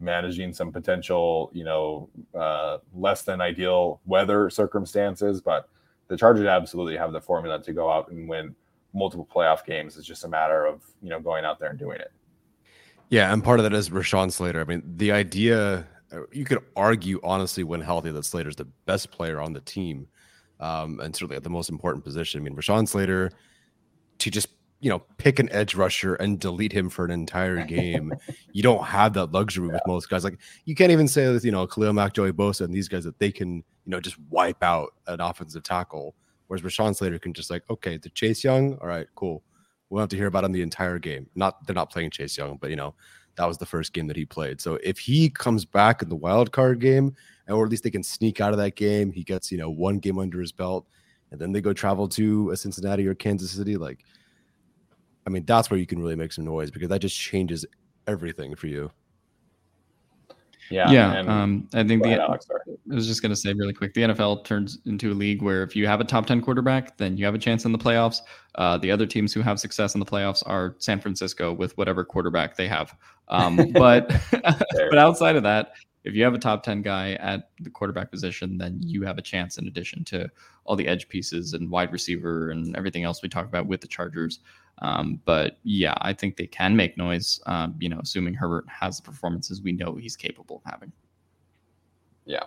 managing 0.00 0.52
some 0.54 0.72
potential 0.72 1.50
you 1.52 1.64
know 1.64 2.08
uh, 2.34 2.78
less 2.94 3.22
than 3.22 3.40
ideal 3.40 4.00
weather 4.06 4.48
circumstances. 4.50 5.40
But 5.40 5.68
the 6.08 6.16
Chargers 6.16 6.46
absolutely 6.46 6.96
have 6.96 7.12
the 7.12 7.20
formula 7.20 7.60
to 7.62 7.72
go 7.72 7.90
out 7.90 8.10
and 8.10 8.28
win 8.28 8.54
multiple 8.92 9.28
playoff 9.32 9.66
games. 9.66 9.96
It's 9.96 10.06
just 10.06 10.24
a 10.24 10.28
matter 10.28 10.64
of 10.64 10.82
you 11.02 11.10
know 11.10 11.20
going 11.20 11.44
out 11.44 11.58
there 11.58 11.70
and 11.70 11.78
doing 11.78 12.00
it. 12.00 12.12
Yeah, 13.10 13.32
and 13.32 13.44
part 13.44 13.60
of 13.60 13.64
that 13.64 13.74
is 13.74 13.90
Rashawn 13.90 14.32
Slater. 14.32 14.60
I 14.60 14.64
mean, 14.64 14.82
the 14.96 15.12
idea 15.12 15.86
uh, 16.12 16.20
you 16.32 16.44
could 16.44 16.58
argue 16.76 17.20
honestly 17.22 17.64
when 17.64 17.80
healthy 17.80 18.10
that 18.10 18.24
Slater's 18.24 18.56
the 18.56 18.68
best 18.86 19.10
player 19.10 19.40
on 19.40 19.52
the 19.52 19.60
team, 19.60 20.06
um, 20.60 21.00
and 21.00 21.14
certainly 21.14 21.36
at 21.36 21.42
the 21.42 21.50
most 21.50 21.68
important 21.68 22.04
position. 22.04 22.40
I 22.40 22.44
mean, 22.44 22.54
Rashawn 22.54 22.88
Slater 22.88 23.30
to 24.18 24.30
just 24.30 24.48
you 24.84 24.90
know 24.90 24.98
pick 25.16 25.38
an 25.38 25.50
edge 25.50 25.74
rusher 25.74 26.14
and 26.16 26.38
delete 26.38 26.70
him 26.70 26.90
for 26.90 27.06
an 27.06 27.10
entire 27.10 27.64
game. 27.64 28.12
you 28.52 28.62
don't 28.62 28.84
have 28.84 29.14
that 29.14 29.32
luxury 29.32 29.68
with 29.68 29.80
most 29.86 30.10
guys. 30.10 30.24
Like 30.24 30.38
you 30.66 30.74
can't 30.74 30.92
even 30.92 31.08
say 31.08 31.24
that 31.24 31.42
you 31.42 31.50
know 31.50 31.66
Khalil 31.66 31.94
Mack, 31.94 32.12
Joey 32.12 32.32
Bosa, 32.32 32.66
and 32.66 32.74
these 32.74 32.86
guys 32.86 33.04
that 33.04 33.18
they 33.18 33.32
can 33.32 33.56
you 33.56 33.62
know 33.86 33.98
just 33.98 34.18
wipe 34.28 34.62
out 34.62 34.92
an 35.06 35.22
offensive 35.22 35.62
tackle. 35.62 36.14
Whereas 36.48 36.62
Rashawn 36.62 36.94
Slater 36.94 37.18
can 37.18 37.32
just 37.32 37.48
like 37.48 37.62
okay, 37.70 37.96
the 37.96 38.10
Chase 38.10 38.44
Young, 38.44 38.74
all 38.82 38.86
right, 38.86 39.06
cool. 39.14 39.42
We'll 39.88 40.00
have 40.00 40.10
to 40.10 40.16
hear 40.16 40.26
about 40.26 40.44
him 40.44 40.52
the 40.52 40.60
entire 40.60 40.98
game. 40.98 41.30
Not 41.34 41.66
they're 41.66 41.74
not 41.74 41.90
playing 41.90 42.10
Chase 42.10 42.36
Young, 42.36 42.58
but 42.58 42.68
you 42.68 42.76
know 42.76 42.94
that 43.36 43.46
was 43.46 43.56
the 43.56 43.64
first 43.64 43.94
game 43.94 44.06
that 44.08 44.18
he 44.18 44.26
played. 44.26 44.60
So 44.60 44.78
if 44.82 44.98
he 44.98 45.30
comes 45.30 45.64
back 45.64 46.02
in 46.02 46.10
the 46.10 46.14
wild 46.14 46.52
card 46.52 46.78
game, 46.78 47.16
or 47.48 47.64
at 47.64 47.70
least 47.70 47.84
they 47.84 47.90
can 47.90 48.02
sneak 48.02 48.38
out 48.42 48.52
of 48.52 48.58
that 48.58 48.76
game, 48.76 49.10
he 49.12 49.24
gets 49.24 49.50
you 49.50 49.56
know 49.56 49.70
one 49.70 49.98
game 49.98 50.18
under 50.18 50.42
his 50.42 50.52
belt, 50.52 50.86
and 51.30 51.40
then 51.40 51.52
they 51.52 51.62
go 51.62 51.72
travel 51.72 52.06
to 52.08 52.50
a 52.50 52.56
Cincinnati 52.58 53.06
or 53.06 53.14
Kansas 53.14 53.52
City. 53.52 53.78
Like, 53.78 54.04
I 55.26 55.30
mean, 55.30 55.44
that's 55.44 55.70
where 55.70 55.78
you 55.78 55.86
can 55.86 56.00
really 56.00 56.16
make 56.16 56.32
some 56.32 56.44
noise 56.44 56.70
because 56.70 56.88
that 56.88 57.00
just 57.00 57.18
changes 57.18 57.64
everything 58.06 58.54
for 58.54 58.66
you. 58.66 58.90
Yeah, 60.70 60.90
yeah. 60.90 61.18
Um, 61.20 61.68
I 61.74 61.84
think 61.84 62.02
the 62.02 62.10
ahead, 62.10 62.20
Alex, 62.20 62.46
I 62.50 62.94
was 62.94 63.06
just 63.06 63.22
going 63.22 63.30
to 63.30 63.36
say 63.36 63.52
really 63.52 63.72
quick. 63.72 63.94
The 63.94 64.02
NFL 64.02 64.44
turns 64.44 64.78
into 64.86 65.12
a 65.12 65.14
league 65.14 65.42
where 65.42 65.62
if 65.62 65.76
you 65.76 65.86
have 65.86 66.00
a 66.00 66.04
top 66.04 66.26
ten 66.26 66.40
quarterback, 66.40 66.96
then 66.96 67.16
you 67.16 67.24
have 67.24 67.34
a 67.34 67.38
chance 67.38 67.64
in 67.64 67.72
the 67.72 67.78
playoffs. 67.78 68.20
Uh, 68.54 68.78
the 68.78 68.90
other 68.90 69.06
teams 69.06 69.32
who 69.32 69.42
have 69.42 69.60
success 69.60 69.94
in 69.94 70.00
the 70.00 70.06
playoffs 70.06 70.42
are 70.46 70.74
San 70.78 71.00
Francisco 71.00 71.52
with 71.52 71.76
whatever 71.76 72.04
quarterback 72.04 72.56
they 72.56 72.68
have. 72.68 72.96
Um, 73.28 73.56
but 73.72 74.10
but 74.30 74.98
outside 74.98 75.36
of 75.36 75.42
that, 75.42 75.74
if 76.04 76.14
you 76.14 76.24
have 76.24 76.34
a 76.34 76.38
top 76.38 76.62
ten 76.62 76.82
guy 76.82 77.12
at 77.14 77.50
the 77.60 77.70
quarterback 77.70 78.10
position, 78.10 78.56
then 78.56 78.78
you 78.82 79.02
have 79.02 79.18
a 79.18 79.22
chance 79.22 79.58
in 79.58 79.66
addition 79.66 80.04
to 80.04 80.28
all 80.64 80.76
the 80.76 80.88
edge 80.88 81.08
pieces 81.08 81.52
and 81.52 81.70
wide 81.70 81.92
receiver 81.92 82.50
and 82.50 82.74
everything 82.76 83.04
else 83.04 83.22
we 83.22 83.28
talk 83.28 83.46
about 83.46 83.66
with 83.66 83.80
the 83.80 83.88
Chargers. 83.88 84.40
Um, 84.78 85.20
but 85.24 85.58
yeah, 85.62 85.94
I 85.98 86.12
think 86.12 86.36
they 86.36 86.46
can 86.46 86.76
make 86.76 86.98
noise. 86.98 87.40
Um, 87.46 87.74
you 87.78 87.88
know, 87.88 88.00
assuming 88.00 88.34
Herbert 88.34 88.66
has 88.68 88.96
the 88.96 89.02
performances 89.02 89.62
we 89.62 89.72
know 89.72 89.94
he's 89.94 90.16
capable 90.16 90.56
of 90.64 90.70
having. 90.70 90.92
Yeah, 92.24 92.44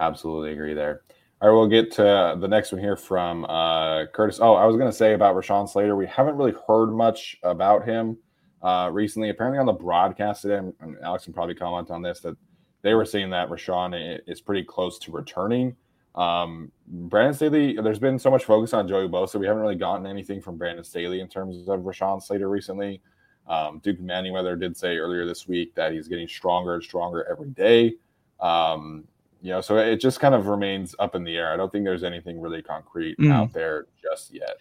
absolutely 0.00 0.52
agree 0.52 0.74
there. 0.74 1.02
All 1.40 1.48
right, 1.48 1.54
we'll 1.54 1.68
get 1.68 1.92
to 1.92 2.36
the 2.40 2.48
next 2.48 2.72
one 2.72 2.80
here 2.80 2.96
from 2.96 3.44
uh, 3.44 4.06
Curtis. 4.06 4.40
Oh, 4.40 4.54
I 4.54 4.64
was 4.64 4.76
going 4.76 4.90
to 4.90 4.96
say 4.96 5.14
about 5.14 5.36
Rashawn 5.36 5.68
Slater. 5.68 5.94
We 5.94 6.06
haven't 6.06 6.36
really 6.36 6.54
heard 6.66 6.88
much 6.88 7.36
about 7.44 7.84
him 7.84 8.18
uh, 8.60 8.90
recently. 8.92 9.30
Apparently, 9.30 9.60
on 9.60 9.66
the 9.66 9.72
broadcast 9.72 10.42
today, 10.42 10.56
and 10.56 10.96
Alex 11.02 11.24
can 11.24 11.32
probably 11.32 11.54
comment 11.54 11.90
on 11.90 12.02
this, 12.02 12.18
that 12.20 12.36
they 12.82 12.94
were 12.94 13.04
saying 13.04 13.30
that 13.30 13.50
Rashawn 13.50 14.20
is 14.26 14.40
pretty 14.40 14.64
close 14.64 14.98
to 15.00 15.12
returning. 15.12 15.76
Um, 16.18 16.72
Brandon 16.88 17.32
Staley, 17.32 17.80
there's 17.80 18.00
been 18.00 18.18
so 18.18 18.30
much 18.30 18.44
focus 18.44 18.74
on 18.74 18.88
Joey 18.88 19.08
Bosa. 19.08 19.38
We 19.38 19.46
haven't 19.46 19.62
really 19.62 19.76
gotten 19.76 20.04
anything 20.04 20.42
from 20.42 20.58
Brandon 20.58 20.84
Staley 20.84 21.20
in 21.20 21.28
terms 21.28 21.68
of 21.68 21.80
Rashawn 21.80 22.20
Slater 22.20 22.48
recently. 22.50 23.00
Um, 23.46 23.78
Duke 23.78 24.00
Manyweather 24.00 24.58
did 24.58 24.76
say 24.76 24.98
earlier 24.98 25.24
this 25.24 25.46
week 25.46 25.74
that 25.76 25.92
he's 25.92 26.08
getting 26.08 26.26
stronger 26.26 26.74
and 26.74 26.82
stronger 26.82 27.24
every 27.30 27.50
day. 27.50 27.94
Um, 28.40 29.04
you 29.40 29.50
know, 29.50 29.60
so 29.60 29.76
it 29.78 30.00
just 30.00 30.18
kind 30.18 30.34
of 30.34 30.48
remains 30.48 30.96
up 30.98 31.14
in 31.14 31.22
the 31.22 31.36
air. 31.36 31.52
I 31.52 31.56
don't 31.56 31.70
think 31.70 31.84
there's 31.84 32.02
anything 32.02 32.40
really 32.40 32.62
concrete 32.62 33.16
mm. 33.18 33.32
out 33.32 33.52
there 33.52 33.86
just 34.02 34.34
yet. 34.34 34.56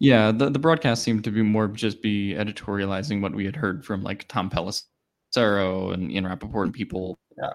Yeah, 0.00 0.32
the, 0.32 0.50
the 0.50 0.58
broadcast 0.58 1.04
seemed 1.04 1.22
to 1.24 1.30
be 1.30 1.42
more 1.42 1.68
just 1.68 2.02
be 2.02 2.34
editorializing 2.34 3.20
what 3.20 3.34
we 3.34 3.44
had 3.44 3.54
heard 3.54 3.84
from 3.84 4.02
like 4.02 4.26
Tom 4.26 4.50
Pelissero 4.50 5.94
and 5.94 6.10
Ian 6.10 6.26
Rapoport 6.26 6.66
and 6.66 6.74
people 6.74 7.18
yeah 7.38 7.52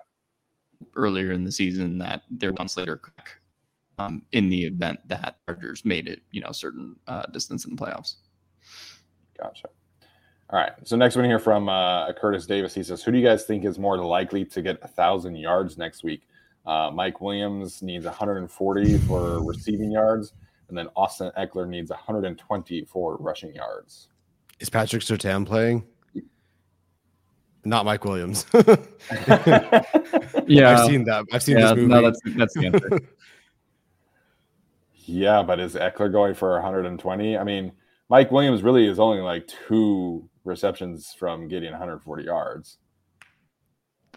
earlier 0.95 1.31
in 1.31 1.43
the 1.43 1.51
season 1.51 1.97
that 1.99 2.23
they're 2.29 2.53
on 2.59 2.67
Slater 2.67 3.01
um, 3.97 4.23
in 4.31 4.49
the 4.49 4.65
event 4.65 4.99
that 5.07 5.37
Chargers 5.45 5.85
made 5.85 6.07
it, 6.07 6.21
you 6.31 6.41
know, 6.41 6.51
certain 6.51 6.95
uh, 7.07 7.25
distance 7.27 7.65
in 7.65 7.75
the 7.75 7.81
playoffs. 7.81 8.15
Gotcha. 9.37 9.67
All 10.49 10.59
right. 10.59 10.73
So 10.83 10.95
next 10.95 11.15
one 11.15 11.25
here 11.25 11.39
from 11.39 11.69
uh, 11.69 12.13
Curtis 12.13 12.45
Davis. 12.45 12.73
He 12.73 12.83
says, 12.83 13.03
"Who 13.03 13.11
do 13.11 13.17
you 13.17 13.25
guys 13.25 13.45
think 13.45 13.65
is 13.65 13.79
more 13.79 13.97
likely 13.97 14.45
to 14.45 14.61
get 14.61 14.77
a 14.83 14.87
thousand 14.87 15.35
yards 15.37 15.77
next 15.77 16.03
week? 16.03 16.27
Uh, 16.65 16.91
Mike 16.93 17.21
Williams 17.21 17.81
needs 17.81 18.05
140 18.05 18.97
for 18.99 19.43
receiving 19.43 19.91
yards, 19.91 20.33
and 20.69 20.77
then 20.77 20.87
Austin 20.95 21.31
Ekeler 21.37 21.67
needs 21.67 21.89
120 21.89 22.85
for 22.85 23.17
rushing 23.17 23.53
yards." 23.53 24.09
Is 24.59 24.69
Patrick 24.69 25.01
Surtain 25.01 25.45
playing? 25.45 25.83
Not 27.65 27.83
Mike 27.83 28.05
Williams. 28.05 28.45
yeah, 28.53 28.69
I've 30.69 30.85
seen 30.85 31.03
that. 31.05 31.25
I've 31.33 31.41
seen 31.41 31.57
yeah, 31.57 31.73
this 31.73 31.75
movie. 31.75 31.87
No, 31.87 32.01
that's 32.03 32.21
that's 32.37 32.53
the 32.53 32.67
answer. 32.67 32.99
yeah, 35.05 35.41
but 35.41 35.59
is 35.59 35.73
Ekeler 35.73 36.11
going 36.11 36.35
for 36.35 36.53
120? 36.53 37.37
I 37.37 37.43
mean, 37.43 37.71
Mike 38.09 38.31
Williams 38.31 38.61
really 38.61 38.87
is 38.87 38.99
only 38.99 39.19
like 39.21 39.47
two 39.67 40.29
receptions 40.43 41.15
from 41.17 41.47
getting 41.47 41.71
140 41.71 42.23
yards. 42.23 42.77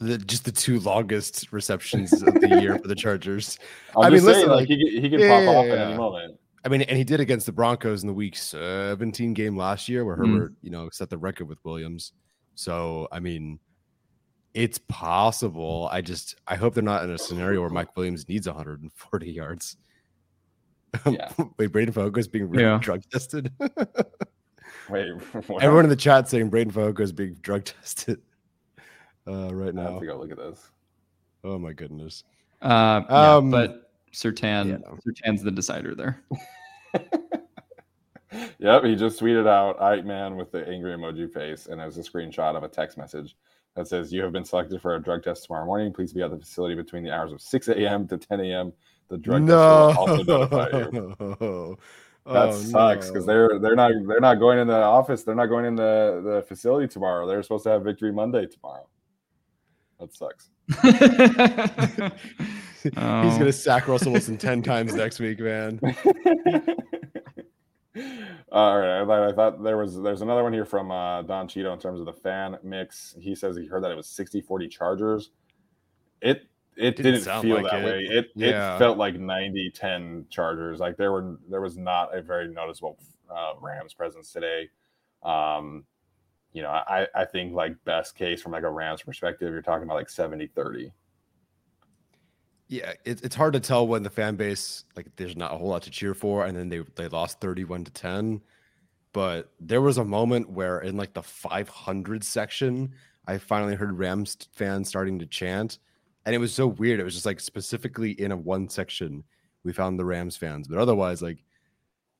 The, 0.01 0.19
just 0.19 0.45
the 0.45 0.53
two 0.53 0.79
longest 0.81 1.51
receptions 1.51 2.13
of 2.23 2.35
the 2.35 2.61
year 2.61 2.79
for 2.79 2.87
the 2.87 2.95
Chargers. 2.97 3.59
I'm 3.97 4.05
i 4.05 4.11
mean, 4.11 4.21
saying, 4.21 4.37
listen, 4.37 4.51
like, 4.51 4.69
he, 4.69 5.01
he 5.01 5.11
could 5.11 5.21
yeah, 5.21 5.45
pop 5.45 5.57
off 5.57 5.67
at 5.67 5.79
any 5.79 5.97
moment. 5.97 6.39
I 6.65 6.69
mean, 6.69 6.83
and 6.83 6.99
he 6.99 7.03
did 7.03 7.19
against 7.19 7.47
the 7.47 7.53
Broncos 7.53 8.03
in 8.03 8.07
the 8.07 8.13
Week 8.13 8.37
17 8.37 9.33
game 9.33 9.57
last 9.57 9.89
year, 9.89 10.05
where 10.05 10.17
mm. 10.17 10.33
Herbert, 10.33 10.53
you 10.61 10.71
know, 10.71 10.89
set 10.93 11.09
the 11.09 11.19
record 11.19 11.49
with 11.49 11.59
Williams. 11.65 12.13
So, 12.59 13.07
I 13.13 13.21
mean, 13.21 13.61
it's 14.53 14.79
possible. 14.79 15.89
I 15.93 16.01
just 16.01 16.35
I 16.49 16.57
hope 16.57 16.75
they're 16.75 16.83
not 16.83 17.05
in 17.05 17.11
a 17.11 17.17
scenario 17.17 17.61
where 17.61 17.71
Mike 17.71 17.97
Williams 17.97 18.29
needs 18.29 18.49
140 18.49 19.31
yards. 19.31 19.77
Yeah. 21.07 21.31
Wait, 21.57 21.71
Breiden 21.71 21.93
Fehoko 21.93 22.19
is 22.19 22.27
being 22.27 22.53
yeah. 22.53 22.81
drug 22.83 23.05
tested. 23.13 23.53
Wait, 24.91 25.13
what? 25.47 25.63
everyone 25.63 25.85
in 25.85 25.89
the 25.89 25.95
chat 25.95 26.29
saying 26.29 26.51
Breiden 26.51 26.73
Fehoko 26.73 26.99
is 26.99 27.13
being 27.13 27.35
drug 27.43 27.65
tested 27.65 28.21
uh, 29.29 29.55
right 29.55 29.73
now. 29.73 29.87
I 29.87 29.91
have 29.93 30.01
to 30.01 30.07
go 30.07 30.19
look 30.19 30.33
at 30.33 30.39
this. 30.39 30.73
Oh 31.45 31.61
my 31.61 31.73
goodness. 31.73 32.25
Uh, 32.61 33.03
um, 33.09 33.53
yeah, 33.53 33.67
but 33.69 33.93
Surtain, 34.13 34.67
yeah, 34.67 34.77
no. 34.79 34.99
Surtain's 35.07 35.45
the 35.45 35.53
decider 35.53 35.95
there. 35.95 36.25
yep, 38.59 38.85
he 38.85 38.95
just 38.95 39.21
tweeted 39.21 39.47
out 39.47 39.81
Ike 39.81 40.05
Man 40.05 40.37
with 40.37 40.53
the 40.53 40.67
angry 40.69 40.95
emoji 40.95 41.33
face, 41.33 41.67
and 41.67 41.81
it 41.81 41.85
was 41.85 41.99
a 41.99 42.03
screenshot 42.03 42.57
of 42.57 42.63
a 42.63 42.69
text 42.69 42.99
message 42.99 43.37
that 43.75 43.89
says, 43.89 44.13
You 44.13 44.23
have 44.23 44.33
been 44.33 44.45
selected 44.45 44.83
for 44.83 44.97
a 44.97 45.03
drug 45.03 45.23
test 45.23 45.45
tomorrow 45.45 45.65
morning. 45.65 45.93
Please 45.93 46.13
be 46.13 46.23
at 46.23 46.31
the 46.31 46.39
facility 46.39 46.75
between 46.75 47.05
the 47.05 47.13
hours 47.13 47.33
of 47.33 47.41
6 47.41 47.69
a.m. 47.69 48.07
to 48.09 48.19
10 48.19 48.41
a.m. 48.41 48.73
The 49.09 49.19
drug 49.19 49.43
no. 49.43 49.89
test 49.89 49.99
will 49.99 50.09
also 50.09 50.23
notify 50.25 50.69
you. 50.93 51.79
That 52.27 52.49
oh, 52.51 52.61
sucks 52.61 53.09
because 53.09 53.27
no. 53.27 53.33
they're 53.33 53.59
they're 53.59 53.75
not 53.75 53.91
they're 54.07 54.21
not 54.21 54.35
going 54.35 54.59
in 54.59 54.69
the 54.69 54.75
office. 54.75 55.23
They're 55.23 55.35
not 55.35 55.47
going 55.47 55.65
in 55.65 55.75
the, 55.75 56.21
the 56.23 56.45
facility 56.47 56.87
tomorrow. 56.87 57.27
They're 57.27 57.43
supposed 57.43 57.65
to 57.65 57.71
have 57.71 57.85
Victory 57.85 58.13
Monday 58.13 58.45
tomorrow. 58.45 58.87
That 59.99 60.15
sucks. 60.15 60.51
He's 62.83 62.93
gonna 62.93 63.51
sack 63.51 63.89
Russell 63.89 64.13
Wilson 64.13 64.37
ten 64.37 64.63
times 64.63 64.95
next 64.95 65.21
week, 65.21 65.41
man. 65.41 65.81
All 68.53 68.79
right, 68.79 69.01
I, 69.01 69.29
I, 69.29 69.33
thought 69.33 69.63
there 69.63 69.77
was 69.77 70.01
there's 70.01 70.23
another 70.23 70.43
one 70.43 70.53
here 70.53 70.65
from 70.65 70.91
uh, 70.91 71.23
Don 71.23 71.49
Cheeto 71.49 71.73
in 71.73 71.79
terms 71.79 72.01
of 72.01 72.07
the 72.07 72.13
fan 72.13 72.59
mix. 72.63 73.15
He 73.21 73.35
says 73.35 73.57
he 73.57 73.67
heard 73.67 73.83
that 73.85 73.91
it 73.91 73.97
was 73.97 74.07
60-40 74.07 74.71
Chargers. 74.71 75.31
It 76.21 76.45
it 76.77 76.97
didn't, 76.97 77.25
didn't 77.25 77.43
feel 77.43 77.57
like 77.57 77.71
that 77.71 77.83
it. 77.83 77.85
way. 77.85 78.07
It 78.09 78.31
yeah. 78.35 78.77
it 78.77 78.79
felt 78.79 78.99
like 78.99 79.17
90-10 79.17 80.31
Chargers. 80.31 80.81
Like 80.81 80.97
there 80.97 81.13
were 81.13 81.39
there 81.49 81.61
was 81.61 81.77
not 81.77 82.17
a 82.17 82.23
very 82.23 82.49
noticeable 82.49 82.99
uh, 83.31 83.53
Rams 83.61 83.95
presence 83.95 84.33
today. 84.33 84.69
Um, 85.23 85.85
you 86.53 86.63
know, 86.63 86.71
I 86.71 87.07
I 87.15 87.25
think 87.25 87.53
like 87.55 87.73
best 87.85 88.15
case 88.15 88.41
from 88.41 88.53
like 88.53 88.63
a 88.63 88.71
Rams 88.71 89.03
perspective, 89.03 89.53
you're 89.53 89.63
talking 89.63 89.85
about 89.85 89.97
like 89.97 90.09
70-30. 90.09 90.93
Yeah, 92.69 92.93
it, 93.05 93.25
it's 93.25 93.35
hard 93.35 93.55
to 93.55 93.61
tell 93.61 93.87
when 93.87 94.03
the 94.03 94.11
fan 94.11 94.37
base 94.37 94.85
like 94.95 95.07
there's 95.17 95.37
not 95.37 95.53
a 95.53 95.57
whole 95.57 95.69
lot 95.69 95.83
to 95.83 95.91
cheer 95.91 96.15
for, 96.15 96.45
and 96.45 96.57
then 96.57 96.69
they 96.69 96.81
they 96.97 97.09
lost 97.09 97.41
thirty 97.41 97.65
one 97.65 97.85
to 97.85 97.91
ten. 97.91 98.43
But 99.13 99.51
there 99.59 99.81
was 99.81 99.99
a 99.99 100.05
moment 100.05 100.51
where 100.51 100.81
in 100.81 100.97
like 100.97 101.15
the 101.15 101.23
five 101.23 101.69
hundred 101.69 102.23
section, 102.23 102.93
I 103.27 103.39
finally 103.39 103.75
heard 103.75 103.99
Rams 103.99 104.37
fans 104.53 104.89
starting 104.89 105.19
to 105.19 105.27
chant, 105.27 105.79
and 106.27 106.35
it 106.35 106.39
was 106.39 106.53
so 106.53 106.67
weird. 106.67 107.01
It 107.01 107.05
was 107.05 107.15
just 107.15 107.27
like 107.27 107.41
specifically 107.41 108.13
in 108.13 108.33
a 108.33 108.37
one 108.37 108.69
section 108.69 109.25
we 109.65 109.73
found 109.73 109.99
the 109.99 110.05
Rams 110.05 110.37
fans, 110.37 110.69
but 110.69 110.79
otherwise, 110.79 111.23
like, 111.23 111.45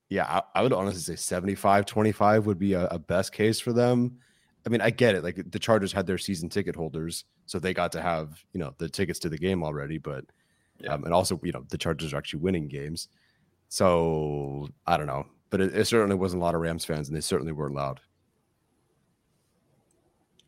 yeah, 0.09 0.41
I, 0.55 0.63
would 0.63 0.73
honestly 0.73 1.01
say 1.01 1.17
75 1.17 1.85
25 1.87 2.47
would 2.47 2.59
be 2.59 2.73
a, 2.73 2.87
a 2.87 2.99
best 2.99 3.33
case 3.33 3.61
for 3.61 3.73
them. 3.73 4.19
I 4.67 4.71
mean, 4.71 4.81
I 4.81 4.91
get 4.91 5.15
it. 5.15 5.23
Like 5.23 5.51
the 5.51 5.59
Chargers 5.59 5.93
had 5.93 6.07
their 6.07 6.19
season 6.19 6.49
ticket 6.49 6.75
holders, 6.75 7.25
so 7.47 7.59
they 7.59 7.75
got 7.75 7.93
to 7.93 8.03
have 8.03 8.43
you 8.53 8.61
know 8.61 8.75
the 8.79 8.89
tickets 8.89 9.19
to 9.21 9.29
the 9.29 9.39
game 9.39 9.63
already. 9.63 9.99
But 9.99 10.25
yeah. 10.81 10.95
Um, 10.95 11.05
and 11.05 11.13
also, 11.13 11.41
you 11.43 11.53
know, 11.53 11.65
the 11.69 11.79
Chargers 11.79 12.13
are 12.13 12.19
actually 12.19 12.41
winning 12.41 12.69
games. 12.69 13.09
So 13.69 14.69
I 14.87 14.97
don't 14.97 15.07
know, 15.07 15.27
but 15.51 15.61
it, 15.61 15.75
it, 15.75 15.87
certainly 15.87 16.17
wasn't 16.17 16.41
a 16.41 16.45
lot 16.45 16.55
of 16.55 16.61
Rams 16.61 16.85
fans, 16.85 17.09
and 17.09 17.17
they 17.17 17.21
certainly 17.21 17.53
weren't 17.53 17.75
loud. 17.75 18.01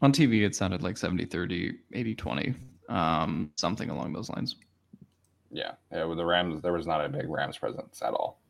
On 0.02 0.12
TV, 0.12 0.46
it 0.46 0.54
sounded 0.54 0.82
like 0.82 0.96
70 0.96 1.26
30, 1.26 1.72
80 1.92 2.14
20, 2.14 2.54
um, 2.88 3.50
something 3.56 3.90
along 3.90 4.14
those 4.14 4.30
lines. 4.30 4.56
Yeah, 5.50 5.72
yeah. 5.92 6.04
With 6.04 6.16
the 6.16 6.24
Rams, 6.24 6.62
there 6.62 6.72
was 6.72 6.86
not 6.86 7.04
a 7.04 7.08
big 7.08 7.28
Rams 7.28 7.58
presence 7.58 8.00
at 8.02 8.14
all. 8.14 8.40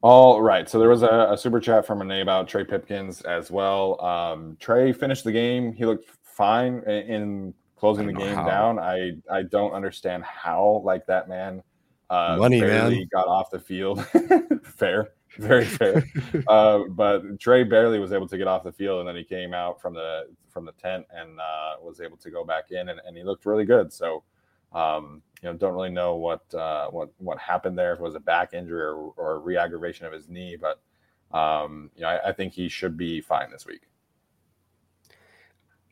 All 0.00 0.40
right. 0.40 0.68
So 0.68 0.78
there 0.78 0.88
was 0.88 1.02
a, 1.02 1.28
a 1.32 1.36
super 1.36 1.58
chat 1.58 1.84
from 1.84 1.98
Renee 1.98 2.20
about 2.20 2.46
Trey 2.46 2.62
Pipkins 2.62 3.22
as 3.22 3.50
well. 3.50 4.00
Um, 4.00 4.56
Trey 4.60 4.92
finished 4.92 5.24
the 5.24 5.32
game. 5.32 5.72
He 5.72 5.84
looked 5.84 6.08
fine 6.22 6.84
in, 6.86 6.92
in 6.92 7.54
closing 7.78 8.06
the 8.06 8.12
game 8.12 8.34
down. 8.34 8.78
I 8.78 9.12
I 9.30 9.42
don't 9.42 9.72
understand 9.72 10.24
how 10.24 10.82
like 10.84 11.06
that 11.06 11.28
man 11.28 11.62
uh, 12.10 12.36
Money, 12.38 12.60
barely 12.60 12.98
man. 12.98 13.08
got 13.12 13.26
off 13.26 13.50
the 13.50 13.60
field. 13.60 14.04
fair, 14.64 15.10
very 15.36 15.64
fair. 15.64 16.04
uh, 16.48 16.80
but 16.88 17.38
Trey 17.38 17.64
barely 17.64 17.98
was 17.98 18.12
able 18.12 18.28
to 18.28 18.38
get 18.38 18.46
off 18.46 18.64
the 18.64 18.72
field, 18.72 19.00
and 19.00 19.08
then 19.08 19.16
he 19.16 19.24
came 19.24 19.52
out 19.52 19.80
from 19.80 19.94
the 19.94 20.28
from 20.48 20.64
the 20.64 20.72
tent 20.72 21.06
and 21.14 21.38
uh, 21.38 21.74
was 21.82 22.00
able 22.00 22.16
to 22.16 22.30
go 22.30 22.44
back 22.44 22.70
in, 22.70 22.88
and, 22.88 23.00
and 23.06 23.16
he 23.16 23.22
looked 23.22 23.44
really 23.44 23.64
good. 23.64 23.92
So 23.92 24.22
um, 24.72 25.22
you 25.42 25.48
know, 25.50 25.56
don't 25.56 25.74
really 25.74 25.90
know 25.90 26.16
what 26.16 26.42
uh, 26.54 26.88
what 26.88 27.10
what 27.18 27.38
happened 27.38 27.78
there. 27.78 27.92
If 27.92 28.00
it 28.00 28.02
was 28.02 28.14
a 28.14 28.20
back 28.20 28.54
injury 28.54 28.82
or, 28.82 29.12
or 29.16 29.40
re-aggravation 29.40 30.06
of 30.06 30.12
his 30.12 30.28
knee, 30.28 30.56
but 30.56 30.80
um, 31.36 31.90
you 31.94 32.02
know, 32.02 32.08
I, 32.08 32.30
I 32.30 32.32
think 32.32 32.54
he 32.54 32.68
should 32.68 32.96
be 32.96 33.20
fine 33.20 33.50
this 33.50 33.66
week. 33.66 33.82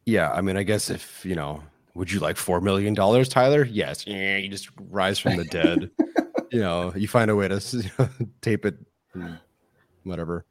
Yeah, 0.07 0.31
I 0.31 0.41
mean, 0.41 0.57
I 0.57 0.63
guess 0.63 0.89
if 0.89 1.27
you 1.27 1.35
know, 1.35 1.63
would 1.97 2.13
you 2.13 2.21
like 2.21 2.37
four 2.37 2.61
million 2.61 2.95
dollars, 2.95 3.29
Tyler? 3.29 3.65
Yes. 3.65 4.07
Yeah, 4.07 4.37
you 4.37 4.49
just 4.49 4.69
rise 4.91 5.19
from 5.19 5.37
the 5.37 5.45
dead. 5.45 5.91
you 6.53 6.61
know, 6.61 6.93
you 6.95 7.09
find 7.09 7.31
a 7.31 7.37
way 7.37 7.49
to 7.49 7.61
you 7.73 7.91
know, 7.99 8.09
tape 8.43 8.65
it, 8.67 8.77
whatever. 10.05 10.45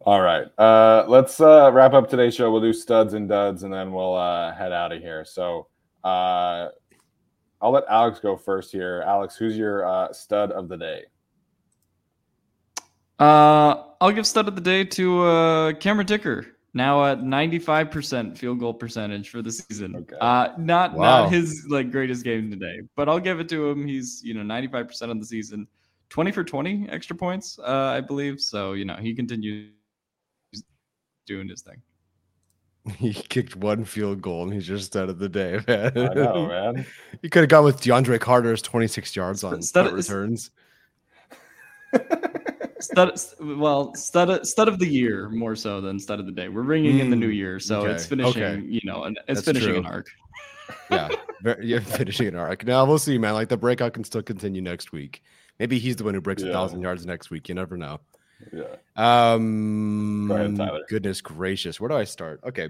All 0.00 0.22
right, 0.22 0.46
uh, 0.58 1.04
let's 1.08 1.40
uh, 1.40 1.70
wrap 1.72 1.92
up 1.92 2.08
today's 2.08 2.34
show. 2.34 2.50
We'll 2.50 2.62
do 2.62 2.72
studs 2.72 3.12
and 3.12 3.28
duds, 3.28 3.64
and 3.64 3.72
then 3.72 3.92
we'll 3.92 4.14
uh, 4.14 4.54
head 4.54 4.72
out 4.72 4.92
of 4.92 5.00
here. 5.00 5.24
So. 5.24 5.68
Uh, 6.04 6.68
I'll 7.60 7.72
let 7.72 7.84
Alex 7.88 8.20
go 8.20 8.36
first 8.36 8.70
here. 8.70 9.02
Alex, 9.06 9.36
who's 9.36 9.56
your 9.56 9.86
uh, 9.86 10.12
stud 10.12 10.52
of 10.52 10.68
the 10.68 10.76
day? 10.76 11.02
Uh, 13.18 13.82
I'll 14.00 14.12
give 14.12 14.26
stud 14.26 14.46
of 14.46 14.54
the 14.54 14.60
day 14.60 14.84
to 14.84 15.22
uh, 15.22 15.72
Cameron 15.74 16.06
Dicker. 16.06 16.46
Now 16.74 17.04
at 17.06 17.20
95% 17.20 18.36
field 18.36 18.60
goal 18.60 18.74
percentage 18.74 19.30
for 19.30 19.42
the 19.42 19.50
season. 19.50 19.96
Okay. 19.96 20.16
Uh, 20.20 20.50
not 20.58 20.94
wow. 20.94 21.22
not 21.22 21.32
his 21.32 21.66
like 21.68 21.90
greatest 21.90 22.24
game 22.24 22.50
today, 22.50 22.80
but 22.94 23.08
I'll 23.08 23.20
give 23.20 23.40
it 23.40 23.48
to 23.50 23.68
him. 23.68 23.86
He's 23.86 24.22
you 24.22 24.34
know 24.34 24.42
95% 24.42 25.10
of 25.10 25.18
the 25.18 25.26
season, 25.26 25.66
20 26.10 26.32
for 26.32 26.44
20 26.44 26.88
extra 26.90 27.16
points, 27.16 27.58
uh, 27.58 27.92
I 27.96 28.00
believe. 28.00 28.40
So 28.40 28.74
you 28.74 28.84
know 28.84 28.96
he 28.96 29.14
continues 29.14 29.72
doing 31.26 31.48
his 31.48 31.62
thing. 31.62 31.82
He 32.96 33.12
kicked 33.12 33.54
one 33.54 33.84
field 33.84 34.22
goal 34.22 34.44
and 34.44 34.52
he's 34.52 34.66
just 34.66 34.96
out 34.96 35.10
of 35.10 35.18
the 35.18 35.28
day, 35.28 35.60
man. 35.68 35.92
I 35.94 36.14
know, 36.14 36.46
man. 36.46 36.86
you 37.22 37.28
could 37.28 37.40
have 37.40 37.50
gone 37.50 37.64
with 37.64 37.82
DeAndre 37.82 38.18
Carter's 38.18 38.62
26 38.62 39.14
yards 39.14 39.44
on 39.44 39.60
stud, 39.60 39.92
returns. 39.92 40.50
Stud, 42.80 43.20
well, 43.40 43.94
stud, 43.94 44.46
stud 44.46 44.68
of 44.68 44.78
the 44.78 44.86
year 44.86 45.28
more 45.28 45.56
so 45.56 45.80
than 45.80 45.98
stud 45.98 46.20
of 46.20 46.26
the 46.26 46.32
day. 46.32 46.48
We're 46.48 46.62
ringing 46.62 46.96
mm, 46.96 47.00
in 47.00 47.10
the 47.10 47.16
new 47.16 47.30
mm, 47.30 47.36
year, 47.36 47.60
so 47.60 47.80
okay. 47.80 47.92
it's 47.92 48.06
finishing. 48.06 48.42
Okay. 48.42 48.62
You 48.66 48.80
know, 48.84 49.04
it's 49.04 49.18
That's 49.26 49.44
finishing 49.44 49.70
true. 49.70 49.78
an 49.78 49.86
arc. 49.86 50.06
yeah, 50.90 51.08
very, 51.42 51.66
yeah, 51.66 51.80
finishing 51.80 52.28
an 52.28 52.36
arc. 52.36 52.64
Now 52.64 52.84
we'll 52.84 52.98
see, 52.98 53.18
man. 53.18 53.34
Like 53.34 53.48
the 53.48 53.56
breakout 53.56 53.94
can 53.94 54.04
still 54.04 54.22
continue 54.22 54.60
next 54.60 54.92
week. 54.92 55.22
Maybe 55.58 55.78
he's 55.78 55.96
the 55.96 56.04
one 56.04 56.14
who 56.14 56.20
breaks 56.20 56.42
a 56.42 56.46
yeah. 56.46 56.52
thousand 56.52 56.82
yards 56.82 57.06
next 57.06 57.30
week. 57.30 57.48
You 57.48 57.54
never 57.54 57.76
know. 57.76 58.00
Yeah. 58.52 58.76
Um, 58.96 60.26
Go 60.28 60.36
ahead, 60.36 60.80
Goodness 60.88 61.20
gracious. 61.20 61.80
Where 61.80 61.88
do 61.88 61.96
I 61.96 62.04
start? 62.04 62.40
Okay. 62.44 62.68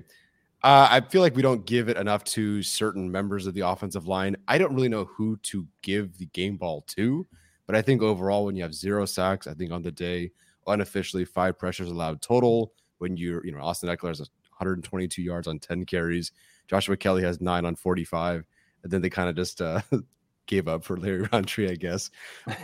Uh, 0.63 0.89
I 0.91 1.01
feel 1.01 1.23
like 1.23 1.37
we 1.37 1.43
don't 1.43 1.65
give 1.67 1.89
it 1.89 1.97
enough 1.97 2.25
to 2.25 2.63
certain 2.63 3.11
members 3.11 3.47
of 3.47 3.55
the 3.55 3.61
offensive 3.61 4.09
line. 4.09 4.37
I 4.49 4.59
don't 4.59 4.75
really 4.75 4.89
know 4.89 5.05
who 5.05 5.37
to 5.45 5.67
give 5.83 6.19
the 6.19 6.27
game 6.27 6.57
ball 6.57 6.83
to, 6.97 7.27
but 7.69 7.77
I 7.77 7.83
think 7.83 8.01
overall, 8.01 8.47
when 8.47 8.57
you 8.57 8.63
have 8.63 8.75
zero 8.75 9.05
sacks, 9.05 9.47
I 9.47 9.53
think 9.53 9.73
on 9.73 9.83
the 9.83 9.93
day, 9.93 10.33
unofficially 10.67 11.27
five 11.27 11.59
pressures 11.59 11.91
allowed 11.91 12.23
total. 12.23 12.73
When 12.97 13.19
you're, 13.19 13.45
you 13.45 13.53
know, 13.53 13.61
Austin 13.61 13.91
Ekeler 13.91 14.09
has 14.09 14.21
122 14.21 15.21
yards 15.21 15.47
on 15.47 15.59
10 15.59 15.85
carries, 15.85 16.33
Joshua 16.67 16.97
Kelley 16.97 17.23
has 17.23 17.43
nine 17.43 17.67
on 17.67 17.77
45, 17.77 18.47
and 18.83 18.91
then 18.91 19.03
they 19.03 19.11
kind 19.11 19.29
of 19.29 19.37
just 19.37 19.61
uh, 19.61 19.83
gave 20.47 20.67
up 20.67 20.83
for 20.83 20.97
Larry 20.97 21.29
Rountree, 21.33 21.71
I 21.71 21.75
guess. 21.75 22.11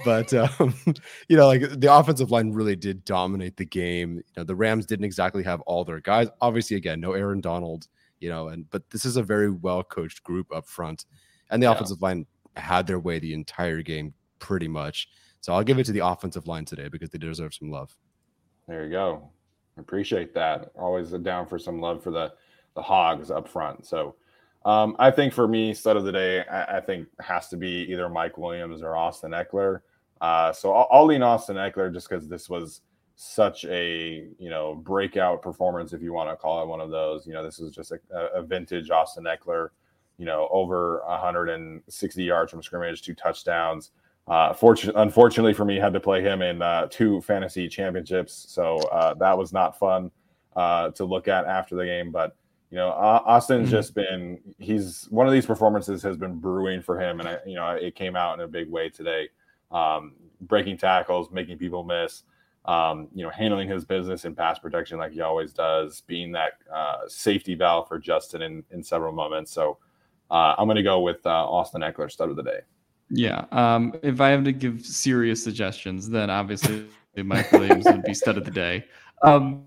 But 0.06 0.32
um, 0.60 0.74
you 1.28 1.36
know, 1.36 1.48
like 1.48 1.60
the 1.78 1.94
offensive 1.94 2.30
line 2.30 2.52
really 2.52 2.74
did 2.74 3.04
dominate 3.04 3.58
the 3.58 3.66
game. 3.66 4.16
You 4.16 4.22
know, 4.38 4.44
the 4.44 4.56
Rams 4.56 4.86
didn't 4.86 5.04
exactly 5.04 5.42
have 5.42 5.60
all 5.60 5.84
their 5.84 6.00
guys. 6.00 6.28
Obviously, 6.40 6.78
again, 6.78 6.98
no 6.98 7.12
Aaron 7.12 7.42
Donald. 7.42 7.88
You 8.20 8.30
know, 8.30 8.48
and 8.48 8.70
but 8.70 8.88
this 8.88 9.04
is 9.04 9.18
a 9.18 9.22
very 9.22 9.50
well 9.50 9.82
coached 9.82 10.22
group 10.22 10.50
up 10.50 10.66
front, 10.66 11.04
and 11.50 11.62
the 11.62 11.66
yeah. 11.66 11.72
offensive 11.72 12.00
line 12.00 12.24
had 12.56 12.86
their 12.86 12.98
way 12.98 13.18
the 13.18 13.34
entire 13.34 13.82
game 13.82 14.14
pretty 14.44 14.68
much. 14.68 15.08
So 15.40 15.54
I'll 15.54 15.64
give 15.64 15.78
it 15.78 15.86
to 15.86 15.92
the 15.92 16.06
offensive 16.06 16.46
line 16.46 16.66
today 16.66 16.88
because 16.88 17.08
they 17.08 17.18
deserve 17.18 17.54
some 17.54 17.70
love. 17.70 17.96
There 18.68 18.84
you 18.84 18.90
go. 18.90 19.30
Appreciate 19.78 20.34
that. 20.34 20.70
Always 20.78 21.10
down 21.10 21.46
for 21.46 21.58
some 21.58 21.80
love 21.80 22.02
for 22.02 22.10
the 22.10 22.32
the 22.74 22.82
Hogs 22.82 23.30
up 23.30 23.48
front. 23.48 23.86
So 23.86 24.16
um, 24.64 24.96
I 24.98 25.10
think 25.10 25.32
for 25.32 25.48
me, 25.48 25.72
stud 25.72 25.96
of 25.96 26.04
the 26.04 26.12
day, 26.12 26.44
I, 26.46 26.78
I, 26.78 26.80
think 26.80 27.06
has 27.20 27.48
to 27.48 27.56
be 27.56 27.86
either 27.90 28.08
Mike 28.08 28.36
Williams 28.36 28.82
or 28.82 28.96
Austin 28.96 29.30
Ekeler. 29.30 29.80
Uh, 30.20 30.52
so 30.52 30.72
I'll, 30.72 30.88
I'll, 30.90 31.04
lean 31.04 31.22
Austin 31.22 31.56
Ekeler 31.56 31.92
just 31.92 32.08
because 32.08 32.26
this 32.26 32.48
was 32.48 32.80
such 33.14 33.64
a 33.66 34.26
you 34.38 34.50
know 34.50 34.74
breakout 34.74 35.40
performance, 35.40 35.92
if 35.92 36.02
you 36.02 36.12
want 36.12 36.30
to 36.30 36.36
call 36.36 36.62
it 36.62 36.68
one 36.68 36.80
of 36.80 36.90
those. 36.90 37.26
You 37.26 37.34
know, 37.34 37.44
this 37.44 37.60
is 37.60 37.74
just 37.74 37.92
a, 37.92 37.98
a 38.34 38.42
vintage 38.42 38.90
Austin 38.90 39.24
Ekeler. 39.24 39.68
You 40.18 40.26
know, 40.26 40.48
over 40.50 41.02
160 41.06 42.22
yards 42.22 42.50
from 42.50 42.62
scrimmage, 42.62 43.02
two 43.02 43.14
touchdowns. 43.14 43.90
Uh, 44.26 44.52
fortunately, 44.54 45.00
unfortunately 45.02 45.52
for 45.52 45.64
me, 45.64 45.76
had 45.76 45.92
to 45.92 46.00
play 46.00 46.22
him 46.22 46.40
in 46.40 46.62
uh, 46.62 46.86
two 46.90 47.20
fantasy 47.20 47.68
championships, 47.68 48.46
so 48.48 48.78
uh, 48.90 49.12
that 49.14 49.36
was 49.36 49.52
not 49.52 49.78
fun 49.78 50.10
uh, 50.56 50.90
to 50.90 51.04
look 51.04 51.28
at 51.28 51.44
after 51.44 51.76
the 51.76 51.84
game. 51.84 52.10
But 52.10 52.34
you 52.70 52.78
know, 52.78 52.88
Austin's 52.88 53.68
mm-hmm. 53.68 53.76
just 53.76 53.94
been 53.94 54.40
he's 54.58 55.06
one 55.10 55.26
of 55.26 55.32
these 55.32 55.46
performances 55.46 56.02
has 56.02 56.16
been 56.16 56.38
brewing 56.38 56.80
for 56.80 56.98
him, 56.98 57.20
and 57.20 57.28
I, 57.28 57.38
you 57.44 57.54
know, 57.54 57.68
it 57.70 57.94
came 57.94 58.16
out 58.16 58.38
in 58.38 58.44
a 58.44 58.48
big 58.48 58.70
way 58.70 58.88
today. 58.88 59.28
Um, 59.70 60.14
breaking 60.40 60.78
tackles, 60.78 61.30
making 61.30 61.58
people 61.58 61.84
miss, 61.84 62.22
um, 62.64 63.08
you 63.14 63.22
know, 63.22 63.30
handling 63.30 63.68
his 63.68 63.84
business 63.84 64.24
in 64.24 64.34
pass 64.34 64.58
protection 64.58 64.98
like 64.98 65.12
he 65.12 65.20
always 65.20 65.52
does, 65.52 66.02
being 66.02 66.32
that 66.32 66.52
uh, 66.72 67.02
safety 67.08 67.54
valve 67.54 67.88
for 67.88 67.98
Justin 67.98 68.42
in, 68.42 68.64
in 68.70 68.82
several 68.82 69.12
moments. 69.12 69.52
So 69.52 69.78
uh, 70.30 70.54
I'm 70.56 70.66
going 70.66 70.76
to 70.76 70.82
go 70.82 71.00
with 71.00 71.24
uh, 71.26 71.30
Austin 71.30 71.82
Ekeler 71.82 72.10
stud 72.10 72.30
of 72.30 72.36
the 72.36 72.42
day. 72.42 72.60
Yeah. 73.10 73.44
Um, 73.52 73.94
if 74.02 74.20
I 74.20 74.30
have 74.30 74.44
to 74.44 74.52
give 74.52 74.84
serious 74.84 75.42
suggestions, 75.42 76.08
then 76.08 76.30
obviously 76.30 76.86
Mike 77.16 77.50
Williams 77.52 77.84
would 77.86 78.02
be 78.02 78.14
stud 78.14 78.36
of 78.38 78.44
the 78.44 78.50
day. 78.50 78.84
Um, 79.22 79.64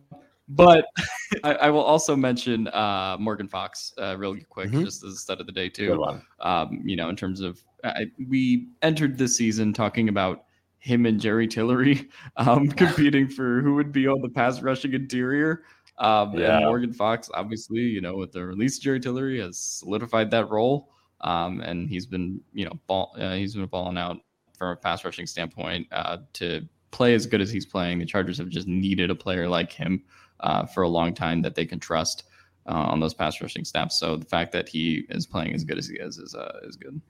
but 0.50 0.86
I, 1.44 1.54
I, 1.54 1.70
will 1.70 1.84
also 1.84 2.16
mention 2.16 2.68
uh, 2.70 3.18
Morgan 3.20 3.48
Fox 3.48 3.94
uh, 3.98 4.18
real 4.18 4.38
quick, 4.50 4.70
mm-hmm. 4.70 4.84
just 4.84 5.04
as 5.04 5.14
a 5.14 5.18
stud 5.18 5.40
of 5.42 5.46
the 5.46 5.52
day 5.52 5.70
too. 5.70 6.20
Um, 6.40 6.82
you 6.86 6.96
know, 6.96 7.10
in 7.10 7.16
terms 7.16 7.42
of 7.42 7.62
I, 7.84 8.06
we 8.28 8.70
entered 8.82 9.18
this 9.18 9.38
season 9.38 9.74
talking 9.74 10.10
about 10.10 10.46
him 10.80 11.06
and 11.06 11.20
Jerry 11.20 11.48
Tillery 11.48 12.08
um, 12.38 12.68
competing 12.84 13.28
for 13.28 13.62
who 13.62 13.76
would 13.76 13.92
be 13.92 14.08
on 14.08 14.22
the 14.22 14.30
pass 14.30 14.62
rushing 14.62 14.94
interior. 14.94 15.64
Um, 16.00 16.38
yeah. 16.38 16.58
And 16.58 16.66
Morgan 16.66 16.94
Fox, 16.94 17.30
obviously, 17.34 17.80
you 17.80 18.02
know, 18.02 18.16
with 18.16 18.32
the 18.32 18.46
release 18.46 18.78
of 18.78 18.84
Jerry 18.84 19.00
Tillery, 19.00 19.40
has 19.40 19.58
solidified 19.58 20.30
that 20.32 20.50
role. 20.50 20.90
Um, 21.22 21.62
and 21.62 21.90
he's 21.90 22.06
been, 22.06 22.42
you 22.54 22.66
know, 22.66 22.80
ball, 22.88 23.16
uh, 23.20 23.34
he's 23.34 23.56
been 23.56 23.66
balling 23.66 23.98
out 23.98 24.18
from 24.58 24.70
a 24.70 24.76
pass 24.76 25.04
rushing 25.04 25.28
standpoint 25.28 25.88
uh, 25.92 26.18
to 26.34 26.68
play 26.92 27.14
as 27.14 27.26
good 27.26 27.42
as 27.42 27.52
he's 27.52 27.66
playing. 27.66 28.00
The 28.00 28.06
Chargers 28.06 28.38
have 28.38 28.50
just 28.50 28.68
needed 28.68 29.10
a 29.10 29.16
player 29.16 29.48
like 29.48 29.72
him 29.72 30.04
uh, 30.40 30.66
for 30.66 30.84
a 30.84 30.90
long 30.90 31.14
time 31.14 31.42
that 31.42 31.56
they 31.56 31.66
can 31.66 31.80
trust 31.80 32.24
uh, 32.68 32.74
on 32.74 33.00
those 33.00 33.14
pass 33.14 33.42
rushing 33.42 33.66
snaps. 33.66 34.00
So 34.00 34.16
the 34.16 34.26
fact 34.26 34.52
that 34.52 34.70
he 34.70 35.06
is 35.10 35.26
playing 35.26 35.54
as 35.54 35.64
good 35.64 35.78
as 35.78 35.88
he 35.88 35.96
is 35.96 36.18
is 36.18 36.36
uh, 36.36 36.60
is 36.64 36.76
good. 36.76 37.02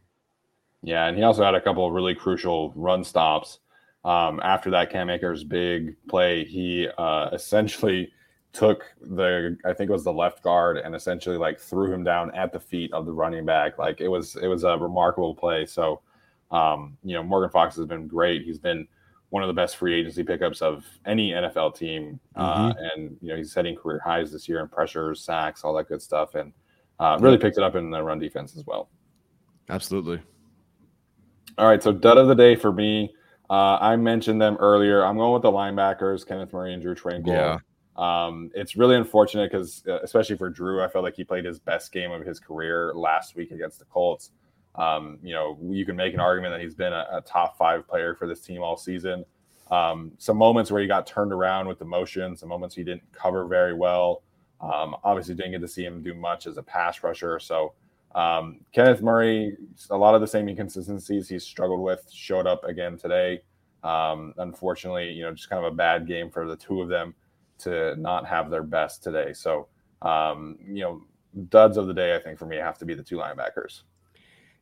Yeah, 0.84 1.07
and 1.07 1.17
he 1.17 1.23
also 1.23 1.43
had 1.43 1.55
a 1.55 1.61
couple 1.61 1.85
of 1.85 1.93
really 1.93 2.15
crucial 2.15 2.71
run 2.75 3.03
stops. 3.03 3.59
Um, 4.05 4.39
after 4.43 4.69
that 4.71 4.91
Cam 4.91 5.09
Akers 5.09 5.43
big 5.43 5.95
play, 6.07 6.45
he 6.45 6.88
uh, 6.97 7.29
essentially 7.34 8.11
took 8.57 8.84
the 8.99 9.57
I 9.65 9.73
think 9.73 9.89
it 9.89 9.93
was 9.93 10.03
the 10.03 10.13
left 10.13 10.41
guard 10.41 10.77
and 10.77 10.95
essentially 10.95 11.38
like 11.38 11.59
threw 11.59 11.93
him 11.93 12.03
down 12.03 12.34
at 12.35 12.51
the 12.51 12.59
feet 12.59 12.91
of 12.91 13.05
the 13.05 13.13
running 13.13 13.45
back. 13.45 13.77
Like 13.77 14.01
it 14.01 14.07
was 14.07 14.35
it 14.38 14.47
was 14.47 14.63
a 14.63 14.77
remarkable 14.77 15.35
play. 15.35 15.65
So 15.65 16.01
um, 16.49 16.97
you 17.03 17.13
know 17.13 17.23
Morgan 17.23 17.51
Fox 17.51 17.75
has 17.75 17.85
been 17.85 18.07
great. 18.07 18.43
He's 18.43 18.57
been 18.57 18.88
one 19.29 19.43
of 19.43 19.47
the 19.47 19.53
best 19.53 19.75
free 19.75 19.93
agency 19.99 20.23
pickups 20.23 20.61
of 20.61 20.85
any 21.05 21.31
NFL 21.31 21.77
team. 21.77 22.19
Uh, 22.35 22.69
mm-hmm. 22.69 22.79
Uh, 22.79 22.89
and, 22.95 23.17
you 23.21 23.29
know, 23.29 23.35
he's 23.35 23.51
setting 23.51 23.75
career 23.75 23.99
highs 24.03 24.31
this 24.31 24.47
year 24.47 24.61
in 24.61 24.69
pressures, 24.69 25.21
sacks, 25.21 25.65
all 25.65 25.73
that 25.73 25.89
good 25.89 26.01
stuff. 26.01 26.35
And 26.35 26.53
uh, 26.99 27.17
really 27.19 27.38
picked 27.38 27.57
it 27.57 27.63
up 27.63 27.75
in 27.75 27.89
the 27.89 28.01
run 28.01 28.19
defense 28.19 28.55
as 28.55 28.65
well. 28.65 28.89
Absolutely. 29.69 30.21
All 31.57 31.67
right. 31.67 31.84
So, 31.84 31.91
dud 31.91 32.17
of 32.17 32.27
the 32.29 32.35
day 32.35 32.55
for 32.55 32.71
me. 32.71 33.13
Uh, 33.49 33.77
I 33.79 33.95
mentioned 33.95 34.41
them 34.41 34.57
earlier. 34.59 35.05
I'm 35.05 35.17
going 35.17 35.34
with 35.34 35.41
the 35.41 35.51
linebackers, 35.51 36.27
Kenneth 36.27 36.51
Murray 36.51 36.73
and 36.73 36.81
Drue 36.81 36.95
Tranquill. 36.95 37.27
Yeah. 37.27 37.57
Um, 37.97 38.51
it's 38.53 38.75
really 38.75 38.95
unfortunate 38.95 39.51
because, 39.51 39.83
uh, 39.87 39.99
especially 40.01 40.37
for 40.37 40.49
Drue, 40.49 40.83
I 40.83 40.87
felt 40.87 41.03
like 41.03 41.15
he 41.15 41.23
played 41.23 41.45
his 41.45 41.59
best 41.59 41.91
game 41.91 42.11
of 42.11 42.25
his 42.25 42.39
career 42.39 42.93
last 42.93 43.35
week 43.35 43.51
against 43.51 43.79
the 43.79 43.85
Colts. 43.85 44.31
Um, 44.75 45.17
you 45.23 45.33
know, 45.33 45.57
you 45.63 45.85
can 45.85 45.95
make 45.95 46.13
an 46.13 46.19
argument 46.19 46.53
that 46.53 46.61
he's 46.61 46.75
been 46.75 46.93
a, 46.93 47.07
a 47.11 47.21
top 47.21 47.57
five 47.57 47.87
player 47.87 48.13
for 48.13 48.27
this 48.27 48.41
team 48.41 48.61
all 48.61 48.77
season. 48.77 49.25
Um, 49.71 50.11
some 50.19 50.37
moments 50.37 50.71
where 50.71 50.81
he 50.81 50.87
got 50.87 51.07
turned 51.07 51.33
around 51.33 51.67
with 51.67 51.81
emotion, 51.81 52.37
some 52.37 52.49
moments 52.49 52.75
he 52.75 52.83
didn't 52.83 53.11
cover 53.11 53.45
very 53.45 53.73
well. 53.73 54.21
Um, 54.61 54.95
obviously, 55.03 55.33
didn't 55.33 55.51
get 55.51 55.61
to 55.61 55.67
see 55.67 55.83
him 55.83 56.03
do 56.03 56.13
much 56.13 56.45
as 56.45 56.57
a 56.57 56.63
pass 56.63 57.01
rusher. 57.01 57.39
So, 57.39 57.73
um, 58.13 58.59
Kenneth 58.71 59.01
Murray, 59.01 59.57
a 59.89 59.97
lot 59.97 60.13
of 60.15 60.21
the 60.21 60.27
same 60.27 60.47
inconsistencies 60.47 61.27
he's 61.27 61.43
struggled 61.43 61.81
with 61.81 62.09
showed 62.11 62.45
up 62.45 62.63
again 62.63 62.97
today. 62.97 63.41
Um, 63.83 64.33
unfortunately, 64.37 65.11
you 65.11 65.23
know, 65.23 65.33
just 65.33 65.49
kind 65.49 65.63
of 65.65 65.71
a 65.71 65.75
bad 65.75 66.07
game 66.07 66.29
for 66.29 66.47
the 66.47 66.55
two 66.55 66.81
of 66.81 66.89
them 66.89 67.15
to 67.59 67.95
not 67.97 68.25
have 68.25 68.49
their 68.49 68.63
best 68.63 69.03
today. 69.03 69.34
So, 69.34 69.67
um, 70.01 70.57
you 70.65 70.81
know, 70.81 71.01
duds 71.49 71.77
of 71.77 71.88
the 71.88 71.93
day, 71.93 72.15
I 72.15 72.19
think 72.19 72.39
for 72.39 72.45
me 72.45 72.57
have 72.57 72.77
to 72.79 72.85
be 72.85 72.93
the 72.93 73.03
two 73.03 73.17
linebackers. 73.17 73.84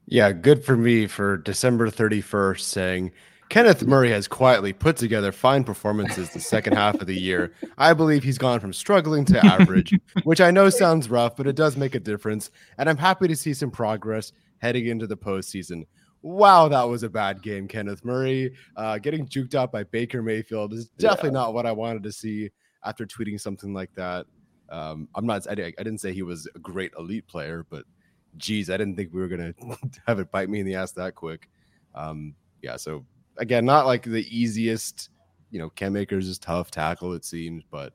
Yeah, 0.08 0.32
good 0.32 0.64
for 0.64 0.78
me 0.78 1.08
for 1.08 1.38
December 1.38 1.90
31st 1.90 2.60
saying 2.60 3.12
Kenneth 3.50 3.84
Murray 3.86 4.10
has 4.10 4.28
quietly 4.28 4.74
put 4.74 4.98
together 4.98 5.32
fine 5.32 5.64
performances 5.64 6.30
the 6.32 6.40
second 6.40 6.74
half 6.78 6.96
of 6.96 7.08
the 7.08 7.20
year. 7.20 7.54
I 7.78 7.94
believe 7.94 8.24
he's 8.24 8.38
gone 8.38 8.60
from 8.60 8.74
struggling 8.74 9.26
to 9.26 9.46
average, 9.46 9.94
which 10.24 10.42
I 10.42 10.52
know 10.52 10.70
sounds 10.70 11.10
rough, 11.10 11.36
but 11.36 11.48
it 11.48 11.56
does 11.56 11.78
make 11.78 11.96
a 11.96 12.00
difference. 12.00 12.52
And 12.78 12.90
I'm 12.90 12.98
happy 12.98 13.28
to 13.28 13.36
see 13.36 13.54
some 13.54 13.72
progress 13.72 14.32
heading 14.60 14.88
into 14.88 15.08
the 15.08 15.18
postseason. 15.18 15.86
Wow, 16.22 16.68
that 16.70 16.84
was 16.84 17.04
a 17.04 17.10
bad 17.10 17.44
game, 17.44 17.68
Kenneth 17.68 18.04
Murray. 18.04 18.54
Uh, 18.76 18.98
getting 18.98 19.28
juked 19.28 19.54
out 19.54 19.72
by 19.72 19.84
Baker 19.84 20.24
Mayfield 20.24 20.74
is 20.74 20.90
definitely 20.98 21.30
yeah. 21.30 21.44
not 21.44 21.54
what 21.54 21.68
I 21.68 21.72
wanted 21.72 22.02
to 22.04 22.12
see 22.12 22.50
after 22.86 23.06
tweeting 23.06 23.40
something 23.40 23.74
like 23.74 23.94
that. 23.96 24.26
Um, 24.70 25.08
I'm 25.16 25.26
not. 25.26 25.48
I, 25.48 25.52
I 25.52 25.56
didn't 25.56 26.00
say 26.00 26.14
he 26.14 26.24
was 26.24 26.48
a 26.56 26.60
great 26.60 26.92
elite 26.98 27.28
player, 27.28 27.66
but 27.70 27.86
geez, 28.38 28.70
I 28.70 28.78
didn't 28.78 28.96
think 28.96 29.14
we 29.14 29.22
were 29.22 29.28
gonna 29.28 29.54
have 30.08 30.20
it 30.20 30.32
bite 30.32 30.50
me 30.50 30.60
in 30.60 30.66
the 30.66 30.76
ass 30.76 30.92
that 30.94 31.16
quick. 31.16 31.50
Um, 31.94 32.36
yeah. 32.62 32.78
So 32.78 33.06
again, 33.38 33.66
not 33.66 33.86
like 33.86 34.04
the 34.04 34.26
easiest. 34.36 35.10
You 35.52 35.60
know, 35.60 35.70
Cam 35.70 35.96
Akers 35.96 36.28
is 36.28 36.40
tough 36.40 36.72
tackle. 36.72 37.14
It 37.14 37.24
seems, 37.24 37.64
but 37.70 37.94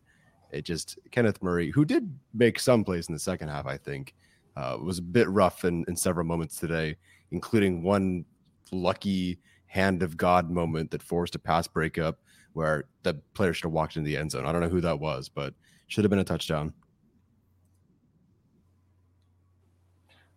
it 0.50 0.64
just 0.64 0.98
Kenneth 1.10 1.42
Murray, 1.42 1.70
who 1.70 1.84
did 1.84 2.12
make 2.32 2.58
some 2.58 2.84
plays 2.84 3.08
in 3.08 3.12
the 3.12 3.18
second 3.18 3.48
half, 3.48 3.66
I 3.66 3.76
think, 3.76 4.14
uh, 4.56 4.78
was 4.82 4.98
a 4.98 5.02
bit 5.02 5.28
rough 5.28 5.64
in, 5.64 5.84
in 5.88 5.96
several 5.96 6.26
moments 6.26 6.56
today, 6.56 6.96
including 7.32 7.82
one 7.82 8.24
lucky 8.72 9.38
hand 9.66 10.02
of 10.02 10.16
God 10.16 10.50
moment 10.50 10.90
that 10.90 11.02
forced 11.02 11.34
a 11.34 11.38
pass 11.38 11.68
breakup 11.68 12.18
where 12.52 12.84
the 13.02 13.14
player 13.34 13.52
should 13.52 13.64
have 13.64 13.72
walked 13.72 13.96
into 13.96 14.06
the 14.06 14.16
end 14.16 14.30
zone. 14.30 14.46
I 14.46 14.52
don't 14.52 14.60
know 14.60 14.68
who 14.68 14.80
that 14.80 14.98
was, 14.98 15.28
but 15.28 15.54
should 15.88 16.04
have 16.04 16.10
been 16.10 16.18
a 16.18 16.24
touchdown. 16.24 16.72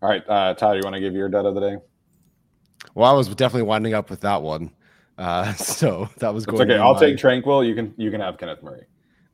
All 0.02 0.10
right, 0.10 0.23
uh, 0.27 0.53
Tyler, 0.56 0.76
you 0.76 0.81
want 0.84 0.95
to 0.95 0.99
give 0.99 1.14
your 1.14 1.30
dud 1.30 1.45
of 1.45 1.56
the 1.56 1.61
day? 1.61 1.77
Well, 2.94 3.10
I 3.10 3.14
was 3.14 3.30
definitely 3.30 3.64
winding 3.64 3.94
up 3.94 4.10
with 4.10 4.22
that 4.22 4.41
one. 4.41 4.72
Uh, 5.18 5.53
so 5.56 6.10
that 6.18 6.34
was 6.34 6.45
going. 6.45 6.61
It's 6.61 6.72
okay. 6.72 6.81
I'll 6.81 6.95
my... 6.95 6.99
take 6.99 7.18
Tranquill. 7.18 7.65
You 7.65 7.76
can 7.76 7.94
you 7.98 8.11
can 8.11 8.19
have 8.19 8.38
Kenneth 8.38 8.61
Murray. 8.61 8.85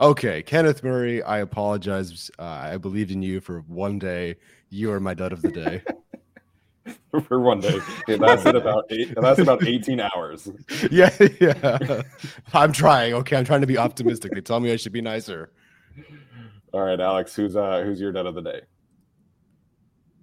Okay, 0.02 0.42
Kenneth 0.44 0.84
Murray. 0.84 1.22
I 1.24 1.40
apologize. 1.40 2.32
Uh, 2.40 2.44
I 2.44 2.78
believed 2.78 3.12
in 3.12 3.22
you 3.22 3.42
for 3.42 3.62
one 3.62 4.00
day. 4.00 4.36
You 4.70 4.92
are 4.92 5.00
my 5.00 5.14
dud 5.14 5.34
of 5.34 5.42
the 5.42 5.52
day. 5.52 5.82
for 7.28 7.40
one 7.40 7.60
day. 7.60 7.80
It 8.08 8.20
lasted 8.20 8.56
about 8.56 8.86
eight. 8.90 9.12
It 9.12 9.22
lasted 9.22 9.44
about 9.44 9.66
eighteen 9.66 10.00
hours. 10.00 10.50
Yeah, 10.92 11.12
yeah. 11.40 12.02
I'm 12.54 12.72
trying. 12.72 13.14
Okay, 13.14 13.36
I'm 13.36 13.46
trying 13.46 13.62
to 13.62 13.68
be 13.68 13.78
optimistic. 13.78 14.32
They 14.34 14.42
tell 14.42 14.60
me 14.60 14.72
I 14.72 14.76
should 14.76 14.94
be 14.94 15.02
nicer. 15.02 15.52
All 16.74 16.82
right, 16.82 17.00
Alex. 17.00 17.36
Who's 17.36 17.56
uh 17.56 17.84
who's 17.84 18.00
your 18.00 18.12
dud 18.12 18.26
of 18.26 18.36
the 18.36 18.42
day? 18.42 18.62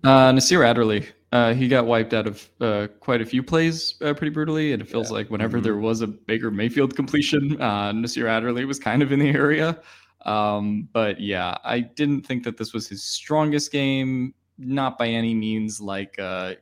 Uh, 0.05 0.33
Nasir 0.33 0.63
Adderley. 0.63 1.09
Uh, 1.33 1.53
he 1.53 1.69
got 1.69 1.87
wiped 1.87 2.15
out 2.15 2.27
of 2.27 2.49
uh, 2.61 2.87
quite 3.01 3.21
a 3.21 3.27
few 3.27 3.43
plays 3.43 3.97
uh, 4.01 4.15
pretty 4.15 4.31
brutally, 4.31 4.73
and 4.73 4.81
it 4.81 4.89
feels 4.89 5.11
yeah. 5.11 5.19
like 5.19 5.31
whenever 5.31 5.59
mm-hmm. 5.59 5.65
there 5.65 5.77
was 5.77 6.01
a 6.01 6.07
Baker 6.07 6.51
Mayfield 6.51 6.95
completion, 6.95 7.61
uh, 7.61 7.93
Nasir 7.93 8.29
Adderley 8.29 8.65
was 8.65 8.79
kind 8.79 9.03
of 9.03 9.11
in 9.13 9.19
the 9.19 9.31
area. 9.31 9.81
Um, 10.25 10.89
but 10.93 11.21
yeah, 11.21 11.57
I 11.65 11.81
didn't 11.81 12.23
think 12.23 12.45
that 12.45 12.57
this 12.57 12.73
was 12.73 12.89
his 12.89 13.03
strongest 13.03 13.73
game. 13.73 14.35
Not 14.59 14.99
by 14.99 15.09
any 15.09 15.35
means 15.35 15.81
like 15.81 16.19
uh, 16.19 16.55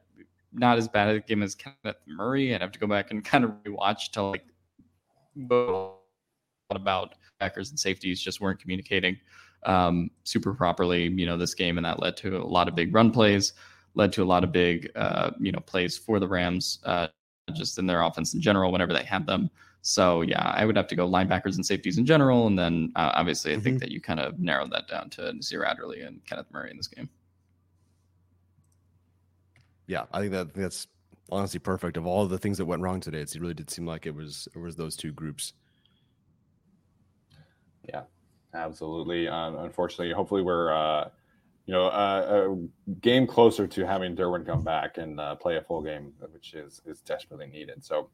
not 0.53 0.79
as 0.79 0.89
bad 0.89 1.15
a 1.15 1.21
game 1.21 1.43
as 1.43 1.55
Kenneth 1.55 2.01
Murray. 2.07 2.55
I'd 2.55 2.61
have 2.61 2.73
to 2.73 2.79
go 2.79 2.87
back 2.87 3.11
and 3.11 3.25
kind 3.33 3.45
of 3.45 3.53
rewatch 3.65 4.11
to 4.12 4.23
like 4.23 4.45
what 5.37 5.97
about 6.71 7.15
backers 7.41 7.71
and 7.71 7.79
safeties 7.79 8.21
just 8.21 8.41
weren't 8.41 8.61
communicating 8.61 9.19
um, 9.65 10.11
super 10.25 10.55
properly, 10.55 11.09
you 11.09 11.27
know, 11.27 11.37
this 11.37 11.55
game, 11.55 11.79
and 11.79 11.85
that 11.85 12.01
led 12.01 12.16
to 12.19 12.37
a 12.37 12.45
lot 12.45 12.69
of 12.69 12.75
big 12.75 12.95
run 12.95 13.11
plays, 13.11 13.55
led 13.95 14.12
to 14.12 14.23
a 14.23 14.25
lot 14.25 14.45
of 14.45 14.53
big, 14.53 14.91
uh, 14.95 15.31
you 15.41 15.53
know, 15.53 15.61
plays 15.61 15.97
for 15.97 16.21
the 16.21 16.29
Rams, 16.29 16.81
uh, 16.85 17.09
just 17.53 17.79
in 17.79 17.87
their 17.87 18.03
offense 18.03 18.35
in 18.35 18.41
general 18.41 18.73
whenever 18.73 18.93
they 18.93 19.05
had 19.05 19.27
them. 19.27 19.51
So 19.83 20.23
yeah, 20.23 20.41
I 20.41 20.65
would 20.65 20.77
have 20.77 20.87
to 20.89 20.97
go 20.97 21.09
linebackers 21.09 21.57
and 21.57 21.66
safeties 21.66 21.99
in 21.99 22.07
general, 22.07 22.47
and 22.47 22.59
then 22.59 22.93
uh, 22.97 23.12
obviously 23.15 23.53
I 23.53 23.57
mm-hmm. 23.57 23.65
think 23.65 23.81
that 23.81 23.91
you 23.91 24.01
kind 24.01 24.21
of 24.21 24.39
narrowed 24.39 24.71
that 24.73 24.89
down 24.89 25.11
to 25.11 25.33
Nasir 25.33 25.65
Adderley 25.65 26.01
and 26.01 26.25
Kenneth 26.25 26.47
Murray 26.51 26.71
in 26.71 26.77
this 26.77 26.89
game. 26.89 27.09
Yeah, 29.86 30.05
I 30.12 30.20
think 30.20 30.32
that 30.32 30.55
that's 30.55 30.86
honestly 31.31 31.61
perfect. 31.61 31.97
Of 31.97 32.06
all 32.06 32.27
the 32.27 32.39
things 32.39 32.59
that 32.59 32.65
went 32.65 32.82
wrong 32.82 33.01
today, 33.01 33.20
it 33.20 33.35
really 33.40 33.55
did 33.55 33.70
seem 33.70 33.86
like 33.86 34.06
it 34.06 34.15
was 34.15 34.48
it 34.55 34.59
was 34.59 34.77
those 34.77 34.97
two 34.97 35.12
groups. 35.12 35.52
Yeah, 37.86 38.02
Absolutely. 38.55 39.28
Um, 39.28 39.56
unfortunately, 39.56 40.12
hopefully 40.12 40.43
we're 40.43 40.73
uh, 40.73 41.09
you 41.66 41.74
know 41.74 41.86
uh, 41.86 42.48
a 42.48 42.94
game 43.01 43.27
closer 43.27 43.66
to 43.66 43.86
having 43.86 44.15
Derwin 44.15 44.47
come 44.47 44.62
back 44.62 44.98
and 44.98 45.19
uh, 45.19 45.35
play 45.35 45.56
a 45.56 45.62
full 45.62 45.82
game, 45.82 46.12
which 46.32 46.55
is 46.55 46.81
is 46.86 47.01
desperately 47.01 47.48
needed. 47.48 47.85
So, 47.85 48.11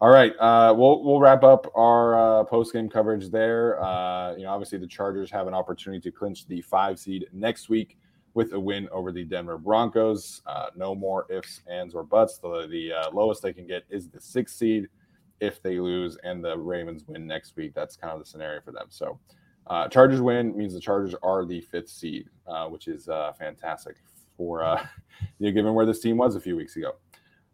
all 0.00 0.10
right, 0.10 0.32
uh, 0.38 0.72
we'll 0.76 1.02
we'll 1.02 1.18
wrap 1.18 1.42
up 1.42 1.70
our 1.74 2.40
uh, 2.40 2.44
post 2.44 2.72
game 2.72 2.88
coverage 2.88 3.30
there. 3.30 3.82
Uh, 3.82 4.36
you 4.36 4.44
know, 4.44 4.50
obviously 4.50 4.78
the 4.78 4.86
Chargers 4.86 5.30
have 5.30 5.48
an 5.48 5.54
opportunity 5.54 6.00
to 6.08 6.16
clinch 6.16 6.46
the 6.46 6.60
five 6.62 6.98
seed 6.98 7.26
next 7.32 7.68
week 7.68 7.98
with 8.34 8.52
a 8.52 8.60
win 8.60 8.88
over 8.92 9.12
the 9.12 9.24
Denver 9.24 9.56
Broncos. 9.56 10.42
Uh, 10.46 10.66
no 10.76 10.94
more 10.94 11.26
ifs, 11.30 11.62
ands, 11.70 11.94
or 11.94 12.02
buts. 12.02 12.38
The 12.38 12.66
the 12.68 12.92
uh, 12.92 13.10
lowest 13.12 13.42
they 13.42 13.52
can 13.52 13.66
get 13.66 13.84
is 13.88 14.08
the 14.08 14.20
sixth 14.20 14.56
seed. 14.56 14.88
If 15.40 15.62
they 15.62 15.80
lose 15.80 16.16
and 16.22 16.44
the 16.44 16.56
Ravens 16.56 17.04
win 17.06 17.26
next 17.26 17.56
week, 17.56 17.74
that's 17.74 17.96
kind 17.96 18.12
of 18.12 18.18
the 18.18 18.26
scenario 18.26 18.60
for 18.60 18.72
them. 18.72 18.86
So. 18.88 19.18
Uh, 19.66 19.88
Chargers 19.88 20.20
win 20.20 20.54
means 20.54 20.74
the 20.74 20.80
Chargers 20.80 21.14
are 21.22 21.46
the 21.46 21.62
fifth 21.62 21.88
seed, 21.88 22.28
uh, 22.46 22.66
which 22.66 22.86
is 22.86 23.08
uh, 23.08 23.32
fantastic 23.32 23.96
for 24.36 24.62
uh, 24.62 24.86
you 25.38 25.46
know, 25.46 25.54
given 25.54 25.72
where 25.72 25.86
this 25.86 26.00
team 26.00 26.18
was 26.18 26.36
a 26.36 26.40
few 26.40 26.54
weeks 26.54 26.76
ago. 26.76 26.92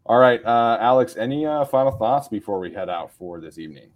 All 0.05 0.17
right, 0.17 0.41
Alex, 0.43 1.15
any 1.15 1.45
final 1.45 1.91
thoughts 1.91 2.27
before 2.27 2.59
we 2.59 2.73
head 2.73 2.89
out 2.89 3.13
for 3.13 3.39
this 3.39 3.57
evening? 3.57 3.91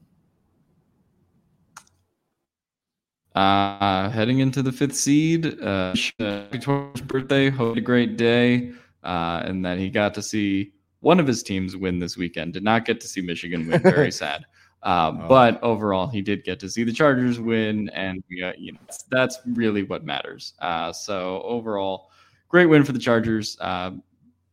Uh, 3.36 4.10
heading 4.12 4.40
into 4.40 4.64
the 4.64 4.72
fifth 4.72 4.95
seed, 4.95 5.60
uh, 5.60 5.94
Victoria's 6.20 7.02
birthday. 7.02 7.49
Hope 7.49 7.76
a 7.76 7.82
great 7.82 8.16
day, 8.16 8.72
uh, 9.03 9.44
and 9.44 9.66
that 9.66 9.78
he 9.78 9.90
got 9.90 10.14
to 10.14 10.22
see 10.22 10.72
one 11.02 11.20
of 11.20 11.28
his 11.28 11.44
teams 11.44 11.76
win 11.76 11.99
this 11.99 12.16
weekend. 12.16 12.53
Did 12.53 12.64
not 12.64 12.86
get 12.86 13.02
to 13.02 13.07
see 13.10 13.20
Michigan 13.20 13.68
win. 13.68 13.82
Very 13.82 14.12
sad. 14.24 14.45
Uh, 14.84 15.12
oh. 15.14 15.28
But 15.28 15.62
overall, 15.62 16.07
he 16.07 16.22
did 16.22 16.45
get 16.45 16.62
to 16.62 16.70
see 16.70 16.86
the 16.86 16.94
Chargers 16.94 17.38
win, 17.38 17.90
and 17.90 18.24
uh, 18.41 18.53
you 18.57 18.72
know 18.72 18.80
that's 19.10 19.40
really 19.45 19.84
what 19.84 20.06
matters. 20.06 20.53
Uh, 20.60 20.94
so 20.94 21.41
overall, 21.44 22.12
great 22.48 22.68
win 22.68 22.86
for 22.86 22.94
the 22.94 22.99
Chargers. 22.99 23.57
Uh, 23.60 23.91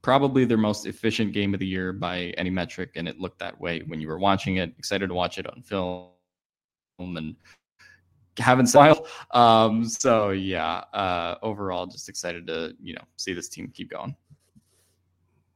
probably 0.01 0.45
their 0.45 0.59
most 0.59 0.87
efficient 0.87 1.33
game 1.33 1.55
of 1.55 1.61
the 1.61 1.67
year 1.67 1.93
by 1.93 2.35
any 2.37 2.51
metric, 2.51 2.91
and 2.97 3.07
it 3.07 3.21
looked 3.21 3.39
that 3.39 3.61
way 3.61 3.83
when 3.87 4.01
you 4.01 4.09
were 4.09 4.19
watching 4.19 4.57
it. 4.57 4.75
Excited 4.77 5.07
to 5.07 5.15
watch 5.15 5.39
it 5.39 5.47
on 5.47 5.63
film 5.63 6.09
and 6.99 7.37
having 8.39 8.67
smile. 8.67 9.07
Um, 9.33 9.85
so 9.85 10.31
yeah, 10.31 10.85
uh, 10.93 11.37
overall, 11.43 11.87
just 11.87 12.09
excited 12.09 12.47
to 12.47 12.75
you 12.83 12.95
know 12.95 13.03
see 13.17 13.33
this 13.33 13.49
team 13.49 13.71
keep 13.75 13.91
going. 13.91 14.15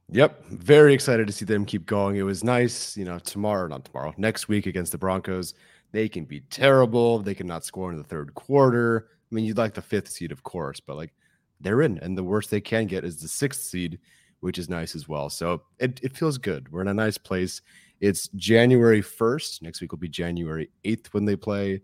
Yep, 0.09 0.45
very 0.45 0.93
excited 0.93 1.27
to 1.27 1.33
see 1.33 1.43
them 1.43 1.65
keep 1.65 1.85
going. 1.85 2.15
It 2.15 2.21
was 2.21 2.41
nice, 2.41 2.95
you 2.95 3.03
know, 3.03 3.19
tomorrow, 3.19 3.67
not 3.67 3.83
tomorrow, 3.83 4.13
next 4.17 4.47
week 4.47 4.65
against 4.65 4.93
the 4.93 4.97
Broncos. 4.97 5.53
They 5.91 6.07
can 6.07 6.23
be 6.23 6.41
terrible. 6.49 7.19
They 7.19 7.35
cannot 7.35 7.65
score 7.65 7.91
in 7.91 7.97
the 7.97 8.05
third 8.05 8.33
quarter. 8.33 9.09
I 9.09 9.35
mean, 9.35 9.43
you'd 9.43 9.57
like 9.57 9.73
the 9.73 9.81
fifth 9.81 10.07
seed, 10.07 10.31
of 10.31 10.43
course, 10.43 10.79
but 10.79 10.95
like 10.95 11.13
they're 11.59 11.81
in, 11.81 11.97
and 11.99 12.17
the 12.17 12.23
worst 12.23 12.51
they 12.51 12.61
can 12.61 12.85
get 12.85 13.03
is 13.03 13.17
the 13.17 13.27
sixth 13.27 13.63
seed, 13.63 13.99
which 14.39 14.57
is 14.57 14.69
nice 14.69 14.95
as 14.95 15.09
well. 15.09 15.29
So 15.29 15.63
it, 15.79 15.99
it 16.01 16.15
feels 16.15 16.37
good. 16.37 16.71
We're 16.71 16.81
in 16.81 16.87
a 16.87 16.93
nice 16.93 17.17
place. 17.17 17.61
It's 17.99 18.29
January 18.29 19.01
1st. 19.01 19.61
Next 19.61 19.81
week 19.81 19.91
will 19.91 19.99
be 19.99 20.07
January 20.07 20.69
8th 20.85 21.07
when 21.07 21.25
they 21.25 21.35
play. 21.35 21.81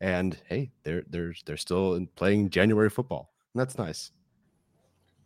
And 0.00 0.38
hey, 0.48 0.70
they're 0.82 1.04
they're 1.08 1.34
they're 1.44 1.56
still 1.56 2.04
playing 2.16 2.50
January 2.50 2.90
football. 2.90 3.30
And 3.54 3.60
that's 3.60 3.78
nice. 3.78 4.12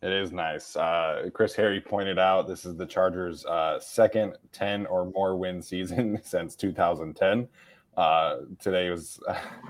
It 0.03 0.13
is 0.13 0.33
nice. 0.33 0.77
Uh, 0.77 1.31
Chris 1.33 1.57
Hayre 1.57 1.83
pointed 1.83 2.19
out 2.19 2.47
this 2.47 2.67
is 2.67 2.77
the 2.77 2.85
Chargers' 2.85 3.47
uh, 3.47 3.81
second 3.81 4.37
10 4.53 4.85
or 4.87 5.07
more 5.07 5.35
win 5.37 5.63
season 5.63 6.21
since 6.25 6.55
2010. 6.57 7.49
uh, 7.97 8.37
today 8.61 8.91
was 8.91 9.19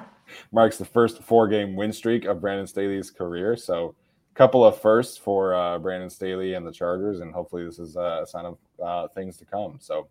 marks 0.52 0.76
the 0.76 0.85
first 0.85 1.22
four 1.22 1.47
game 1.47 1.76
win 1.76 1.93
streak 1.93 2.24
of 2.24 2.40
Brandon 2.40 2.66
Staley's 2.66 3.12
career. 3.12 3.56
So, 3.56 3.94
a 4.32 4.35
couple 4.35 4.64
of 4.64 4.81
firsts 4.81 5.16
for 5.16 5.55
uh, 5.55 5.78
Brandon 5.78 6.10
Staley 6.10 6.55
and 6.55 6.66
the 6.66 6.72
Chargers, 6.72 7.20
and 7.20 7.32
hopefully, 7.32 7.64
this 7.64 7.78
is 7.78 7.94
a 7.94 8.24
sign 8.26 8.47
of 8.47 8.59
uh, 8.82 9.06
things 9.14 9.36
to 9.36 9.44
come. 9.44 9.78
So, 9.81 10.09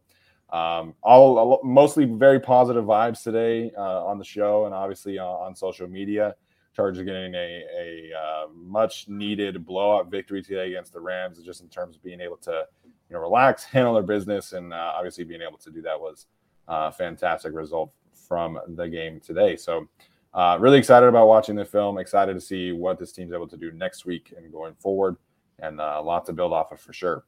um, 0.49 0.93
all, 1.01 1.59
mostly 1.63 2.05
very 2.05 2.39
positive 2.39 2.85
vibes 2.85 3.23
today 3.23 3.71
uh, 3.77 4.05
on 4.05 4.19
the 4.19 4.25
show, 4.25 4.65
and 4.65 4.73
obviously 4.73 5.17
on, 5.17 5.47
on 5.47 5.55
social 5.55 5.87
media. 5.87 6.35
Chargers 6.75 7.05
getting 7.05 7.35
a, 7.35 7.63
a 7.79 8.09
uh, 8.17 8.47
much 8.53 9.07
needed 9.07 9.63
blowout 9.65 10.09
victory 10.09 10.41
today 10.41 10.69
against 10.69 10.93
the 10.93 10.99
Rams, 10.99 11.41
just 11.43 11.61
in 11.61 11.69
terms 11.69 11.95
of 11.95 12.03
being 12.03 12.19
able 12.19 12.37
to, 12.37 12.65
you 12.83 13.15
know, 13.15 13.19
relax, 13.19 13.63
handle 13.63 13.93
their 13.93 14.03
business, 14.03 14.53
and 14.53 14.73
uh, 14.73 14.93
obviously 14.95 15.23
being 15.23 15.41
able 15.41 15.57
to 15.59 15.71
do 15.71 15.81
that 15.81 15.99
was 15.99 16.27
a 16.67 16.91
fantastic 16.91 17.53
result 17.53 17.91
from 18.27 18.59
the 18.75 18.87
game 18.87 19.19
today. 19.19 19.55
So, 19.55 19.87
uh, 20.33 20.57
really 20.59 20.79
excited 20.79 21.07
about 21.07 21.27
watching 21.27 21.55
the 21.55 21.65
film. 21.65 21.99
Excited 21.99 22.33
to 22.33 22.41
see 22.41 22.71
what 22.71 22.97
this 22.97 23.11
team's 23.11 23.33
able 23.33 23.47
to 23.47 23.57
do 23.57 23.71
next 23.71 24.05
week 24.05 24.33
and 24.35 24.51
going 24.51 24.73
forward, 24.75 25.17
and 25.59 25.79
uh, 25.79 25.97
a 25.97 26.01
lot 26.01 26.25
to 26.25 26.33
build 26.33 26.53
off 26.53 26.71
of 26.71 26.79
for 26.79 26.93
sure. 26.93 27.23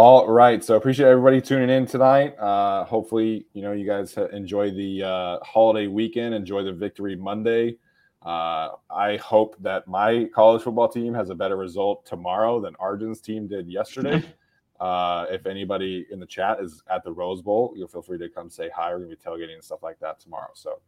All 0.00 0.28
right, 0.28 0.62
so 0.62 0.76
appreciate 0.76 1.08
everybody 1.08 1.40
tuning 1.40 1.70
in 1.70 1.84
tonight. 1.84 2.38
Uh, 2.38 2.84
hopefully, 2.84 3.46
you 3.52 3.62
know 3.62 3.72
you 3.72 3.84
guys 3.84 4.16
enjoy 4.32 4.70
the 4.70 5.02
uh, 5.02 5.38
holiday 5.40 5.88
weekend, 5.88 6.36
enjoy 6.36 6.62
the 6.62 6.72
victory 6.72 7.16
Monday. 7.16 7.78
Uh, 8.22 8.76
I 8.88 9.16
hope 9.16 9.56
that 9.58 9.88
my 9.88 10.26
college 10.32 10.62
football 10.62 10.86
team 10.88 11.14
has 11.14 11.30
a 11.30 11.34
better 11.34 11.56
result 11.56 12.06
tomorrow 12.06 12.60
than 12.60 12.76
Arjun's 12.76 13.20
team 13.20 13.48
did 13.48 13.68
yesterday. 13.68 14.22
Uh, 14.80 15.26
if 15.28 15.44
anybody 15.46 16.06
in 16.12 16.20
the 16.20 16.26
chat 16.26 16.60
is 16.60 16.84
at 16.88 17.02
the 17.02 17.10
Rose 17.10 17.42
Bowl, 17.42 17.74
you'll 17.74 17.88
feel 17.88 18.00
free 18.00 18.16
to 18.16 18.28
come 18.28 18.48
say 18.48 18.70
hi. 18.72 18.92
We're 18.92 19.00
gonna 19.00 19.08
be 19.08 19.16
tailgating 19.16 19.54
and 19.54 19.64
stuff 19.64 19.82
like 19.82 19.98
that 19.98 20.20
tomorrow. 20.20 20.50
So, 20.54 20.78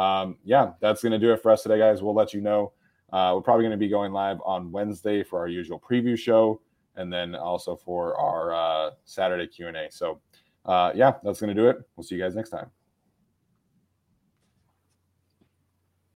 um, 0.00 0.36
yeah, 0.44 0.74
that's 0.78 1.02
gonna 1.02 1.18
do 1.18 1.32
it 1.32 1.42
for 1.42 1.50
us 1.50 1.64
today, 1.64 1.80
guys. 1.80 2.04
We'll 2.04 2.14
let 2.14 2.32
you 2.32 2.40
know. 2.40 2.70
Uh, 3.12 3.32
we're 3.34 3.42
probably 3.42 3.64
gonna 3.64 3.76
be 3.76 3.88
going 3.88 4.12
live 4.12 4.38
on 4.44 4.70
Wednesday 4.70 5.24
for 5.24 5.40
our 5.40 5.48
usual 5.48 5.80
preview 5.80 6.16
show, 6.16 6.60
and 6.96 7.12
then 7.12 7.34
also 7.34 7.76
for 7.76 8.16
our 8.16 8.52
uh, 8.52 8.90
Saturday 9.04 9.46
Q 9.46 9.68
and 9.68 9.76
A. 9.76 9.90
So, 9.90 10.20
uh, 10.64 10.92
yeah, 10.94 11.14
that's 11.22 11.40
gonna 11.40 11.54
do 11.54 11.68
it. 11.68 11.78
We'll 11.96 12.04
see 12.04 12.14
you 12.14 12.22
guys 12.22 12.34
next 12.34 12.50
time. 12.50 12.70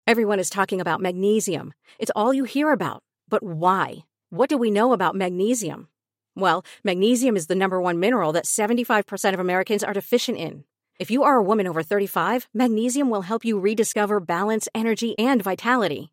Everyone 0.07 0.41
is 0.41 0.51
talking 0.51 0.81
about 0.81 1.01
magnesium. 1.01 1.75
It's 1.99 2.11
all 2.17 2.35
you 2.35 2.45
hear 2.45 2.73
about. 2.73 3.03
But 3.29 3.43
why? 3.43 4.05
What 4.31 4.49
do 4.49 4.59
we 4.59 4.71
know 4.71 4.93
about 4.93 5.15
magnesium? 5.15 5.89
Well, 6.35 6.65
magnesium 6.83 7.37
is 7.37 7.47
the 7.47 7.55
number 7.55 7.81
one 7.81 8.01
mineral 8.01 8.33
that 8.33 8.45
75% 8.45 9.35
of 9.35 9.41
Americans 9.41 9.85
are 9.85 9.93
deficient 9.93 10.39
in. 10.39 10.65
If 10.99 11.11
you 11.11 11.23
are 11.23 11.37
a 11.37 11.43
woman 11.43 11.67
over 11.67 11.83
35, 11.83 12.49
magnesium 12.53 13.11
will 13.11 13.23
help 13.23 13.45
you 13.45 13.59
rediscover 13.59 14.21
balance, 14.21 14.69
energy, 14.75 15.19
and 15.19 15.43
vitality. 15.43 16.13